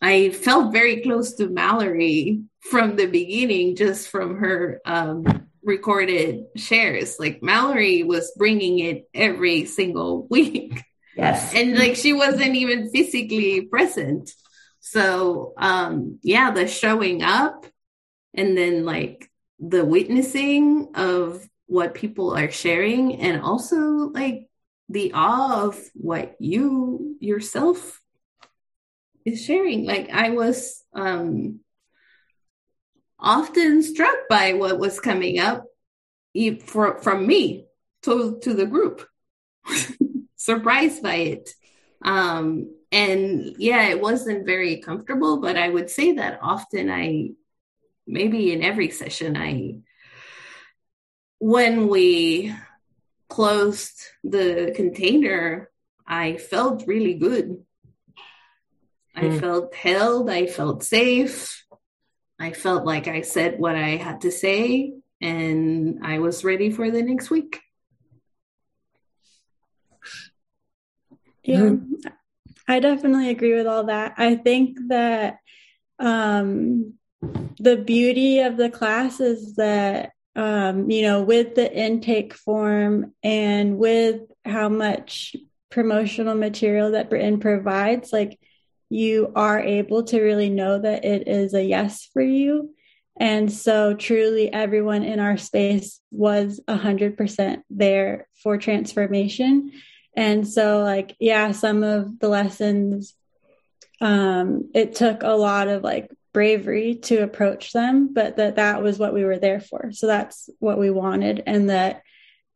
I 0.00 0.30
felt 0.30 0.72
very 0.72 1.02
close 1.02 1.34
to 1.36 1.48
Mallory 1.48 2.42
from 2.60 2.96
the 2.96 3.06
beginning, 3.06 3.76
just 3.76 4.08
from 4.08 4.36
her 4.36 4.80
um, 4.84 5.48
recorded 5.64 6.44
shares. 6.56 7.18
Like 7.18 7.42
Mallory 7.42 8.02
was 8.02 8.32
bringing 8.36 8.78
it 8.78 9.08
every 9.14 9.64
single 9.64 10.26
week. 10.30 10.82
Yes. 11.16 11.54
And 11.54 11.78
like 11.78 11.96
she 11.96 12.12
wasn't 12.12 12.56
even 12.56 12.90
physically 12.90 13.62
present. 13.62 14.30
So 14.80 15.54
um 15.56 16.18
yeah, 16.22 16.50
the 16.50 16.68
showing 16.68 17.22
up 17.22 17.66
and 18.34 18.56
then 18.56 18.84
like 18.84 19.30
the 19.58 19.84
witnessing 19.84 20.88
of 20.94 21.48
what 21.66 21.94
people 21.94 22.36
are 22.36 22.50
sharing 22.50 23.20
and 23.20 23.40
also 23.40 23.78
like 23.78 24.48
the 24.88 25.12
awe 25.14 25.64
of 25.64 25.80
what 25.94 26.34
you 26.38 27.16
yourself 27.20 28.00
is 29.24 29.44
sharing. 29.44 29.84
Like 29.84 30.10
I 30.10 30.30
was 30.30 30.82
um 30.92 31.60
often 33.18 33.82
struck 33.82 34.28
by 34.28 34.52
what 34.52 34.78
was 34.78 35.00
coming 35.00 35.38
up 35.38 35.64
for, 36.66 37.00
from 37.00 37.26
me 37.26 37.66
to, 38.02 38.38
to 38.42 38.54
the 38.54 38.66
group. 38.66 39.06
Surprised 40.36 41.02
by 41.02 41.14
it. 41.14 41.50
Um, 42.02 42.74
and 42.92 43.56
yeah, 43.58 43.88
it 43.88 44.00
wasn't 44.00 44.46
very 44.46 44.76
comfortable, 44.78 45.40
but 45.40 45.56
I 45.56 45.68
would 45.68 45.90
say 45.90 46.12
that 46.12 46.38
often 46.42 46.90
I, 46.90 47.30
maybe 48.06 48.52
in 48.52 48.62
every 48.62 48.90
session, 48.90 49.36
I, 49.36 49.78
when 51.38 51.88
we 51.88 52.54
closed 53.28 54.00
the 54.22 54.72
container, 54.76 55.70
I 56.06 56.36
felt 56.36 56.86
really 56.86 57.14
good. 57.14 57.64
I 59.14 59.22
mm. 59.22 59.40
felt 59.40 59.74
held, 59.74 60.28
I 60.28 60.46
felt 60.46 60.82
safe. 60.82 61.64
I 62.38 62.52
felt 62.52 62.84
like 62.84 63.06
I 63.06 63.20
said 63.20 63.58
what 63.58 63.76
I 63.76 63.90
had 63.90 64.22
to 64.22 64.32
say, 64.32 64.94
and 65.20 66.00
I 66.02 66.18
was 66.18 66.44
ready 66.44 66.70
for 66.70 66.90
the 66.90 67.02
next 67.02 67.30
week. 67.30 67.60
Yeah. 71.44 71.60
Mm-hmm. 71.60 72.08
I 72.66 72.80
definitely 72.80 73.30
agree 73.30 73.54
with 73.54 73.66
all 73.66 73.84
that. 73.84 74.14
I 74.16 74.36
think 74.36 74.78
that 74.88 75.38
um, 75.98 76.94
the 77.58 77.76
beauty 77.76 78.40
of 78.40 78.56
the 78.56 78.70
class 78.70 79.20
is 79.20 79.56
that, 79.56 80.12
um, 80.34 80.90
you 80.90 81.02
know, 81.02 81.22
with 81.22 81.54
the 81.54 81.72
intake 81.72 82.34
form 82.34 83.12
and 83.22 83.78
with 83.78 84.22
how 84.44 84.68
much 84.68 85.36
promotional 85.70 86.34
material 86.34 86.92
that 86.92 87.10
Britton 87.10 87.38
provides, 87.38 88.12
like 88.12 88.40
you 88.90 89.32
are 89.34 89.60
able 89.60 90.04
to 90.04 90.20
really 90.20 90.50
know 90.50 90.78
that 90.78 91.04
it 91.04 91.28
is 91.28 91.54
a 91.54 91.62
yes 91.62 92.08
for 92.12 92.22
you. 92.22 92.74
And 93.18 93.52
so, 93.52 93.94
truly, 93.94 94.52
everyone 94.52 95.04
in 95.04 95.20
our 95.20 95.36
space 95.36 96.00
was 96.10 96.60
100% 96.68 97.62
there 97.70 98.28
for 98.42 98.58
transformation. 98.58 99.72
And 100.16 100.46
so, 100.46 100.82
like, 100.82 101.16
yeah, 101.20 101.52
some 101.52 101.82
of 101.82 102.18
the 102.18 102.28
lessons, 102.28 103.14
um, 104.00 104.70
it 104.74 104.96
took 104.96 105.22
a 105.22 105.28
lot 105.28 105.68
of 105.68 105.82
like 105.82 106.10
bravery 106.32 106.96
to 106.96 107.22
approach 107.22 107.72
them, 107.72 108.12
but 108.12 108.36
that 108.36 108.56
that 108.56 108.82
was 108.82 108.98
what 108.98 109.14
we 109.14 109.24
were 109.24 109.38
there 109.38 109.60
for. 109.60 109.92
So 109.92 110.06
that's 110.06 110.50
what 110.58 110.78
we 110.78 110.90
wanted, 110.90 111.42
and 111.46 111.70
that 111.70 112.02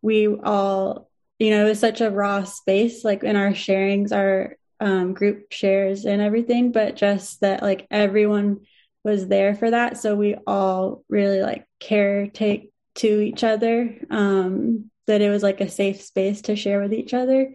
we 0.02 0.26
all, 0.26 1.08
you 1.38 1.50
know, 1.50 1.64
it 1.64 1.68
was 1.70 1.80
such 1.80 2.00
a 2.00 2.10
raw 2.10 2.44
space. 2.44 3.04
Like 3.04 3.24
in 3.24 3.36
our 3.36 3.50
sharings, 3.50 4.12
our 4.12 4.57
um, 4.80 5.14
group 5.14 5.52
shares 5.52 6.04
and 6.04 6.22
everything, 6.22 6.72
but 6.72 6.96
just 6.96 7.40
that 7.40 7.62
like 7.62 7.86
everyone 7.90 8.60
was 9.04 9.28
there 9.28 9.54
for 9.54 9.70
that. 9.70 9.98
So 9.98 10.14
we 10.14 10.36
all 10.46 11.04
really 11.08 11.42
like 11.42 11.66
care 11.80 12.28
take 12.28 12.72
to 12.96 13.20
each 13.20 13.44
other. 13.44 13.94
Um, 14.10 14.90
that 15.08 15.22
it 15.22 15.30
was 15.30 15.42
like 15.42 15.60
a 15.60 15.68
safe 15.68 16.02
space 16.02 16.42
to 16.42 16.54
share 16.54 16.80
with 16.80 16.92
each 16.92 17.14
other. 17.14 17.52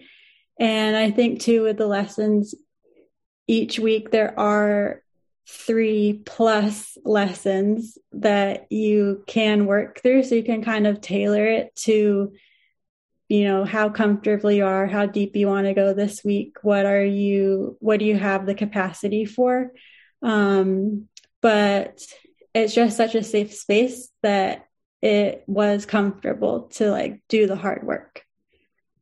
And 0.59 0.97
I 0.97 1.11
think 1.11 1.39
too 1.39 1.63
with 1.63 1.77
the 1.77 1.87
lessons 1.87 2.53
each 3.47 3.79
week 3.79 4.11
there 4.11 4.37
are 4.39 5.01
three 5.47 6.21
plus 6.25 6.97
lessons 7.03 7.97
that 8.13 8.71
you 8.71 9.23
can 9.27 9.65
work 9.65 10.01
through 10.01 10.23
so 10.23 10.35
you 10.35 10.43
can 10.43 10.63
kind 10.63 10.87
of 10.87 11.01
tailor 11.01 11.45
it 11.45 11.75
to 11.75 12.33
you 13.29 13.45
know 13.45 13.65
how 13.65 13.89
comfortable 13.89 14.51
you 14.51 14.65
are 14.65 14.85
how 14.85 15.05
deep 15.05 15.35
you 15.35 15.47
want 15.47 15.65
to 15.65 15.73
go 15.73 15.93
this 15.93 16.23
week 16.23 16.57
what 16.61 16.85
are 16.85 17.03
you 17.03 17.77
what 17.79 17.99
do 17.99 18.05
you 18.05 18.17
have 18.17 18.45
the 18.45 18.55
capacity 18.55 19.25
for 19.25 19.71
um 20.21 21.07
but 21.41 21.99
it's 22.53 22.73
just 22.73 22.97
such 22.97 23.15
a 23.15 23.23
safe 23.23 23.53
space 23.53 24.09
that 24.21 24.67
it 25.01 25.43
was 25.47 25.85
comfortable 25.85 26.69
to 26.73 26.89
like 26.89 27.21
do 27.27 27.45
the 27.47 27.57
hard 27.57 27.85
work. 27.85 28.23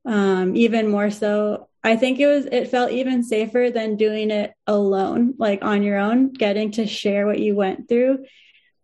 Um, 0.03 0.55
even 0.55 0.87
more 0.89 1.11
so, 1.11 1.69
I 1.83 1.95
think 1.95 2.19
it 2.19 2.25
was, 2.25 2.45
it 2.45 2.69
felt 2.69 2.91
even 2.91 3.23
safer 3.23 3.69
than 3.71 3.97
doing 3.97 4.31
it 4.31 4.51
alone, 4.65 5.35
like 5.37 5.63
on 5.63 5.83
your 5.83 5.99
own, 5.99 6.33
getting 6.33 6.71
to 6.71 6.87
share 6.87 7.27
what 7.27 7.39
you 7.39 7.55
went 7.55 7.87
through. 7.87 8.25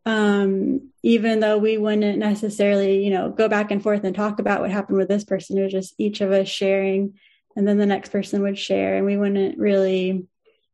Um, 0.08 0.92
even 1.04 1.42
though 1.42 1.58
we 1.58 1.78
wouldn't 1.78 2.18
necessarily, 2.18 3.04
you 3.04 3.12
know, 3.12 3.30
go 3.30 3.50
back 3.50 3.72
and 3.72 3.84
forth 3.84 4.06
and 4.06 4.16
talk 4.16 4.40
about 4.40 4.62
what 4.62 4.72
happened 4.72 4.98
with 4.98 5.10
this 5.10 5.26
person, 5.26 5.58
it 5.58 5.64
was 5.64 5.72
just 5.74 5.96
each 5.98 6.22
of 6.22 6.32
us 6.32 6.48
sharing, 6.48 7.20
and 7.58 7.68
then 7.68 7.78
the 7.78 7.86
next 7.86 8.10
person 8.10 8.42
would 8.44 8.58
share, 8.58 8.96
and 8.96 9.06
we 9.06 9.18
wouldn't 9.18 9.58
really 9.58 10.26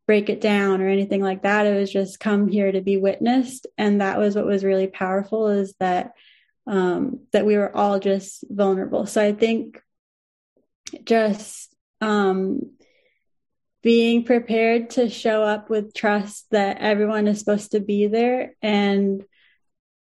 break 0.05 0.30
it 0.30 0.41
down 0.41 0.81
or 0.81 0.88
anything 0.88 1.22
like 1.22 1.43
that. 1.43 1.65
It 1.65 1.80
was 1.80 1.91
just 1.91 2.19
come 2.19 2.47
here 2.47 2.72
to 2.72 2.81
be 2.81 2.97
witnessed. 2.97 3.68
And 3.77 4.01
that 4.01 4.19
was 4.19 4.35
what 4.35 4.45
was 4.45 4.64
really 4.64 4.88
powerful 4.88 5.47
is 5.47 5.73
that 5.80 6.11
um, 6.68 7.22
that 7.31 7.45
we 7.45 7.57
were 7.57 7.76
all 7.76 7.99
just 7.99 8.43
vulnerable. 8.49 9.05
So 9.05 9.23
I 9.23 9.34
think 9.34 9.81
just 11.05 11.73
um, 12.01 12.72
being 13.84 14.23
prepared 14.23 14.89
to 14.91 15.10
show 15.10 15.43
up 15.43 15.69
with 15.69 15.93
trust 15.93 16.47
that 16.51 16.77
everyone 16.80 17.27
is 17.27 17.38
supposed 17.38 17.72
to 17.72 17.81
be 17.81 18.07
there 18.07 18.55
and 18.61 19.23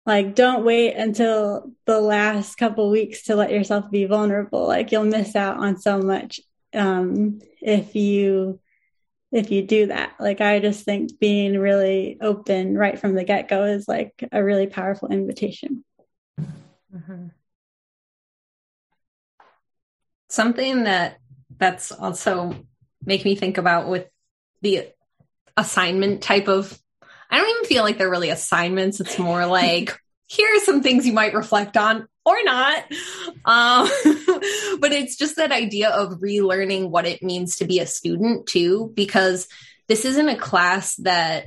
like 0.06 0.36
don't 0.36 0.64
wait 0.64 0.94
until 0.94 1.72
the 1.84 2.00
last 2.00 2.56
couple 2.56 2.88
weeks 2.88 3.24
to 3.24 3.34
let 3.34 3.50
yourself 3.50 3.90
be 3.90 4.04
vulnerable. 4.04 4.66
Like 4.66 4.92
you'll 4.92 5.04
miss 5.04 5.34
out 5.34 5.56
on 5.58 5.78
so 5.78 5.98
much 5.98 6.40
um, 6.72 7.40
if 7.60 7.96
you 7.96 8.60
if 9.32 9.50
you 9.50 9.62
do 9.62 9.86
that. 9.86 10.14
Like 10.20 10.40
i 10.40 10.60
just 10.60 10.84
think 10.84 11.18
being 11.18 11.58
really 11.58 12.18
open 12.20 12.78
right 12.78 12.98
from 12.98 13.14
the 13.14 13.24
get-go 13.24 13.64
is 13.64 13.88
like 13.88 14.12
a 14.30 14.44
really 14.44 14.68
powerful 14.68 15.08
invitation. 15.08 15.84
Mm-hmm. 16.40 17.28
Something 20.28 20.84
that 20.84 21.18
that's 21.56 21.90
also 21.90 22.54
make 23.04 23.24
me 23.24 23.34
think 23.34 23.58
about 23.58 23.88
with 23.88 24.08
the 24.62 24.88
assignment 25.56 26.22
type 26.22 26.48
of 26.48 26.78
I 27.30 27.38
don't 27.38 27.50
even 27.50 27.64
feel 27.64 27.82
like 27.82 27.98
they're 27.98 28.10
really 28.10 28.30
assignments. 28.30 29.00
It's 29.00 29.18
more 29.18 29.46
like 29.60 29.98
here 30.26 30.48
are 30.54 30.60
some 30.60 30.82
things 30.82 31.06
you 31.06 31.12
might 31.12 31.34
reflect 31.34 31.76
on 31.76 32.08
or 32.24 32.36
not. 32.44 32.84
Um, 33.44 33.88
but 34.80 34.92
it's 34.92 35.16
just 35.16 35.36
that 35.36 35.52
idea 35.52 35.90
of 35.90 36.20
relearning 36.20 36.90
what 36.90 37.06
it 37.06 37.22
means 37.22 37.56
to 37.56 37.66
be 37.66 37.80
a 37.80 37.86
student 37.86 38.46
too, 38.46 38.92
because 38.94 39.48
this 39.88 40.04
isn't 40.04 40.28
a 40.28 40.36
class 40.36 40.96
that 40.96 41.46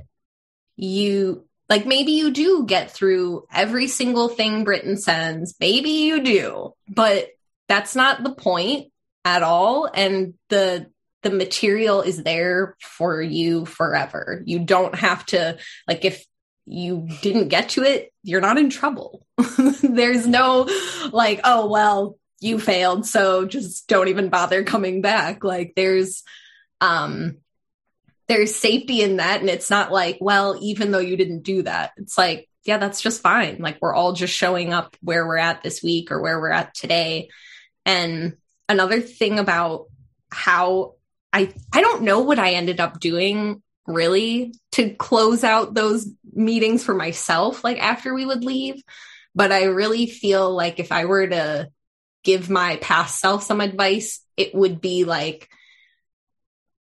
you 0.76 1.46
like 1.70 1.86
maybe 1.86 2.14
you 2.14 2.32
do 2.32 2.66
get 2.66 2.92
through 2.92 3.46
every 3.52 3.88
single 3.88 4.30
thing 4.30 4.64
Britton 4.64 4.98
sends. 4.98 5.56
Maybe 5.60 5.90
you 5.90 6.24
do, 6.24 6.74
but 6.88 7.30
that's 7.68 7.96
not 7.96 8.24
the 8.24 8.34
point 8.34 8.92
at 9.26 9.44
all. 9.44 9.90
And 9.94 10.36
the 10.50 10.88
the 11.24 11.30
material 11.30 12.02
is 12.02 12.24
there 12.24 12.76
for 12.82 13.22
you 13.22 13.66
forever. 13.66 14.42
You 14.46 14.60
don't 14.60 14.96
have 14.96 15.26
to 15.28 15.58
like 15.88 16.06
if 16.06 16.26
you 16.66 17.08
didn't 17.22 17.48
get 17.48 17.70
to 17.70 17.84
it, 17.84 18.14
you're 18.24 18.42
not 18.42 18.58
in 18.58 18.70
trouble. 18.70 19.26
There's 19.82 20.28
no 20.28 20.70
like, 21.12 21.42
oh 21.44 21.68
well, 21.68 22.18
you 22.40 22.60
failed, 22.60 23.06
so 23.06 23.46
just 23.46 23.88
don't 23.88 24.10
even 24.10 24.30
bother 24.30 24.64
coming 24.64 25.02
back. 25.02 25.44
Like 25.44 25.74
there's 25.76 26.24
um 26.82 27.38
there's 28.28 28.56
safety 28.56 29.02
in 29.02 29.18
that. 29.18 29.40
And 29.40 29.50
it's 29.50 29.70
not 29.70 29.92
like, 29.92 30.18
well, 30.20 30.58
even 30.62 30.92
though 30.92 31.00
you 31.00 31.16
didn't 31.16 31.44
do 31.44 31.64
that, 31.64 31.92
it's 31.98 32.18
like, 32.18 32.50
yeah, 32.66 32.78
that's 32.78 33.02
just 33.02 33.22
fine. 33.22 33.58
Like 33.60 33.78
we're 33.82 33.96
all 33.96 34.12
just 34.14 34.34
showing 34.34 34.74
up 34.74 34.98
where 35.02 35.26
we're 35.26 35.38
at 35.38 35.64
this 35.64 35.82
week 35.82 36.12
or 36.12 36.22
where 36.22 36.40
we're 36.40 36.52
at 36.52 36.74
today. 36.74 37.30
And 37.86 38.36
another 38.68 39.00
thing 39.00 39.40
about 39.40 39.86
how 40.30 40.96
I 41.38 41.54
I 41.72 41.82
don't 41.82 42.04
know 42.04 42.22
what 42.22 42.40
I 42.40 42.54
ended 42.54 42.80
up 42.80 43.00
doing 43.00 43.62
really 43.86 44.54
to 44.74 44.90
close 44.96 45.44
out 45.44 45.74
those 45.74 46.10
meetings 46.34 46.84
for 46.84 46.94
myself, 46.94 47.64
like 47.64 47.80
after 47.80 48.14
we 48.14 48.26
would 48.26 48.44
leave. 48.44 48.84
But 49.36 49.52
I 49.52 49.66
really 49.66 50.08
feel 50.08 50.54
like 50.54 50.80
if 50.80 50.92
I 50.92 51.06
were 51.06 51.28
to 51.28 51.70
give 52.24 52.50
my 52.50 52.78
past 52.78 53.20
self 53.20 53.44
some 53.44 53.62
advice, 53.62 54.22
it 54.36 54.54
would 54.56 54.82
be 54.82 55.04
like 55.04 55.48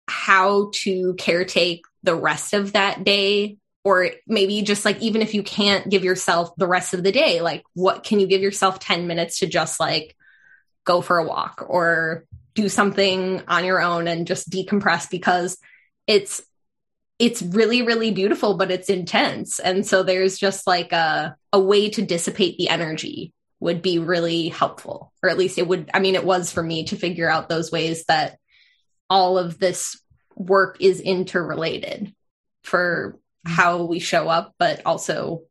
how 0.08 0.70
to 0.74 1.16
caretake 1.16 1.82
the 2.04 2.16
rest 2.16 2.54
of 2.54 2.74
that 2.74 3.04
day 3.04 3.58
or 3.84 4.12
maybe 4.28 4.62
just 4.62 4.86
like 4.86 5.02
even 5.02 5.22
if 5.22 5.34
you 5.34 5.42
can't 5.42 5.90
give 5.90 6.04
yourself 6.04 6.56
the 6.58 6.68
rest 6.68 6.94
of 6.94 7.04
the 7.04 7.12
day 7.12 7.42
like 7.42 7.64
what 7.74 8.04
can 8.04 8.20
you 8.20 8.28
give 8.28 8.42
yourself 8.42 8.80
10 8.80 9.08
minutes 9.08 9.40
to 9.40 9.48
just 9.48 9.80
like 9.80 10.16
go 10.84 11.02
for 11.02 11.18
a 11.18 11.26
walk 11.26 11.66
or 11.68 12.26
do 12.56 12.70
something 12.70 13.42
on 13.48 13.66
your 13.66 13.82
own 13.82 14.08
and 14.08 14.28
just 14.28 14.50
decompress 14.50 15.10
because 15.10 15.58
it's 16.08 16.42
it's 17.20 17.42
really 17.42 17.84
really 17.84 18.12
beautiful 18.12 18.56
but 18.56 18.72
it's 18.72 18.90
intense. 18.90 19.60
And 19.60 19.86
so 19.86 20.04
there's 20.04 20.38
just 20.38 20.68
like 20.68 20.92
a 20.92 21.36
a 21.52 21.60
way 21.60 21.90
to 21.90 22.02
dissipate 22.02 22.58
the 22.58 22.70
energy 22.70 23.34
would 23.60 23.82
be 23.82 23.98
really 24.00 24.50
helpful 24.50 25.14
or 25.22 25.30
at 25.30 25.38
least 25.38 25.58
it 25.58 25.66
would 25.66 25.90
i 25.94 26.00
mean 26.00 26.16
it 26.16 26.26
was 26.26 26.52
for 26.52 26.62
me 26.62 26.84
to 26.84 26.98
figure 26.98 27.30
out 27.30 27.48
those 27.48 27.72
ways 27.72 28.04
that 28.10 28.38
all 29.10 29.38
of 29.38 29.58
this 29.58 30.02
work 30.36 30.78
is 30.80 31.00
interrelated 31.00 32.14
for 32.64 33.20
mm-hmm. 33.46 33.54
how 33.54 33.84
we 33.84 34.00
show 34.00 34.28
up. 34.28 34.54
But 34.58 34.82
also 34.86 35.44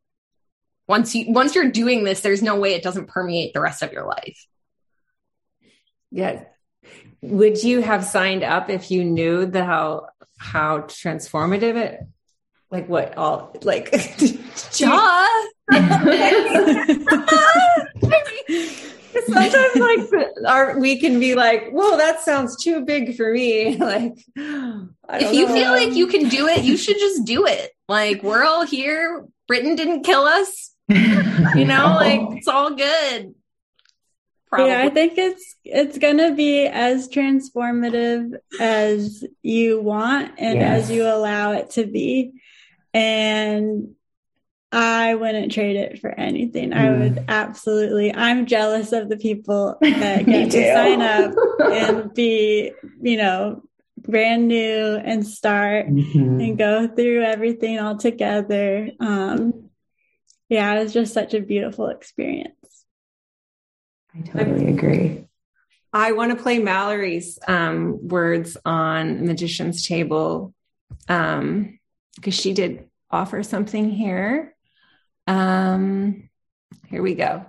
once 0.87 1.15
you 1.15 1.31
once 1.31 1.55
you're 1.55 1.71
doing 1.71 2.03
this 2.03 2.19
there's 2.21 2.41
no 2.41 2.59
way 2.59 2.73
it 2.73 2.83
doesn't 2.83 3.07
permeate 3.07 3.53
the 3.53 3.61
rest 3.61 3.81
of 3.81 3.93
your 3.93 4.05
life. 4.05 4.45
Yeah 6.11 6.43
would 7.23 7.63
you 7.63 7.81
have 7.81 8.03
signed 8.03 8.43
up 8.43 8.69
if 8.69 8.91
you 8.91 9.03
knew 9.03 9.45
the 9.45 9.63
how 9.63 10.07
how 10.37 10.79
transformative 10.79 11.77
it 11.77 12.01
like 12.69 12.89
what 12.89 13.17
all 13.17 13.55
like 13.61 13.91
Duh. 14.77 15.27
sometimes 19.25 19.75
like 19.75 19.99
our 20.45 20.77
we 20.79 20.99
can 20.99 21.19
be 21.19 21.33
like 21.35 21.69
whoa 21.69 21.95
that 21.95 22.19
sounds 22.21 22.61
too 22.61 22.83
big 22.83 23.15
for 23.15 23.31
me. 23.31 23.77
Like 23.83 24.17
if 25.21 25.33
you 25.33 25.47
know. 25.47 25.53
feel 25.53 25.71
like 25.71 25.93
you 25.93 26.07
can 26.07 26.27
do 26.27 26.47
it 26.47 26.63
you 26.63 26.75
should 26.75 26.97
just 26.97 27.25
do 27.25 27.45
it. 27.45 27.71
Like 27.87 28.21
we're 28.23 28.43
all 28.43 28.65
here. 28.65 29.25
Britton 29.47 29.75
didn't 29.75 30.03
kill 30.03 30.23
us. 30.23 30.73
You 30.89 31.65
know 31.65 31.95
like 31.97 32.19
it's 32.37 32.47
all 32.49 32.75
good 32.75 33.33
Probably. 34.53 34.71
Yeah, 34.71 34.83
I 34.83 34.89
think 34.89 35.17
it's 35.17 35.55
it's 35.65 35.97
gonna 35.97 36.35
be 36.35 36.67
as 36.67 37.09
transformative 37.09 38.37
as 38.59 39.25
you 39.41 39.81
want 39.81 40.33
and 40.37 40.59
yes. 40.59 40.83
as 40.83 40.91
you 40.91 41.07
allow 41.07 41.53
it 41.53 41.71
to 41.71 41.87
be. 41.87 42.33
And 42.93 43.95
I 44.71 45.15
wouldn't 45.15 45.51
trade 45.53 45.75
it 45.75 45.99
for 45.99 46.11
anything. 46.11 46.69
Mm. 46.69 46.77
I 46.77 46.99
would 46.99 47.25
absolutely. 47.27 48.13
I'm 48.13 48.45
jealous 48.45 48.91
of 48.91 49.09
the 49.09 49.17
people 49.17 49.75
that 49.81 50.27
get 50.27 50.51
to 50.51 50.73
sign 50.73 51.01
up 51.01 51.33
and 51.59 52.13
be, 52.13 52.73
you 53.01 53.17
know, 53.17 53.63
brand 53.97 54.47
new 54.47 55.01
and 55.03 55.25
start 55.25 55.87
mm-hmm. 55.87 56.39
and 56.39 56.57
go 56.59 56.87
through 56.87 57.23
everything 57.23 57.79
all 57.79 57.97
together. 57.97 58.91
Um, 58.99 59.71
yeah, 60.47 60.75
it 60.75 60.83
was 60.83 60.93
just 60.93 61.11
such 61.11 61.33
a 61.33 61.41
beautiful 61.41 61.87
experience. 61.87 62.53
I 64.15 64.21
totally 64.21 64.67
agree. 64.67 65.25
I 65.91 66.13
want 66.13 66.35
to 66.35 66.41
play 66.41 66.59
Mallory's 66.59 67.37
um, 67.47 68.07
words 68.07 68.57
on 68.65 69.25
Magician's 69.25 69.85
Table 69.85 70.53
because 71.07 71.37
um, 71.37 71.79
she 72.29 72.53
did 72.53 72.89
offer 73.11 73.43
something 73.43 73.89
here. 73.89 74.55
Um, 75.27 76.29
here 76.87 77.01
we 77.01 77.13
go. 77.13 77.45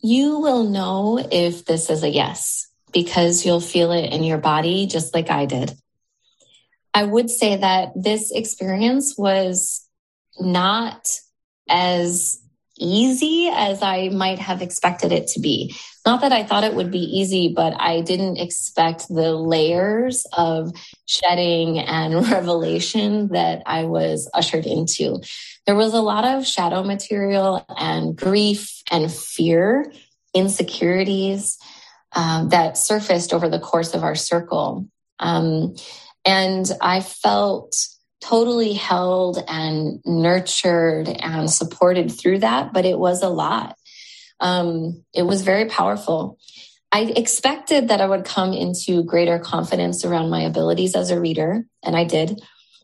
You 0.00 0.38
will 0.40 0.64
know 0.64 1.18
if 1.18 1.64
this 1.64 1.90
is 1.90 2.02
a 2.02 2.08
yes 2.08 2.68
because 2.92 3.44
you'll 3.44 3.60
feel 3.60 3.92
it 3.92 4.12
in 4.12 4.22
your 4.22 4.38
body 4.38 4.86
just 4.86 5.14
like 5.14 5.30
I 5.30 5.46
did. 5.46 5.72
I 6.94 7.04
would 7.04 7.30
say 7.30 7.56
that 7.56 7.92
this 7.96 8.30
experience 8.30 9.16
was 9.16 9.86
not 10.38 11.08
as 11.68 12.40
easy 12.78 13.50
as 13.52 13.82
I 13.82 14.08
might 14.08 14.38
have 14.38 14.62
expected 14.62 15.12
it 15.12 15.28
to 15.28 15.40
be. 15.40 15.74
Not 16.06 16.22
that 16.22 16.32
I 16.32 16.42
thought 16.44 16.64
it 16.64 16.74
would 16.74 16.90
be 16.90 16.98
easy, 16.98 17.52
but 17.54 17.74
I 17.78 18.00
didn't 18.00 18.38
expect 18.38 19.08
the 19.08 19.34
layers 19.34 20.24
of 20.36 20.72
shedding 21.06 21.78
and 21.78 22.14
revelation 22.30 23.28
that 23.28 23.62
I 23.66 23.84
was 23.84 24.30
ushered 24.32 24.66
into. 24.66 25.20
There 25.66 25.76
was 25.76 25.92
a 25.92 26.00
lot 26.00 26.24
of 26.24 26.46
shadow 26.46 26.82
material 26.82 27.64
and 27.76 28.16
grief 28.16 28.82
and 28.90 29.12
fear, 29.12 29.92
insecurities 30.32 31.58
um, 32.12 32.48
that 32.50 32.78
surfaced 32.78 33.34
over 33.34 33.48
the 33.48 33.60
course 33.60 33.94
of 33.94 34.02
our 34.02 34.14
circle. 34.14 34.88
Um, 35.18 35.74
and 36.24 36.70
I 36.80 37.00
felt 37.00 37.76
totally 38.20 38.72
held 38.72 39.42
and 39.48 40.00
nurtured 40.04 41.08
and 41.08 41.50
supported 41.50 42.10
through 42.10 42.40
that, 42.40 42.72
but 42.72 42.84
it 42.84 42.98
was 42.98 43.22
a 43.22 43.28
lot. 43.28 43.76
Um, 44.40 45.04
it 45.14 45.22
was 45.22 45.42
very 45.42 45.66
powerful. 45.66 46.38
I 46.90 47.12
expected 47.16 47.88
that 47.88 48.00
I 48.00 48.06
would 48.06 48.24
come 48.24 48.52
into 48.52 49.04
greater 49.04 49.38
confidence 49.38 50.04
around 50.04 50.30
my 50.30 50.42
abilities 50.42 50.96
as 50.96 51.10
a 51.10 51.20
reader, 51.20 51.64
and 51.82 51.96
I 51.96 52.04
did. 52.04 52.40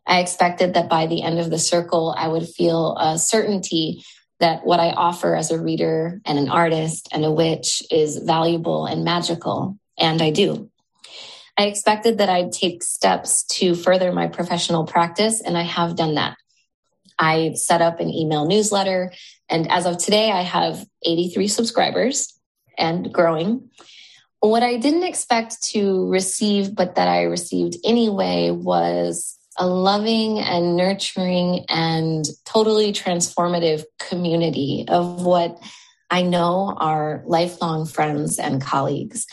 I 0.06 0.20
expected 0.20 0.74
that 0.74 0.90
by 0.90 1.06
the 1.06 1.22
end 1.22 1.38
of 1.38 1.50
the 1.50 1.58
circle, 1.58 2.14
I 2.16 2.28
would 2.28 2.46
feel 2.46 2.96
a 2.98 3.18
certainty 3.18 4.04
that 4.40 4.66
what 4.66 4.80
I 4.80 4.90
offer 4.90 5.34
as 5.34 5.50
a 5.50 5.60
reader 5.60 6.20
and 6.26 6.38
an 6.38 6.50
artist 6.50 7.08
and 7.12 7.24
a 7.24 7.32
witch 7.32 7.82
is 7.90 8.18
valuable 8.18 8.84
and 8.84 9.04
magical, 9.04 9.78
and 9.98 10.20
I 10.20 10.30
do. 10.30 10.70
I 11.56 11.66
expected 11.66 12.18
that 12.18 12.28
I'd 12.28 12.52
take 12.52 12.82
steps 12.82 13.44
to 13.44 13.74
further 13.74 14.12
my 14.12 14.26
professional 14.26 14.84
practice, 14.84 15.40
and 15.40 15.56
I 15.56 15.62
have 15.62 15.96
done 15.96 16.14
that. 16.14 16.36
I 17.18 17.52
set 17.54 17.80
up 17.80 18.00
an 18.00 18.10
email 18.10 18.46
newsletter, 18.46 19.12
and 19.48 19.70
as 19.70 19.86
of 19.86 19.98
today, 19.98 20.32
I 20.32 20.42
have 20.42 20.84
83 21.04 21.46
subscribers 21.48 22.38
and 22.76 23.12
growing. 23.12 23.70
What 24.40 24.62
I 24.62 24.76
didn't 24.76 25.04
expect 25.04 25.62
to 25.70 26.08
receive, 26.08 26.74
but 26.74 26.96
that 26.96 27.08
I 27.08 27.22
received 27.22 27.76
anyway, 27.84 28.50
was 28.50 29.38
a 29.56 29.66
loving 29.66 30.40
and 30.40 30.76
nurturing 30.76 31.64
and 31.68 32.24
totally 32.44 32.92
transformative 32.92 33.84
community 34.00 34.84
of 34.88 35.24
what 35.24 35.62
I 36.10 36.22
know 36.22 36.74
are 36.76 37.22
lifelong 37.26 37.86
friends 37.86 38.38
and 38.38 38.60
colleagues. 38.60 39.26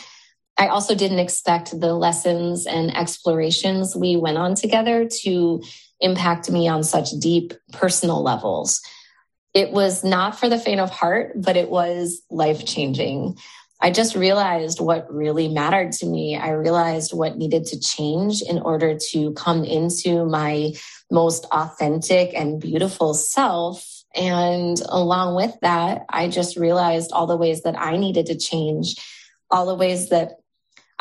I 0.61 0.67
also 0.67 0.93
didn't 0.93 1.17
expect 1.17 1.79
the 1.79 1.95
lessons 1.95 2.67
and 2.67 2.95
explorations 2.95 3.95
we 3.95 4.15
went 4.15 4.37
on 4.37 4.53
together 4.53 5.07
to 5.23 5.63
impact 5.99 6.51
me 6.51 6.67
on 6.67 6.83
such 6.83 7.09
deep 7.19 7.53
personal 7.73 8.21
levels. 8.21 8.79
It 9.55 9.71
was 9.71 10.03
not 10.03 10.39
for 10.39 10.49
the 10.49 10.59
faint 10.59 10.79
of 10.79 10.91
heart, 10.91 11.31
but 11.35 11.57
it 11.57 11.71
was 11.71 12.21
life 12.29 12.63
changing. 12.63 13.39
I 13.79 13.89
just 13.89 14.15
realized 14.15 14.79
what 14.79 15.11
really 15.11 15.47
mattered 15.47 15.93
to 15.93 16.05
me. 16.05 16.37
I 16.37 16.51
realized 16.51 17.11
what 17.11 17.39
needed 17.39 17.65
to 17.65 17.79
change 17.79 18.43
in 18.43 18.59
order 18.59 18.99
to 19.13 19.33
come 19.33 19.63
into 19.63 20.25
my 20.25 20.73
most 21.09 21.47
authentic 21.51 22.35
and 22.35 22.61
beautiful 22.61 23.15
self. 23.15 23.83
And 24.13 24.79
along 24.89 25.35
with 25.35 25.59
that, 25.63 26.05
I 26.07 26.27
just 26.27 26.55
realized 26.55 27.13
all 27.13 27.25
the 27.25 27.35
ways 27.35 27.63
that 27.63 27.79
I 27.79 27.97
needed 27.97 28.27
to 28.27 28.37
change, 28.37 28.93
all 29.49 29.65
the 29.65 29.73
ways 29.73 30.09
that 30.09 30.33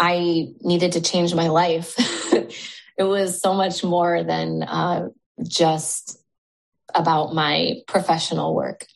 I 0.01 0.55
needed 0.63 0.93
to 0.93 1.03
change 1.03 1.35
my 1.35 1.49
life. 1.49 1.95
it 2.97 3.05
was 3.05 3.39
so 3.39 3.53
much 3.53 3.85
more 3.85 4.25
than 4.25 4.63
uh, 4.63 5.11
just 5.47 6.19
about 6.95 7.35
my 7.35 7.83
professional 7.87 8.55
work. 8.55 8.87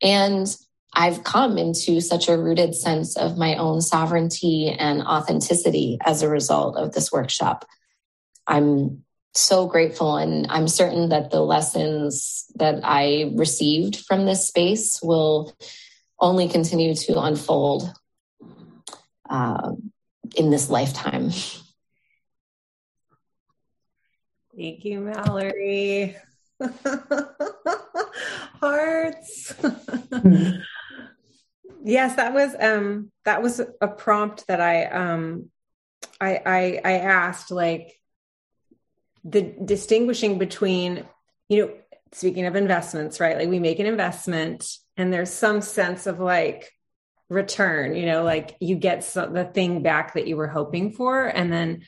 And 0.00 0.46
I've 0.94 1.24
come 1.24 1.58
into 1.58 2.00
such 2.00 2.28
a 2.28 2.38
rooted 2.38 2.76
sense 2.76 3.16
of 3.16 3.36
my 3.36 3.56
own 3.56 3.80
sovereignty 3.80 4.70
and 4.70 5.02
authenticity 5.02 5.98
as 6.06 6.22
a 6.22 6.28
result 6.28 6.76
of 6.76 6.92
this 6.92 7.10
workshop. 7.10 7.66
I'm 8.46 9.02
so 9.34 9.66
grateful, 9.66 10.16
and 10.16 10.46
I'm 10.48 10.68
certain 10.68 11.08
that 11.08 11.32
the 11.32 11.40
lessons 11.40 12.46
that 12.54 12.80
I 12.84 13.32
received 13.34 13.96
from 14.06 14.26
this 14.26 14.46
space 14.46 15.02
will 15.02 15.52
only 16.20 16.48
continue 16.48 16.94
to 16.94 17.20
unfold. 17.20 17.92
Um, 19.28 19.92
in 20.36 20.50
this 20.50 20.70
lifetime. 20.70 21.30
Thank 24.56 24.84
you, 24.84 25.00
Mallory. 25.00 26.16
Hearts. 28.60 29.54
yes, 31.84 32.16
that 32.16 32.32
was 32.32 32.56
um 32.58 33.12
that 33.24 33.42
was 33.42 33.60
a 33.60 33.88
prompt 33.88 34.46
that 34.46 34.60
I 34.60 34.84
um 34.86 35.50
I 36.20 36.40
I 36.46 36.80
I 36.84 36.92
asked 36.98 37.50
like 37.50 38.00
the 39.24 39.42
distinguishing 39.42 40.38
between, 40.38 41.04
you 41.48 41.66
know, 41.66 41.74
speaking 42.12 42.46
of 42.46 42.56
investments, 42.56 43.20
right? 43.20 43.36
Like 43.36 43.48
we 43.48 43.58
make 43.58 43.78
an 43.78 43.86
investment 43.86 44.66
and 44.96 45.12
there's 45.12 45.30
some 45.30 45.60
sense 45.60 46.06
of 46.06 46.18
like 46.18 46.70
return, 47.28 47.96
you 47.96 48.06
know, 48.06 48.22
like 48.22 48.56
you 48.60 48.76
get 48.76 49.02
the 49.02 49.50
thing 49.52 49.82
back 49.82 50.14
that 50.14 50.26
you 50.26 50.36
were 50.36 50.46
hoping 50.46 50.92
for. 50.92 51.26
And 51.26 51.52
then 51.52 51.82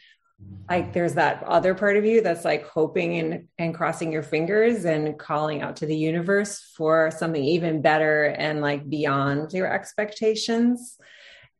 like 0.69 0.93
there's 0.93 1.15
that 1.15 1.43
other 1.45 1.75
part 1.75 1.97
of 1.97 2.05
you 2.05 2.21
that's 2.21 2.45
like 2.45 2.67
hoping 2.67 3.19
and, 3.19 3.49
and 3.59 3.75
crossing 3.75 4.13
your 4.13 4.23
fingers 4.23 4.85
and 4.85 5.19
calling 5.19 5.63
out 5.63 5.77
to 5.77 5.87
the 5.87 5.97
universe 5.97 6.61
for 6.77 7.11
something 7.11 7.43
even 7.43 7.83
better 7.83 8.25
and 8.25 8.61
like 8.61 8.89
beyond 8.89 9.53
your 9.53 9.73
expectations. 9.73 10.97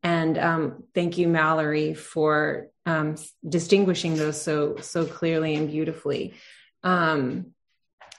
And 0.01 0.37
um, 0.37 0.83
thank 0.95 1.17
you, 1.17 1.27
Mallory, 1.27 1.93
for 1.93 2.67
um, 2.85 3.15
distinguishing 3.47 4.15
those 4.15 4.41
so 4.41 4.77
so 4.77 5.05
clearly 5.05 5.55
and 5.55 5.69
beautifully. 5.69 6.35
Um, 6.83 7.47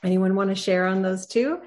anyone 0.05 0.35
want 0.35 0.51
to 0.51 0.55
share 0.55 0.87
on 0.87 1.01
those 1.01 1.27
two? 1.27 1.61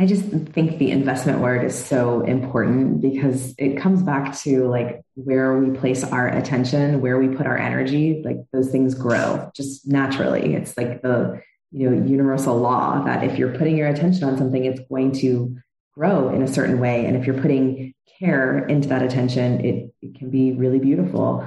I 0.00 0.06
just 0.06 0.24
think 0.26 0.78
the 0.78 0.92
investment 0.92 1.40
word 1.40 1.64
is 1.64 1.76
so 1.76 2.20
important 2.20 3.00
because 3.00 3.52
it 3.58 3.78
comes 3.78 4.00
back 4.00 4.38
to 4.40 4.68
like 4.68 5.02
where 5.14 5.58
we 5.58 5.76
place 5.76 6.04
our 6.04 6.28
attention, 6.28 7.00
where 7.00 7.18
we 7.18 7.34
put 7.34 7.46
our 7.46 7.58
energy, 7.58 8.22
like 8.24 8.36
those 8.52 8.70
things 8.70 8.94
grow 8.94 9.50
just 9.56 9.88
naturally. 9.88 10.54
It's 10.54 10.76
like 10.76 11.02
the 11.02 11.42
you 11.72 11.90
know 11.90 12.06
universal 12.06 12.56
law 12.56 13.02
that 13.04 13.24
if 13.24 13.38
you're 13.38 13.56
putting 13.58 13.76
your 13.76 13.88
attention 13.88 14.22
on 14.22 14.38
something, 14.38 14.64
it's 14.64 14.80
going 14.88 15.12
to 15.20 15.56
grow 15.94 16.32
in 16.32 16.42
a 16.42 16.48
certain 16.48 16.78
way. 16.78 17.04
And 17.04 17.16
if 17.16 17.26
you're 17.26 17.42
putting 17.42 17.92
care 18.20 18.66
into 18.66 18.88
that 18.90 19.02
attention, 19.02 19.64
it, 19.64 19.92
it 20.00 20.14
can 20.16 20.30
be 20.30 20.52
really 20.52 20.78
beautiful. 20.78 21.44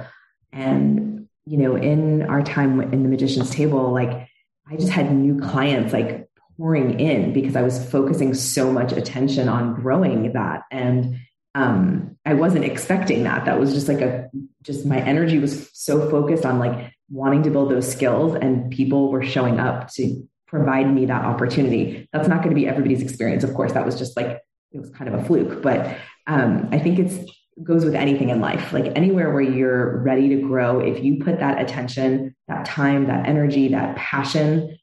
And 0.52 1.26
you 1.46 1.56
know, 1.56 1.76
in 1.76 2.24
our 2.24 2.42
time 2.42 2.82
in 2.82 3.02
the 3.02 3.08
magician's 3.08 3.48
table, 3.48 3.92
like 3.92 4.28
I 4.70 4.76
just 4.76 4.90
had 4.90 5.10
new 5.10 5.40
clients 5.40 5.94
like 5.94 6.28
pouring 6.56 7.00
in 7.00 7.32
because 7.32 7.56
I 7.56 7.62
was 7.62 7.84
focusing 7.90 8.34
so 8.34 8.72
much 8.72 8.92
attention 8.92 9.48
on 9.48 9.74
growing 9.74 10.32
that. 10.32 10.62
And 10.70 11.16
um, 11.54 12.16
I 12.24 12.34
wasn't 12.34 12.64
expecting 12.64 13.24
that. 13.24 13.44
That 13.44 13.60
was 13.60 13.72
just 13.72 13.88
like 13.88 14.00
a, 14.00 14.30
just 14.62 14.86
my 14.86 14.98
energy 14.98 15.38
was 15.38 15.68
so 15.72 16.08
focused 16.10 16.46
on 16.46 16.58
like 16.58 16.92
wanting 17.10 17.42
to 17.42 17.50
build 17.50 17.70
those 17.70 17.90
skills, 17.90 18.34
and 18.34 18.70
people 18.70 19.10
were 19.10 19.22
showing 19.22 19.60
up 19.60 19.90
to 19.92 20.26
provide 20.46 20.92
me 20.92 21.06
that 21.06 21.24
opportunity. 21.24 22.08
That's 22.12 22.28
not 22.28 22.38
going 22.38 22.50
to 22.50 22.54
be 22.54 22.66
everybody's 22.66 23.02
experience. 23.02 23.44
Of 23.44 23.54
course, 23.54 23.72
that 23.72 23.84
was 23.84 23.98
just 23.98 24.16
like, 24.16 24.40
it 24.72 24.80
was 24.80 24.90
kind 24.90 25.12
of 25.12 25.20
a 25.20 25.24
fluke, 25.24 25.62
but 25.62 25.96
um, 26.26 26.68
I 26.72 26.78
think 26.78 26.98
it's, 26.98 27.30
goes 27.62 27.84
with 27.84 27.94
anything 27.94 28.30
in 28.30 28.40
life 28.40 28.72
like 28.72 28.90
anywhere 28.96 29.30
where 29.30 29.42
you're 29.42 29.98
ready 29.98 30.30
to 30.30 30.36
grow 30.36 30.80
if 30.80 31.04
you 31.04 31.22
put 31.22 31.38
that 31.38 31.60
attention 31.60 32.34
that 32.48 32.64
time 32.64 33.08
that 33.08 33.28
energy 33.28 33.68
that 33.68 33.94
passion 33.94 34.74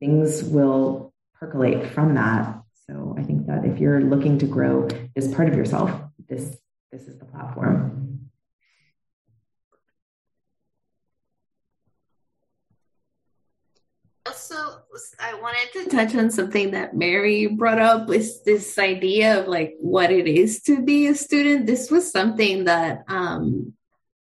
things 0.00 0.42
will 0.42 1.12
percolate 1.38 1.86
from 1.92 2.14
that. 2.14 2.60
So 2.86 3.14
I 3.16 3.22
think 3.22 3.46
that 3.46 3.64
if 3.64 3.78
you're 3.78 4.00
looking 4.00 4.38
to 4.38 4.46
grow 4.46 4.88
this 5.14 5.32
part 5.32 5.48
of 5.48 5.54
yourself, 5.54 5.92
this 6.28 6.56
this 6.90 7.02
is 7.02 7.18
the 7.18 7.24
platform. 7.24 8.30
Also, 14.26 14.54
I 15.20 15.34
wanted 15.34 15.72
to 15.72 15.96
touch 15.96 16.14
on 16.14 16.30
something 16.30 16.72
that 16.72 16.96
Mary 16.96 17.46
brought 17.46 17.80
up 17.80 18.08
was 18.08 18.42
this 18.42 18.78
idea 18.78 19.40
of 19.40 19.48
like 19.48 19.74
what 19.80 20.10
it 20.10 20.26
is 20.26 20.62
to 20.62 20.82
be 20.82 21.06
a 21.06 21.14
student. 21.14 21.66
This 21.66 21.90
was 21.90 22.10
something 22.10 22.64
that 22.64 23.04
um, 23.08 23.74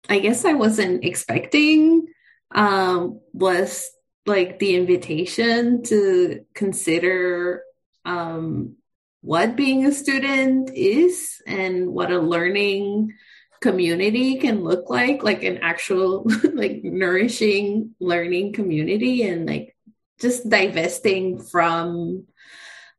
I 0.09 0.19
guess 0.19 0.45
I 0.45 0.55
wasn't 0.55 1.05
expecting 1.05 2.07
um, 2.55 3.21
was 3.33 3.91
like 4.29 4.59
the 4.59 4.77
invitation 4.77 5.83
to 5.85 6.45
consider 6.55 7.63
um, 8.05 8.77
what 9.23 9.57
being 9.57 9.87
a 9.87 9.93
student 9.93 10.71
is 10.75 11.43
and 11.47 11.89
what 11.89 12.13
a 12.13 12.19
learning 12.19 13.13
community 13.61 14.39
can 14.39 14.63
look 14.63 14.89
like 14.89 15.25
like 15.25 15.43
an 15.43 15.59
actual 15.59 16.25
like 16.55 16.85
nourishing 16.85 17.95
learning 17.99 18.53
community 18.53 19.25
and 19.25 19.47
like 19.47 19.75
just 20.21 20.49
divesting 20.49 21.41
from 21.41 22.25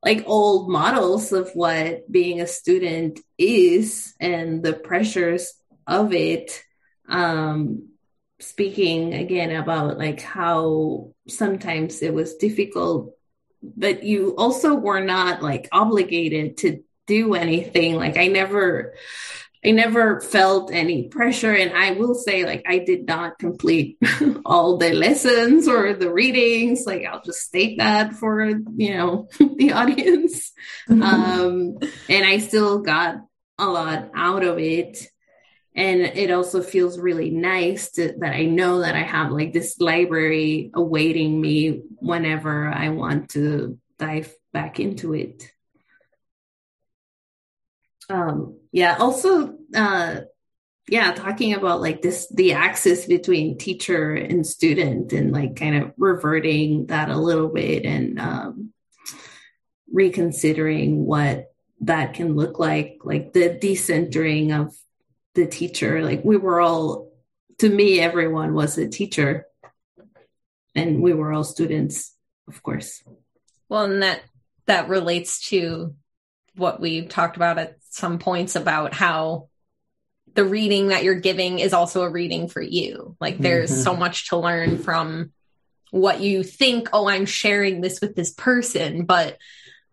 like 0.03 0.23
old 0.27 0.69
models 0.69 1.31
of 1.31 1.49
what 1.53 2.09
being 2.11 2.41
a 2.41 2.47
student 2.47 3.19
is 3.37 4.13
and 4.19 4.63
the 4.63 4.73
pressures 4.73 5.53
of 5.87 6.13
it. 6.13 6.63
Um 7.07 7.88
speaking 8.39 9.13
again 9.13 9.55
about 9.55 9.97
like 9.97 10.21
how 10.21 11.11
sometimes 11.27 12.01
it 12.01 12.13
was 12.13 12.35
difficult 12.35 13.13
but 13.61 14.03
you 14.03 14.35
also 14.37 14.75
were 14.75 15.01
not 15.01 15.41
like 15.41 15.67
obligated 15.71 16.57
to 16.57 16.83
do 17.07 17.33
anything. 17.33 17.95
Like 17.95 18.17
i 18.17 18.27
never 18.27 18.93
i 19.65 19.71
never 19.71 20.21
felt 20.21 20.71
any 20.71 21.09
pressure. 21.09 21.53
And 21.53 21.73
i 21.75 21.91
will 21.91 22.15
say 22.15 22.45
like 22.45 22.63
i 22.67 22.79
did 22.79 23.05
not 23.05 23.39
complete 23.39 23.97
all 24.45 24.77
the 24.77 24.93
lessons 24.93 25.67
or 25.67 25.93
the 25.93 26.11
readings. 26.11 26.85
Like 26.85 27.05
i'll 27.05 27.21
just 27.21 27.41
state 27.41 27.79
that 27.79 28.13
for 28.13 28.45
you 28.45 28.93
know 28.95 29.27
the 29.57 29.73
audience. 29.73 30.51
Mm-hmm. 30.89 31.01
um 31.01 31.77
and 32.07 32.25
i 32.25 32.37
still 32.37 32.79
got 32.79 33.17
a 33.57 33.67
lot 33.67 34.11
out 34.15 34.43
of 34.43 34.57
it 34.59 35.07
and 35.75 36.01
it 36.01 36.31
also 36.31 36.61
feels 36.61 36.99
really 36.99 37.29
nice 37.29 37.91
to, 37.91 38.13
that 38.19 38.33
i 38.33 38.45
know 38.45 38.79
that 38.79 38.95
i 38.95 39.03
have 39.03 39.31
like 39.31 39.53
this 39.53 39.79
library 39.79 40.71
awaiting 40.73 41.39
me 41.39 41.81
whenever 41.99 42.67
i 42.67 42.89
want 42.89 43.29
to 43.29 43.77
dive 43.99 44.33
back 44.53 44.79
into 44.79 45.13
it. 45.13 45.51
Um 48.09 48.57
yeah 48.71 48.97
also 48.97 49.55
uh 49.75 50.21
yeah 50.87 51.11
talking 51.11 51.53
about 51.53 51.81
like 51.81 52.01
this 52.01 52.27
the 52.33 52.53
axis 52.53 53.05
between 53.05 53.59
teacher 53.59 54.13
and 54.13 54.45
student 54.45 55.13
and 55.13 55.31
like 55.31 55.55
kind 55.55 55.83
of 55.83 55.91
reverting 55.97 56.87
that 56.87 57.09
a 57.09 57.17
little 57.17 57.49
bit 57.49 57.85
and 57.85 58.19
um 58.19 58.73
reconsidering 59.91 61.05
what 61.05 61.51
that 61.81 62.15
can 62.15 62.35
look 62.35 62.57
like 62.57 62.97
like 63.03 63.33
the 63.33 63.49
decentering 63.49 64.59
of 64.59 64.75
the 65.35 65.47
teacher. 65.47 66.01
Like 66.03 66.23
we 66.23 66.37
were 66.37 66.59
all, 66.59 67.11
to 67.59 67.69
me, 67.69 67.99
everyone 67.99 68.53
was 68.53 68.77
a 68.77 68.87
teacher, 68.87 69.45
and 70.75 71.01
we 71.01 71.13
were 71.13 71.33
all 71.33 71.43
students, 71.43 72.15
of 72.47 72.61
course. 72.63 73.03
Well, 73.67 73.85
and 73.85 74.03
that 74.03 74.21
that 74.65 74.89
relates 74.89 75.49
to 75.49 75.95
what 76.55 76.79
we 76.79 77.05
talked 77.05 77.35
about 77.35 77.57
at 77.57 77.77
some 77.89 78.19
points 78.19 78.55
about 78.55 78.93
how 78.93 79.47
the 80.35 80.45
reading 80.45 80.87
that 80.87 81.03
you're 81.03 81.15
giving 81.15 81.59
is 81.59 81.73
also 81.73 82.03
a 82.03 82.09
reading 82.09 82.47
for 82.47 82.61
you. 82.61 83.15
Like 83.19 83.37
there's 83.39 83.71
mm-hmm. 83.71 83.81
so 83.81 83.95
much 83.95 84.29
to 84.29 84.37
learn 84.37 84.77
from 84.77 85.31
what 85.91 86.21
you 86.21 86.43
think, 86.43 86.89
oh, 86.93 87.07
I'm 87.07 87.25
sharing 87.25 87.81
this 87.81 87.99
with 87.99 88.15
this 88.15 88.31
person, 88.31 89.05
but 89.05 89.37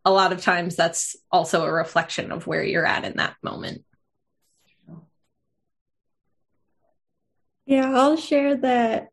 a 0.04 0.10
lot 0.10 0.32
of 0.32 0.42
times 0.42 0.76
that's 0.76 1.16
also 1.32 1.64
a 1.64 1.72
reflection 1.72 2.32
of 2.32 2.46
where 2.46 2.62
you're 2.62 2.86
at 2.86 3.04
in 3.04 3.16
that 3.16 3.34
moment. 3.42 3.84
Yeah, 7.66 7.90
I'll 7.92 8.16
share 8.16 8.56
that. 8.58 9.08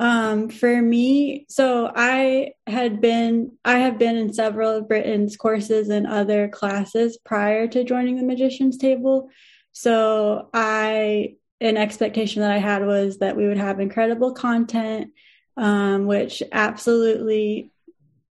Um, 0.00 0.48
for 0.48 0.82
me, 0.82 1.46
so 1.48 1.90
I 1.94 2.54
had 2.66 3.00
been, 3.00 3.52
I 3.64 3.78
have 3.78 4.00
been 4.00 4.16
in 4.16 4.32
several 4.32 4.72
of 4.72 4.88
Britton's 4.88 5.36
courses 5.36 5.90
and 5.90 6.08
other 6.08 6.48
classes 6.48 7.16
prior 7.24 7.68
to 7.68 7.84
joining 7.84 8.16
the 8.16 8.24
Magician's 8.24 8.78
Table. 8.78 9.30
So 9.70 10.48
I, 10.52 11.36
an 11.60 11.76
expectation 11.76 12.42
that 12.42 12.50
I 12.50 12.58
had 12.58 12.84
was 12.84 13.18
that 13.18 13.36
we 13.36 13.46
would 13.46 13.58
have 13.58 13.78
incredible 13.78 14.32
content, 14.32 15.12
um, 15.56 16.06
which 16.06 16.42
absolutely 16.50 17.70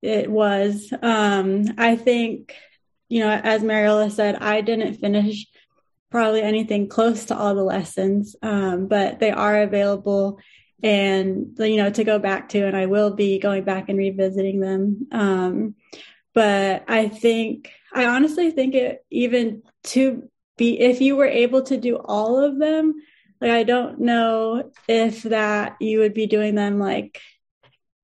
it 0.02 0.28
was. 0.28 0.92
Um, 1.00 1.66
I 1.78 1.94
think, 1.94 2.56
you 3.08 3.20
know, 3.20 3.30
as 3.30 3.62
Mariella 3.62 4.10
said, 4.10 4.34
I 4.34 4.62
didn't 4.62 4.94
finish 4.94 5.46
probably 6.12 6.42
anything 6.42 6.88
close 6.88 7.24
to 7.26 7.36
all 7.36 7.54
the 7.54 7.64
lessons, 7.64 8.36
um, 8.42 8.86
but 8.86 9.18
they 9.18 9.30
are 9.30 9.62
available. 9.62 10.38
And 10.84 11.56
you 11.58 11.76
know 11.76 11.90
to 11.90 12.02
go 12.02 12.18
back 12.18 12.48
to 12.50 12.66
and 12.66 12.76
i 12.76 12.86
will 12.86 13.14
be 13.14 13.38
going 13.38 13.62
back 13.62 13.88
and 13.88 13.96
revisiting 13.96 14.58
them. 14.58 15.06
Um, 15.12 15.76
but 16.34 16.84
i 16.88 17.08
think 17.08 17.70
i 17.92 18.06
honestly 18.06 18.50
think 18.50 18.74
it 18.74 19.04
even 19.10 19.62
to 19.84 20.28
be 20.56 20.80
if 20.80 21.00
you 21.00 21.14
were 21.14 21.26
able 21.26 21.62
to 21.62 21.76
do 21.76 21.96
all 21.96 22.42
of 22.42 22.58
them 22.58 22.94
like 23.40 23.50
i 23.50 23.62
don't 23.62 24.00
know 24.00 24.72
if 24.88 25.22
that 25.24 25.76
you 25.80 26.00
would 26.00 26.14
be 26.14 26.26
doing 26.26 26.54
them 26.54 26.78
like 26.78 27.20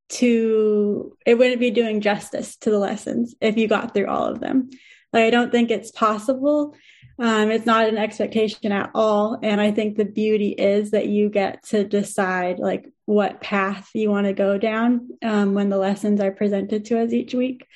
to 0.08 1.16
it 1.26 1.36
wouldn't 1.36 1.60
be 1.60 1.70
doing 1.70 2.00
justice 2.00 2.56
to 2.56 2.70
the 2.70 2.78
lessons 2.78 3.34
if 3.40 3.56
you 3.56 3.68
got 3.68 3.92
through 3.92 4.06
all 4.06 4.26
of 4.26 4.40
them. 4.40 4.70
Like 5.12 5.24
i 5.24 5.30
don't 5.30 5.50
think 5.50 5.70
it's 5.70 5.90
possible 5.90 6.74
Um, 7.20 7.50
it's 7.50 7.66
not 7.66 7.88
an 7.88 7.98
expectation 7.98 8.70
at 8.70 8.90
all. 8.94 9.38
And 9.42 9.60
I 9.60 9.72
think 9.72 9.96
the 9.96 10.04
beauty 10.04 10.50
is 10.50 10.92
that 10.92 11.08
you 11.08 11.30
get 11.30 11.64
to 11.64 11.82
decide 11.82 12.58
like 12.60 12.88
what 13.06 13.40
path 13.40 13.90
you 13.92 14.10
want 14.10 14.26
to 14.26 14.32
go 14.32 14.56
down 14.56 15.08
um, 15.24 15.54
when 15.54 15.68
the 15.68 15.78
lessons 15.78 16.20
are 16.20 16.30
presented 16.30 16.84
to 16.86 17.00
us 17.02 17.12
each 17.12 17.34
week. 17.34 17.66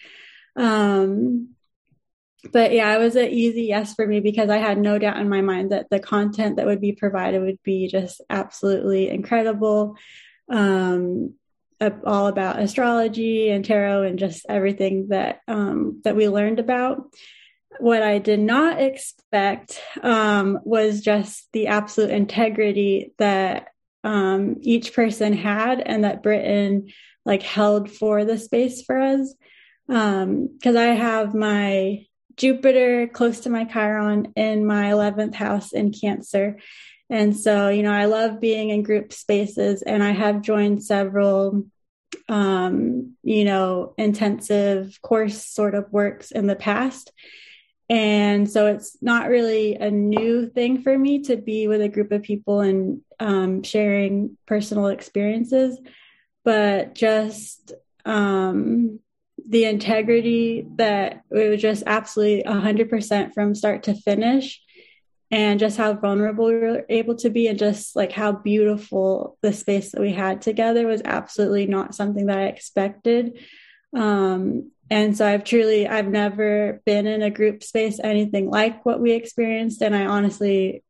Um, 0.57 1.55
but 2.53 2.73
yeah, 2.73 2.95
it 2.95 2.99
was 2.99 3.17
an 3.17 3.31
easy 3.31 3.63
yes 3.63 3.95
for 3.95 4.07
me 4.07 4.21
because 4.21 4.51
I 4.51 4.59
had 4.59 4.79
no 4.79 4.99
doubt 4.99 5.19
in 5.19 5.29
my 5.29 5.41
mind 5.43 5.73
that 5.73 5.91
the 5.91 6.01
content 6.01 6.57
that 6.57 6.67
would 6.67 6.81
be 6.81 6.93
provided 6.93 7.41
would 7.43 7.63
be 7.63 7.89
just 7.89 8.21
absolutely 8.31 9.09
incredible. 9.09 9.97
Um, 10.49 11.35
all 12.05 12.29
about 12.29 12.61
astrology 12.61 13.51
and 13.51 13.65
tarot 13.65 14.05
and 14.05 14.17
just 14.19 14.47
everything 14.49 15.09
that 15.09 15.41
um, 15.49 16.01
that 16.05 16.15
we 16.15 16.29
learned 16.29 16.61
about. 16.61 17.13
What 17.79 18.03
I 18.03 18.19
did 18.19 18.41
not 18.41 18.81
expect 18.81 19.81
um, 20.03 20.61
was 20.65 21.01
just 21.01 21.49
the 21.53 21.69
absolute 21.69 22.11
integrity 22.11 23.13
that 23.19 23.69
um, 24.05 24.57
each 24.61 24.95
person 24.95 25.33
had, 25.33 25.81
and 25.81 26.05
that 26.05 26.23
Britton 26.23 26.89
like 27.25 27.43
held 27.43 27.91
for 27.91 28.25
the 28.25 28.39
space 28.39 28.83
for 28.83 29.01
us. 29.01 29.35
Because 29.87 30.25
um, 30.25 30.77
I 30.77 30.95
have 30.95 31.35
my 31.35 32.07
Jupiter 32.37 33.09
close 33.09 33.41
to 33.41 33.51
my 33.51 33.65
Chiron 33.65 34.33
in 34.37 34.67
my 34.67 34.87
11th 34.87 35.35
house 35.35 35.73
in 35.73 35.93
Cancer. 35.93 36.59
And 37.11 37.37
so, 37.37 37.69
you 37.69 37.83
know, 37.83 37.93
I 37.93 38.07
love 38.07 38.41
being 38.41 38.71
in 38.71 38.83
group 38.83 39.13
spaces 39.13 39.83
and 39.83 40.03
I 40.03 40.13
have 40.13 40.41
joined 40.41 40.83
several, 40.83 41.67
um, 42.29 43.17
you 43.23 43.45
know, 43.45 43.95
intensive 43.99 44.99
course 45.03 45.45
sort 45.45 45.75
of 45.75 45.93
works 45.93 46.31
in 46.31 46.47
the 46.47 46.57
past. 46.57 47.13
And 47.93 48.51
so 48.51 48.69
it's 48.69 48.97
not 49.03 49.29
really 49.29 49.75
a 49.75 49.91
new 49.91 50.49
thing 50.49 50.81
for 50.81 50.97
me 50.97 51.25
to 51.25 51.37
be 51.37 51.69
with 51.69 51.83
a 51.83 51.91
group 51.91 52.11
of 52.11 52.23
people 52.23 52.63
and 52.63 53.03
um, 53.21 53.63
sharing 53.65 54.39
personal 54.47 54.87
experiences, 54.87 55.79
but 56.43 56.95
just 56.95 57.75
um, 58.07 58.99
the 59.47 59.67
integrity 59.67 60.67
that 60.77 61.21
it 61.31 61.51
was 61.51 61.61
just 61.61 61.83
absolutely 61.87 62.45
100% 62.45 63.35
from 63.35 63.55
start 63.55 63.83
to 63.83 63.95
finish 63.95 64.63
and 65.31 65.61
just 65.61 65.77
how 65.77 65.93
vulnerable 65.93 66.47
we 66.47 66.55
were 66.55 66.87
able 66.89 67.17
to 67.17 67.29
be 67.29 67.47
and 67.47 67.59
just 67.59 67.95
like 67.95 68.13
how 68.13 68.33
beautiful 68.33 69.37
the 69.43 69.53
space 69.53 69.93
that 69.93 70.01
we 70.01 70.15
had 70.15 70.41
together 70.41 70.87
was 70.87 71.03
absolutely 71.05 71.67
not 71.67 71.95
something 71.95 72.25
that 72.25 72.39
i 72.39 72.47
expected. 72.47 73.39
Um, 73.95 74.71
and 74.93 75.17
so 75.17 75.27
i've 75.27 75.45
truly 75.45 75.89
i've 75.89 76.09
never 76.09 76.81
been 76.85 77.07
in 77.07 77.23
a 77.23 77.31
group 77.31 77.63
space 77.63 77.99
anything 78.03 78.51
like 78.51 78.85
what 78.87 79.01
we 79.01 79.13
experienced 79.13 79.83
and 79.83 79.95
i 79.95 80.07
honestly 80.07 80.83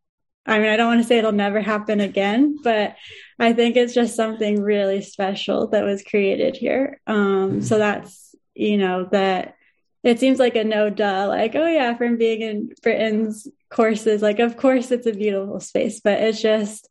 I 0.45 0.59
mean, 0.59 0.71
I 0.71 0.77
don't 0.77 0.89
want 0.89 1.01
to 1.01 1.07
say 1.07 1.19
it'll 1.19 1.31
never 1.31 1.61
happen 1.61 2.01
again, 2.01 2.59
but 2.65 2.97
I 3.39 3.53
think 3.53 3.77
it's 3.77 3.95
just 3.95 4.17
something 4.17 4.61
really 4.61 5.01
special 5.01 5.69
that 5.69 5.85
was 5.85 6.03
created 6.03 6.57
here. 6.57 7.01
Um, 7.07 7.63
so 7.63 7.79
that's 7.79 8.33
you 8.55 8.79
know, 8.79 9.09
that 9.13 9.57
it 10.03 10.21
seems 10.21 10.39
like 10.39 10.57
a 10.57 10.65
no 10.65 10.91
duh, 10.91 11.27
like, 11.29 11.55
oh 11.55 11.67
yeah, 11.67 11.97
from 11.97 12.17
being 12.17 12.41
in 12.43 12.71
Britton's 12.83 13.47
courses, 13.71 14.21
like, 14.21 14.41
of 14.41 14.57
course 14.57 14.91
it's 14.91 15.07
a 15.07 15.13
beautiful 15.13 15.61
space, 15.61 16.01
but 16.01 16.21
it's 16.21 16.43
just 16.43 16.89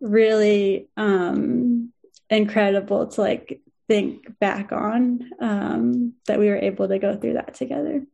really 0.00 0.88
um, 0.96 1.92
incredible 2.30 3.06
to 3.06 3.20
like 3.20 3.60
think 3.88 4.38
back 4.38 4.70
on 4.70 5.30
um, 5.40 6.14
that 6.26 6.38
we 6.38 6.48
were 6.48 6.58
able 6.58 6.86
to 6.88 6.98
go 6.98 7.16
through 7.16 7.34
that 7.34 7.54
together. 7.54 8.04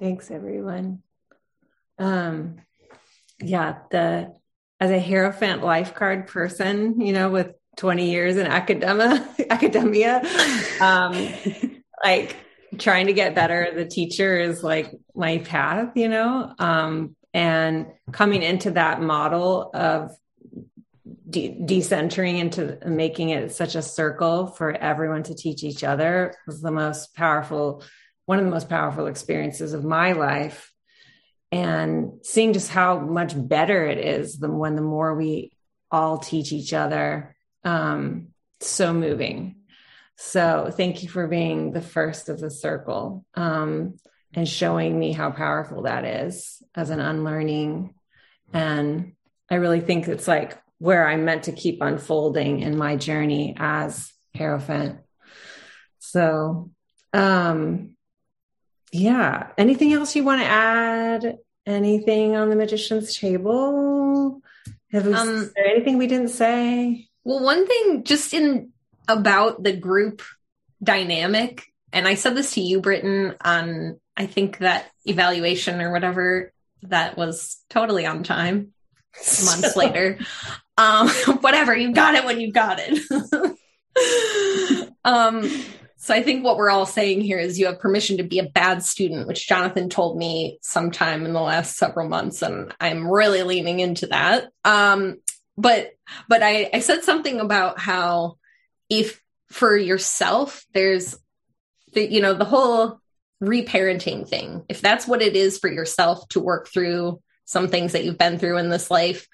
Thanks, 0.00 0.32
everyone. 0.32 1.02
Um, 1.98 2.56
yeah, 3.40 3.78
the 3.90 4.34
as 4.80 4.90
a 4.90 5.00
Hierophant 5.00 5.62
life 5.62 5.94
card 5.94 6.26
person, 6.26 7.00
you 7.00 7.12
know, 7.12 7.30
with 7.30 7.52
20 7.76 8.10
years 8.10 8.36
in 8.36 8.48
academia, 8.48 9.24
academia, 9.50 10.22
um, 10.80 11.12
like 12.04 12.36
trying 12.78 13.06
to 13.06 13.12
get 13.12 13.36
better 13.36 13.70
the 13.74 13.84
teacher 13.84 14.38
is 14.40 14.64
like 14.64 14.90
my 15.14 15.38
path, 15.38 15.92
you 15.94 16.08
know, 16.08 16.52
um, 16.58 17.14
and 17.34 17.86
coming 18.12 18.42
into 18.42 18.72
that 18.72 19.00
model 19.00 19.70
of 19.72 20.16
de- 21.28 21.56
decentering 21.60 22.38
into 22.38 22.78
making 22.86 23.30
it 23.30 23.52
such 23.52 23.74
a 23.74 23.82
circle 23.82 24.46
for 24.46 24.70
everyone 24.72 25.22
to 25.24 25.34
teach 25.34 25.64
each 25.64 25.82
other 25.82 26.34
was 26.46 26.60
the 26.60 26.70
most 26.70 27.14
powerful, 27.14 27.82
one 28.26 28.38
of 28.38 28.44
the 28.44 28.50
most 28.50 28.68
powerful 28.68 29.06
experiences 29.06 29.72
of 29.72 29.84
my 29.84 30.12
life. 30.12 30.70
And 31.50 32.20
seeing 32.22 32.54
just 32.54 32.70
how 32.70 32.98
much 32.98 33.34
better 33.36 33.84
it 33.84 33.98
is 33.98 34.38
than 34.38 34.56
when 34.58 34.74
the 34.74 34.82
more 34.82 35.14
we 35.14 35.52
all 35.90 36.18
teach 36.18 36.52
each 36.52 36.72
other 36.72 37.36
um, 37.64 38.28
so 38.60 38.94
moving. 38.94 39.56
So 40.16 40.72
thank 40.74 41.02
you 41.02 41.08
for 41.08 41.26
being 41.26 41.72
the 41.72 41.82
first 41.82 42.28
of 42.28 42.40
the 42.40 42.50
circle. 42.50 43.24
Um, 43.34 43.98
and 44.34 44.48
showing 44.48 44.98
me 44.98 45.12
how 45.12 45.30
powerful 45.30 45.82
that 45.82 46.04
is 46.04 46.62
as 46.74 46.90
an 46.90 47.00
unlearning 47.00 47.94
and 48.52 49.12
i 49.50 49.56
really 49.56 49.80
think 49.80 50.08
it's 50.08 50.28
like 50.28 50.58
where 50.78 51.06
i'm 51.06 51.24
meant 51.24 51.44
to 51.44 51.52
keep 51.52 51.80
unfolding 51.80 52.60
in 52.60 52.76
my 52.76 52.96
journey 52.96 53.54
as 53.58 54.12
hierophant 54.36 54.98
so 55.98 56.70
um 57.12 57.92
yeah. 58.92 59.48
Anything 59.56 59.92
else 59.94 60.14
you 60.14 60.22
want 60.22 60.42
to 60.42 60.46
add? 60.46 61.38
Anything 61.66 62.36
on 62.36 62.50
the 62.50 62.56
magician's 62.56 63.16
table? 63.16 64.42
Have 64.92 65.06
we, 65.06 65.14
um, 65.14 65.28
is 65.28 65.52
there 65.54 65.66
anything 65.66 65.96
we 65.96 66.06
didn't 66.06 66.28
say? 66.28 67.08
Well, 67.24 67.42
one 67.42 67.66
thing 67.66 68.04
just 68.04 68.34
in 68.34 68.70
about 69.08 69.62
the 69.62 69.72
group 69.72 70.20
dynamic, 70.82 71.64
and 71.92 72.06
I 72.06 72.14
said 72.14 72.36
this 72.36 72.54
to 72.54 72.60
you, 72.60 72.80
Britton, 72.80 73.34
on 73.42 73.98
I 74.16 74.26
think 74.26 74.58
that 74.58 74.90
evaluation 75.04 75.80
or 75.80 75.92
whatever 75.92 76.52
that 76.82 77.16
was 77.16 77.62
totally 77.70 78.06
on 78.06 78.22
time. 78.22 78.72
Months 79.44 79.76
later, 79.76 80.18
um, 80.78 81.08
whatever 81.40 81.76
you 81.76 81.92
got 81.92 82.14
it 82.14 82.24
when 82.24 82.40
you 82.40 82.50
got 82.50 82.80
it. 82.80 82.98
um, 85.04 85.50
so 85.96 86.14
I 86.14 86.22
think 86.22 86.44
what 86.44 86.56
we're 86.56 86.70
all 86.70 86.86
saying 86.86 87.20
here 87.20 87.38
is 87.38 87.58
you 87.58 87.66
have 87.66 87.78
permission 87.78 88.16
to 88.16 88.22
be 88.22 88.38
a 88.38 88.48
bad 88.48 88.82
student, 88.82 89.28
which 89.28 89.46
Jonathan 89.46 89.88
told 89.88 90.16
me 90.16 90.58
sometime 90.62 91.26
in 91.26 91.32
the 91.32 91.40
last 91.40 91.76
several 91.76 92.08
months, 92.08 92.42
and 92.42 92.74
I'm 92.80 93.06
really 93.06 93.42
leaning 93.42 93.80
into 93.80 94.06
that. 94.06 94.48
Um, 94.64 95.18
but 95.56 95.92
but 96.28 96.42
I, 96.42 96.70
I 96.72 96.80
said 96.80 97.04
something 97.04 97.38
about 97.38 97.78
how 97.78 98.38
if 98.88 99.20
for 99.48 99.76
yourself 99.76 100.64
there's 100.72 101.16
the 101.92 102.10
you 102.10 102.20
know 102.22 102.34
the 102.34 102.46
whole 102.46 103.01
reparenting 103.42 104.28
thing, 104.28 104.64
if 104.68 104.80
that's 104.80 105.06
what 105.06 105.22
it 105.22 105.36
is 105.36 105.58
for 105.58 105.70
yourself 105.70 106.28
to 106.28 106.40
work 106.40 106.68
through 106.68 107.20
some 107.44 107.68
things 107.68 107.92
that 107.92 108.04
you've 108.04 108.18
been 108.18 108.38
through 108.38 108.58
in 108.58 108.70
this 108.70 108.90
life, 108.90 109.26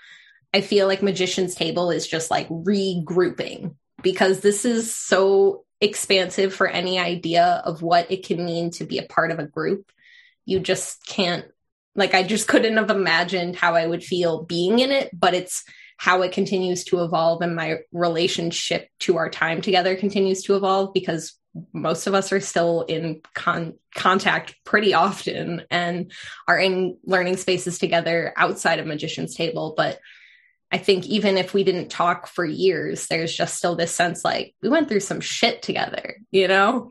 I 0.54 0.62
feel 0.62 0.86
like 0.86 1.02
Magician's 1.02 1.54
Table 1.54 1.90
is 1.90 2.06
just 2.06 2.30
like 2.30 2.48
regrouping 2.48 3.74
because 4.02 4.40
this 4.40 4.64
is 4.64 4.94
so 4.94 5.64
expansive 5.80 6.54
for 6.54 6.66
any 6.66 6.98
idea 6.98 7.62
of 7.64 7.82
what 7.82 8.10
it 8.10 8.24
can 8.26 8.44
mean 8.44 8.70
to 8.72 8.84
be 8.84 8.98
a 8.98 9.06
part 9.06 9.30
of 9.30 9.38
a 9.38 9.46
group. 9.46 9.90
You 10.46 10.60
just 10.60 11.06
can't, 11.06 11.44
like, 11.94 12.14
I 12.14 12.22
just 12.22 12.48
couldn't 12.48 12.76
have 12.78 12.90
imagined 12.90 13.56
how 13.56 13.74
I 13.74 13.86
would 13.86 14.02
feel 14.02 14.44
being 14.44 14.78
in 14.78 14.90
it, 14.90 15.10
but 15.12 15.34
it's 15.34 15.64
how 15.98 16.22
it 16.22 16.32
continues 16.32 16.84
to 16.84 17.02
evolve 17.02 17.42
and 17.42 17.54
my 17.54 17.78
relationship 17.92 18.88
to 19.00 19.16
our 19.18 19.28
time 19.28 19.60
together 19.60 19.96
continues 19.96 20.42
to 20.44 20.56
evolve 20.56 20.94
because 20.94 21.37
most 21.72 22.06
of 22.06 22.14
us 22.14 22.32
are 22.32 22.40
still 22.40 22.82
in 22.82 23.20
con- 23.34 23.74
contact 23.94 24.54
pretty 24.64 24.94
often 24.94 25.62
and 25.70 26.12
are 26.46 26.58
in 26.58 26.98
learning 27.04 27.36
spaces 27.36 27.78
together 27.78 28.32
outside 28.36 28.78
of 28.78 28.86
magician's 28.86 29.34
table 29.34 29.74
but 29.76 29.98
I 30.70 30.78
think 30.78 31.06
even 31.06 31.38
if 31.38 31.54
we 31.54 31.64
didn't 31.64 31.88
talk 31.88 32.26
for 32.26 32.44
years, 32.44 33.06
there's 33.06 33.34
just 33.34 33.56
still 33.56 33.74
this 33.74 33.94
sense 33.94 34.24
like 34.24 34.54
we 34.62 34.68
went 34.68 34.88
through 34.88 35.00
some 35.00 35.20
shit 35.20 35.62
together, 35.62 36.16
you 36.30 36.46
know? 36.46 36.90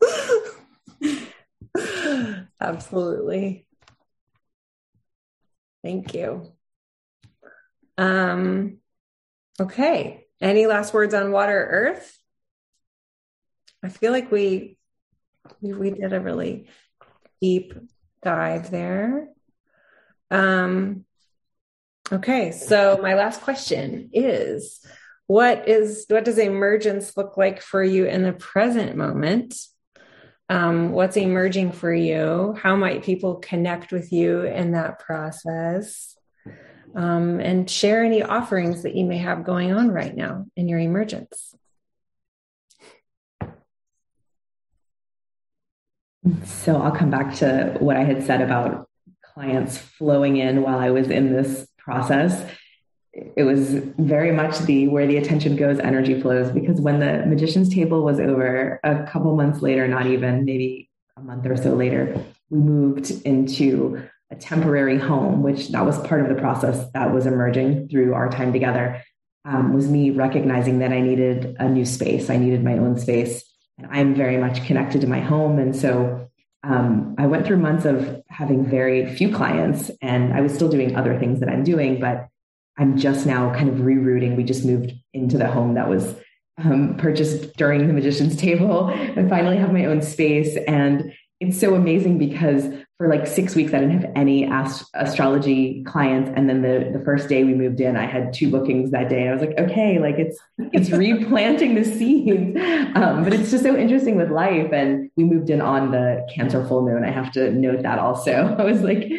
Absolutely. 2.60 3.66
Thank 5.82 6.14
you. 6.14 6.52
Um 7.98 8.78
okay. 9.60 10.26
Any 10.40 10.66
last 10.66 10.94
words 10.94 11.12
on 11.12 11.32
water 11.32 11.68
earth? 11.70 12.18
I 13.82 13.88
feel 13.88 14.12
like 14.12 14.30
we 14.30 14.76
we, 15.60 15.90
did 15.90 16.12
a 16.12 16.20
really 16.20 16.68
deep 17.40 17.74
dive 18.22 18.70
there. 18.70 19.28
Um 20.30 21.04
Okay, 22.10 22.52
so 22.52 22.98
my 23.00 23.14
last 23.14 23.40
question 23.40 24.10
is 24.12 24.84
what 25.26 25.68
is 25.68 26.04
what 26.08 26.24
does 26.24 26.38
emergence 26.38 27.16
look 27.16 27.36
like 27.36 27.62
for 27.62 27.82
you 27.82 28.06
in 28.06 28.22
the 28.22 28.32
present 28.32 28.96
moment? 28.96 29.56
Um, 30.48 30.92
what's 30.92 31.16
emerging 31.16 31.72
for 31.72 31.92
you? 31.94 32.54
How 32.60 32.76
might 32.76 33.02
people 33.02 33.36
connect 33.36 33.92
with 33.92 34.12
you 34.12 34.42
in 34.42 34.72
that 34.72 34.98
process? 34.98 36.14
Um, 36.94 37.40
and 37.40 37.70
share 37.70 38.04
any 38.04 38.22
offerings 38.22 38.82
that 38.82 38.94
you 38.94 39.06
may 39.06 39.16
have 39.16 39.44
going 39.44 39.72
on 39.72 39.90
right 39.90 40.14
now 40.14 40.44
in 40.56 40.68
your 40.68 40.78
emergence. 40.78 41.54
So 46.44 46.80
I'll 46.80 46.92
come 46.92 47.10
back 47.10 47.34
to 47.36 47.76
what 47.80 47.96
I 47.96 48.04
had 48.04 48.22
said 48.22 48.40
about 48.40 48.88
clients 49.34 49.76
flowing 49.76 50.36
in 50.36 50.62
while 50.62 50.78
I 50.78 50.90
was 50.90 51.08
in 51.08 51.32
this 51.32 51.66
process. 51.78 52.48
It 53.12 53.42
was 53.42 53.74
very 53.98 54.30
much 54.30 54.58
the 54.60 54.88
where 54.88 55.06
the 55.06 55.16
attention 55.16 55.56
goes, 55.56 55.78
energy 55.80 56.20
flows. 56.20 56.50
Because 56.50 56.80
when 56.80 57.00
the 57.00 57.26
magician's 57.26 57.74
table 57.74 58.04
was 58.04 58.20
over, 58.20 58.80
a 58.84 59.04
couple 59.04 59.34
months 59.36 59.62
later, 59.62 59.88
not 59.88 60.06
even 60.06 60.44
maybe 60.44 60.88
a 61.16 61.20
month 61.20 61.44
or 61.44 61.56
so 61.56 61.74
later, 61.74 62.24
we 62.50 62.58
moved 62.58 63.10
into 63.24 64.02
a 64.30 64.36
temporary 64.36 64.98
home, 64.98 65.42
which 65.42 65.68
that 65.70 65.84
was 65.84 65.98
part 66.06 66.22
of 66.22 66.28
the 66.28 66.40
process 66.40 66.88
that 66.94 67.12
was 67.12 67.26
emerging 67.26 67.88
through 67.88 68.14
our 68.14 68.30
time 68.30 68.52
together. 68.52 69.02
Um, 69.44 69.74
was 69.74 69.88
me 69.88 70.10
recognizing 70.10 70.78
that 70.78 70.92
I 70.92 71.00
needed 71.00 71.56
a 71.58 71.68
new 71.68 71.84
space. 71.84 72.30
I 72.30 72.36
needed 72.36 72.62
my 72.62 72.78
own 72.78 72.96
space 72.96 73.44
I'm 73.90 74.14
very 74.14 74.36
much 74.36 74.64
connected 74.64 75.00
to 75.02 75.06
my 75.06 75.20
home. 75.20 75.58
And 75.58 75.74
so 75.74 76.30
um, 76.64 77.14
I 77.18 77.26
went 77.26 77.46
through 77.46 77.58
months 77.58 77.84
of 77.84 78.22
having 78.28 78.64
very 78.64 79.14
few 79.14 79.34
clients, 79.34 79.90
and 80.00 80.32
I 80.32 80.40
was 80.40 80.54
still 80.54 80.68
doing 80.68 80.94
other 80.96 81.18
things 81.18 81.40
that 81.40 81.48
I'm 81.48 81.64
doing, 81.64 81.98
but 81.98 82.28
I'm 82.78 82.96
just 82.96 83.26
now 83.26 83.52
kind 83.52 83.68
of 83.68 83.76
rerouting. 83.76 84.36
We 84.36 84.44
just 84.44 84.64
moved 84.64 84.92
into 85.12 85.38
the 85.38 85.48
home 85.48 85.74
that 85.74 85.88
was 85.88 86.14
um, 86.62 86.96
purchased 86.96 87.56
during 87.56 87.86
the 87.86 87.92
magician's 87.92 88.36
table. 88.36 88.86
I 88.86 89.26
finally 89.28 89.56
have 89.56 89.72
my 89.72 89.86
own 89.86 90.02
space, 90.02 90.56
and 90.68 91.12
it's 91.40 91.58
so 91.58 91.74
amazing 91.74 92.18
because 92.18 92.68
for 93.02 93.08
like 93.08 93.26
six 93.26 93.56
weeks, 93.56 93.74
I 93.74 93.80
didn't 93.80 94.00
have 94.00 94.12
any 94.14 94.46
ast- 94.46 94.88
astrology 94.94 95.82
clients. 95.82 96.30
And 96.36 96.48
then 96.48 96.62
the, 96.62 96.96
the 96.96 97.04
first 97.04 97.28
day 97.28 97.42
we 97.42 97.52
moved 97.52 97.80
in, 97.80 97.96
I 97.96 98.06
had 98.06 98.32
two 98.32 98.48
bookings 98.48 98.92
that 98.92 99.08
day. 99.08 99.26
I 99.26 99.32
was 99.32 99.40
like, 99.40 99.58
okay, 99.58 99.98
like 99.98 100.20
it's, 100.20 100.38
it's 100.72 100.88
replanting 100.92 101.74
the 101.74 101.84
seeds. 101.84 102.56
Um, 102.94 103.24
but 103.24 103.34
it's 103.34 103.50
just 103.50 103.64
so 103.64 103.76
interesting 103.76 104.14
with 104.14 104.30
life. 104.30 104.72
And 104.72 105.10
we 105.16 105.24
moved 105.24 105.50
in 105.50 105.60
on 105.60 105.90
the 105.90 106.24
cancer 106.32 106.64
full 106.64 106.82
moon. 106.82 107.02
I 107.02 107.10
have 107.10 107.32
to 107.32 107.50
note 107.50 107.82
that 107.82 107.98
also. 107.98 108.54
I 108.58 108.62
was 108.62 108.82
like, 108.82 109.10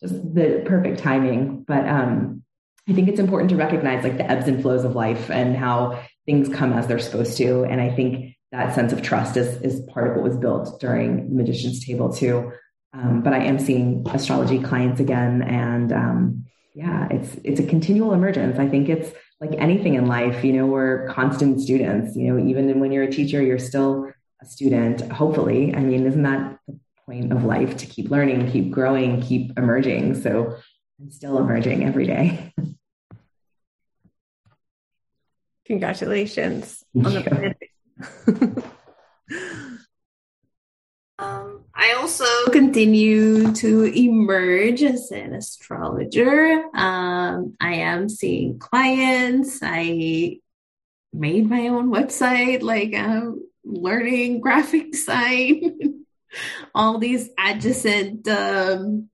just 0.00 0.14
the 0.34 0.62
perfect 0.64 1.00
timing. 1.00 1.64
But, 1.66 1.88
um, 1.88 2.44
I 2.88 2.92
think 2.92 3.08
it's 3.08 3.18
important 3.18 3.50
to 3.50 3.56
recognize 3.56 4.04
like 4.04 4.18
the 4.18 4.30
ebbs 4.30 4.46
and 4.46 4.62
flows 4.62 4.84
of 4.84 4.94
life 4.94 5.32
and 5.32 5.56
how 5.56 6.00
things 6.26 6.48
come 6.48 6.72
as 6.72 6.86
they're 6.86 7.00
supposed 7.00 7.36
to. 7.38 7.64
And 7.64 7.80
I 7.80 7.90
think 7.90 8.36
that 8.52 8.72
sense 8.72 8.92
of 8.92 9.02
trust 9.02 9.36
is, 9.36 9.60
is 9.62 9.80
part 9.92 10.08
of 10.08 10.14
what 10.14 10.22
was 10.22 10.36
built 10.36 10.78
during 10.80 11.28
the 11.30 11.34
magician's 11.34 11.84
table 11.84 12.12
too. 12.12 12.52
Um, 12.94 13.22
but 13.22 13.32
I 13.32 13.38
am 13.44 13.58
seeing 13.58 14.06
astrology 14.08 14.58
clients 14.58 15.00
again, 15.00 15.42
and 15.42 15.92
um, 15.92 16.44
yeah, 16.74 17.08
it's 17.10 17.36
it's 17.42 17.60
a 17.60 17.66
continual 17.66 18.12
emergence. 18.12 18.58
I 18.58 18.68
think 18.68 18.88
it's 18.88 19.10
like 19.40 19.52
anything 19.58 19.94
in 19.94 20.06
life. 20.06 20.44
You 20.44 20.52
know, 20.52 20.66
we're 20.66 21.08
constant 21.08 21.60
students. 21.60 22.16
You 22.16 22.32
know, 22.32 22.44
even 22.44 22.80
when 22.80 22.92
you're 22.92 23.04
a 23.04 23.10
teacher, 23.10 23.42
you're 23.42 23.58
still 23.58 24.12
a 24.42 24.46
student. 24.46 25.00
Hopefully, 25.10 25.74
I 25.74 25.80
mean, 25.80 26.06
isn't 26.06 26.22
that 26.22 26.58
the 26.68 26.78
point 27.06 27.32
of 27.32 27.44
life 27.44 27.76
to 27.78 27.86
keep 27.86 28.10
learning, 28.10 28.50
keep 28.50 28.70
growing, 28.70 29.22
keep 29.22 29.58
emerging? 29.58 30.20
So 30.22 30.58
I'm 31.00 31.10
still 31.10 31.38
emerging 31.38 31.84
every 31.84 32.06
day. 32.06 32.52
Congratulations 35.64 36.84
on 36.94 37.02
the 37.14 37.54
Um, 38.26 38.62
I 41.82 41.94
also 41.94 42.24
continue 42.52 43.52
to 43.54 43.82
emerge 43.82 44.84
as 44.84 45.10
an 45.10 45.34
astrologer. 45.34 46.62
Um, 46.76 47.56
I 47.60 47.74
am 47.74 48.08
seeing 48.08 48.60
clients. 48.60 49.58
I 49.64 50.38
made 51.12 51.50
my 51.50 51.66
own 51.66 51.90
website, 51.90 52.62
like 52.62 52.94
I'm 52.94 53.42
learning 53.64 54.42
graphic 54.42 54.92
design, 54.92 56.04
all 56.74 56.98
these 56.98 57.28
adjacent 57.36 58.28
um, 58.28 59.10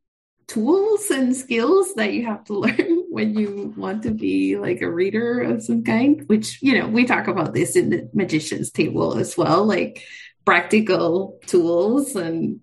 tools 0.46 1.10
and 1.10 1.34
skills 1.34 1.94
that 1.94 2.12
you 2.12 2.26
have 2.26 2.44
to 2.44 2.52
learn 2.58 3.04
when 3.08 3.34
you 3.38 3.72
want 3.78 4.02
to 4.02 4.10
be 4.10 4.58
like 4.58 4.82
a 4.82 4.90
reader 4.90 5.40
of 5.40 5.62
some 5.62 5.84
kind, 5.84 6.24
which, 6.26 6.60
you 6.60 6.78
know, 6.78 6.86
we 6.86 7.06
talk 7.06 7.28
about 7.28 7.54
this 7.54 7.76
in 7.76 7.88
the 7.88 8.10
magician's 8.12 8.70
table 8.70 9.16
as 9.16 9.38
well. 9.38 9.64
Like, 9.64 10.04
practical 10.48 11.38
tools 11.44 12.16
and 12.16 12.60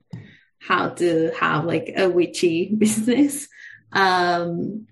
how 0.58 0.90
to 0.90 1.30
have 1.40 1.66
like 1.66 1.94
a 1.96 2.10
witchy 2.10 2.74
business. 2.80 3.48
Um, 3.92 4.88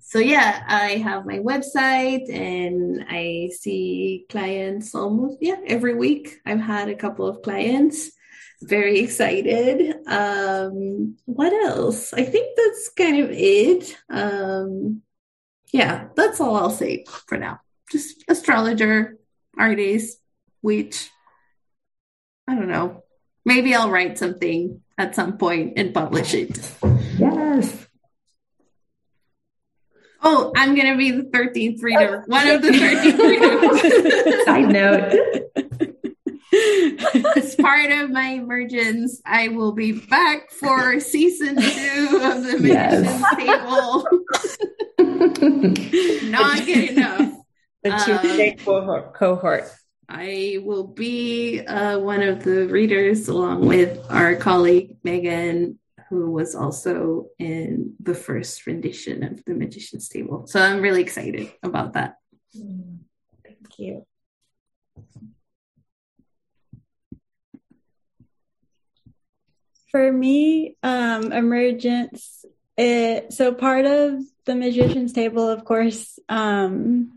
so 0.00 0.18
yeah, 0.18 0.64
I 0.66 0.96
have 1.08 1.24
my 1.24 1.38
website 1.38 2.28
and 2.28 3.06
I 3.08 3.50
see 3.56 4.26
clients 4.28 4.92
almost 4.92 5.38
yeah 5.40 5.60
every 5.68 5.94
week. 5.94 6.40
I've 6.44 6.60
had 6.60 6.88
a 6.88 6.96
couple 6.96 7.28
of 7.28 7.42
clients. 7.42 8.10
Very 8.60 8.98
excited. 8.98 9.94
Um, 10.08 11.16
what 11.26 11.52
else? 11.52 12.12
I 12.12 12.24
think 12.24 12.56
that's 12.56 12.88
kind 12.88 13.22
of 13.22 13.30
it. 13.30 13.96
Um, 14.10 15.02
yeah, 15.72 16.08
that's 16.16 16.40
all 16.40 16.56
I'll 16.56 16.70
say 16.70 17.04
for 17.28 17.38
now. 17.38 17.60
Just 17.92 18.24
astrologer, 18.26 19.16
artist, 19.56 20.18
witch, 20.60 21.10
I 22.48 22.54
don't 22.54 22.68
know. 22.68 23.02
Maybe 23.44 23.74
I'll 23.74 23.90
write 23.90 24.18
something 24.18 24.80
at 24.98 25.14
some 25.14 25.38
point 25.38 25.74
and 25.76 25.92
publish 25.94 26.34
it. 26.34 26.72
Yes. 27.18 27.86
Oh, 30.22 30.52
I'm 30.56 30.74
going 30.74 30.90
to 30.90 30.96
be 30.96 31.10
the 31.12 31.22
13th 31.24 31.82
reader. 31.82 32.24
One 32.26 32.48
of 32.48 32.62
the 32.62 32.70
13th 32.70 33.18
readers. 33.18 34.44
Side 34.44 34.72
note. 34.72 35.12
As 37.36 37.54
part 37.56 37.90
of 37.90 38.10
my 38.10 38.30
emergence, 38.30 39.20
I 39.24 39.48
will 39.48 39.72
be 39.72 39.92
back 39.92 40.50
for 40.50 40.98
season 41.00 41.56
two 41.56 42.20
of 42.22 42.42
the 42.44 42.58
Magician's 42.58 42.66
yes. 42.66 43.36
Table. 43.36 44.06
Not 46.30 46.64
good 46.64 46.90
enough. 46.90 47.32
The 47.82 47.90
Tuesday 48.04 48.50
um, 48.52 48.58
cohort. 48.58 49.14
cohort. 49.14 49.70
I 50.08 50.58
will 50.62 50.86
be 50.86 51.60
uh, 51.60 51.98
one 51.98 52.22
of 52.22 52.44
the 52.44 52.68
readers 52.68 53.28
along 53.28 53.66
with 53.66 53.98
our 54.08 54.36
colleague 54.36 54.96
Megan, 55.02 55.78
who 56.08 56.30
was 56.30 56.54
also 56.54 57.30
in 57.38 57.94
the 57.98 58.14
first 58.14 58.66
rendition 58.66 59.24
of 59.24 59.44
The 59.44 59.54
Magician's 59.54 60.08
Table. 60.08 60.46
So 60.46 60.62
I'm 60.62 60.80
really 60.80 61.02
excited 61.02 61.52
about 61.62 61.94
that. 61.94 62.18
Thank 62.54 63.78
you. 63.78 64.06
For 69.90 70.12
me, 70.12 70.76
um, 70.82 71.32
emergence. 71.32 72.44
It, 72.76 73.32
so 73.32 73.54
part 73.54 73.86
of 73.86 74.20
the 74.44 74.54
Magician's 74.54 75.12
Table, 75.12 75.48
of 75.48 75.64
course, 75.64 76.18
um, 76.28 77.16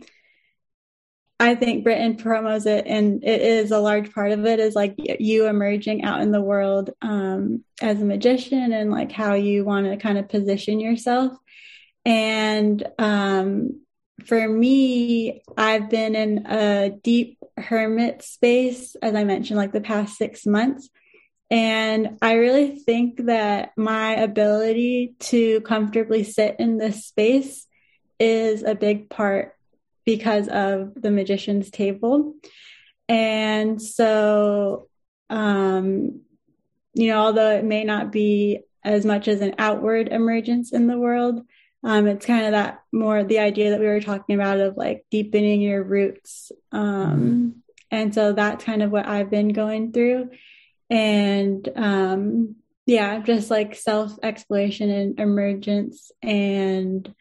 I 1.41 1.56
think 1.56 1.86
Britton 1.86 2.18
promos 2.18 2.66
it, 2.66 2.86
and 2.86 3.24
it 3.24 3.41
is 3.41 3.72
a 3.72 3.80
large 3.80 4.11
part 4.11 4.32
of 4.32 4.45
it 4.45 4.60
is 4.60 4.76
like 4.76 4.95
you 4.98 5.48
emerging 5.48 6.03
out 6.03 6.20
in 6.22 6.32
the 6.32 6.41
world 6.41 6.90
um, 7.02 7.64
as 7.82 8.02
a 8.02 8.06
magician 8.06 8.74
and 8.74 8.91
like 8.91 9.11
how 9.11 9.36
you 9.36 9.64
want 9.64 9.86
to 9.86 9.95
kind 9.95 10.18
of 10.18 10.28
position 10.28 10.82
yourself. 10.82 11.32
And 12.03 12.86
um, 12.99 13.82
for 14.26 14.48
me, 14.49 15.41
I've 15.57 15.90
been 15.90 16.16
in 16.16 16.45
a 16.45 16.90
deep 16.90 17.38
hermit 17.57 18.22
space, 18.22 18.98
as 19.02 19.16
I 19.16 19.24
mentioned, 19.24 19.57
like 19.57 19.72
the 19.72 19.80
past 19.80 20.18
six 20.18 20.45
months. 20.45 20.90
And 21.49 22.18
I 22.22 22.34
really 22.34 22.76
think 22.76 23.26
that 23.26 23.72
my 23.78 24.16
ability 24.16 25.16
to 25.20 25.61
comfortably 25.61 26.24
sit 26.24 26.57
in 26.60 26.78
this 26.78 27.06
space 27.06 27.66
is 28.20 28.64
a 28.64 28.76
big 28.76 29.10
part 29.10 29.56
because 30.06 30.48
of 30.48 30.94
the 30.96 31.12
magician's 31.12 31.70
table. 31.70 32.36
And 33.08 33.82
so, 33.82 34.88
um, 35.30 36.22
you 36.94 37.08
know, 37.08 37.20
although 37.20 37.52
it 37.52 37.64
may 37.64 37.84
not 37.84 38.12
be 38.12 38.62
as 38.84 39.06
much 39.06 39.28
as 39.28 39.42
an 39.42 39.56
outward 39.58 40.10
emergence 40.10 40.72
in 40.72 40.88
the 40.88 40.98
world, 40.98 41.42
um, 41.84 42.08
it's 42.08 42.26
kind 42.26 42.46
of 42.46 42.52
that 42.52 42.82
more 42.92 43.24
the 43.24 43.40
idea 43.40 43.72
that 43.72 43.80
we 43.80 43.86
were 43.86 44.02
talking 44.02 44.36
about 44.36 44.60
of 44.60 44.76
like 44.76 45.06
deepening 45.10 45.62
your 45.62 45.84
roots. 45.84 46.52
Um, 46.72 47.64
and 47.92 48.14
so 48.14 48.34
that's 48.34 48.64
kind 48.64 48.84
of 48.84 48.92
what 48.92 49.08
I've 49.08 49.30
been 49.30 49.50
going 49.50 49.92
through. 49.92 50.30
And 50.90 51.68
um, 51.76 52.56
yeah, 52.86 53.20
just 53.20 53.50
like 53.50 53.76
self 53.76 54.18
exploration 54.24 54.90
and 54.90 55.20
emergence 55.20 56.12
and 56.22 57.14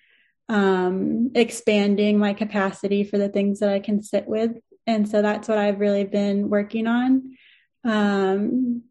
um, 0.48 1.30
expanding 1.34 2.18
my 2.18 2.32
capacity 2.32 3.04
for 3.04 3.18
the 3.18 3.28
things 3.28 3.60
that 3.60 3.70
I 3.70 3.80
can 3.80 4.02
sit 4.02 4.26
with. 4.26 4.52
And 4.86 5.08
so 5.08 5.20
that's 5.20 5.48
what 5.48 5.58
I've 5.58 5.80
really 5.80 6.04
been 6.04 6.48
working 6.48 6.86
on. 6.86 7.36
Um, 7.84 8.82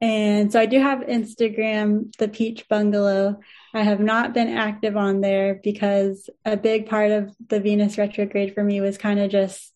and 0.00 0.52
so 0.52 0.60
I 0.60 0.66
do 0.66 0.78
have 0.78 1.00
Instagram, 1.00 2.14
the 2.16 2.28
Peach 2.28 2.68
Bungalow. 2.68 3.40
I 3.72 3.82
have 3.82 4.00
not 4.00 4.34
been 4.34 4.48
active 4.48 4.96
on 4.96 5.22
there 5.22 5.58
because 5.62 6.28
a 6.44 6.56
big 6.56 6.86
part 6.86 7.10
of 7.12 7.34
the 7.48 7.60
Venus 7.60 7.96
retrograde 7.96 8.54
for 8.54 8.62
me 8.62 8.82
was 8.82 8.98
kind 8.98 9.18
of 9.18 9.30
just 9.30 9.72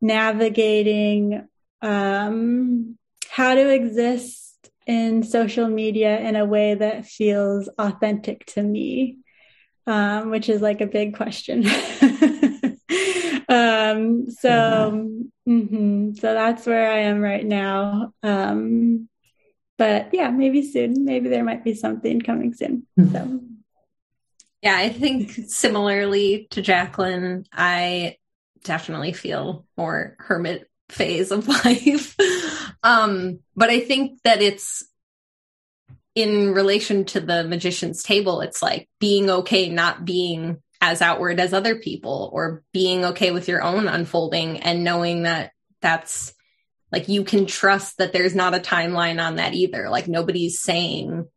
navigating 0.00 1.46
um, 1.82 2.96
how 3.28 3.54
to 3.54 3.74
exist 3.74 4.70
in 4.86 5.22
social 5.22 5.68
media 5.68 6.18
in 6.20 6.36
a 6.36 6.44
way 6.44 6.74
that 6.74 7.06
feels 7.06 7.68
authentic 7.78 8.46
to 8.46 8.62
me, 8.62 9.18
um, 9.86 10.30
which 10.30 10.48
is 10.48 10.60
like 10.60 10.80
a 10.80 10.86
big 10.86 11.16
question. 11.16 11.66
um, 13.48 14.30
so, 14.30 15.10
mm-hmm. 15.48 16.14
so 16.14 16.34
that's 16.34 16.66
where 16.66 16.90
I 16.90 16.98
am 17.00 17.20
right 17.20 17.44
now. 17.44 18.12
Um, 18.22 19.08
but 19.78 20.10
yeah, 20.12 20.30
maybe 20.30 20.62
soon. 20.62 21.04
Maybe 21.04 21.28
there 21.28 21.44
might 21.44 21.64
be 21.64 21.74
something 21.74 22.20
coming 22.20 22.54
soon. 22.54 22.86
Mm-hmm. 22.98 23.12
So. 23.12 23.40
Yeah, 24.62 24.76
I 24.76 24.88
think 24.88 25.30
similarly 25.48 26.48
to 26.50 26.62
Jacqueline, 26.62 27.44
I 27.52 28.16
definitely 28.64 29.12
feel 29.12 29.66
more 29.76 30.16
hermit 30.18 30.68
phase 30.88 31.30
of 31.30 31.46
life. 31.64 32.16
um, 32.82 33.40
but 33.54 33.70
I 33.70 33.80
think 33.80 34.22
that 34.24 34.42
it's 34.42 34.84
in 36.16 36.54
relation 36.54 37.04
to 37.04 37.20
the 37.20 37.44
magician's 37.44 38.02
table, 38.02 38.40
it's 38.40 38.62
like 38.62 38.88
being 38.98 39.30
okay 39.30 39.68
not 39.68 40.04
being 40.04 40.60
as 40.80 41.02
outward 41.02 41.38
as 41.38 41.52
other 41.52 41.76
people 41.76 42.30
or 42.32 42.64
being 42.72 43.04
okay 43.04 43.30
with 43.30 43.48
your 43.48 43.62
own 43.62 43.86
unfolding 43.86 44.60
and 44.60 44.82
knowing 44.82 45.22
that 45.22 45.52
that's 45.80 46.32
like 46.90 47.08
you 47.08 47.22
can 47.22 47.46
trust 47.46 47.98
that 47.98 48.12
there's 48.12 48.34
not 48.34 48.54
a 48.54 48.58
timeline 48.58 49.22
on 49.22 49.36
that 49.36 49.52
either. 49.52 49.90
Like 49.90 50.08
nobody's 50.08 50.60
saying, 50.60 51.28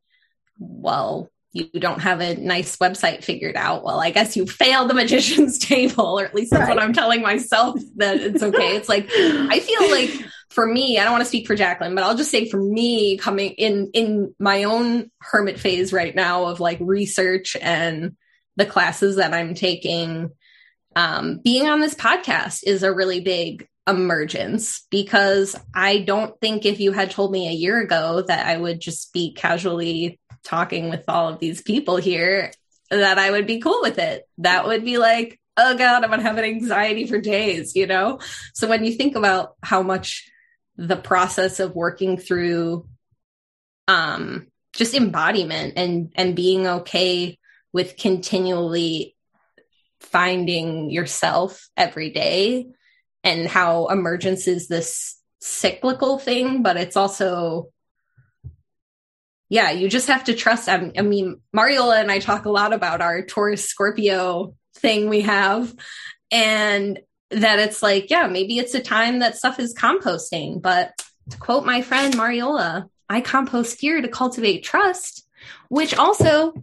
well, 0.57 1.29
you 1.51 1.65
don't 1.79 2.01
have 2.01 2.21
a 2.21 2.35
nice 2.35 2.77
website 2.77 3.23
figured 3.23 3.55
out. 3.55 3.83
Well, 3.83 3.99
I 3.99 4.11
guess 4.11 4.37
you 4.37 4.45
failed 4.45 4.89
the 4.89 4.93
magician's 4.93 5.57
table, 5.59 6.19
or 6.19 6.25
at 6.25 6.35
least 6.35 6.51
that's 6.51 6.67
right. 6.67 6.75
what 6.75 6.83
I'm 6.83 6.93
telling 6.93 7.21
myself 7.21 7.79
that 7.95 8.17
it's 8.17 8.43
okay. 8.43 8.75
it's 8.75 8.89
like, 8.89 9.09
I 9.11 9.59
feel 9.59 9.89
like 9.89 10.29
for 10.49 10.65
me, 10.65 10.99
I 10.99 11.03
don't 11.03 11.13
want 11.13 11.23
to 11.23 11.29
speak 11.29 11.47
for 11.47 11.55
Jacqueline, 11.55 11.95
but 11.95 12.03
I'll 12.03 12.17
just 12.17 12.31
say 12.31 12.49
for 12.49 12.61
me 12.61 13.17
coming 13.17 13.51
in, 13.51 13.89
in 13.93 14.35
my 14.39 14.63
own 14.65 15.09
hermit 15.19 15.59
phase 15.59 15.91
right 15.91 16.13
now 16.13 16.45
of 16.45 16.59
like 16.59 16.77
research 16.81 17.57
and 17.59 18.15
the 18.55 18.65
classes 18.65 19.15
that 19.15 19.33
I'm 19.33 19.55
taking, 19.55 20.29
um, 20.95 21.39
being 21.43 21.67
on 21.67 21.79
this 21.79 21.95
podcast 21.95 22.63
is 22.63 22.83
a 22.83 22.93
really 22.93 23.21
big 23.21 23.67
emergence 23.87 24.85
because 24.91 25.55
I 25.73 25.99
don't 25.99 26.39
think 26.39 26.65
if 26.65 26.79
you 26.79 26.91
had 26.91 27.09
told 27.09 27.31
me 27.31 27.47
a 27.47 27.53
year 27.53 27.79
ago 27.79 28.21
that 28.21 28.45
I 28.45 28.55
would 28.55 28.79
just 28.79 29.13
be 29.13 29.33
casually 29.33 30.19
talking 30.43 30.89
with 30.89 31.03
all 31.07 31.29
of 31.29 31.39
these 31.39 31.61
people 31.61 31.97
here 31.97 32.51
that 32.89 33.17
I 33.17 33.31
would 33.31 33.45
be 33.45 33.59
cool 33.59 33.79
with 33.81 33.99
it. 33.99 34.27
That 34.39 34.65
would 34.65 34.83
be 34.83 34.97
like, 34.97 35.39
oh 35.57 35.77
God, 35.77 36.03
I'm 36.03 36.09
going 36.09 36.19
to 36.21 36.25
have 36.25 36.37
an 36.37 36.45
anxiety 36.45 37.05
for 37.05 37.19
days, 37.19 37.75
you 37.75 37.85
know? 37.85 38.19
So 38.53 38.67
when 38.67 38.83
you 38.83 38.93
think 38.93 39.15
about 39.15 39.55
how 39.61 39.81
much 39.83 40.29
the 40.75 40.95
process 40.95 41.59
of 41.59 41.75
working 41.75 42.17
through 42.17 42.87
um, 43.87 44.47
just 44.73 44.95
embodiment 44.95 45.73
and, 45.75 46.11
and 46.15 46.35
being 46.35 46.67
okay 46.67 47.37
with 47.73 47.97
continually 47.97 49.15
finding 49.99 50.89
yourself 50.89 51.67
every 51.75 52.09
day 52.09 52.67
and 53.23 53.47
how 53.47 53.87
emergence 53.87 54.47
is 54.47 54.67
this 54.67 55.17
cyclical 55.41 56.17
thing, 56.17 56.63
but 56.63 56.77
it's 56.77 56.95
also 56.95 57.69
yeah, 59.49 59.71
you 59.71 59.89
just 59.89 60.07
have 60.07 60.23
to 60.25 60.35
trust. 60.35 60.69
I, 60.69 60.91
I 60.97 61.01
mean, 61.01 61.41
Mariola 61.55 61.99
and 61.99 62.11
I 62.11 62.19
talk 62.19 62.45
a 62.45 62.51
lot 62.51 62.71
about 62.71 63.01
our 63.01 63.23
Taurus 63.23 63.65
Scorpio 63.65 64.55
thing 64.75 65.09
we 65.09 65.21
have, 65.21 65.73
and 66.31 66.99
that 67.31 67.59
it's 67.59 67.81
like, 67.81 68.09
yeah, 68.09 68.27
maybe 68.27 68.59
it's 68.59 68.75
a 68.75 68.79
time 68.79 69.19
that 69.19 69.35
stuff 69.35 69.59
is 69.59 69.75
composting. 69.75 70.61
But 70.61 70.93
to 71.31 71.37
quote 71.37 71.65
my 71.65 71.81
friend 71.81 72.13
Mariola, 72.13 72.89
I 73.09 73.21
compost 73.21 73.81
here 73.81 74.01
to 74.01 74.07
cultivate 74.07 74.63
trust, 74.63 75.27
which 75.67 75.95
also 75.95 76.53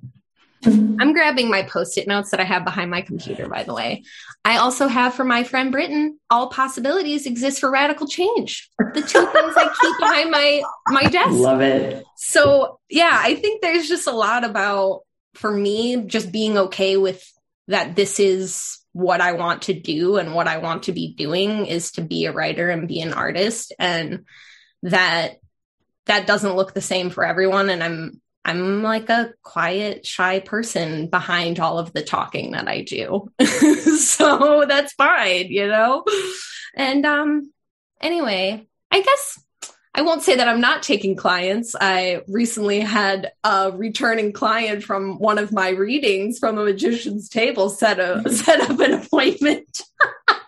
I'm 0.64 1.12
grabbing 1.12 1.50
my 1.50 1.62
post 1.62 1.98
it 1.98 2.08
notes 2.08 2.30
that 2.30 2.40
I 2.40 2.44
have 2.44 2.64
behind 2.64 2.90
my 2.90 3.02
computer, 3.02 3.48
by 3.48 3.62
the 3.62 3.74
way. 3.74 4.04
I 4.44 4.56
also 4.58 4.88
have 4.88 5.14
for 5.14 5.24
my 5.24 5.44
friend 5.44 5.70
Britton, 5.70 6.18
all 6.30 6.48
possibilities 6.48 7.26
exist 7.26 7.60
for 7.60 7.70
radical 7.70 8.06
change. 8.06 8.70
The 8.78 9.02
two 9.02 9.26
things 9.26 9.54
I 9.56 9.74
keep 9.80 9.96
behind 10.00 10.30
my 10.30 10.62
my 10.88 11.04
desk. 11.04 11.32
Love 11.32 11.60
it. 11.60 12.04
So 12.16 12.80
yeah, 12.88 13.10
I 13.12 13.34
think 13.34 13.60
there's 13.60 13.88
just 13.88 14.06
a 14.06 14.12
lot 14.12 14.44
about 14.44 15.02
for 15.34 15.52
me 15.52 16.04
just 16.06 16.32
being 16.32 16.56
okay 16.56 16.96
with 16.96 17.22
that 17.68 17.96
this 17.96 18.18
is 18.18 18.78
what 18.92 19.20
I 19.20 19.32
want 19.32 19.62
to 19.62 19.74
do 19.74 20.16
and 20.16 20.34
what 20.34 20.48
I 20.48 20.58
want 20.58 20.84
to 20.84 20.92
be 20.92 21.12
doing 21.12 21.66
is 21.66 21.92
to 21.92 22.00
be 22.00 22.24
a 22.24 22.32
writer 22.32 22.70
and 22.70 22.88
be 22.88 23.00
an 23.02 23.12
artist 23.12 23.74
and 23.78 24.24
that 24.82 25.36
that 26.06 26.26
doesn't 26.26 26.56
look 26.56 26.72
the 26.72 26.80
same 26.80 27.10
for 27.10 27.24
everyone 27.24 27.68
and 27.68 27.82
I'm 27.82 28.22
I'm 28.47 28.85
like 28.85 29.10
a 29.10 29.32
quiet, 29.43 30.06
shy 30.06 30.39
person 30.39 31.09
behind 31.09 31.59
all 31.59 31.81
of 31.81 31.93
the 31.93 32.02
talking 32.02 32.52
that 32.52 32.68
I 32.68 32.82
do. 32.82 33.28
so 33.98 34.64
that's 34.68 34.93
fine, 34.93 35.48
you 35.48 35.66
know? 35.66 36.05
And 36.77 37.05
um 37.05 37.52
anyway, 38.01 38.68
I 38.93 39.02
guess 39.02 39.43
I 39.97 40.02
won't 40.02 40.23
say 40.23 40.36
that 40.36 40.47
I'm 40.47 40.60
not 40.60 40.85
taking 40.85 41.16
clients. 41.16 41.74
I 41.81 42.23
recently 42.28 42.78
had 42.81 43.32
a 43.43 43.73
returning 43.73 44.32
client 44.32 44.85
from 44.85 45.18
one 45.18 45.39
of 45.39 45.52
my 45.52 45.70
readings 45.70 46.39
from 46.39 46.56
a 46.56 46.64
magician's 46.64 47.28
table 47.28 47.68
set 47.68 47.98
a 47.98 48.31
set 48.31 48.60
up 48.60 48.78
an 48.78 48.93
appointment. 48.93 49.82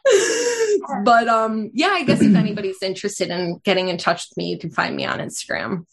but 1.03 1.27
um 1.27 1.73
yeah, 1.75 1.91
I 1.91 2.05
guess 2.05 2.23
if 2.23 2.37
anybody's 2.37 2.81
interested 2.81 3.31
in 3.31 3.61
getting 3.65 3.89
in 3.89 3.99
touch 3.99 4.29
with 4.31 4.37
me, 4.37 4.51
you 4.51 4.59
can 4.59 4.71
find 4.71 4.95
me 4.95 5.05
on 5.05 5.19
Instagram. 5.19 5.85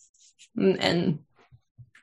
And 0.55 1.19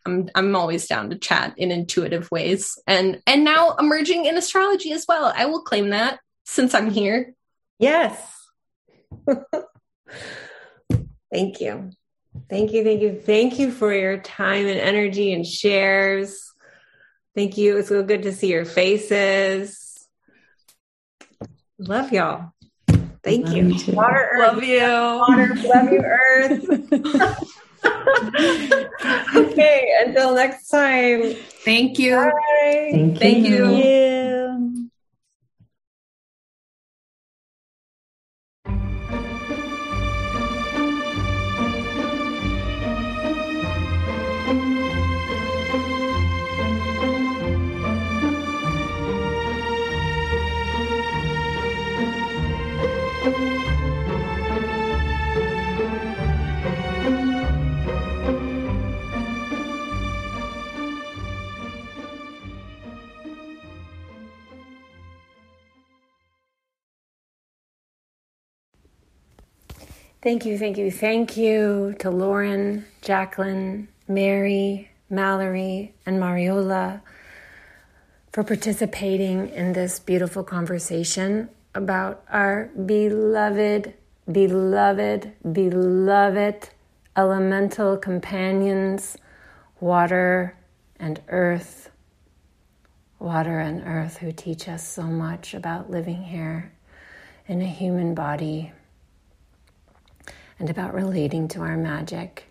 I'm 0.04 0.28
I'm 0.34 0.56
always 0.56 0.86
down 0.86 1.10
to 1.10 1.18
chat 1.18 1.54
in 1.56 1.70
intuitive 1.70 2.30
ways 2.30 2.78
and 2.86 3.22
and 3.26 3.44
now 3.44 3.74
emerging 3.76 4.24
in 4.24 4.36
astrology 4.36 4.92
as 4.92 5.04
well. 5.08 5.32
I 5.36 5.46
will 5.46 5.62
claim 5.62 5.90
that 5.90 6.18
since 6.44 6.74
I'm 6.74 6.90
here. 6.90 7.34
Yes. 7.78 8.18
thank 11.32 11.60
you. 11.60 11.90
Thank 12.48 12.72
you, 12.72 12.82
thank 12.82 13.02
you, 13.02 13.20
thank 13.20 13.58
you 13.58 13.70
for 13.70 13.92
your 13.92 14.18
time 14.18 14.66
and 14.66 14.78
energy 14.78 15.32
and 15.32 15.46
shares. 15.46 16.52
Thank 17.34 17.56
you. 17.56 17.78
It's 17.78 17.88
so 17.88 18.02
good 18.02 18.22
to 18.24 18.32
see 18.32 18.48
your 18.48 18.64
faces. 18.64 20.08
Love 21.78 22.12
y'all. 22.12 22.52
Thank 23.24 23.46
love 23.46 23.56
you. 23.56 23.68
you 23.68 23.92
Water, 23.94 24.30
Earth. 24.32 24.54
Love 24.54 24.64
you. 24.64 24.80
Water, 24.80 25.54
love 25.64 25.92
you, 25.92 26.02
Earth. 26.04 27.48
okay, 29.36 29.92
until 30.04 30.34
next 30.34 30.68
time. 30.68 31.34
Thank 31.64 31.98
you. 31.98 32.16
Bye. 32.16 32.88
Thank, 32.92 33.18
Thank 33.18 33.46
you. 33.46 33.66
you. 33.66 33.76
you. 33.76 34.31
Thank 70.22 70.46
you, 70.46 70.56
thank 70.56 70.78
you, 70.78 70.88
thank 70.92 71.36
you 71.36 71.96
to 71.98 72.08
Lauren, 72.08 72.84
Jacqueline, 73.00 73.88
Mary, 74.06 74.88
Mallory, 75.10 75.94
and 76.06 76.20
Mariola 76.20 77.00
for 78.30 78.44
participating 78.44 79.48
in 79.48 79.72
this 79.72 79.98
beautiful 79.98 80.44
conversation 80.44 81.48
about 81.74 82.22
our 82.30 82.66
beloved, 82.86 83.94
beloved, 84.30 85.32
beloved 85.52 86.68
elemental 87.16 87.96
companions, 87.96 89.18
water 89.80 90.56
and 91.00 91.20
earth, 91.30 91.90
water 93.18 93.58
and 93.58 93.82
earth 93.84 94.18
who 94.18 94.30
teach 94.30 94.68
us 94.68 94.86
so 94.86 95.02
much 95.02 95.52
about 95.52 95.90
living 95.90 96.22
here 96.22 96.70
in 97.48 97.60
a 97.60 97.66
human 97.66 98.14
body 98.14 98.70
and 100.62 100.70
about 100.70 100.94
relating 100.94 101.48
to 101.48 101.60
our 101.60 101.76
magic 101.76 102.44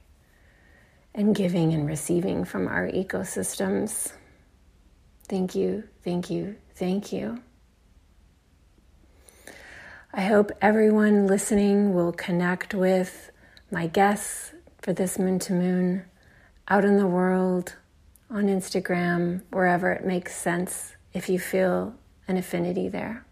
and 1.15 1.33
giving 1.33 1.73
and 1.73 1.87
receiving 1.87 2.43
from 2.43 2.67
our 2.67 2.89
ecosystems. 2.89 4.11
Thank 5.29 5.55
you, 5.55 5.85
thank 6.03 6.29
you, 6.29 6.57
thank 6.75 7.13
you. 7.13 7.41
I 10.13 10.23
hope 10.23 10.51
everyone 10.61 11.25
listening 11.25 11.93
will 11.93 12.11
connect 12.11 12.73
with 12.73 13.31
my 13.71 13.87
guests 13.87 14.51
for 14.81 14.91
this 14.91 15.17
moon 15.17 15.39
to 15.39 15.53
moon 15.53 16.03
out 16.67 16.83
in 16.83 16.97
the 16.97 17.07
world, 17.07 17.77
on 18.29 18.47
Instagram, 18.47 19.41
wherever 19.51 19.89
it 19.89 20.03
makes 20.03 20.35
sense, 20.35 20.97
if 21.13 21.29
you 21.29 21.39
feel 21.39 21.95
an 22.27 22.35
affinity 22.35 22.89
there. 22.89 23.25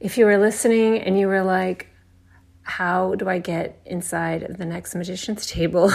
If 0.00 0.16
you 0.16 0.24
were 0.24 0.38
listening 0.38 0.98
and 0.98 1.18
you 1.18 1.28
were 1.28 1.42
like, 1.42 1.89
how 2.70 3.16
do 3.16 3.28
I 3.28 3.38
get 3.38 3.80
inside 3.84 4.46
the 4.56 4.64
next 4.64 4.94
magician's 4.94 5.44
table? 5.58 5.90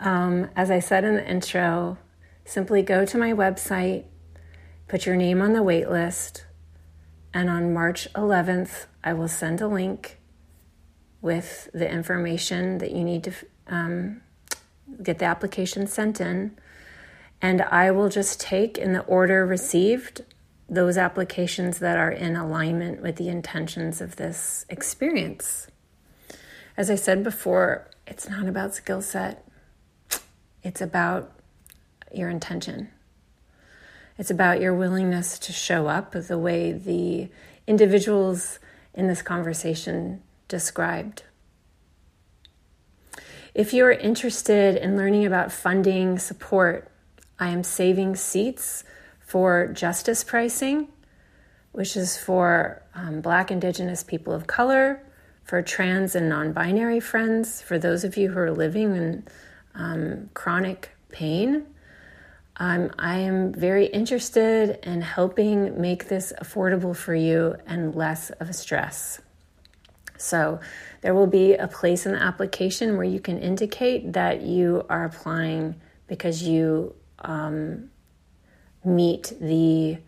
um, 0.00 0.50
as 0.56 0.70
I 0.70 0.80
said 0.80 1.04
in 1.04 1.14
the 1.14 1.30
intro, 1.30 1.96
simply 2.44 2.82
go 2.82 3.04
to 3.06 3.16
my 3.16 3.32
website, 3.32 4.04
put 4.88 5.06
your 5.06 5.16
name 5.16 5.40
on 5.40 5.52
the 5.52 5.62
wait 5.62 5.88
list, 5.88 6.44
and 7.32 7.48
on 7.48 7.72
March 7.72 8.12
11th, 8.14 8.86
I 9.04 9.12
will 9.12 9.28
send 9.28 9.60
a 9.60 9.68
link 9.68 10.18
with 11.22 11.68
the 11.72 11.88
information 11.88 12.78
that 12.78 12.90
you 12.90 13.04
need 13.04 13.24
to 13.24 13.32
um, 13.68 14.22
get 15.02 15.20
the 15.20 15.26
application 15.26 15.86
sent 15.86 16.20
in. 16.20 16.58
And 17.40 17.62
I 17.62 17.92
will 17.92 18.08
just 18.08 18.40
take 18.40 18.76
in 18.76 18.92
the 18.92 19.02
order 19.02 19.46
received 19.46 20.22
those 20.70 20.96
applications 20.96 21.80
that 21.80 21.98
are 21.98 22.12
in 22.12 22.36
alignment 22.36 23.02
with 23.02 23.16
the 23.16 23.28
intentions 23.28 24.00
of 24.00 24.14
this 24.16 24.64
experience. 24.68 25.66
As 26.76 26.88
I 26.88 26.94
said 26.94 27.24
before, 27.24 27.88
it's 28.06 28.28
not 28.28 28.46
about 28.46 28.74
skill 28.74 29.02
set, 29.02 29.44
it's 30.62 30.80
about 30.80 31.32
your 32.14 32.30
intention. 32.30 32.88
It's 34.16 34.30
about 34.30 34.60
your 34.60 34.74
willingness 34.74 35.38
to 35.40 35.52
show 35.52 35.88
up 35.88 36.12
the 36.12 36.38
way 36.38 36.72
the 36.72 37.30
individuals 37.66 38.58
in 38.94 39.08
this 39.08 39.22
conversation 39.22 40.22
described. 40.46 41.24
If 43.54 43.72
you're 43.72 43.90
interested 43.90 44.76
in 44.76 44.96
learning 44.96 45.26
about 45.26 45.50
funding 45.50 46.18
support, 46.18 46.90
I 47.38 47.48
am 47.48 47.64
saving 47.64 48.16
seats 48.16 48.84
for 49.30 49.68
justice 49.68 50.24
pricing, 50.24 50.88
which 51.72 51.96
is 51.96 52.18
for 52.18 52.82
um, 52.94 53.20
Black, 53.20 53.50
Indigenous 53.50 54.02
people 54.02 54.32
of 54.32 54.46
color, 54.46 55.02
for 55.44 55.62
trans 55.62 56.14
and 56.14 56.28
non 56.28 56.52
binary 56.52 57.00
friends, 57.00 57.62
for 57.62 57.78
those 57.78 58.04
of 58.04 58.16
you 58.16 58.30
who 58.30 58.38
are 58.38 58.52
living 58.52 58.96
in 58.96 59.26
um, 59.74 60.30
chronic 60.34 60.90
pain 61.10 61.66
um, 62.60 62.90
I 62.98 63.16
am 63.16 63.54
very 63.54 63.86
interested 63.86 64.78
in 64.82 65.00
helping 65.00 65.80
make 65.80 66.08
this 66.08 66.30
affordable 66.42 66.94
for 66.94 67.14
you 67.14 67.56
and 67.66 67.94
less 67.94 68.28
of 68.32 68.50
a 68.50 68.52
stress. 68.52 69.22
So, 70.18 70.60
there 71.00 71.14
will 71.14 71.26
be 71.26 71.54
a 71.54 71.66
place 71.66 72.04
in 72.04 72.12
the 72.12 72.22
application 72.22 72.98
where 72.98 73.06
you 73.06 73.18
can 73.18 73.38
indicate 73.38 74.12
that 74.12 74.42
you 74.42 74.84
are 74.90 75.06
applying 75.06 75.80
because 76.06 76.42
you 76.42 76.94
um, 77.20 77.88
meet 78.84 79.32
the 79.40 79.98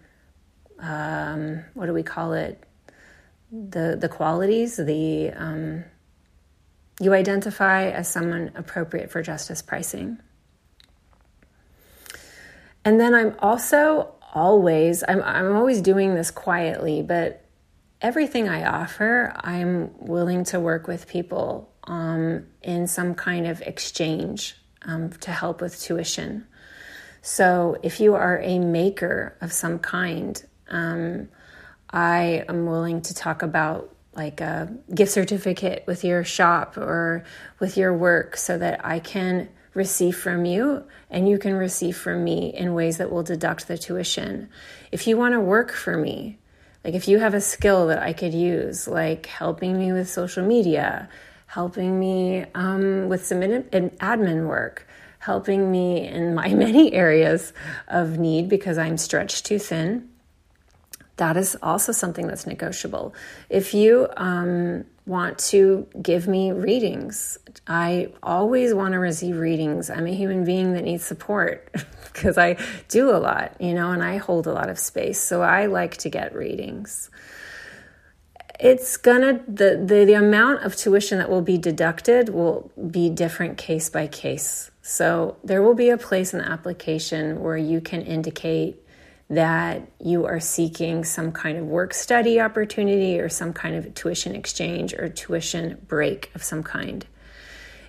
um, 0.79 1.65
what 1.75 1.87
do 1.87 1.93
we 1.93 2.03
call 2.03 2.33
it? 2.33 2.65
The 3.51 3.97
the 4.01 4.09
qualities 4.09 4.77
the 4.77 5.31
um, 5.31 5.85
you 7.01 7.13
identify 7.13 7.91
as 7.91 8.09
someone 8.09 8.53
appropriate 8.55 9.11
for 9.11 9.23
justice 9.23 9.63
pricing. 9.63 10.19
And 12.85 13.01
then 13.01 13.15
I'm 13.15 13.35
also 13.39 14.15
always, 14.33 15.05
I'm, 15.07 15.23
I'm 15.23 15.57
always 15.57 15.81
doing 15.81 16.15
this 16.15 16.31
quietly, 16.31 17.03
but 17.03 17.45
everything 18.01 18.49
I 18.49 18.65
offer, 18.65 19.33
I'm 19.37 19.91
willing 19.99 20.45
to 20.45 20.61
work 20.61 20.87
with 20.87 21.09
people 21.09 21.73
um, 21.85 22.47
in 22.63 22.87
some 22.87 23.15
kind 23.15 23.47
of 23.47 23.61
exchange 23.63 24.57
um, 24.83 25.11
to 25.11 25.31
help 25.31 25.61
with 25.61 25.81
tuition. 25.81 26.47
So 27.23 27.79
if 27.83 28.01
you 28.01 28.15
are 28.15 28.41
a 28.41 28.59
maker 28.59 29.37
of 29.41 29.53
some 29.53 29.79
kind, 29.79 30.43
um, 30.69 31.29
I 31.89 32.45
am 32.49 32.67
willing 32.67 33.01
to 33.03 33.15
talk 33.15 33.43
about 33.43 33.95
like 34.15 34.41
a 34.41 34.71
gift 34.95 35.13
certificate 35.13 35.85
with 35.87 36.05
your 36.05 36.25
shop 36.25 36.77
or 36.77 37.25
with 37.61 37.77
your 37.77 37.97
work 37.97 38.37
so 38.37 38.59
that 38.59 38.85
I 38.85 38.99
can 38.99 39.49
receive 39.73 40.17
from 40.17 40.45
you 40.45 40.85
and 41.11 41.29
you 41.29 41.39
can 41.39 41.55
receive 41.55 41.97
from 41.97 42.25
me 42.25 42.53
in 42.55 42.75
ways 42.75 42.99
that 42.99 43.11
will 43.11 43.23
deduct 43.23 43.69
the 43.69 43.79
tuition. 43.79 44.49
If 44.91 45.07
you 45.07 45.17
want 45.17 45.33
to 45.33 45.41
work 45.41 45.73
for 45.73 45.97
me, 45.97 46.39
like 46.85 46.95
if 46.95 47.09
you 47.09 47.21
have 47.21 47.35
a 47.35 47.41
skill 47.41 47.87
that 47.87 48.03
I 48.03 48.13
could 48.13 48.35
use, 48.35 48.89
like 48.89 49.27
helping 49.27 49.79
me 49.79 49.93
with 49.93 50.11
social 50.11 50.45
media, 50.45 51.09
helping 51.47 51.99
me 51.99 52.45
um, 52.55 53.09
with 53.09 53.25
some 53.25 53.41
admin 53.41 54.49
work, 54.49 54.87
helping 55.23 55.71
me 55.71 56.07
in 56.07 56.35
my 56.35 56.49
many 56.67 56.93
areas 56.93 57.53
of 57.89 58.19
need 58.19 58.49
because 58.49 58.79
I'm 58.79 58.97
stretched 58.97 59.47
too 59.47 59.59
thin, 59.59 60.09
that 61.17 61.37
is 61.37 61.57
also 61.63 61.93
something 61.93 62.27
that's 62.27 62.47
negotiable. 62.47 63.15
If 63.49 63.75
you 63.75 64.09
um, 64.17 64.85
want 65.07 65.39
to 65.39 65.87
give 66.01 66.29
me 66.29 66.53
readings. 66.53 67.39
I 67.67 68.13
always 68.23 68.73
want 68.73 68.93
to 68.93 68.99
receive 68.99 69.37
readings. 69.37 69.91
I'm 69.91 70.07
a 70.07 70.15
human 70.15 70.45
being 70.45 70.75
that 70.75 70.85
needs 70.85 71.05
support 71.05 71.75
because 72.13 72.39
I 72.39 72.57
do 72.89 73.11
a 73.11 73.19
lot, 73.19 73.61
you 73.61 73.75
know, 73.75 73.91
and 73.91 74.03
I 74.03 74.19
hold 74.19 74.47
a 74.47 74.53
lot 74.53 74.69
of 74.69 74.79
space. 74.79 75.21
So 75.21 75.43
I 75.43 75.67
like 75.67 75.97
to 75.99 76.09
get 76.09 76.35
readings. 76.35 77.11
It's 78.63 78.97
gonna 78.97 79.43
the, 79.49 79.77
the 79.85 80.05
the 80.05 80.13
amount 80.15 80.63
of 80.63 80.77
tuition 80.77 81.19
that 81.19 81.29
will 81.29 81.43
be 81.43 81.59
deducted 81.59 82.29
will 82.29 82.71
be 82.91 83.11
different 83.11 83.59
case 83.59 83.91
by 83.91 84.07
case. 84.07 84.71
So 84.83 85.37
there 85.43 85.63
will 85.63 85.75
be 85.75 85.91
a 85.91 85.99
place 85.99 86.33
in 86.33 86.39
the 86.39 86.49
application 86.49 87.41
where 87.41 87.57
you 87.57 87.81
can 87.81 88.03
indicate 88.03 88.81
that 89.29 89.91
you 89.99 90.27
are 90.27 90.39
seeking 90.39 91.03
some 91.03 91.33
kind 91.33 91.59
of 91.59 91.65
work 91.65 91.93
study 91.93 92.41
opportunity 92.41 93.19
or 93.19 93.29
some 93.29 93.53
kind 93.53 93.75
of 93.75 93.95
tuition 93.95 94.37
exchange 94.37 94.95
or 94.95 95.09
tuition 95.09 95.79
break 95.89 96.31
of 96.37 96.45
some 96.45 96.63
kind. 96.63 97.05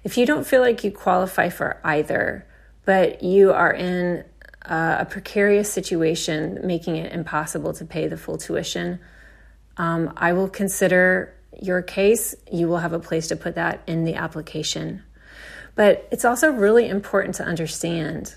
If 0.04 0.18
you 0.18 0.26
don't 0.26 0.48
feel 0.48 0.62
like 0.62 0.84
you 0.84 0.90
qualify 0.90 1.50
for 1.50 1.80
either, 1.84 2.48
but 2.84 3.22
you 3.22 3.52
are 3.52 3.72
in 3.72 4.24
uh, 4.66 4.98
a 5.02 5.06
precarious 5.06 5.72
situation 5.72 6.62
making 6.64 6.96
it 6.96 7.14
impossible 7.14 7.74
to 7.74 7.86
pay 7.86 8.08
the 8.08 8.18
full 8.18 8.40
tuition, 8.40 9.00
um, 9.78 10.14
I 10.18 10.34
will 10.34 10.50
consider 10.50 11.34
your 11.62 11.82
case. 11.82 12.36
You 12.52 12.68
will 12.68 12.78
have 12.78 12.94
a 12.94 13.00
place 13.00 13.28
to 13.28 13.36
put 13.36 13.56
that 13.56 13.82
in 13.88 14.06
the 14.06 14.16
application. 14.16 15.04
But 15.76 16.08
it's 16.12 16.26
also 16.26 16.52
really 16.52 16.88
important 16.88 17.36
to 17.36 17.44
understand 17.44 18.36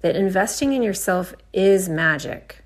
that 0.00 0.16
investing 0.16 0.72
in 0.72 0.82
yourself 0.82 1.34
is 1.52 1.88
magic. 1.88 2.64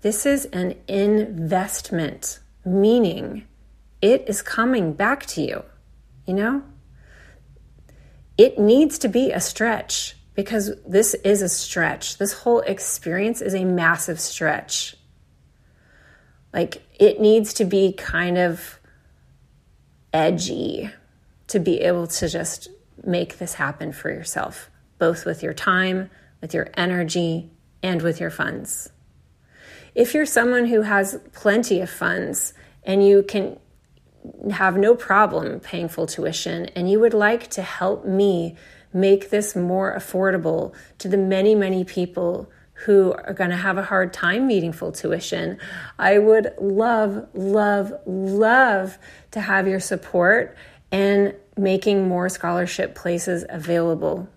This 0.00 0.26
is 0.26 0.46
an 0.46 0.76
investment, 0.88 2.40
meaning 2.64 3.46
it 4.00 4.24
is 4.26 4.42
coming 4.42 4.92
back 4.92 5.26
to 5.26 5.42
you. 5.42 5.64
You 6.26 6.34
know? 6.34 6.62
It 8.36 8.58
needs 8.58 8.98
to 8.98 9.08
be 9.08 9.30
a 9.30 9.40
stretch 9.40 10.16
because 10.34 10.72
this 10.86 11.14
is 11.14 11.42
a 11.42 11.48
stretch. 11.48 12.18
This 12.18 12.32
whole 12.32 12.60
experience 12.60 13.40
is 13.40 13.54
a 13.54 13.64
massive 13.64 14.18
stretch. 14.18 14.96
Like, 16.52 16.82
it 16.94 17.20
needs 17.20 17.52
to 17.54 17.64
be 17.64 17.92
kind 17.92 18.38
of 18.38 18.78
edgy 20.12 20.90
to 21.48 21.58
be 21.58 21.80
able 21.80 22.06
to 22.06 22.28
just 22.28 22.68
make 23.04 23.38
this 23.38 23.54
happen 23.54 23.92
for 23.92 24.10
yourself 24.10 24.70
both 24.98 25.26
with 25.26 25.42
your 25.42 25.52
time, 25.52 26.10
with 26.40 26.54
your 26.54 26.70
energy, 26.76 27.50
and 27.82 28.00
with 28.02 28.20
your 28.20 28.30
funds. 28.30 28.90
If 29.94 30.14
you're 30.14 30.26
someone 30.26 30.66
who 30.66 30.82
has 30.82 31.20
plenty 31.32 31.80
of 31.80 31.90
funds 31.90 32.54
and 32.82 33.06
you 33.06 33.22
can 33.22 33.58
have 34.50 34.76
no 34.76 34.94
problem 34.94 35.60
paying 35.60 35.88
full 35.88 36.06
tuition 36.06 36.66
and 36.74 36.90
you 36.90 36.98
would 37.00 37.14
like 37.14 37.50
to 37.50 37.62
help 37.62 38.06
me 38.06 38.56
make 38.92 39.30
this 39.30 39.54
more 39.54 39.94
affordable 39.94 40.72
to 40.98 41.08
the 41.08 41.16
many, 41.16 41.54
many 41.54 41.84
people 41.84 42.50
who 42.74 43.12
are 43.12 43.32
going 43.32 43.50
to 43.50 43.56
have 43.56 43.78
a 43.78 43.82
hard 43.82 44.12
time 44.12 44.46
meeting 44.46 44.72
full 44.72 44.92
tuition, 44.92 45.58
I 45.98 46.18
would 46.18 46.52
love, 46.60 47.28
love, 47.34 47.92
love 48.04 48.98
to 49.30 49.40
have 49.40 49.66
your 49.68 49.80
support 49.80 50.56
in 50.90 51.34
making 51.56 52.08
more 52.08 52.28
scholarship 52.28 52.94
places 52.94 53.44
available 53.48 54.28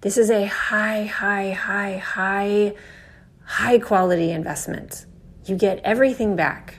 This 0.00 0.18
is 0.18 0.30
a 0.30 0.46
high, 0.46 1.04
high, 1.04 1.52
high, 1.52 1.98
high, 1.98 2.74
high 3.44 3.78
quality 3.78 4.32
investment. 4.32 5.06
You 5.44 5.56
get 5.56 5.80
everything 5.84 6.34
back. 6.34 6.78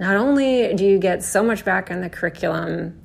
Not 0.00 0.16
only 0.16 0.74
do 0.74 0.84
you 0.84 0.98
get 0.98 1.22
so 1.22 1.42
much 1.42 1.64
back 1.64 1.90
on 1.90 2.00
the 2.00 2.08
curriculum, 2.08 3.00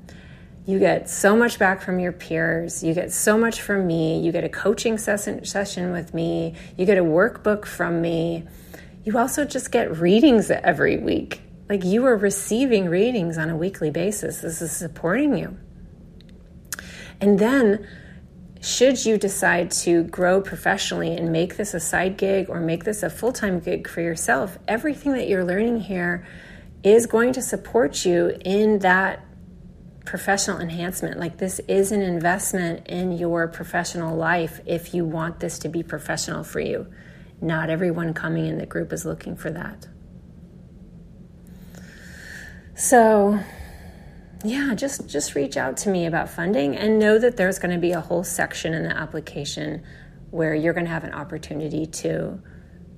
you 0.67 0.79
get 0.79 1.09
so 1.09 1.33
much 1.33 1.57
back 1.57 1.81
from 1.81 1.97
your 1.97 2.11
peers. 2.11 2.83
You 2.83 2.93
get 2.93 3.13
so 3.13 3.37
much 3.37 3.61
from 3.61 3.87
me. 3.87 4.19
You 4.19 4.33
get 4.33 4.43
a 4.43 4.49
coaching 4.49 4.97
session, 4.97 5.91
with 5.93 6.13
me. 6.13 6.55
You 6.75 6.85
get 6.85 6.97
a 6.97 7.03
workbook 7.03 7.65
from 7.65 8.01
me. 8.01 8.43
You 9.05 9.17
also 9.17 9.45
just 9.45 9.71
get 9.71 9.97
readings 9.97 10.51
every 10.51 10.97
week. 10.97 11.41
Like 11.69 11.85
you 11.85 12.05
are 12.05 12.17
receiving 12.17 12.89
readings 12.89 13.37
on 13.37 13.49
a 13.49 13.55
weekly 13.55 13.91
basis. 13.91 14.41
This 14.41 14.61
is 14.61 14.73
supporting 14.73 15.37
you. 15.37 15.57
And 17.21 17.39
then, 17.39 17.87
should 18.59 19.05
you 19.05 19.17
decide 19.17 19.71
to 19.71 20.03
grow 20.03 20.41
professionally 20.41 21.15
and 21.15 21.31
make 21.31 21.55
this 21.55 21.73
a 21.73 21.79
side 21.79 22.17
gig 22.17 22.49
or 22.49 22.59
make 22.59 22.83
this 22.83 23.03
a 23.03 23.09
full 23.09 23.31
time 23.31 23.61
gig 23.61 23.87
for 23.87 24.01
yourself, 24.01 24.59
everything 24.67 25.13
that 25.13 25.29
you're 25.29 25.45
learning 25.45 25.79
here 25.79 26.27
is 26.83 27.05
going 27.05 27.31
to 27.33 27.41
support 27.41 28.03
you 28.03 28.37
in 28.43 28.79
that 28.79 29.23
professional 30.07 30.59
enhancement. 30.59 31.19
Like, 31.19 31.37
this 31.37 31.59
is 31.67 31.91
an 31.91 32.01
investment 32.01 32.87
in 32.87 33.11
your 33.11 33.47
professional 33.47 34.15
life 34.15 34.61
if 34.65 34.93
you 34.93 35.03
want 35.03 35.41
this 35.41 35.59
to 35.59 35.69
be 35.69 35.83
professional 35.83 36.45
for 36.45 36.61
you. 36.61 36.87
Not 37.41 37.69
everyone 37.69 38.13
coming 38.13 38.47
in 38.47 38.57
the 38.57 38.65
group 38.65 38.93
is 38.93 39.05
looking 39.05 39.35
for 39.35 39.51
that. 39.51 39.87
So, 42.73 43.39
yeah, 44.45 44.73
just 44.75 45.09
just 45.09 45.35
reach 45.35 45.57
out 45.57 45.75
to 45.77 45.89
me 45.89 46.05
about 46.05 46.29
funding 46.29 46.77
and 46.77 46.99
know 46.99 47.19
that 47.19 47.35
there's 47.35 47.59
going 47.59 47.73
to 47.73 47.79
be 47.79 47.91
a 47.91 47.99
whole 47.99 48.23
section 48.23 48.73
in 48.73 48.83
the 48.83 48.95
application 48.95 49.83
where 50.31 50.55
you're 50.55 50.73
going 50.73 50.85
to 50.85 50.91
have 50.91 51.03
an 51.03 51.13
opportunity 51.13 51.85
to 51.85 52.41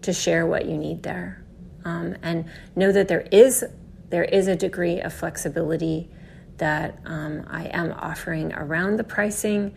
to 0.04 0.14
share 0.14 0.46
what 0.46 0.68
you 0.68 0.78
need 0.78 1.02
there. 1.02 1.44
Um, 1.86 2.18
and 2.22 2.46
know 2.76 2.92
that 2.92 3.08
there 3.08 3.28
is 3.32 3.66
there 4.10 4.26
is 4.26 4.48
a 4.48 4.56
degree 4.56 5.02
of 5.02 5.12
flexibility 5.12 6.12
that 6.60 7.00
um, 7.06 7.46
I 7.50 7.66
am 7.66 7.92
offering 7.94 8.54
around 8.54 8.98
the 8.98 9.04
pricing. 9.04 9.76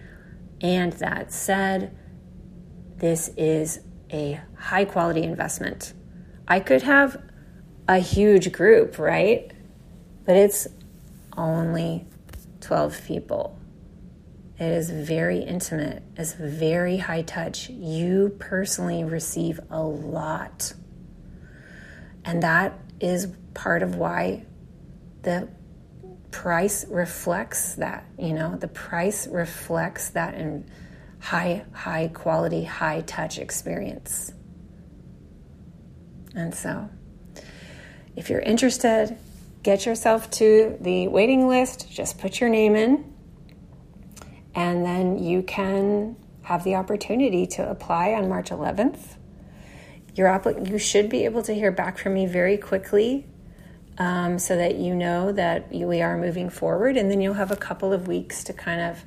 And 0.61 0.93
that 0.95 1.33
said, 1.33 1.97
this 2.97 3.31
is 3.37 3.81
a 4.13 4.41
high 4.57 4.85
quality 4.85 5.23
investment. 5.23 5.95
I 6.47 6.61
could 6.61 6.83
have 6.83 7.21
a 7.89 7.99
huge 7.99 8.53
group, 8.53 8.99
right? 8.99 9.51
But 10.25 10.37
it's 10.37 10.69
only 11.37 12.07
12 12.61 13.05
people. 13.07 13.59
It 14.59 14.71
is 14.71 14.91
very 14.91 15.39
intimate, 15.41 16.05
it's 16.17 16.35
very 16.35 16.99
high 16.99 17.23
touch. 17.23 17.69
You 17.69 18.37
personally 18.39 19.03
receive 19.03 19.59
a 19.71 19.83
lot. 19.83 20.75
And 22.25 22.43
that 22.45 22.79
is 23.01 23.29
part 23.55 23.83
of 23.83 23.97
why 23.97 24.47
the 25.23 25.49
price 26.33 26.85
reflects 26.89 27.75
that, 27.75 28.05
you 28.19 28.33
know, 28.33 28.57
the 28.57 28.67
price 28.67 29.29
reflects 29.29 30.11
that 30.11 30.35
in 30.35 30.69
high, 31.21 31.65
high 31.73 32.09
quality, 32.09 32.65
high 32.65 33.03
touch 33.03 33.39
experience. 33.39 34.33
And 36.35 36.53
so, 36.53 36.89
if 38.17 38.29
you're 38.29 38.41
interested, 38.41 39.17
get 39.63 39.87
yourself 39.87 40.31
to 40.33 40.77
the 40.81 41.07
waiting 41.09 41.47
list, 41.47 41.89
just 41.91 42.19
put 42.19 42.41
your 42.41 42.51
name 42.51 42.75
in, 42.75 43.15
and 44.55 44.85
then 44.85 45.23
you 45.23 45.43
can 45.43 46.17
have 46.43 46.65
the 46.65 46.75
opportunity 46.75 47.47
to 47.47 47.71
apply 47.71 48.15
on 48.15 48.29
March 48.29 48.51
11th. 48.51 49.17
Your 50.15 50.29
applic- 50.29 50.69
you 50.69 50.79
should 50.79 51.09
be 51.09 51.25
able 51.25 51.43
to 51.43 51.55
hear 51.55 51.71
back 51.71 51.99
from 51.99 52.15
me 52.15 52.27
very 52.27 52.57
quickly 52.57 53.27
um, 53.99 54.39
so 54.39 54.57
that 54.57 54.77
you 54.77 54.95
know 54.95 55.33
that 55.33 55.71
we 55.71 56.03
are 56.03 56.17
moving 56.17 56.51
forward. 56.51 56.97
And 56.97 57.11
then 57.11 57.21
you'll 57.21 57.35
have 57.35 57.51
a 57.51 57.57
couple 57.57 57.93
of 57.93 58.09
weeks 58.09 58.45
to 58.45 58.53
kind 58.53 58.81
of 58.81 59.05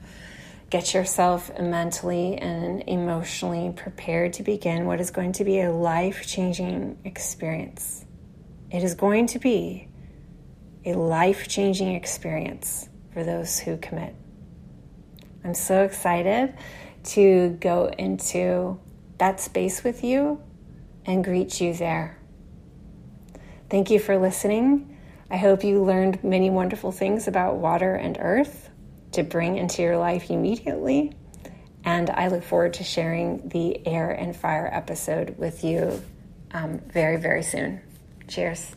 get 0.69 0.93
yourself 0.93 1.51
mentally 1.59 2.37
and 2.37 2.83
emotionally 2.87 3.71
prepared 3.75 4.33
to 4.33 4.43
begin 4.43 4.85
what 4.85 4.99
is 4.99 5.11
going 5.11 5.31
to 5.33 5.43
be 5.43 5.59
a 5.59 5.71
life 5.71 6.27
changing 6.27 6.97
experience. 7.03 8.05
It 8.71 8.83
is 8.83 8.95
going 8.95 9.27
to 9.27 9.39
be 9.39 9.87
a 10.85 10.93
life 10.93 11.47
changing 11.47 11.95
experience 11.95 12.89
for 13.13 13.23
those 13.23 13.59
who 13.59 13.77
commit. 13.77 14.15
I'm 15.43 15.53
so 15.53 15.83
excited 15.83 16.55
to 17.05 17.49
go 17.59 17.87
into 17.97 18.79
that 19.19 19.39
space 19.39 19.83
with 19.83 20.03
you 20.03 20.41
and 21.05 21.23
greet 21.23 21.61
you 21.61 21.73
there. 21.73 22.19
Thank 23.69 23.89
you 23.89 23.99
for 23.99 24.17
listening. 24.17 24.97
I 25.29 25.37
hope 25.37 25.63
you 25.63 25.83
learned 25.83 26.23
many 26.23 26.49
wonderful 26.49 26.91
things 26.91 27.27
about 27.27 27.55
water 27.57 27.95
and 27.95 28.17
earth 28.19 28.69
to 29.13 29.23
bring 29.23 29.57
into 29.57 29.81
your 29.81 29.97
life 29.97 30.29
immediately. 30.29 31.13
And 31.83 32.09
I 32.09 32.27
look 32.27 32.43
forward 32.43 32.75
to 32.75 32.83
sharing 32.83 33.49
the 33.49 33.85
air 33.87 34.11
and 34.11 34.35
fire 34.35 34.69
episode 34.71 35.37
with 35.37 35.63
you 35.63 36.01
um, 36.51 36.79
very, 36.79 37.17
very 37.17 37.43
soon. 37.43 37.81
Cheers. 38.27 38.75